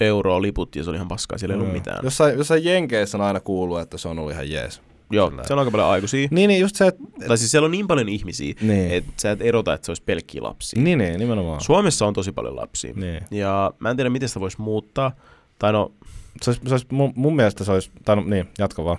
[0.00, 2.00] euroa liput ja se oli ihan paskaa, siellä ei ollut mitään.
[2.04, 4.82] Jossain, jossain Jenkeissä on aina kuullut, että se on ollut ihan jees.
[5.10, 6.28] Joo, sillä- se on aika paljon aikuisia.
[6.30, 7.02] Niin, niin just se, että...
[7.28, 8.90] Tai siis siellä on niin paljon ihmisiä, Niin.
[8.90, 10.82] että sä et erota, että se olisi pelkkiä lapsia.
[10.82, 11.60] Niin, niin, nimenomaan.
[11.60, 12.92] Suomessa on tosi paljon lapsia.
[12.96, 13.20] Niin.
[13.30, 15.12] Ja mä en tiedä, miten sitä voisi muuttaa.
[15.58, 15.92] Tai no,
[16.42, 18.98] Se olisi, se olisi, mun, mun mielestä se olisi, tai no, niin, jatka vaan.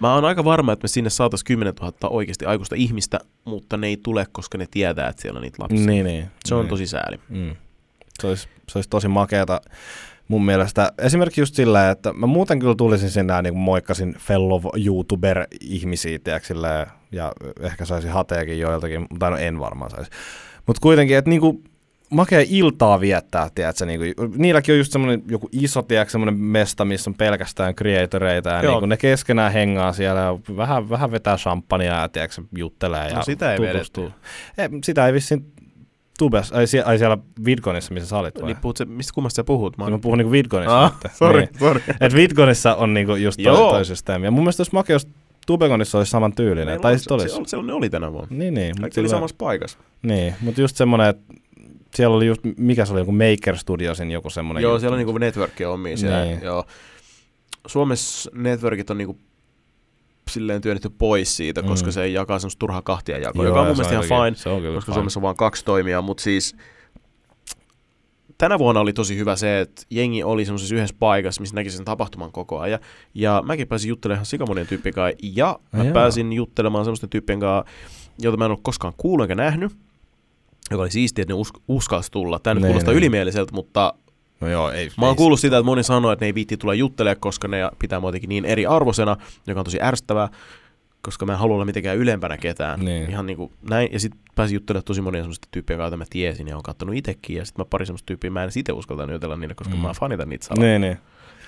[0.00, 3.86] mä oon aika varma, että me sinne saataisiin 10 000 oikeasti aikuista ihmistä, mutta ne
[3.86, 5.86] ei tule, koska ne tietää, että siellä on niitä lapsia.
[5.86, 6.26] Niin, niin.
[6.44, 6.68] Se on niin.
[6.70, 7.20] tosi sääli.
[7.28, 7.56] Mm.
[8.20, 9.60] Se, olisi, se olisi tosi makeata
[10.30, 10.92] mun mielestä.
[10.98, 16.54] Esimerkiksi just sillä, että mä muuten kyllä tulisin sinne ja niin moikkasin fellow YouTuber-ihmisiä, tiedätkö,
[17.12, 20.10] ja ehkä saisin hateekin joiltakin, tai no en varmaan saisi.
[20.66, 21.62] Mutta kuitenkin, että niinku
[22.10, 24.04] makea iltaa viettää, tiedätkö, niinku,
[24.36, 28.72] niilläkin on just semmoinen joku iso, tiedätkö, semmoinen mesta, missä on pelkästään creatoreita, ja Joo.
[28.72, 33.22] niinku ne keskenään hengaa siellä, ja vähän, vähän vetää champagnea, ja tiedätkö, juttelee, ja No
[33.22, 34.10] sitä ei tutustuu.
[34.58, 35.52] Ei, sitä ei vissiin
[36.20, 38.46] Tubes, ai, sie, ai siellä Vidconissa, missä sä olit vai?
[38.46, 39.78] Niin puhut se, mistä kummasta sä puhut?
[39.78, 40.84] Mä Mä puhun niinku Vidconissa.
[40.84, 41.48] Ah, sorry, Niin.
[41.58, 41.82] sorry.
[42.00, 43.70] Et Vidconissa on niinku just Joo.
[43.70, 44.26] toi systeemi.
[44.26, 45.08] Ja mun mielestä olisi makea, jos
[45.46, 46.66] Tubegonissa olisi saman tyylinen.
[46.66, 47.34] Meillä Tai on- sitten olisi.
[47.36, 48.28] Se, se, ne oli tänä vuonna.
[48.36, 48.74] Niin, niin.
[48.80, 49.78] Mutta oli samassa paikassa.
[50.02, 51.34] Niin, mutta just semmoinen, että
[51.94, 54.80] siellä oli just, mikä se oli, joku Maker Studiosin joku semmoinen Joo, juttu.
[54.80, 56.24] siellä on niinku networkia omia siellä.
[56.24, 56.40] Niin.
[56.42, 56.64] Joo.
[57.66, 59.16] Suomessa networkit on niinku
[60.30, 61.92] silleen työnnetty pois siitä, koska Mm.
[61.92, 64.80] se jakaa semmoista turhaa kahtia jakoa, joka on mun mielestä ihan fine, Se on koska
[64.92, 64.94] fine.
[64.94, 66.56] Suomessa on vain kaksi toimijaa, mutta siis
[68.38, 71.84] tänä vuonna oli tosi hyvä se, että jengi oli semmoisessa yhdessä paikassa, missä näki sen
[71.84, 72.80] tapahtuman koko ajan.
[73.14, 75.92] Ja mäkin pääsin juttelemaan ihan sikamonien tyyppien kanssa, ja mä Ai jaa.
[75.94, 77.72] pääsin juttelemaan semmoisten tyyppien kanssa,
[78.18, 79.72] joita mä en ole koskaan kuullut eikä nähnyt,
[80.70, 82.38] joka oli siistiä, että ne us- uskalsi tulla.
[82.38, 82.98] Tämä nyt Niin, kuulostaa niin.
[82.98, 83.94] ylimieliseltä, mutta
[84.40, 84.90] No joo, ei.
[84.98, 87.48] Mä oon ei- kuullut sitä, että moni sanoo, että ne ei viitti tulla juttelemaan, koska
[87.48, 90.28] ne pitää mua jotenkin niin eri arvosena, joka on tosi ärsyttävää,
[91.02, 92.80] koska mä en halua olla mitenkään ylempänä ketään.
[92.80, 93.10] Niin.
[93.10, 93.88] Ihan niin kuin näin.
[93.92, 97.36] Ja sitten pääsin juttelemaan tosi monia semmoista tyyppiä, joita mä tiesin ja on kattonut itsekin.
[97.36, 99.80] Ja sitten mä pari semmoista tyyppiä, mä en itse uskaltanut jutella niille, koska Mm.
[99.80, 100.64] mä fanitan niitä salaa.
[100.64, 100.96] Niin, niin.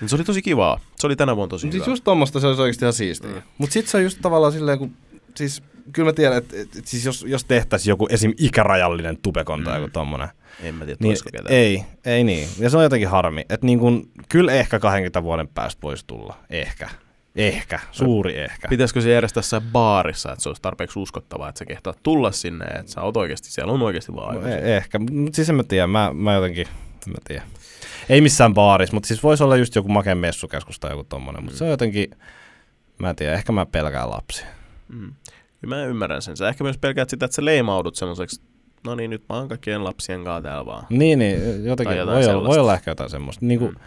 [0.01, 0.79] Niin se oli tosi kivaa.
[0.95, 1.91] Se oli tänä vuonna tosi Siis hyvä.
[1.91, 3.29] just tommoista se olisi oikeasti ihan siistiä.
[3.29, 3.35] Mm.
[3.35, 3.41] Mm.
[3.57, 4.93] Mutta sitten se on just tavallaan silleen, kun
[5.35, 8.33] siis kyllä mä tiedän, että et, et, siis jos, jos tehtäisiin joku esim.
[8.37, 9.81] ikärajallinen tubekon tai Mm.
[9.81, 10.27] joku tommonen,
[10.63, 11.45] En mä tiedä, niin ketään.
[11.55, 12.47] ei, ei niin.
[12.59, 13.41] Ja se on jotenkin harmi.
[13.49, 16.37] Että niin kun, kyllä ehkä 20 vuoden päästä voisi tulla.
[16.49, 16.89] Ehkä.
[17.35, 17.79] Ehkä.
[17.91, 18.67] Suuri ehkä.
[18.67, 22.65] Pitäisikö se järjestää jossain baarissa, että se olisi tarpeeksi uskottavaa, että sä kehtaat tulla sinne,
[22.65, 24.99] että sä oot oikeasti, siellä on oikeasti vaan No, e- ehkä.
[24.99, 25.87] Mutta siis en mä tiedä.
[25.87, 26.67] Mä, mä jotenkin,
[27.07, 27.43] en mä tiedä.
[28.09, 31.43] Ei missään baarissa, mutta siis voisi olla just joku makea messukeskus tai joku tommonen.
[31.43, 31.57] Mutta Mm.
[31.57, 32.09] se on jotenkin,
[32.99, 34.45] mä en tiedä, ehkä mä pelkään lapsia.
[34.87, 35.13] Mm.
[35.67, 36.37] Mä ymmärrän sen.
[36.37, 38.41] Sä ehkä myös pelkäät sitä, että sä leimaudut semmoiseksi,
[38.85, 40.85] no niin, nyt mä oon kaikkien lapsien kanssa täällä vaan.
[40.89, 43.45] Niin, niin jotenkin voi olla, voi olla ehkä jotain semmoista.
[43.45, 43.79] Niin kuin, Mm.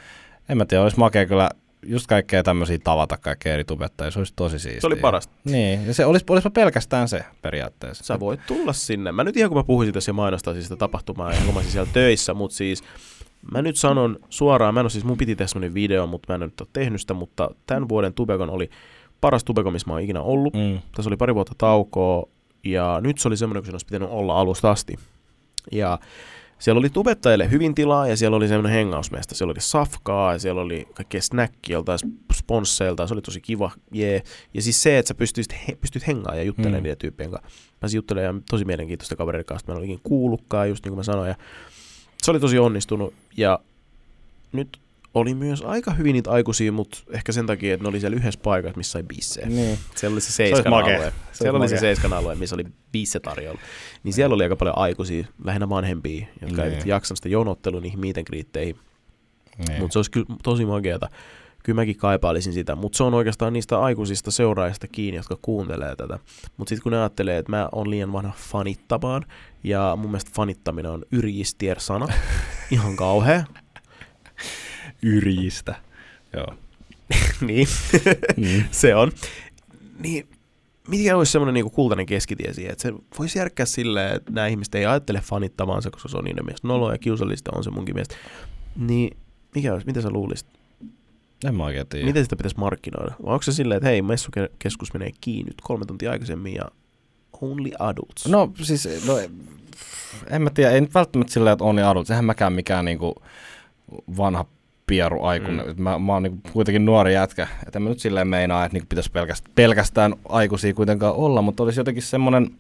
[0.49, 1.51] En mä tiedä, olisi makea kyllä
[1.83, 4.11] just kaikkea tämmöisiä tavata kaikkea eri tubettajia.
[4.11, 4.81] Se olisi tosi siistiä.
[4.81, 5.33] Se oli parasta.
[5.45, 8.05] Niin, ja se olisi, olisipa pelkästään se periaatteessa.
[8.05, 9.13] Sä voit tulla sinne.
[9.13, 11.91] Mä nyt ihan kun mä puhuisin tässä ja mainostaisin sitä tapahtumaa, ja kun mä siellä
[11.93, 12.85] töissä, mutta siis
[13.53, 16.35] mä nyt sanon suoraan, mä en ole siis, mun piti tehdä semmonen video, mutta mä
[16.35, 18.71] en nyt ole tehnyt sitä, mutta tämän vuoden Tubekon oli
[19.21, 20.55] paras Tubekon, missä mä oon ikinä ollut.
[20.55, 20.79] Mm.
[20.97, 22.29] Tässä oli pari vuotta taukoa,
[22.65, 24.97] ja nyt se oli semmoinen, kun se olisi pitänyt olla alusta asti.
[25.73, 25.99] Ja
[26.59, 29.35] siellä oli tubettajille hyvin tilaa, ja siellä oli semmoinen hengausmesta.
[29.35, 31.99] Siellä oli safkaa, ja siellä oli kaikkea snackia joltain
[32.35, 34.23] sponsseilta, se oli tosi kiva, jee.
[34.55, 36.83] Ja siis se, että sä pystyisit, he, pystyt hengaan ja juttelemaan Mm.
[36.83, 37.49] niiden tyyppien kanssa.
[37.83, 41.29] Mä juttelemaan tosi mielenkiintoista kaverin kanssa, mä ikinä kuullutkaan, just niin kuin mä sanoin.
[41.29, 41.35] Ja
[42.23, 43.59] se oli tosi onnistunut, ja
[44.53, 44.79] nyt
[45.17, 48.41] oli myös aika hyvin niitä aikuisia, mutta ehkä sen takia, että ne oli siellä yhdessä
[48.43, 49.47] paikassa, missä sai bissejä.
[49.49, 49.79] Niin.
[49.95, 50.97] Siellä oli se seiskan makea.
[50.97, 51.11] alue.
[51.33, 53.61] Se Siellä oli se seiskan alue, missä oli bisse tarjolla.
[54.03, 56.73] Niin siellä oli aika paljon aikuisia, lähinnä vanhempia, jotka Niin.
[56.73, 58.77] eivät jaksanut sitä jonottelua niihin meet greetteihin.
[59.69, 59.81] Niin.
[59.81, 61.09] Mutta se olisi kyllä tosi makeata.
[61.65, 66.19] Kyllä mäkin kaipailisin sitä, mutta se on oikeastaan niistä aikuisista seuraajista kiinni, jotka kuuntelee tätä.
[66.57, 69.23] Mutta sitten kun ne ajattelee, että mä oon liian vanha fanittamaan,
[69.65, 72.09] ja mun mielestä fanittaminen on yrjistier-sana,
[72.71, 73.45] ihan kauhea,
[75.07, 75.75] Yrjistä.
[76.33, 76.55] Joo.
[77.47, 77.69] niin
[78.37, 78.65] Mm.
[78.71, 79.13] se on.
[79.99, 80.29] Niin
[80.89, 84.75] mikä olisi semmoinen niinku kultainen keskitie siihen, että se voisi järkkää silleen, että nämä ihmiset
[84.75, 88.15] ei ajattele fanittamaansa, koska se on niiden mielestä noloa ja kiusallista on se munkin mielestä.
[88.77, 89.17] Niin
[89.55, 90.47] mikä olisi, mitä sä luulisit?
[91.45, 92.07] En mä oikein tiedä.
[92.07, 93.15] Miten sitä pitäisi markkinoida?
[93.25, 96.65] Vai onko se silleen, että hei, messukeskus menee kiinni nyt kolme tuntia aikaisemmin ja
[97.41, 98.29] only adults?
[98.29, 99.19] No siis, no,
[100.31, 102.07] en mä tiedä, ei nyt välttämättä silleen, että on ja adult.
[102.07, 103.15] Sehän mäkään mikään niinku
[104.17, 104.45] vanha
[104.87, 105.67] pieru aikuinen.
[105.67, 105.83] Mm.
[105.83, 107.47] Mä, mä oon niinku kuitenkin nuori jätkä.
[107.67, 111.81] Että mä nyt silleen meinaa, että niinku pitäisi pelkästään, pelkästään aikuisia kuitenkaan olla, mutta olisi
[111.81, 112.51] jotenkin semmoinen,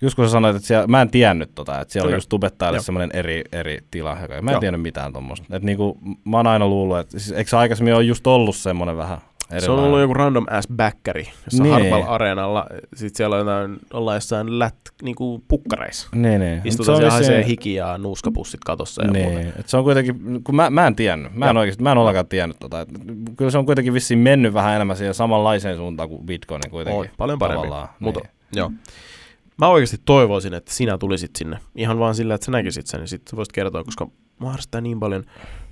[0.00, 2.14] just kun sä sanoit, että siellä, mä en tiennyt tota, että siellä Okei.
[2.14, 2.82] on just tubettajille Joo.
[2.82, 4.18] semmoinen eri, eri tila.
[4.22, 4.60] Joka, mä en Joo.
[4.60, 5.46] tiennyt mitään tuommoista.
[5.56, 8.96] Että niinku, mä oon aina luullut, että siis, eikö se aikaisemmin ole just ollut semmoinen
[8.96, 9.18] vähän
[9.50, 9.64] erilainen?
[9.64, 11.76] Se on ollut joku random ass backeri, jossa Niin.
[11.76, 11.92] niin.
[11.92, 12.66] Harpal Areenalla,
[12.96, 16.08] sit siellä on jotain, ollaan jossain lät, niinku pukkareissa.
[16.14, 16.56] Niin, niin.
[16.56, 19.38] Mut Istutaan se siellä vissiin- hiki ja nuuskapussit katossa ja muuta.
[19.38, 21.60] Niin, et se on kuitenkin, kun mä, mä en tiennyt, mä en Joo.
[21.60, 22.88] oikeasti, mä en ollenkaan tiennyt tota, et
[23.36, 27.00] kyllä se on kuitenkin vissiin mennyt vähän enemmän siihen samanlaiseen suuntaan kuin Bitcoinin kuitenkin.
[27.00, 27.64] On, paljon paremmin.
[27.64, 28.30] tavallaan, Mutta niin.
[28.52, 28.70] joo.
[29.58, 31.58] Mä oikeasti toivoisin, että sinä tulisit sinne.
[31.76, 34.08] Ihan vaan sillä, että sä näkisit sen, niin sitten voisit kertoa, koska
[34.38, 35.24] mua harrastaa niin paljon,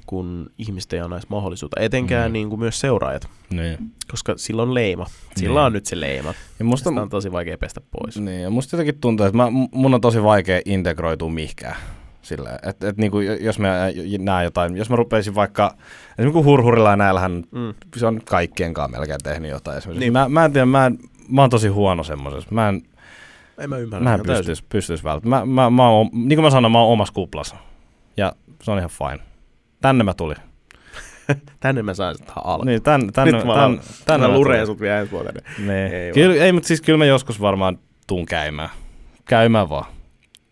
[0.06, 1.80] kun ihmiset ei edes mahdollisuutta.
[1.80, 2.32] Etenkään Mm.
[2.32, 3.78] niin kuin myös seuraajat, Niin.
[4.10, 5.06] koska sillä on leima.
[5.36, 5.66] Sillä Niin.
[5.66, 6.34] on nyt se leima.
[6.58, 8.20] Ja musta, Sitä on tosi vaikea pestä pois.
[8.20, 11.76] niin, ja musta jotenkin tuntuu, että mä, mun on tosi vaikea integroitua mihinkään.
[12.22, 13.68] Sillä, että et niinku, jos mä
[14.18, 15.76] näen jotain, jos mä rupeisin vaikka,
[16.18, 17.74] esimerkiksi hurhurilla ja näillähän Mm.
[17.96, 19.78] se on kaikkien kanssa melkein tehnyt jotain.
[19.78, 20.00] Esimerkiksi.
[20.00, 20.12] Niin.
[20.12, 22.48] Mä, mä en tiedä, mä, en, mä oon tosi huono semmoisessa.
[22.50, 22.82] Mä en,
[23.58, 24.04] En mä ymmärrä.
[24.04, 25.48] Mä en pystyisi, pystyis välttämään.
[25.48, 27.56] Mä, mä, mä oon, niin kuin mä sanoin, mä oon omassa kuplassa.
[28.16, 29.18] Ja se on ihan fine.
[29.86, 30.36] Tänne mä tulin.
[31.60, 32.64] Tänne mä sain sitä alkaa.
[32.64, 35.34] Niin, tän, tänne, Nyt mä, tän, tänne tänne mä lureen sut vielä ensi vuoteen.
[35.58, 35.70] Niin.
[35.70, 38.68] Ei Kyllä, ei, mutta siis kyllä mä joskus varmaan tuun käymään.
[39.24, 39.84] Käymään vaan.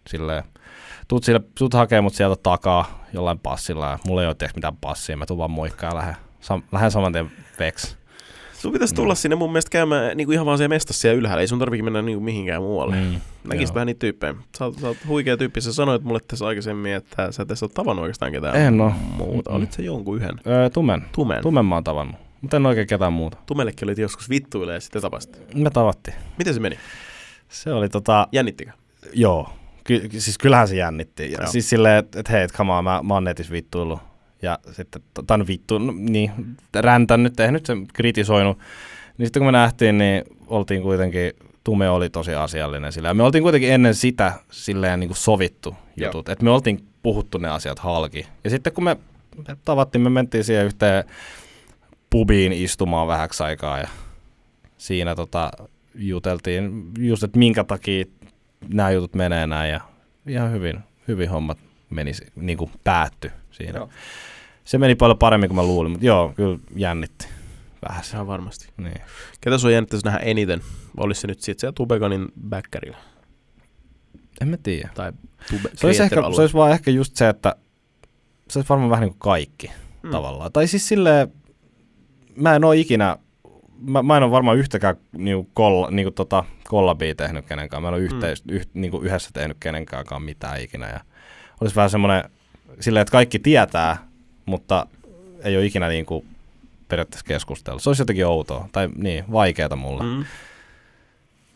[0.07, 0.45] Silleen.
[1.09, 4.77] Tuut, sille, tuut hakee mut sieltä takaa jollain passilla ja mulla ei ole tiedätkö mitään
[4.77, 5.17] passia.
[5.17, 7.99] Mä tuun vaan moikkaa ja lähden, sam, lähden saman tien veks.
[8.65, 11.41] Sun pitäisi tulla sinne mun mielestä käymään niin kuin ihan vaan siellä mestassa siellä ylhäällä.
[11.41, 12.97] Ei sun tarvitse mennä niin kuin mihinkään muualle.
[12.97, 14.35] Mm, Näkisit vähän niitä tyyppejä.
[14.59, 15.61] Sä, oot- sä oot huikea tyyppi.
[15.61, 18.91] Sä sanoit mulle tässä aikaisemmin, että sä et edes ole tavannut oikeastaan ketään En oo.
[19.17, 19.51] muuta.
[19.51, 19.57] Mm-mm.
[19.57, 20.41] Olit se jonkun yhden?
[20.47, 21.03] Öö, tumen.
[21.13, 21.43] Tumen.
[21.43, 22.17] Tumen mä oon tavannut.
[22.41, 23.37] Mutta en oikein ketään muuta.
[23.47, 25.55] Tumellekin olit joskus vittuille ja sitten tapasit.
[25.55, 26.17] Me tavattiin.
[26.39, 26.79] Miten se meni?
[27.49, 28.71] Se oli tota, Jännittikö?
[29.13, 29.49] Joo,
[29.85, 31.33] Ky- siis kyllähän se jännitti.
[31.33, 31.47] Joo.
[31.47, 33.99] siis silleen, että et hei, et come on, mä, mä oon netissä vittuillut.
[34.45, 35.03] Ja sitten,
[35.39, 36.31] no vittu, niin,
[36.75, 38.59] räntännyt, tehnyt sen, kritisoinut.
[39.19, 41.33] Niin sitten kun me nähtiin, niin oltiin kuitenkin,
[41.65, 43.09] Tume oli tosi asiallinen sillä.
[43.09, 46.29] Ja me oltiin kuitenkin ennen sitä silleen niin kuin sovittu jutut.
[46.29, 48.27] Että me oltiin puhuttu ne asiat halki.
[48.45, 48.97] Ja sitten kun me,
[49.49, 51.05] me tavattiin, me mentiin siihen yhteen
[52.11, 53.89] pubiin istumaan vähäksi aikaa ja
[54.79, 55.51] siinä tota,
[55.95, 58.05] juteltiin just, että minkä takia
[58.69, 59.81] nämä jutut menee näin ja
[60.27, 61.59] ihan hyvin, hyvin hommat
[61.91, 63.79] meni, niin kuin päätty siinä.
[63.79, 63.89] Joo.
[64.65, 67.29] Se meni paljon paremmin kuin mä luulin, mutta joo, kyllä jännitti
[67.89, 68.17] vähän se.
[68.17, 68.69] Ihan varmasti.
[68.77, 69.01] Niin.
[69.41, 70.61] Ketä sua jännittäisi nähdä eniten?
[70.97, 72.99] Olisi se nyt sitten siellä Tubegonin backerilla?
[74.41, 74.91] En mä tiedä.
[74.95, 75.13] Tai
[75.51, 77.57] Tube Se olisi, ehkä, se olisi vaan ehkä just se, että
[78.51, 79.71] se olisi varmaan vähän niin kuin kaikki
[80.05, 80.09] Mm.
[80.09, 80.13] mm.
[80.13, 80.53] tavallaan.
[80.53, 81.33] Tai siis silleen,
[82.37, 83.17] mä en ole ikinä,
[83.81, 87.83] mä, mä en ole varmaan yhtäkään niinku kolla, niinku tota, kollabia tehnyt kenenkään.
[87.83, 88.55] Mä en ole yhteis, mm.
[88.55, 90.89] yh, niinku yhdessä tehnyt kenenkään mitään ikinä.
[90.89, 91.01] Ja
[91.61, 92.25] olisi vähän semmoinen,
[92.81, 94.09] silleen, että kaikki tietää,
[94.47, 94.87] mutta
[95.45, 96.25] ei ole ikinä niinku
[96.89, 97.83] periaatteessa keskustellut.
[97.83, 100.03] Se olisi jotenkin outoa, tai niin, vaikeeta mulle.
[100.05, 100.25] Mm.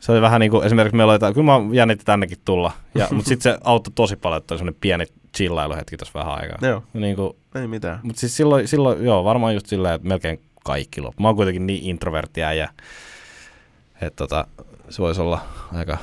[0.01, 3.29] Se oli vähän niin kuin, esimerkiksi meillä oli, kyllä mä jännitti tännekin tulla, ja, mutta
[3.29, 5.05] sitten se auttoi tosi paljon, että oli semmoinen pieni
[5.37, 6.69] chillailuhetki tässä vähän aikaa.
[6.69, 8.01] Joo, Niin kuin, ei mitään.
[8.03, 11.23] mutta siis silloin, silloin, joo, varmaan just silleen, että melkein kaikki loppu.
[11.23, 12.69] Mä oon kuitenkin niin introverttia ja
[14.01, 14.47] että tota,
[14.91, 15.41] se voisi olla
[15.73, 15.99] aika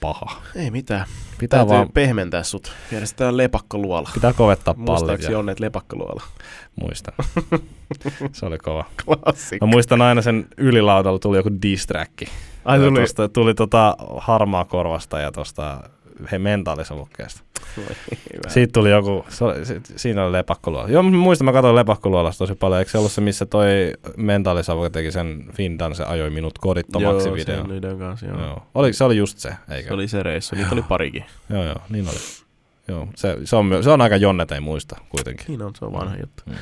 [0.00, 0.42] paha.
[0.56, 1.06] Ei mitään.
[1.42, 2.72] Pitää Täytyy vaan, pehmentää sut.
[2.92, 4.10] Järjestetään lepakkoluola.
[4.14, 6.22] pitää kovettaa pallit Muistaakseni ja on näitä lepakkoluola.
[6.80, 7.12] muista.
[8.32, 8.84] se oli kova.
[9.04, 9.66] Klassikko.
[9.66, 12.28] Mä muistan aina sen ylilaudalla tuli joku diss-track.
[12.64, 13.00] Ai tuli.
[13.00, 15.90] Tosta, tuli tota harmaa korvasta ja tosta
[16.32, 17.42] he mentaalisavukkeesta.
[18.48, 20.88] Siitä tuli joku, se oli, si, siinä oli lepakkoluola.
[20.88, 22.78] Joo, muistan, mä katsoin lepakkoluolasta tosi paljon.
[22.78, 27.36] Eikö se ollut se, missä toi mentaalisavuke teki sen Findan, se ajoi minut kodittomaksi joo,
[27.36, 27.66] videon?
[27.66, 28.40] sen videon kanssa, joo.
[28.40, 28.62] Joo.
[28.74, 29.88] Oli, se oli just se, eikö?
[29.88, 30.56] Se oli se reissu.
[30.56, 31.24] Niitä oli parikin.
[31.50, 32.18] Joo, joo, niin oli.
[32.88, 35.46] Joo, se, se, on, se on aika jonnet, ei muista kuitenkin.
[35.48, 36.42] Niin on, se on vanha juttu.
[36.46, 36.54] Mm.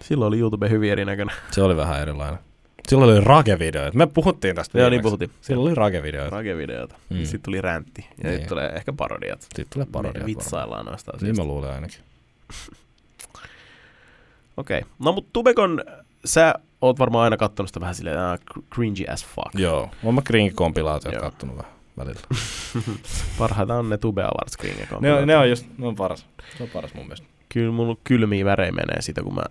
[0.00, 1.36] Silloin oli YouTube hyvin erinäköinen.
[1.50, 2.38] Se oli vähän erilainen.
[2.88, 3.96] Silloin oli rage-videoita.
[3.98, 5.30] Me puhuttiin tästä Joo, niin puhuttiin.
[5.40, 6.30] Silloin oli rage-videoita.
[6.30, 6.94] Rage-videota.
[7.10, 7.16] Mm.
[7.24, 8.06] Sitten tuli räntti.
[8.10, 8.32] Ja Niin.
[8.32, 9.42] sitten tulee ehkä parodiat.
[9.42, 10.14] Sitten tulee Me parodiat.
[10.14, 10.26] varmaan.
[10.26, 11.42] vitsaillaan noista Niin asioista.
[11.42, 11.98] mä luulen ainakin.
[14.56, 14.78] Okei.
[14.78, 14.90] Okay.
[14.98, 15.84] No mut Tubekon,
[16.24, 19.48] sä oot varmaan aina kattonut sitä vähän silleen uh, cringy as fuck.
[19.54, 21.22] Joo, oon mä Kring-kompilaatiot Joo.
[21.22, 22.20] kattonut vähän välillä.
[23.38, 26.26] Parhaita on ne Tube Awards Kringe ne, on, ne on just, ne on paras.
[26.56, 27.26] Se on paras mun mielestä.
[27.48, 29.42] Kyllä mulla kylmiä värejä menee siitä, kun mä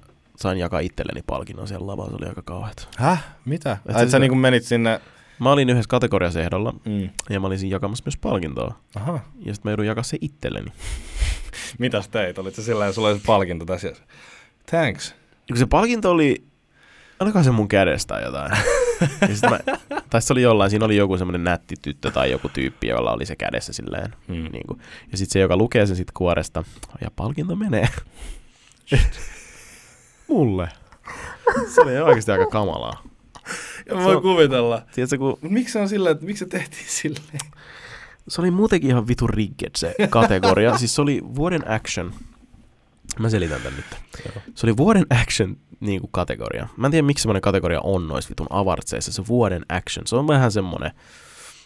[0.42, 2.10] sain jakaa itselleni palkinnon siellä lavalla.
[2.10, 2.90] Se oli aika kauheat.
[2.98, 3.26] Häh?
[3.46, 3.78] Mitä?
[3.90, 5.02] Et sä- sä niinku menit sinne...
[5.40, 7.10] Mä olin yhdessä kategoriassa ehdolla Mm.
[7.30, 8.76] ja mä olin siinä jakamassa myös palkintoa.
[8.96, 9.14] Aha.
[9.46, 10.72] Ja sitten mä joudun jakaa se itselleni.
[11.80, 12.38] Mitäs teit?
[12.38, 13.92] Olit se sillä sulla oli se palkinto tässä?
[14.66, 15.10] Thanks.
[15.10, 16.44] Ja kun se palkinto oli,
[17.20, 18.52] olikohan se mun kädestä tai jotain.
[19.30, 19.60] ja sit mä,
[20.10, 23.26] tai se oli jollain, siinä oli joku semmoinen nätti tyttö tai joku tyyppi, jolla oli
[23.26, 24.16] se kädessä silleen.
[24.28, 24.34] Mm.
[24.52, 24.80] Niin kuin.
[25.12, 26.64] Ja sitten se, joka lukee sen sit kuoresta,
[27.02, 27.90] ja palkinto menee.
[30.32, 30.70] Mulle.
[31.76, 33.04] Se oli oikeasti aika kamalaa.
[33.90, 34.82] Ja Se voi on- kuvitella.
[34.96, 37.40] Tiedätkö, kun miksi se on silleen, että miksi se tehtiin silleen?
[38.28, 40.78] se oli muutenkin ihan vitu rigged se kategoria.
[40.78, 42.14] siis se oli vuoden action.
[43.20, 43.86] Mä selitän tän nyt.
[44.56, 46.68] Se oli vuoden action niin kuin kategoria.
[46.78, 49.12] Mä en tiedä, miksi semmoinen kategoria on noissa vitun avartseissa.
[49.12, 50.08] Se vuoden action.
[50.08, 50.92] Se on vähän semmoinen.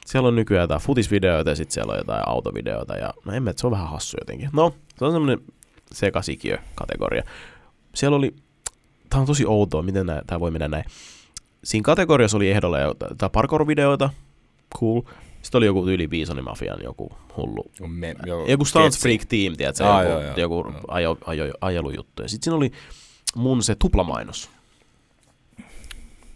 [0.05, 2.97] Siellä on nykyään jotain futisvideoita ja sitten siellä on jotain autovideoita.
[2.97, 4.49] Ja no en mä, se on vähän hassu jotenkin.
[4.53, 5.39] No, se on semmoinen
[5.93, 7.23] sekasikiö-kategoria.
[7.95, 8.35] Siellä oli,
[9.09, 10.85] tää on tosi outoa, miten tämä voi mennä näin.
[11.63, 14.09] Siinä kategoriassa oli ehdolla jotain parkour-videoita,
[14.79, 15.01] cool.
[15.41, 19.85] Sitten oli joku yli Bison Mafian joku hullu Me, jo, joku Stunts Freak Team, tiedätkö,
[19.85, 20.81] Aa, joku, joo, joo, joku joo.
[20.87, 22.21] ajo, ajo, ajelujuttu.
[22.21, 22.71] Ja sitten siinä oli
[23.35, 24.49] mun se tuplamainos.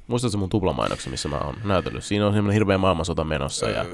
[0.08, 2.04] Muistatko mun tuplamainoksen, missä mä oon näytellyt?
[2.04, 3.70] Siinä on semmoinen hirveä maailmansota menossa.
[3.70, 3.86] Ja...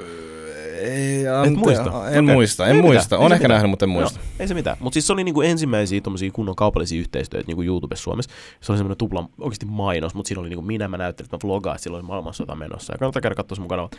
[0.79, 2.09] Ei, Et muista?
[2.11, 2.35] En Okei.
[2.35, 3.03] muista, en Ei muista.
[3.03, 3.49] mitään, On ehkä mitään.
[3.57, 4.19] nähnyt, mutta en muista.
[4.19, 4.77] Joo, ei se mitään.
[4.79, 8.31] Mutta siis se oli niinku ensimmäisiä tommosia kunnon kaupallisia yhteistyötä niinku YouTube Suomessa.
[8.61, 11.49] Se oli semmoinen tupla oikeasti mainos, mutta siinä oli niinku minä, mä näyttelin, että mä
[11.49, 12.93] vlogaan, että silloin oli maailmansota menossa.
[12.93, 13.89] Ja kannattaa käydä katsoa mun kanava,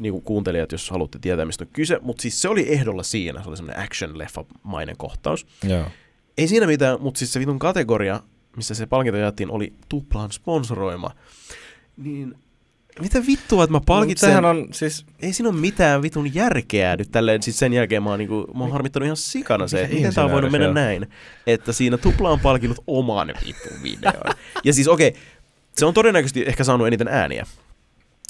[0.00, 1.98] niinku kuuntelijat, jos haluatte tietää, mistä on kyse.
[2.02, 5.46] Mutta siis se oli ehdolla siinä, se oli semmoinen action-leffa-mainen kohtaus.
[5.68, 5.84] Joo.
[6.38, 8.20] Ei siinä mitään, mutta siis se vitun kategoria,
[8.56, 11.10] missä se palkinto jaettiin, oli tuplaan sponsoroima.
[11.96, 12.34] Niin
[13.00, 14.28] mitä vittua, että mä palkitsen...
[14.28, 15.06] sehän on siis...
[15.22, 18.64] Ei siinä ole mitään vitun järkeä nyt tälleen, siis sen jälkeen mä oon, niinku, mä
[18.64, 21.06] oon harmittanut ihan sikana se, että miten tää on voinut mennä näin.
[21.46, 24.34] Että siinä tupla on palkinnut oman vitun videon.
[24.64, 25.20] ja siis okei, okay,
[25.76, 27.46] se on todennäköisesti ehkä saanut eniten ääniä,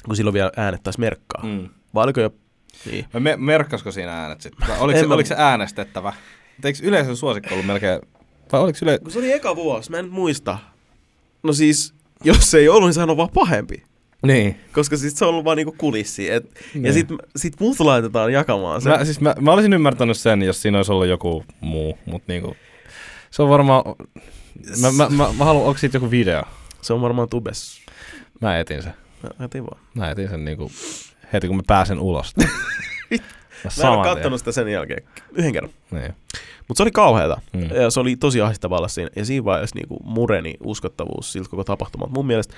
[0.04, 1.44] kun silloin vielä äänet taas merkkaa.
[1.44, 1.68] Mm.
[1.94, 2.30] Vai oliko jo...
[2.90, 3.06] Niin.
[3.18, 4.68] Me, merkkasko siinä äänet sitten?
[4.78, 6.12] Oliko, se, mä- oliko se äänestettävä?
[6.58, 8.00] Et Eikö yleisön suosikko ollut melkein...
[8.52, 8.98] Vai oliko yle...
[8.98, 10.58] Kun se oli eka vuosi, mä en muista.
[11.42, 11.94] No siis,
[12.24, 13.82] jos se ei ollut, niin sehän on vaan pahempi.
[14.22, 14.60] Niin.
[14.72, 16.30] Koska siis se on ollut vaan niinku kulissi.
[16.30, 16.44] Et,
[16.74, 16.94] ja Niin.
[16.94, 18.88] sit, sit mut laitetaan jakamaan se.
[18.88, 22.56] Mä, siis mä, mä olisin ymmärtänyt sen, jos siinä olisi ollut joku muu, mutta niinku...
[23.30, 23.82] Se on varmaan...
[24.80, 26.42] Mä, mä, mä, mä haluan, onko siitä joku video?
[26.82, 27.80] Se on varmaan tubes.
[28.40, 28.94] Mä etin sen.
[29.38, 29.80] Mä etin vaan.
[29.94, 30.70] Mä etin sen niinku
[31.32, 32.36] heti kun mä pääsen ulos.
[32.36, 32.44] mä
[33.82, 35.02] Mä en ole kattonut sitä sen jälkeen.
[35.32, 35.72] Yhden kerran.
[35.90, 36.14] Niin.
[36.68, 37.40] Mutta se oli kauheata.
[37.52, 37.62] Mm.
[37.62, 39.10] Ja se oli tosi ahdistavalla siinä.
[39.16, 42.12] Ja siinä vaiheessa niinku mureni uskottavuus siltä koko tapahtumalta.
[42.12, 42.54] Mun mielestä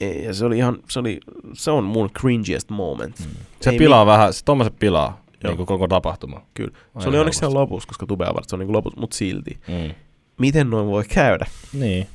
[0.00, 1.20] Ei, ja se oli ihan, se, oli,
[1.52, 3.18] se on mun cringiest moment.
[3.20, 3.26] Mm.
[3.60, 5.50] Se Ei pilaa vähän, se tommoset pilaa Joo.
[5.50, 6.42] niin kuin koko tapahtuma.
[6.54, 6.70] Kyllä.
[6.74, 9.60] Se Aina oli onneksi siellä lopussa, koska Tube Awards on niin lopussa, mutta silti.
[9.68, 9.94] Mm.
[10.38, 11.46] Miten noin voi käydä?
[11.72, 12.06] Niin.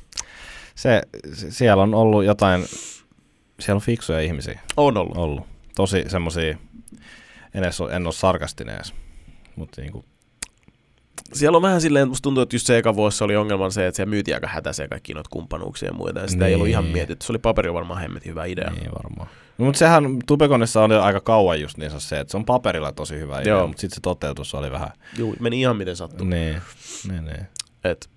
[0.74, 1.02] Se,
[1.34, 2.64] se, siellä on ollut jotain,
[3.60, 5.16] siellä on fiksuja ihmisiä On ollut.
[5.16, 5.46] ollut.
[5.76, 6.56] Tosi semmosia,
[7.54, 8.94] en, en ole sarkastinen edes.
[9.56, 10.04] Mutta niinku,
[11.32, 13.96] Siellä on vähän silleen, musta tuntuu, että just se eka vuosi oli ongelman se, että
[13.96, 16.20] siellä myytiin aika hätäisiä kaikki noita kumppanuuksia ja muita.
[16.20, 16.92] Ja sitä ei ollut ihan Niin.
[16.92, 17.26] mietitty.
[17.26, 18.70] Se oli paperi varmaan hemmetin hyvä idea.
[18.70, 19.28] niin varmaan.
[19.58, 23.18] No, mutta sehän Tubekonissa on aika kauan just niin se, että se on paperilla tosi
[23.18, 23.66] hyvä idea, Joo.
[23.66, 26.26] mutta sitten se toteutus oli vähän, Juu, meni ihan miten sattui.
[26.26, 26.56] niin,
[27.10, 27.46] niin, niin.
[27.84, 28.10] Et,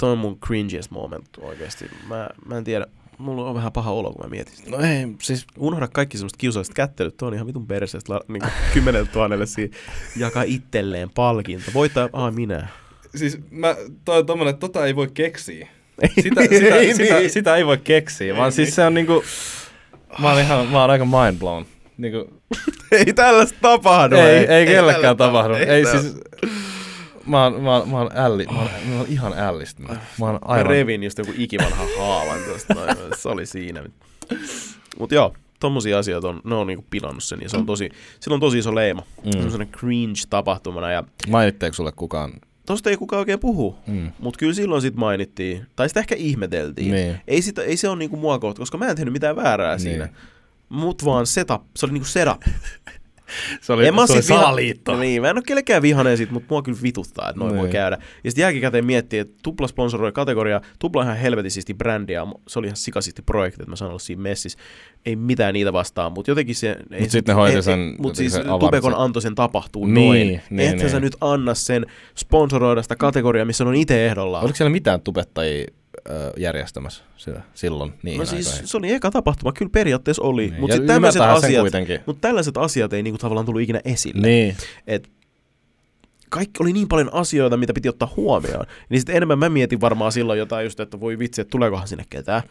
[0.00, 1.90] toi on mun cringiest moment oikeesti.
[2.08, 2.86] Mä, mä en tiedä,
[3.22, 4.70] mulla on vähän paha olo, kun mä mietin sitä.
[4.70, 8.42] No ei, siis Unohda kaikki semmoista kiusalliset kättelyt, toi on ihan vitun perseestä, la, niin
[8.74, 9.76] kymmenelle tuhannelle siinä
[10.16, 11.70] jakaa itselleen palkinto.
[11.74, 12.68] Voittaa, ah minä.
[13.14, 15.68] siis mä, toi on tommonen, että tota ei voi keksiä.
[16.02, 17.30] Ei Sitä, niin, sitä, ei sitä, niin.
[17.30, 19.24] sitä, ei voi keksiä, vaan siis se on niinku,
[20.18, 21.64] mä oon ihan, mä oon aika mind blown.
[21.98, 22.30] Niinku,
[22.92, 24.16] ei tällaista tapahdu.
[24.16, 25.54] ei, ei, ei kellekään tapahdu.
[25.54, 26.14] Ei, tää- siis,
[27.26, 29.90] mä oon, mä oon, mä oon, älli, mä oon, mä oon ihan ällistynyt.
[29.90, 32.74] Mä oon Mä aivan, revin just joku ikivanha haavan tuosta.
[32.74, 32.96] noin.
[33.18, 33.82] Se oli siinä.
[34.98, 37.90] Mut joo, tommosia asioita on, ne on niinku pilannut sen ja se on tosi,
[38.20, 39.00] sillä on tosi iso leima.
[39.24, 39.32] Mm.
[39.32, 39.50] Se on mm.
[39.50, 42.32] sellainen cringe-tapahtumana ja Mainitteeko sulle kukaan?
[42.66, 43.76] tosta ei kukaan oikein puhu.
[43.86, 44.12] Mm.
[44.18, 46.90] Mutta kyllä silloin sit mainittiin, tai sitä ehkä ihmeteltiin.
[46.94, 47.16] Niin.
[47.28, 49.80] Ei, sitä, ei se ole niinku mua kohta, koska mä en tehnyt mitään väärää Niin.
[49.80, 50.08] siinä.
[50.68, 52.42] Mut vaan setup, se oli niinku setup.
[53.60, 55.00] Se oli, En mä se oli siitä viha- salaliitto.
[55.00, 57.60] Niin, mä en ole kellekään vihainen siitä, mutta mua kyllä vituttaa, että noin Niin.
[57.60, 57.98] voi käydä.
[58.24, 62.76] Ja sitten jälkikäteen miettii, että Tupla sponsoroi kategoriaa, Tupla ihan helvetisisti brändiä, se oli ihan
[62.76, 64.58] sikasisti projekti, että mä sanoin olla siinä messissä.
[65.06, 66.76] Ei mitään niitä vastaan, mutta jotenkin se...
[66.90, 69.86] ei Mut se- sit ne hoiti sen- ei- Mut siis se Tubekon antoi sen tapahtuu
[69.86, 70.20] Niin, noin.
[70.50, 70.90] niin, Ethän niin.
[70.90, 71.86] sä nyt anna sen
[72.18, 74.44] sponsoroida sitä kategoriaa, missä on itse ehdollaan.
[74.44, 75.66] Oliko siellä mitään tubettajia
[76.36, 78.68] järjestämässä sitä, silloin niihin No siis aikoihin?
[78.68, 80.60] se oli eka tapahtuma, kyllä periaatteessa oli, Niin.
[80.60, 80.76] mutta
[81.12, 81.66] sen asiat,
[82.06, 84.26] mutta tällaiset asiat ei niinku tavallaan tullut ikinä esille.
[84.26, 84.56] Niin.
[84.86, 85.10] Et
[86.30, 88.66] kaikki oli niin paljon asioita, mitä piti ottaa huomioon.
[88.88, 92.04] Niin sitten enemmän mä mietin varmaan silloin jotain just, että voi vitsi, että tuleekohan sinne
[92.10, 92.42] ketään.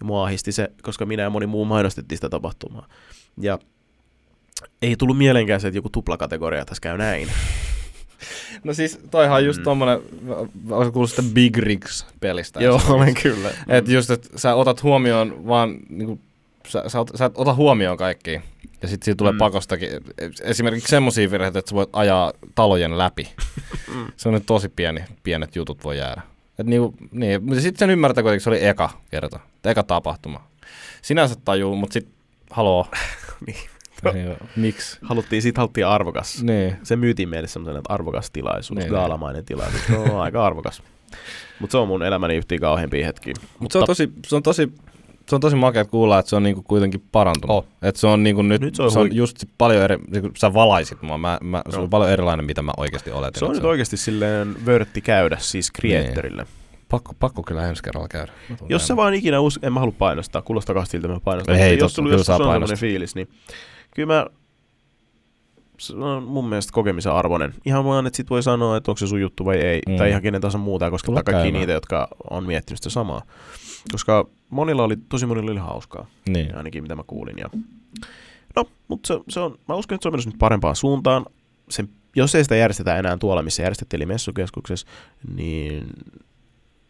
[0.00, 2.88] Ja mua ahisti se, koska minä ja moni muu mainostettiin sitä tapahtumaa.
[3.40, 3.58] Ja
[4.82, 7.28] ei tullut mieleenkään se, että joku tuplakategoria tässä käy näin.
[8.64, 9.64] No siis toihan on just Mm.
[9.64, 9.98] tommonen,
[10.70, 12.60] oletko kuullut sitä Big Rigs-pelistä?
[12.62, 13.28] Joo, esimerkiksi?
[13.28, 13.50] olen kyllä.
[13.68, 16.20] Et just, että sä otat huomioon vaan, niinku,
[16.68, 18.40] sä, sä, ot, sä et ota huomioon kaikki.
[18.82, 19.36] Ja sit siitä tulee Mm.
[19.36, 19.38] mm.
[19.38, 19.88] pakostakin.
[20.42, 23.28] Esimerkiksi semmosia virheitä, että sä voit ajaa talojen läpi.
[23.94, 24.06] Mm.
[24.16, 26.22] Se on tosi pieni, pienet jutut voi jäädä.
[26.58, 30.48] Et niinku, niin, mutta sitten sen ymmärtää kuitenkin, se oli eka kerta, eka tapahtuma.
[31.02, 32.08] Sinänsä tajuu, mutta sit
[32.50, 32.86] haloo.
[33.46, 33.56] Niin.
[34.12, 34.98] Niin, Miksi?
[35.02, 36.42] Haluttiin, siitä haluttiin arvokas.
[36.42, 36.76] Niin.
[36.82, 39.86] Se myytiin meille semmoinen, että arvokas tilaisuus, Niin, gaalamainen tilaisuus.
[39.86, 40.82] Se on aika arvokas.
[41.60, 43.34] Mutta se on mun elämäni yhtiä kauheimpia hetkiä.
[43.58, 44.72] Mutta se on tosi, se on tosi,
[45.28, 47.56] se on tosi makea kuulla, että se on niinku kuitenkin parantunut.
[47.56, 47.66] Oh.
[47.82, 50.30] Että se on niinku nyt, Nyt se se on se on just paljon eri, niinku
[50.36, 53.38] sä valaisit mua, mä, mä, se on paljon erilainen, mitä mä oikeasti oletin.
[53.38, 56.46] Se on nyt oikeasti silleen vörtti käydä siis creatorille.
[56.88, 58.32] Pakko, pakko kyllä ensi kerralla käydä.
[58.68, 59.58] Jos sä vaan ikinä us...
[59.62, 61.56] en mä halua painostaa, kuulostaa kahta siltä, mä painostan.
[61.56, 63.28] Ei, mutta totta, jos sulla joskus on fiilis, niin
[63.96, 64.26] kyllä mä
[65.78, 67.54] se on mun mielestä kokemisen arvoinen.
[67.64, 69.80] Ihan vaan, että sit voi sanoa, että onko se sun juttu vai ei.
[69.88, 69.96] Mm.
[69.96, 73.22] Tai ihan kenen tahansa muuta, koska Tulla kaikki niitä, jotka on miettinyt sitä samaa.
[73.92, 76.06] Koska monilla oli, tosi monilla oli hauskaa.
[76.28, 76.56] Niin.
[76.56, 77.38] ainakin mitä mä kuulin.
[77.38, 77.48] Ja...
[78.56, 81.26] No, mutta se, se on, mä uskon, että se on menossa nyt parempaan suuntaan.
[81.68, 84.86] Sen, jos ei sitä järjestetä enää tuolla, missä järjestettiin, eli messukeskuksessa,
[85.34, 85.86] niin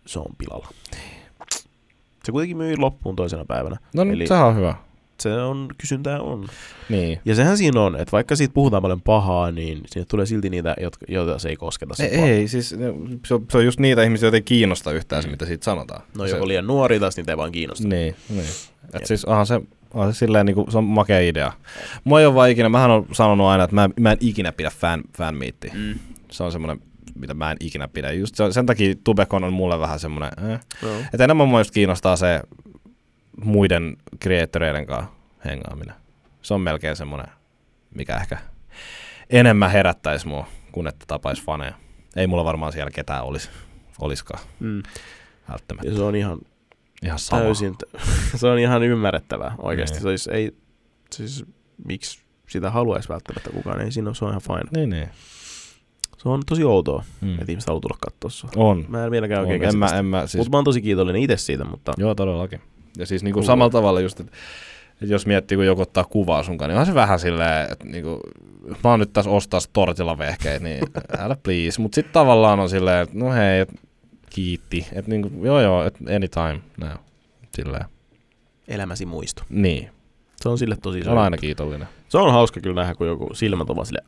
[0.07, 0.69] se on pilalla.
[2.25, 3.77] Se kuitenkin myi loppuun toisena päivänä.
[3.95, 4.75] No Eli- sehän on hyvä.
[5.21, 6.49] Se on, kysyntää on.
[6.89, 7.21] Niin.
[7.25, 10.75] Ja sehän siinä on, että vaikka siitä puhutaan paljon pahaa, niin sinne tulee silti niitä,
[10.81, 11.95] jotka, joita se ei kosketa.
[11.95, 12.27] se Ei, paha.
[12.27, 15.47] ei, siis se on, se on just niitä ihmisiä, joita ei kiinnosta yhtään se, mitä
[15.47, 16.03] siitä sanotaan.
[16.19, 17.89] No se, joko liian nuori, sitten niitä ei vaan kiinnosta.
[17.89, 18.47] Niin, niin.
[18.95, 19.61] Et siis onhan se,
[19.95, 21.53] onhan se silleen niinku, se on makea idea.
[22.05, 24.71] Mua ei ole vaan ikinä, mähän on sanonut aina, että mä, mä en ikinä pidä
[24.71, 25.73] fan, fanmeettiä.
[25.75, 25.95] Mm.
[26.31, 26.81] Se on semmoinen,
[27.15, 28.13] mitä mä en ikinä pidä.
[28.13, 30.61] Just se, sen takia Tubekon on mulle vähän semmoinen, eh.
[30.83, 30.89] No.
[31.13, 32.41] että enemmän mua just kiinnostaa se
[33.45, 35.11] muiden creatoreiden kanssa
[35.45, 35.95] hengaaminen.
[36.43, 37.27] Se on melkein semmoinen,
[37.95, 38.39] mikä ehkä
[39.31, 41.75] enemmän herättäisi mua, kuin että tapaisi faneja.
[42.17, 43.51] Ei mulla varmaan siellä ketään olisi,
[44.01, 44.83] olisikaan Mm.
[45.51, 45.89] välttämättä.
[45.91, 46.39] Ja se on ihan
[47.03, 47.43] Ihan sama.
[47.43, 47.75] Täysin.
[48.37, 49.95] se on ihan ymmärrettävää oikeasti.
[49.95, 50.03] Niin.
[50.03, 50.57] Se olisi, ei,
[51.13, 51.45] siis,
[51.87, 54.71] miksi sitä haluaisi välttämättä kukaan, ei siinä ole, se on ihan fine.
[54.81, 55.09] Niin, niin.
[56.19, 57.39] Se on tosi outoa, Mm.
[57.39, 58.51] että ihmiset haluaa tulla katsoa.
[58.57, 58.85] On.
[58.89, 59.45] Mä en vieläkään on.
[59.47, 59.99] oikein En käsitä mä, sitä.
[59.99, 60.33] en mä, Siis...
[60.33, 62.61] siis, Mutta mä oon tosi kiitollinen itse siitä, mutta joo, todellakin.
[62.97, 63.47] Ja siis niinku Cool.
[63.47, 64.33] samalla tavalla just, että
[65.03, 68.21] et jos miettii, kun joku ottaa kuvaa sunkaan, niin onhan se vähän silleen, että niinku,
[68.85, 70.85] mä oon nyt tässä ostaa tortilla vehkeet, niin
[71.19, 71.81] älä please.
[71.83, 73.73] Mut sit tavallaan on silleen, että no hei, et,
[74.31, 74.87] kiitti.
[74.93, 76.99] Että niinku, joo joo, et anytime, näin.
[77.57, 77.85] Silleen.
[78.69, 79.43] elämäsi muisto.
[79.49, 79.91] Niin,
[80.41, 81.89] Se on sille tosi se on aina kiitollinen.
[82.09, 84.01] Se on hauska kyllä nähdä, kun joku silmät on vaan sille,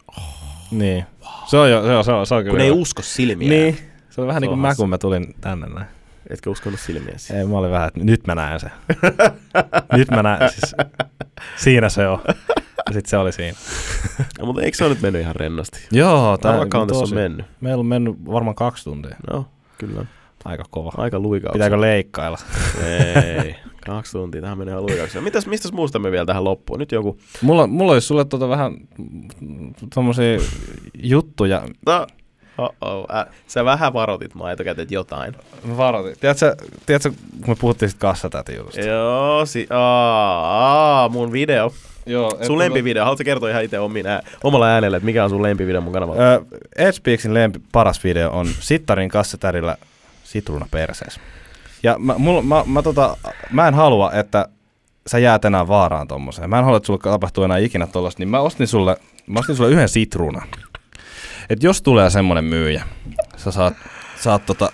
[0.70, 1.04] Niin.
[1.46, 2.52] Se on jo, se on, se on, se on kyllä.
[2.52, 3.48] kun ei usko silmiä.
[3.48, 3.78] Niin.
[4.10, 5.86] Se on vähän Se niin on kuin mä, kun mä tulin tänne näin.
[6.30, 7.32] Etkö uskonut silmiäsi?
[7.34, 8.70] Ei, mä olin vähän, että nyt mä näen sen.
[9.98, 10.74] nyt mä näen, siis
[11.56, 12.18] siinä se on.
[12.86, 13.58] Ja sit se oli siinä.
[14.38, 15.78] No, mutta eikö se ole nyt mennyt ihan rennosti?
[15.92, 16.38] Joo,
[16.68, 17.46] kauan tässä on mennyt.
[17.60, 19.16] Meillä on mennyt varmaan kaksi tuntia.
[19.32, 19.46] No,
[19.78, 20.06] kyllä.
[20.44, 20.92] Aika kova.
[20.96, 21.52] Aika luikauksia.
[21.52, 22.38] Pitääkö leikkailla?
[22.84, 23.56] Ei,
[23.86, 24.40] kaksi tuntia.
[24.40, 25.20] Tähän menee ihan luikauksia.
[25.20, 26.78] Mitäs, mistäs muusta me vielä tähän loppuun?
[26.78, 27.18] Nyt joku...
[27.42, 28.72] Mulla, mulla olisi sulle tota vähän
[29.94, 30.38] tommosia
[30.94, 31.62] juttuja.
[31.86, 32.06] No,
[32.58, 35.34] oh äh, sä vähän varoitit mua etukäteen jotain.
[35.76, 36.16] Varoitin.
[36.20, 36.56] Tiedätkö,
[36.86, 37.10] tiedätkö
[37.40, 38.80] kun me puhuttiin sit kassatäti jutusta?
[38.80, 41.72] Joo, si- aa, aa, mun video.
[42.06, 42.38] Joo.
[42.46, 43.04] Sun lempivideo.
[43.04, 46.22] Haluatko kertoa ihan itse omin ää- omalla äänellä, että mikä on sun lempivideo mun kanavalla?
[46.22, 46.42] Ö,
[46.76, 49.76] Edgepeaksin lempi, paras video on Sittarin kassatädillä
[50.24, 51.20] sitruuna persees.
[51.82, 53.16] Ja mä, mulla, mä, mä, tota,
[53.50, 54.48] mä en halua, että
[55.06, 56.50] sä jäät enää vaaraan tommoseen.
[56.50, 59.56] Mä en halua, että sulle tapahtuu enää ikinä tollasta, niin mä ostin sulle, mä ostin
[59.56, 60.48] sulle yhden sitruunan.
[61.50, 62.84] Et jos tulee semmonen myyjä,
[63.36, 63.74] sä saat,
[64.20, 64.72] saat, tota,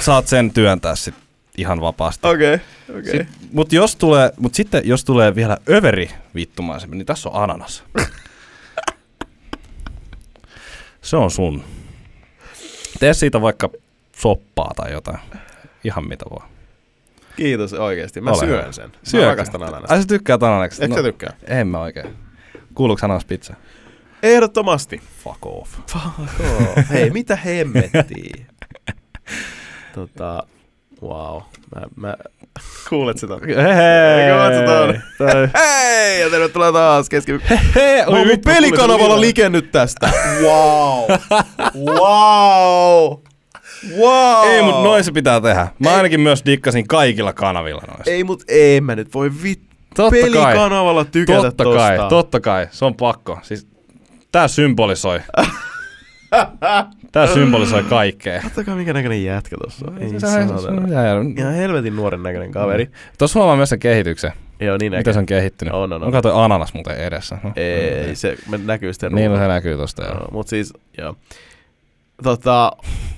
[0.00, 1.14] saat sen työntää sit
[1.58, 2.28] ihan vapaasti.
[2.28, 2.58] Okei,
[2.98, 3.12] okei.
[3.12, 7.84] Sit, mut, jos tulee, mut sitten jos tulee vielä överi vittumaisempi, niin tässä on ananas.
[11.02, 11.64] Se on sun.
[13.00, 13.70] Tee siitä vaikka
[14.16, 15.18] soppaa tai jotain.
[15.84, 16.48] Ihan mitä vaan.
[17.36, 18.20] Kiitos oikeesti.
[18.20, 18.72] Mä Ole syön hyvä.
[18.72, 18.90] sen.
[18.90, 19.26] Mä Syökö?
[19.28, 19.94] rakastan ananasta.
[19.94, 20.84] Ai sä tykkäät ananaksesta?
[20.84, 21.32] Eikö sä tykkää?
[21.44, 22.16] En mä oikein.
[22.74, 23.54] Kuuluuko ananas pizza?
[24.22, 25.00] Ehdottomasti.
[25.24, 25.78] Fuck off.
[25.94, 26.12] Oh,
[26.90, 28.46] hei, mitä hemmettiä?
[29.94, 30.42] tota,
[31.02, 31.42] wow.
[31.74, 32.16] Mä, mä,
[32.88, 33.34] kuulet sitä?
[33.46, 34.32] Hei!
[34.66, 35.00] Kuulet?
[35.18, 37.32] Toi- Hei, ja tervetuloa taas keski...
[37.74, 38.02] Hei!
[38.06, 40.10] Oon mun pelikanavalla likennyt tästä.
[40.42, 41.10] Wow.
[41.76, 43.18] wow.
[43.98, 44.46] Wow.
[44.48, 45.68] Ei, mut noin se pitää tehdä.
[45.78, 48.10] Mä ainakin myös dikkasin kaikilla kanavilla noista.
[48.10, 49.72] Ei, mut ei mä nyt voi vittu.
[49.96, 50.22] Totta kai.
[50.22, 51.78] Pelikanavalla tykätä Totta tosta.
[51.78, 53.38] kai, totta kai, se on pakko.
[53.42, 53.66] Siis,
[54.32, 55.20] tää symbolisoi.
[57.12, 58.40] tää symbolisoi kaikkea.
[58.42, 60.02] Katsokaa mikä näköinen jätkä tossa on.
[60.02, 60.46] Ei Se- se-
[61.38, 62.90] Ihan helvetin nuoren näköinen kaveri.
[63.18, 64.32] Tuossa huomaa myös sen kehityksen.
[64.60, 65.74] Joo, niin Miten se on kehittynyt.
[65.74, 66.02] On, on, on.
[66.02, 67.38] Onko toi ananas muuten edessä?
[67.42, 67.52] No.
[67.56, 70.04] Ei, se me näkyy sitten Niin, no, se näkyy tosta.
[70.04, 71.16] Joo, mut siis, joo.
[72.22, 72.72] Tota,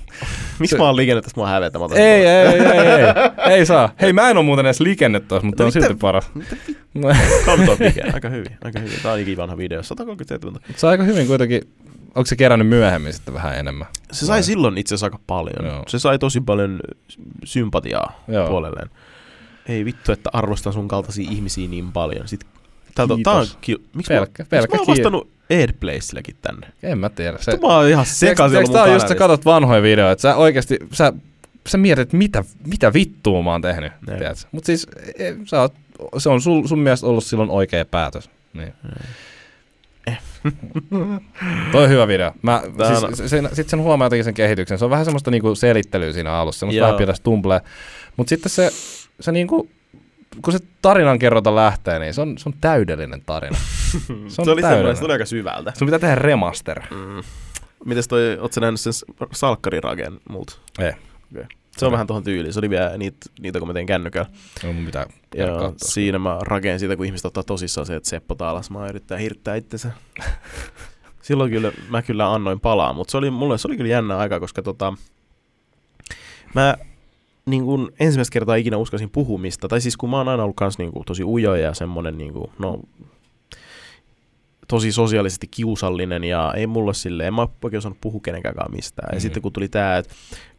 [0.59, 1.79] miksi mä oon liikennyt tästä mua hävetä?
[1.79, 3.01] Mä otan Ei, sen ei, ei, ei,
[3.47, 3.89] ei, ei saa.
[4.01, 6.31] Hei, mä en oo muuten edes likennyt tossa, mutta No on silti paras.
[6.93, 7.09] No,
[7.79, 8.03] mikä?
[8.13, 8.99] Aika hyvin, aika hyvin.
[9.03, 10.59] Tää on ikivanha video, 137.
[10.75, 11.61] se on aika hyvin kuitenkin,
[12.15, 13.87] onko se kerännyt myöhemmin sitten vähän enemmän?
[14.11, 15.65] Se sai silloin itse asiassa aika paljon.
[15.65, 15.83] Joo.
[15.87, 16.79] Se sai tosi paljon
[17.43, 18.47] sympatiaa Joo.
[18.47, 18.89] puolelleen.
[19.67, 22.27] Ei vittu, että arvostan sun kaltaisia ihmisiä niin paljon.
[22.27, 22.39] Sit,
[22.95, 23.33] tältä, Kiitos.
[23.33, 26.67] tää on, ki- miksi Pelkkä- mä, pelkkä miksi mä oon vastannut Airplaceillekin tänne?
[26.83, 27.37] En mä tiedä.
[27.41, 30.77] Se, mä oon ihan sekaisin tää on just, sä katsot vanhoja videoita, että sä oikeesti,
[30.91, 31.13] sä,
[31.67, 34.17] sä mietit, mitä, mitä vittua mä oon tehnyt, Niin.
[34.17, 34.45] tiedätkö?
[34.51, 34.87] Mut siis,
[35.19, 35.73] e, sä oot,
[36.17, 38.29] se on sul, sun mielestä ollut silloin oikea päätös.
[38.53, 38.73] Niin.
[41.71, 42.31] Toi on hyvä video.
[42.41, 44.79] Mä, siis, se, sen, sit sen huomaa jotenkin sen kehityksen.
[44.79, 46.87] Se on vähän semmoista niinku selittelyä siinä alussa, semmoista Joo.
[46.87, 47.61] vähän pitäisi tumplea.
[48.17, 48.71] Mut sitten se,
[49.19, 49.69] se niinku,
[50.41, 53.57] kun se tarinan kerrota lähtee, niin se on, se on täydellinen tarina.
[53.99, 55.73] Se, Se on oli semmoinen, se tuli aika syvältä.
[55.77, 56.81] Sun pitää tehdä remaster.
[56.91, 57.23] Mm.
[57.85, 60.57] Mites toi, oot sä nähnyt sen s- salkkariraken multa?
[60.79, 60.91] Ei.
[61.77, 62.53] Se on vähän tuohon tyyliin.
[62.53, 64.29] Se oli vielä niitä, niitä kun mä tein kännykällä.
[64.63, 65.05] No, mun pitää
[65.35, 65.71] Ja katsoa.
[65.89, 69.91] siinä mä rakensin siitä, kun ihmiset ottaa tosissaan se, että Seppo Taalasmaa yrittää hirttää itsensä.
[71.21, 74.39] Silloin kyllä, mä kyllä annoin palaa, mutta se oli, mulle se oli kyllä jännä aika,
[74.39, 74.93] koska tota,
[76.55, 76.75] mä
[77.45, 80.77] niin kun ensimmäistä kertaa ikinä uskasin puhumista, tai siis kun mä oon aina ollut kans
[80.77, 82.79] niin kuin, tosi ujo ja semmonen niin kuin, no,
[84.67, 89.09] tosi sosiaalisesti kiusallinen ja ei mulla silleen, en mä oikein osannut puhua kenenkään mistään.
[89.11, 89.21] Ja Mhm.
[89.21, 90.13] sitten kun tuli tää, että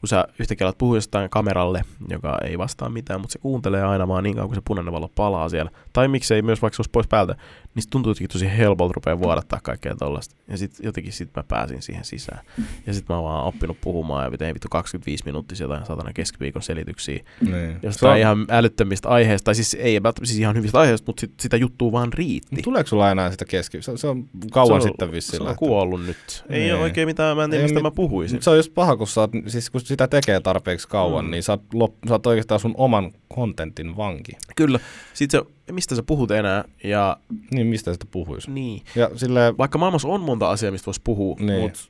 [0.07, 4.09] kun sä yhtäkkiä alat puhua jostain kameralle, joka ei vastaa mitään, mutta se kuuntelee aina
[4.09, 5.71] vaan niin kauan, kun se punainen valo palaa siellä.
[5.93, 7.35] Tai miksei myös vaikka se olisi pois päältä,
[7.75, 10.37] niin se tuntuu jotenkin tosi helpolta rupeaa vuodattaa kaikkea tollasta.
[10.49, 12.41] Ja sitten jotenkin sit mä pääsin siihen sisään.
[12.87, 16.63] Ja sitten mä oon vaan oppinut puhumaan ja tein vittu 25 minuuttia jotain satana keskiviikon
[16.63, 17.25] selityksiä.
[17.41, 17.79] Niin.
[17.83, 21.57] Jostain ihan älyttömistä aiheista, tai siis ei välttämättä siis ihan hyvistä aiheista, mutta sit, sitä
[21.57, 22.63] juttua vaan riitti.
[22.63, 23.83] Tuleeko sulla enää sitä keski?
[23.83, 25.37] Se, se on kauan se on, sitten vissiin.
[25.37, 25.59] Se on lähtenyt.
[25.59, 26.45] kuollut nyt.
[26.51, 26.75] Ei Niin.
[26.75, 28.37] ole oikein mitään, mä en tiedä mistä mit- mä puhuisin.
[28.37, 31.31] Mut Se on just paha, kun, sä oot, siis kun sitä tekee tarpeeksi kauan, Mm.
[31.31, 34.33] niin sä oot, lop, sä oot oikeastaan sun oman kontentin vanki.
[34.57, 34.81] Kyllä.
[35.15, 37.17] Sitten se, mistä sä puhut enää, ja
[37.51, 38.51] Niin mistä sitä puhuisi?
[38.51, 38.83] niin.
[38.97, 41.61] Ja silleen, Vaikka maailmassa on monta asiaa, mistä voisi puhua, Niin.
[41.61, 41.81] mutta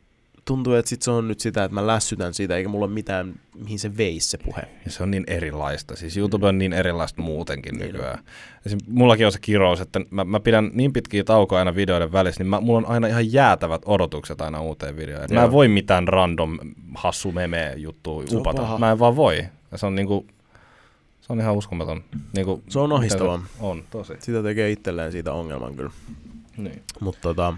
[0.46, 3.34] tuntuu, että sit se on nyt sitä, että mä lässytän siitä, eikä mulla ole mitään,
[3.64, 4.62] mihin se veisi se puhe.
[4.84, 5.96] ja se on niin erilaista.
[5.96, 8.18] Siis YouTube on niin erilaista muutenkin Niin nykyään.
[8.66, 12.42] Esim, mullakin on se kirous, että mä, mä pidän niin pitkiä taukoja aina videoiden välissä,
[12.42, 15.26] niin mä, mulla on aina ihan jäätävät odotukset aina uuteen videoon.
[15.30, 16.58] Mä en voi mitään random
[16.94, 18.78] hassu meme juttua on upata.
[18.78, 19.44] Mä en vaan voi.
[19.72, 20.26] Ja se on niinku,
[21.20, 22.04] Se on ihan uskomaton.
[22.36, 23.42] Niin kuin, Se on ahistavaa.
[23.60, 24.12] On, tosi.
[24.18, 25.90] Sitä tekee itselleen siitä ongelman kyllä.
[26.56, 26.82] Niin.
[27.00, 27.54] Mutta tota,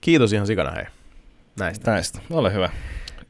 [0.00, 0.84] kiitos ihan sikana hei.
[1.58, 1.90] Näistä.
[1.90, 2.70] Näistä, ole hyvä.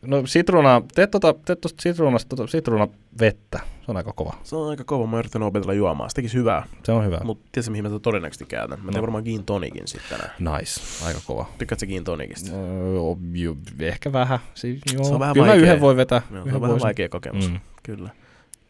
[0.07, 3.59] No sitruuna, teet tota, teet tosta sitruunasta tota, sitruunavettä.
[3.59, 4.35] Se on aika kova.
[4.43, 6.11] Se on aika kova, mä oon yrittänyt opetella juomaan.
[6.11, 6.67] Se tekisi hyvää.
[6.85, 7.21] Se on hyvä.
[7.25, 8.79] Mutta tiedätkö mihin mä sitä todennäköisesti käytän?
[8.79, 9.03] Mä teen No.
[9.03, 10.59] varmaan gin tonikin sitten tänään.
[10.59, 11.47] Nice, aika kova.
[11.59, 12.51] Tykkäätkö gin tonikista?
[12.57, 14.39] Öö, ju- ehkä vähän.
[14.55, 15.05] Si- joo.
[15.05, 15.67] Se on vähän Kyllä mä vaikea.
[15.67, 16.23] yhden voi vetää.
[16.31, 16.83] Joo, se on vähän voisin.
[16.85, 17.51] vaikea kokemus.
[17.51, 17.61] Mm.
[17.83, 18.11] Kyllä.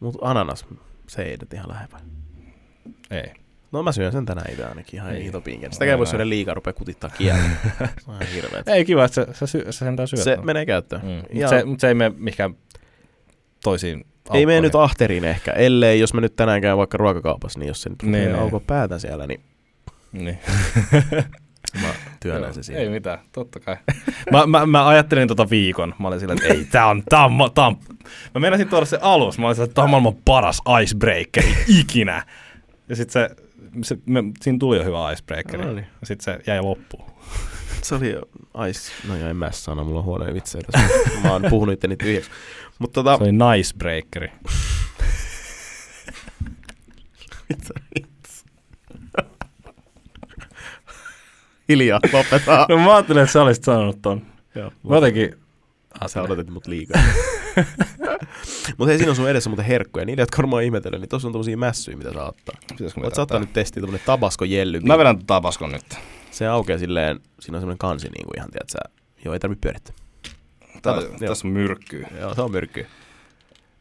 [0.00, 0.66] Mutta ananas,
[1.06, 2.00] se ei nyt ihan lähempää.
[3.10, 3.32] Ei.
[3.72, 5.24] No mä syön sen tänään itse ainakin ihan Ei.
[5.24, 5.72] hitopinken.
[5.72, 7.42] Sitäkään voi syödä liikaa, rupeaa kutittaa kieltä.
[7.78, 8.68] se on ihan hirveet.
[8.68, 10.22] Ei kiva, että se, se, sy- se sentään syöt.
[10.22, 10.42] Se no.
[10.42, 11.02] menee käyttöön.
[11.04, 11.22] mm.
[11.40, 12.54] Ja- se, mut se ei mene mihinkään
[13.64, 17.68] toisiin Ei mene nyt ahteriin ehkä, ellei jos mä nyt tänään käyn vaikka ruokakaupassa, niin
[17.68, 18.38] jos se nyt Niin, niin, niin.
[18.38, 19.40] auko päätä siellä, niin
[20.12, 20.38] Niin.
[21.82, 21.88] mä
[22.20, 22.82] työnnän Joo, se siihen.
[22.82, 23.76] Ei mitään, totta kai.
[24.32, 25.94] mä, mä, mä, ajattelin tota viikon.
[25.98, 27.76] Mä olin silleen, että ei, tää on, tää on, tää on.
[28.34, 29.38] Mä meinasin tuoda se alus.
[29.38, 32.26] Mä olin silleen, että tää on maailman paras icebreakeri ikinä.
[32.88, 33.30] Ja sit se,
[33.82, 35.64] se me, siinä tuli jo hyvä icebreakeri.
[35.64, 35.86] No niin.
[36.00, 37.04] Ja sit se jäi loppuun.
[37.82, 38.14] Se oli
[38.70, 40.88] ice, no joo, en mä sano, mulla on huonoja vitsejä tässä.
[41.22, 42.30] mä oon puhunut itteni tyhjäksi.
[42.78, 44.32] Mutta tota, Se oli nice breakeri.
[47.48, 48.44] mitä vitsi.
[51.68, 52.66] Hiljaa, lopetaan.
[52.68, 54.26] No mä ajattelin, että sä olisit sanonut ton.
[54.54, 55.34] Joo, Mä jotenkin...
[56.08, 57.02] Sä odotit mut liikaa.
[58.78, 60.04] Mutta hei, siinä on sun edessä muuten herkkuja.
[60.04, 62.54] Niitä, jotka varmaan ihmetellä, niin tossa on tommosia mässyjä, mitä saa ottaa.
[63.02, 64.80] Voit ottaa nyt testiä tommonen tabasko jelly.
[64.80, 65.84] Mä vedän tabaskon nyt.
[66.30, 68.78] Se aukeaa silleen, siinä on semmonen kansi niinku ihan, tiedät sä.
[69.24, 69.94] Joo, ei tarvi pyörittää.
[70.82, 70.94] Tää,
[71.26, 72.08] tässä on myrkkyä.
[72.20, 72.86] Joo, se on myrkky.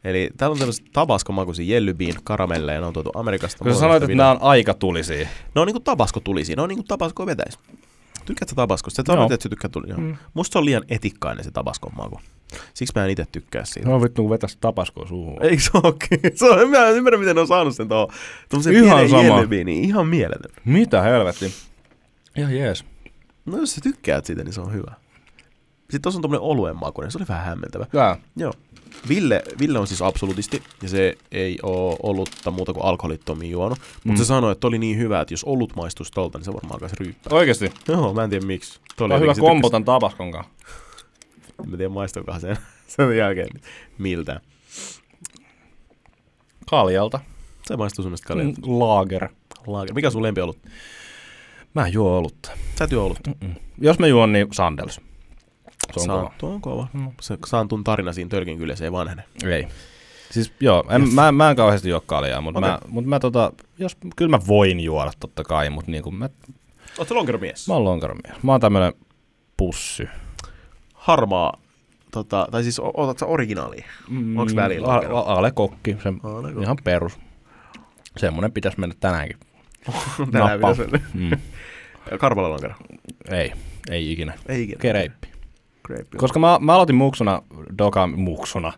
[0.04, 3.64] Eli täällä on tämmöiset tabaskomakuisia jelly bean karamelleja, ne on tuotu Amerikasta.
[3.64, 5.28] Kun sä sanoit, on että nämä on aika tulisia.
[5.54, 7.58] Ne on niinku tabasko tulisi, ne on niinku tabasko vetäis.
[8.24, 8.96] Tykkäätkö sä tabaskosta?
[8.96, 9.14] Sä Joo.
[9.16, 9.86] sanoit, että sä tykkäät tuli.
[9.96, 10.16] Mm.
[10.34, 12.20] Musta se on liian etikkainen se tabaskon maku.
[12.74, 13.88] Siksi mä en itse tykkää siitä.
[13.88, 15.42] No vittu, kun vetäisi tabaskoa suuhun.
[15.42, 16.20] Eikö se ookin?
[16.34, 18.08] Se on, mä en ymmärrä, miten ne on saanut sen tuohon.
[18.48, 19.22] Tuommoisen Ihan pienen sama.
[19.22, 19.84] jellybeaniin.
[19.84, 20.52] Ihan mieletön.
[20.64, 21.52] Mitä helvetti?
[22.36, 22.84] Ihan jees.
[23.46, 24.92] No jos sä tykkäät siitä, niin se on hyvä.
[25.92, 27.86] Sitten tuossa on tommonen oluen makuinen, se oli vähän hämmentävä.
[27.92, 28.16] Tää.
[28.36, 28.52] Joo.
[29.08, 33.78] Ville, Ville on siis absolutisti, ja se ei oo olutta muuta kuin alkoholittomia juonut.
[33.78, 34.16] Mutta Mm.
[34.16, 36.96] se sanoi, että oli niin hyvä, että jos olut maistuisi tolta, niin se varmaan alkaisi
[37.00, 37.36] ryyppää.
[37.38, 37.72] Oikeesti?
[37.88, 38.80] Joo, mä en tiedä miksi.
[38.96, 40.52] Toi oli hyvä kombo tän tabaskon kanssa.
[41.66, 42.56] Mä tiedän maistuukohan sen,
[42.86, 43.48] sen jälkeen
[43.98, 44.40] miltä.
[46.70, 47.20] Kaljalta.
[47.66, 48.60] Se maistuu sun mielestä kaljalta.
[48.60, 49.28] Mm, Lager.
[49.66, 49.94] Lager.
[49.94, 50.58] Mikä sun lempi ollut?
[51.74, 52.50] Mä en juo olutta.
[52.78, 53.18] Sä et juo ollut.
[53.26, 53.54] Mm-mm.
[53.80, 55.00] Jos mä juon, niin Sandels.
[56.00, 56.32] Se on kova.
[56.38, 56.86] Tuo on kova.
[56.92, 57.10] Mm.
[57.20, 59.24] Se Saantun tarina siinä tölkin kyllä, se ei vanhene.
[59.50, 59.68] Ei.
[60.30, 61.12] Siis joo, en, Yes.
[61.12, 62.70] mä, mä en kauheasti juo kaljaa, mutta Okei.
[62.70, 66.28] mä, mut mä tota, jos, kyllä mä voin juoda totta kai, mutta niinku mä,
[66.98, 67.68] Oletko lonkeromies?
[67.68, 68.42] mä oon lonkeromies.
[68.42, 68.92] Mä oon tämmönen
[69.56, 70.08] pussy.
[70.94, 71.58] Harmaa,
[72.10, 73.84] tota, tai siis otat sä originaalia?
[74.08, 76.62] Mm, Onks välillä a, a, Ale kokki, se Ale kokki.
[76.62, 77.18] ihan perus.
[78.16, 79.36] Semmonen pitäisi mennä tänäänkin.
[80.32, 81.00] Tänään pitäisi mennä.
[81.14, 81.30] Mm.
[82.18, 82.74] Karvala lonkero.
[83.30, 83.52] Ei,
[83.90, 84.32] ei ikinä.
[84.48, 84.78] Ei ikinä.
[84.80, 85.28] Kereippi.
[85.84, 86.16] Grape.
[86.16, 87.42] Koska mä, mä aloitin muksuna,
[87.78, 88.72] doka, muksuna,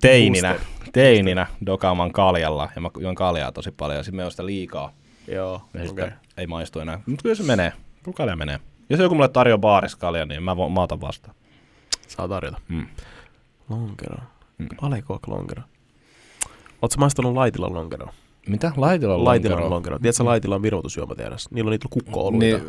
[0.00, 0.56] teininä,
[0.92, 4.92] teininä dokaamaan kaljalla, ja mä juon kaljaa tosi paljon, ja sitten me sitä liikaa,
[5.28, 5.86] Joo, ja okei.
[5.86, 7.00] sitten ei maistu enää.
[7.06, 7.72] Mutta kyllä se menee,
[8.02, 8.60] kyllä kalja menee.
[8.90, 11.36] Jos joku mulle tarjoaa baarissa kalja, niin mä, mä otan vastaan.
[12.08, 12.60] Saa tarjota.
[12.68, 12.86] Mm.
[13.68, 14.16] Lonkero.
[14.58, 14.68] Mm.
[14.82, 15.62] Alekok lonkero.
[16.82, 18.08] Oletko maistanut Laitilan lonkero?
[18.50, 18.72] Mitä?
[18.76, 19.70] Laitila on Laitilan lonkero.
[19.74, 19.98] lonkero.
[19.98, 21.48] Tiedätkö Laitilan virvoitusjuomatehdas?
[21.50, 22.60] Niillä on niitä kukko Niin,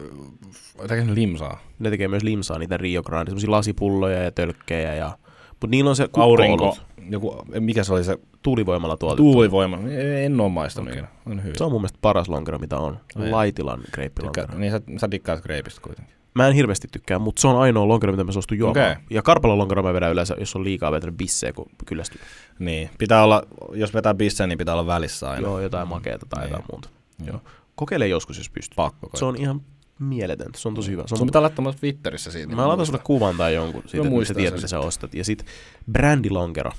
[0.87, 1.59] tekee ne limsaa.
[1.79, 4.95] Ne tekee myös limsaa, niitä Rio Grande, semmosia lasipulloja ja tölkkejä.
[4.95, 5.17] Ja...
[5.49, 6.77] Mutta niillä on se Aurinko,
[7.09, 9.23] joku, mikä se oli se tuulivoimalla tuotettu.
[9.23, 9.77] tuulivoima.
[10.23, 11.07] En oo maistanut ikinä.
[11.25, 11.55] On hyvä.
[11.57, 12.97] Se on mun mielestä paras lonkero, mitä on.
[13.15, 13.31] Ai.
[13.31, 14.47] Laitilan greippilonkero.
[14.47, 16.15] Tykkää, niin sä, sä dikkaat greipistä kuitenkin.
[16.35, 18.91] Mä en hirveästi tykkää, mutta se on ainoa lonkero, mitä mä suostun juomaan.
[18.91, 19.03] Okei.
[19.09, 22.21] Ja karpalon lonkero mä vedän yleensä, jos on liikaa vetänyt bissejä, kun kyllästyy.
[22.59, 23.43] Niin, pitää olla,
[23.73, 25.47] jos vetää bisseen, niin pitää olla välissä aina.
[25.47, 26.49] Joo, jotain makeeta tai Niin.
[26.51, 26.89] jotain muuta.
[27.25, 27.41] Joo.
[27.75, 28.75] Kokeile joskus, jos pystyy.
[28.75, 29.61] Pakko Se on ihan
[29.99, 30.59] mieletöntä.
[30.59, 31.03] Se on tosi hyvä.
[31.07, 32.55] Se on Sun pitää laittaa Twitterissä siitä.
[32.55, 35.13] Mä laitan sulle kuvan tai jonkun siitä, että sä muistan tiedät, mitä sä ostat.
[35.13, 35.45] Ja sit
[35.91, 36.71] brändilonkero.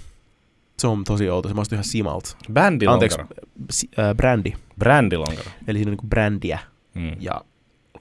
[0.79, 1.49] Se on tosi outo.
[1.49, 2.07] Se maistuu ihan.
[2.15, 3.27] Anteeksi, Bändilonkero.
[3.71, 4.53] si- äh, brändi.
[4.79, 5.51] Brändilonkero.
[5.69, 6.59] Eli siinä on niinku brändiä
[6.95, 7.17] Mm.
[7.21, 7.41] ja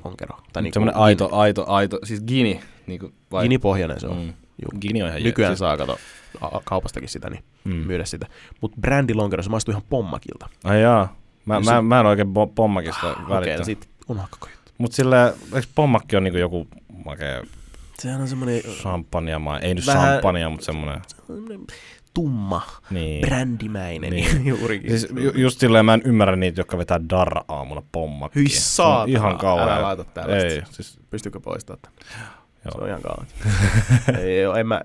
[0.03, 0.37] lonkero.
[0.53, 2.59] Tai niinku Semmoinen aito, aito, aito, siis gini.
[2.87, 3.43] Niinku, vai?
[3.43, 4.17] Ginipohjainen se on.
[4.17, 4.33] Mm.
[4.61, 4.79] Juu.
[4.81, 5.59] Gini on ihan Nykyään jees.
[5.59, 5.97] saa kato
[6.63, 7.73] kaupastakin sitä, niin Mm.
[7.73, 8.27] myydä sitä.
[8.61, 10.49] Mutta brändilonkero, se maistuu ihan pommakilta.
[10.63, 11.15] Ai jaa.
[11.45, 13.59] Mä, Jos mä, se- mä, en oikein bo- pommakista Okei, välittänyt.
[13.59, 14.57] no sit on hakkakojut.
[14.77, 16.67] Mut silleen, eikö pommakki on niinku joku
[17.05, 17.43] makea
[17.99, 21.01] Sehän on semmoinen champagne Ei nyt Vähän- champagne, mutta semmonen.
[22.13, 23.21] Tumma, Niin.
[23.27, 24.45] brändimäinen Niin.
[24.59, 24.89] juurikin.
[24.99, 28.41] Siis ju- just silleen mä en ymmärrä niitä, jotka vetää darra aamulla pommakkiin.
[28.43, 29.05] Hyi Se saatana.
[29.17, 29.69] Ihan kauhean.
[29.69, 30.47] Älä laita tällaista.
[30.47, 31.97] Ei, siis Pystyykö poistamaan tämän?
[32.65, 32.71] Joo.
[32.71, 33.27] Se on ihan kauan.
[34.21, 34.81] ei oo, en mä,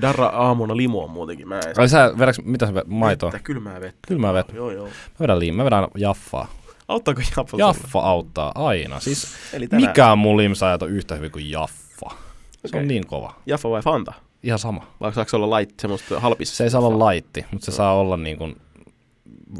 [0.00, 1.48] Darra aamuna limo on muutenkin.
[1.48, 2.88] Mä en Ai sä, vedäks, mitä sä vedät?
[2.88, 3.32] Maitoa?
[3.32, 3.98] Vettä, kylmää vettä.
[4.08, 4.56] Kyllä mä vedän.
[4.56, 4.86] Joo, joo.
[4.86, 6.48] Mä vedän liim, mä vedän jaffaa.
[6.88, 7.44] Auttaako Jaffa?
[7.50, 7.62] sulle?
[7.62, 9.00] Jaffa auttaa aina.
[9.00, 12.10] Siis Eli tänään, mikään mun limsajat on yhtä hyvin kuin Jaffa.
[12.10, 12.80] Se Okei.
[12.80, 13.34] on niin kova.
[13.46, 14.12] Jaffa vai Fanta?
[14.42, 14.86] Ihan sama.
[15.00, 16.56] Vai saako se olla light semmoista halpis?
[16.56, 18.56] Se ei saa olla laitti, mutta se saa olla niin kuin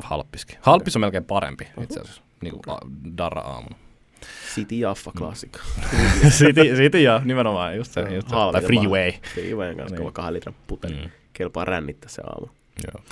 [0.03, 0.59] halppiskin.
[0.61, 2.23] Halppis on melkein parempi itse asiassa.
[2.43, 3.77] Niin kuin a- Darra aamuna.
[4.55, 5.59] City Jaffa klassikko.
[6.39, 8.01] City, City ja nimenomaan just se.
[8.01, 8.35] Just se.
[8.53, 9.13] Tai Freeway.
[9.35, 9.99] Freewayn kanssa Niin.
[10.03, 10.95] kova kahden litran puteli.
[10.95, 11.11] Mm.
[11.33, 12.47] Kelpaa rännittää se aamu.
[12.87, 13.05] Joo.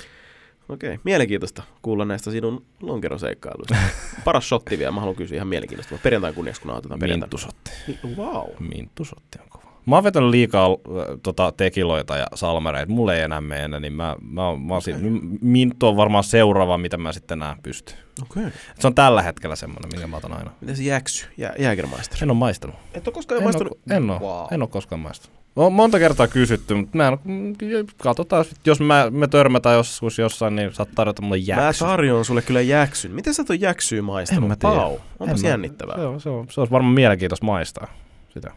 [0.69, 3.75] Okei, mielenkiintoista kuulla näistä sinun lonkeroseikkailuista.
[4.25, 5.97] Paras shotti vielä, mä haluan kysyä ihan mielenkiintoista.
[6.03, 7.25] Perjantain kunniaksi, kun nauhoitetaan perjantai.
[7.27, 7.71] Minttusotti.
[8.17, 8.49] Wow.
[8.59, 9.64] Minttusotti on kova.
[9.85, 10.75] Mä oon vetänyt liikaa äh,
[11.23, 12.91] tota, tekiloita ja salmereita.
[12.91, 14.93] Mulle ei enää mene, niin mä, mä, mä okay.
[15.41, 17.97] Minttu on varmaan seuraava, mitä mä sitten enää pystyn.
[18.23, 18.51] Okay.
[18.79, 20.51] Se on tällä hetkellä semmoinen, minkä mä otan aina.
[20.61, 21.27] Miten se jäksy?
[21.37, 22.17] Jä, Jägermeister.
[22.21, 22.75] En ole maistanut.
[22.93, 23.73] Et ole koskaan En maistanut?
[23.73, 24.47] oo, en, oo, Wow.
[24.53, 25.39] en oo koskaan maistanut.
[25.55, 27.53] On monta kertaa kysytty, mutta mä en, mm,
[27.97, 31.85] katsotaan, jos mä, me törmätään joskus jossain, niin saat tarjota mulle Mä jäksy.
[31.85, 33.11] tarjoan sulle kyllä jäksyn.
[33.11, 34.43] Miten sä ton jäksyä maistanut?
[34.43, 34.75] En mä tiedä.
[34.75, 35.95] Pau, onpas En mä- jännittävää.
[35.95, 37.87] Se on, se, on, se olisi varmaan mielenkiintoista maistaa
[38.29, 38.51] sitä.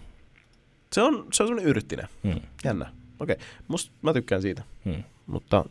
[0.93, 2.09] Se on, se on semmonen yrttinen.
[2.24, 2.40] Hmm.
[2.65, 2.93] Jännä.
[3.20, 3.36] Okei,
[3.69, 4.62] Must, mä tykkään siitä.
[4.85, 5.02] Hmm.
[5.27, 5.65] Mutta,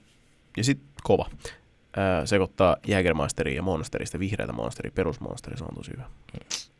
[0.57, 1.29] ja sit kova.
[1.97, 6.03] Ää, sekoittaa Jägermeisteria ja Monsterista, vihreätä Monsteria, perusmonsteri, se on tosi hyvä.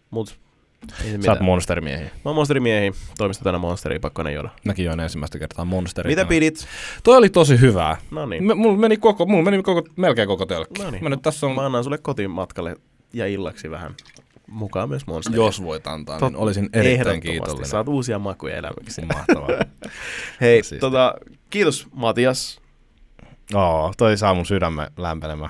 [0.09, 0.37] Mut,
[0.83, 1.43] ei se Sä oot mitään.
[1.45, 2.05] monsterimiehiä.
[2.05, 4.49] Mä oon monsterimiehi, toimista tänä monsteria, pakko ne juoda.
[4.65, 6.09] Mäkin join ensimmäistä kertaa monsteria.
[6.09, 6.67] Mitä pidit?
[7.03, 7.97] Toi oli tosi hyvää.
[8.11, 8.43] No niin.
[8.43, 10.83] Me, mulla meni, koko, mulla meni koko, melkein koko tölkki.
[10.83, 11.03] No niin.
[11.03, 12.75] Mä nyt tässä on, Mä annan sulle kotimatkalle
[13.13, 13.95] ja illaksi vähän
[14.47, 15.37] mukaan myös monsteria.
[15.45, 17.65] jos voit antaa, Tot- niin olisin erittäin kiitollinen.
[17.69, 19.01] Saat uusia makuja elämäksi.
[19.01, 19.47] Mahtavaa.
[20.41, 20.79] Hei, Siistiä.
[20.79, 21.13] tota,
[21.49, 22.59] kiitos Matias.
[23.53, 25.49] Oo, toi saa mun sydämen lämpenemään.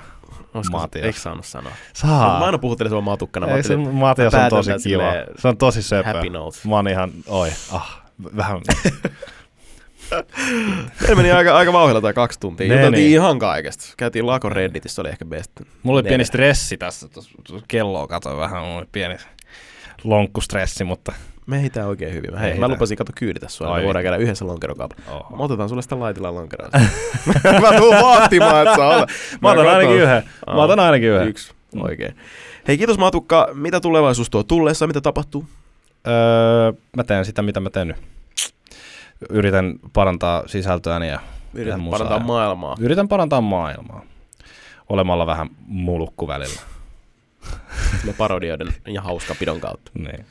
[0.53, 1.05] Olisiko, Matias.
[1.05, 1.71] Eikö saanut sanoa?
[1.93, 2.39] Saa.
[2.39, 3.47] Mä aina puhuttelen sua matukkana.
[3.47, 5.03] Ei, se Matias on tosi kiva.
[5.39, 6.13] Se on tosi söpö.
[6.13, 6.57] happy note.
[6.67, 8.01] Mä oon ihan, oi, ah,
[8.35, 8.61] vähän.
[11.01, 12.67] Meillä meni aika, aika vauhdilla tää kaksi tuntia.
[12.67, 12.79] Meni.
[12.79, 13.93] Juteltiin ihan kaikesta.
[13.97, 15.51] Käytiin Lakon Redditissä, se oli ehkä best.
[15.83, 16.09] Mulla oli neljä.
[16.09, 17.07] pieni stressi tässä,
[17.67, 19.15] kelloa katsoin vähän, mulla oli pieni
[20.03, 21.13] lonkkustressi, mutta
[21.45, 22.37] Me ehditään oikein hyvin.
[22.37, 23.67] Hei, mä lupasin kato kyyditä sua.
[23.73, 25.29] Ai Me voidaan käydä yhdessä lonkerokaupalla.
[25.37, 26.69] Mä otetaan sulle sitä laitilla lonkeroa.
[27.61, 29.09] mä tuun vaatimaan, että sä olet.
[29.41, 30.23] Mä otan ainakin yhden.
[30.47, 31.27] Mä otan ainakin yhden.
[31.27, 31.53] Yksi.
[31.79, 32.15] Oikein.
[32.67, 33.49] Hei, kiitos Matukka.
[33.53, 34.87] Mitä tulevaisuus tuo tulleessa?
[34.87, 35.45] Mitä tapahtuu?
[36.07, 37.97] Öö, mä teen sitä, mitä mä teen nyt.
[39.29, 41.19] Yritän parantaa sisältöäni ja
[41.53, 42.75] Yritän parantaa ja- maailmaa.
[42.79, 44.01] yritän parantaa maailmaa.
[44.89, 46.61] Olemalla vähän mulukku välillä.
[48.03, 49.91] Me parodioiden ja hauskapidon kautta.
[49.93, 50.25] Niin.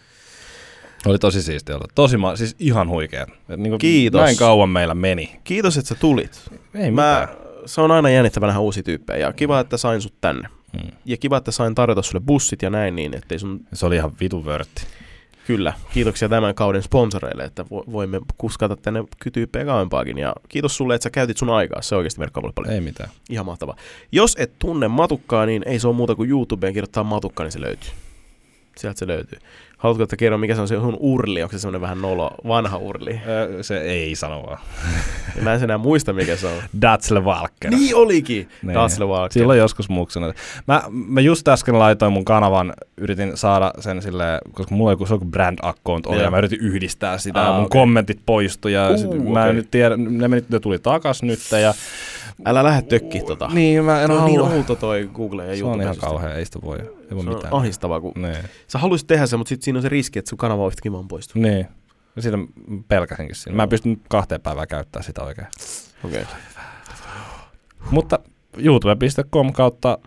[1.06, 1.86] Oli tosi siistiä olla.
[1.94, 3.26] Tosi ma- siis ihan huikea.
[3.48, 4.20] Et niinku Kiitos.
[4.20, 5.40] Näin kauan meillä meni.
[5.44, 6.40] Kiitos, että sä tulit.
[6.74, 7.46] Ei Mä, mitään.
[7.66, 10.48] se on aina jännittävä nähdä uusia tyyppejä ja kiva, että sain sut tänne.
[10.72, 10.90] Mm.
[11.04, 13.60] Ja kiva, että sain tarjota sulle bussit ja näin niin, ettei sun...
[13.72, 14.86] Se oli ihan vitu vörtti.
[15.46, 20.18] Kyllä, kiitoksia tämän kauden sponsoreille, että vo- voimme kuskata tänne tyyppejä kauempaakin.
[20.18, 22.74] Ja kiitos sulle, että sä käytit sun aikaa, se oikeasti merkkaa paljon.
[22.74, 23.10] Ei mitään.
[23.30, 23.76] Ihan mahtavaa.
[24.12, 27.60] Jos et tunne Matukkaa, niin ei se ole muuta kuin YouTubeen kirjoittaa Matukka, niin se
[27.60, 27.90] löytyy.
[28.78, 29.38] Sieltä se löytyy.
[29.78, 31.42] Haluatko, että kerron, mikä se on se sun urli?
[31.42, 33.20] Onko se semmoinen vähän nolo, vanha urli?
[33.28, 34.58] Öö, se ei sano vaan.
[35.42, 36.62] Mä en enää muista, mikä se on.
[36.82, 37.70] Datsle Walker.
[37.70, 38.48] Niin olikin!
[38.62, 38.74] Niin.
[38.74, 39.32] Datsle Walker.
[39.32, 40.32] Silloin joskus muksena.
[40.68, 45.14] Mä, mä just äsken laitoin mun kanavan, yritin saada sen silleen, koska mulla joku, se
[45.14, 47.80] on joku brand account oli, ja mä yritin yhdistää sitä, Aa, ja mun okei.
[47.80, 49.50] kommentit poistui, ja Uu, sit, mä okei.
[49.50, 51.74] en nyt tiedä, ne, meni, ne tuli takas nyt, ja
[52.44, 53.48] Älä lähde tökki tota.
[53.52, 54.54] niin, mä en Se on niin halua.
[54.56, 55.74] outo toi Google ja se YouTube.
[55.74, 57.54] on ihan kauhea, ei sitä voi, ei voi Se on mitään.
[57.54, 58.36] ahistavaa, kun Niin.
[58.68, 60.92] sä haluaisit tehdä sen, mutta sitten siinä on se riski, että sun kanava on yhtäkkiä
[60.92, 61.42] vaan poistuu.
[61.42, 61.66] niin.
[62.16, 62.46] Ja siitä mä
[62.88, 63.56] pelkäsinkin siinä.
[63.56, 65.46] Mä en pystynyt kahteen päivään käyttää sitä oikein.
[66.04, 66.22] Okei.
[66.22, 66.34] Okay.
[67.90, 68.18] Mutta
[68.58, 69.98] youtube.com kautta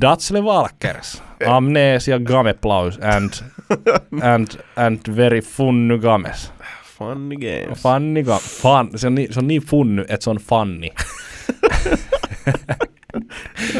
[0.00, 3.32] Datsle Walkers, Amnesia Gameplaus and,
[4.22, 4.46] and,
[4.76, 6.52] and very funny games.
[6.98, 7.78] Funny games.
[7.82, 8.90] Funny ga- fun.
[8.98, 10.88] Se on, niin, se on niin funny, että se on funny.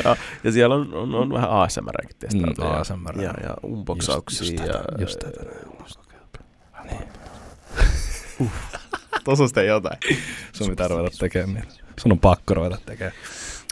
[0.04, 2.62] Ja, ja siellä on, on, on vähän ASMRkin testailtu.
[2.62, 3.20] Mm, ja- ASMR.
[3.20, 4.46] Ja, ja unboxauksia.
[4.64, 5.44] Just- just tätä,
[5.80, 6.18] just tätä.
[9.24, 9.98] Tuossa on sitten jotain.
[10.52, 11.66] Sun pitää ruveta tekemään.
[12.00, 13.16] Sun on pakko ruveta tekemään.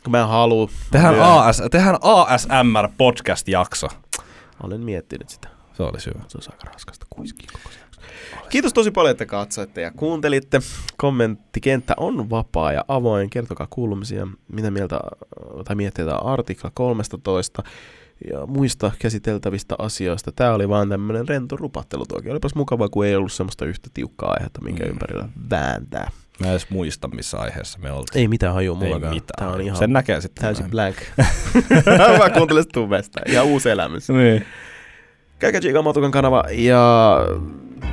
[0.05, 0.69] Kun mä en halua.
[0.93, 1.21] Myön.
[1.23, 3.89] AS, tehdään ASMR podcast-jakso.
[4.63, 5.49] Olen miettinyt sitä.
[5.77, 6.25] Se olisi hyvä.
[6.29, 7.86] Se olisi aika raskasta kuiskia koko se jakso.
[8.49, 10.61] Kiitos tosi paljon, että katsoitte ja kuuntelitte.
[10.97, 13.31] Kommenttikenttä on vapaa ja avoin.
[13.31, 15.01] Kertokaa kuulumisia, mitä mieltä
[15.65, 17.63] tai mietteitä artikla 13
[18.31, 20.33] ja muista käsiteltävistä asioista.
[20.33, 22.31] Tämä oli vaan tämmöinen rento rupattelu toki.
[22.31, 24.91] Olipas mukavaa, kun ei ollut semmoista yhtä tiukkaa aihetta, minkä Mm.
[24.91, 26.11] ympärillä vääntää.
[26.41, 28.21] Mä en edes muista, missä aiheessa me oltiin.
[28.21, 29.15] Ei mitään hajua Ei mullakaan.
[29.15, 29.37] mitään.
[29.39, 30.43] Tämä on ihan Sen näkee sitten.
[30.43, 30.97] täysin myöhemmin.
[31.17, 32.19] blank.
[32.19, 33.21] Mä kuuntelen tubesta.
[33.33, 34.09] Ja uusi elämys.
[34.09, 34.45] Niin.
[35.39, 37.19] Käykää tsiikaa Matukan kanava ja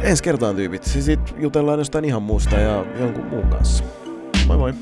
[0.02, 0.84] ensi kertaan tyypit.
[0.84, 3.84] Sitten jutellaan jostain ihan muusta ja jonkun muun kanssa.
[4.48, 4.74] Moi moi!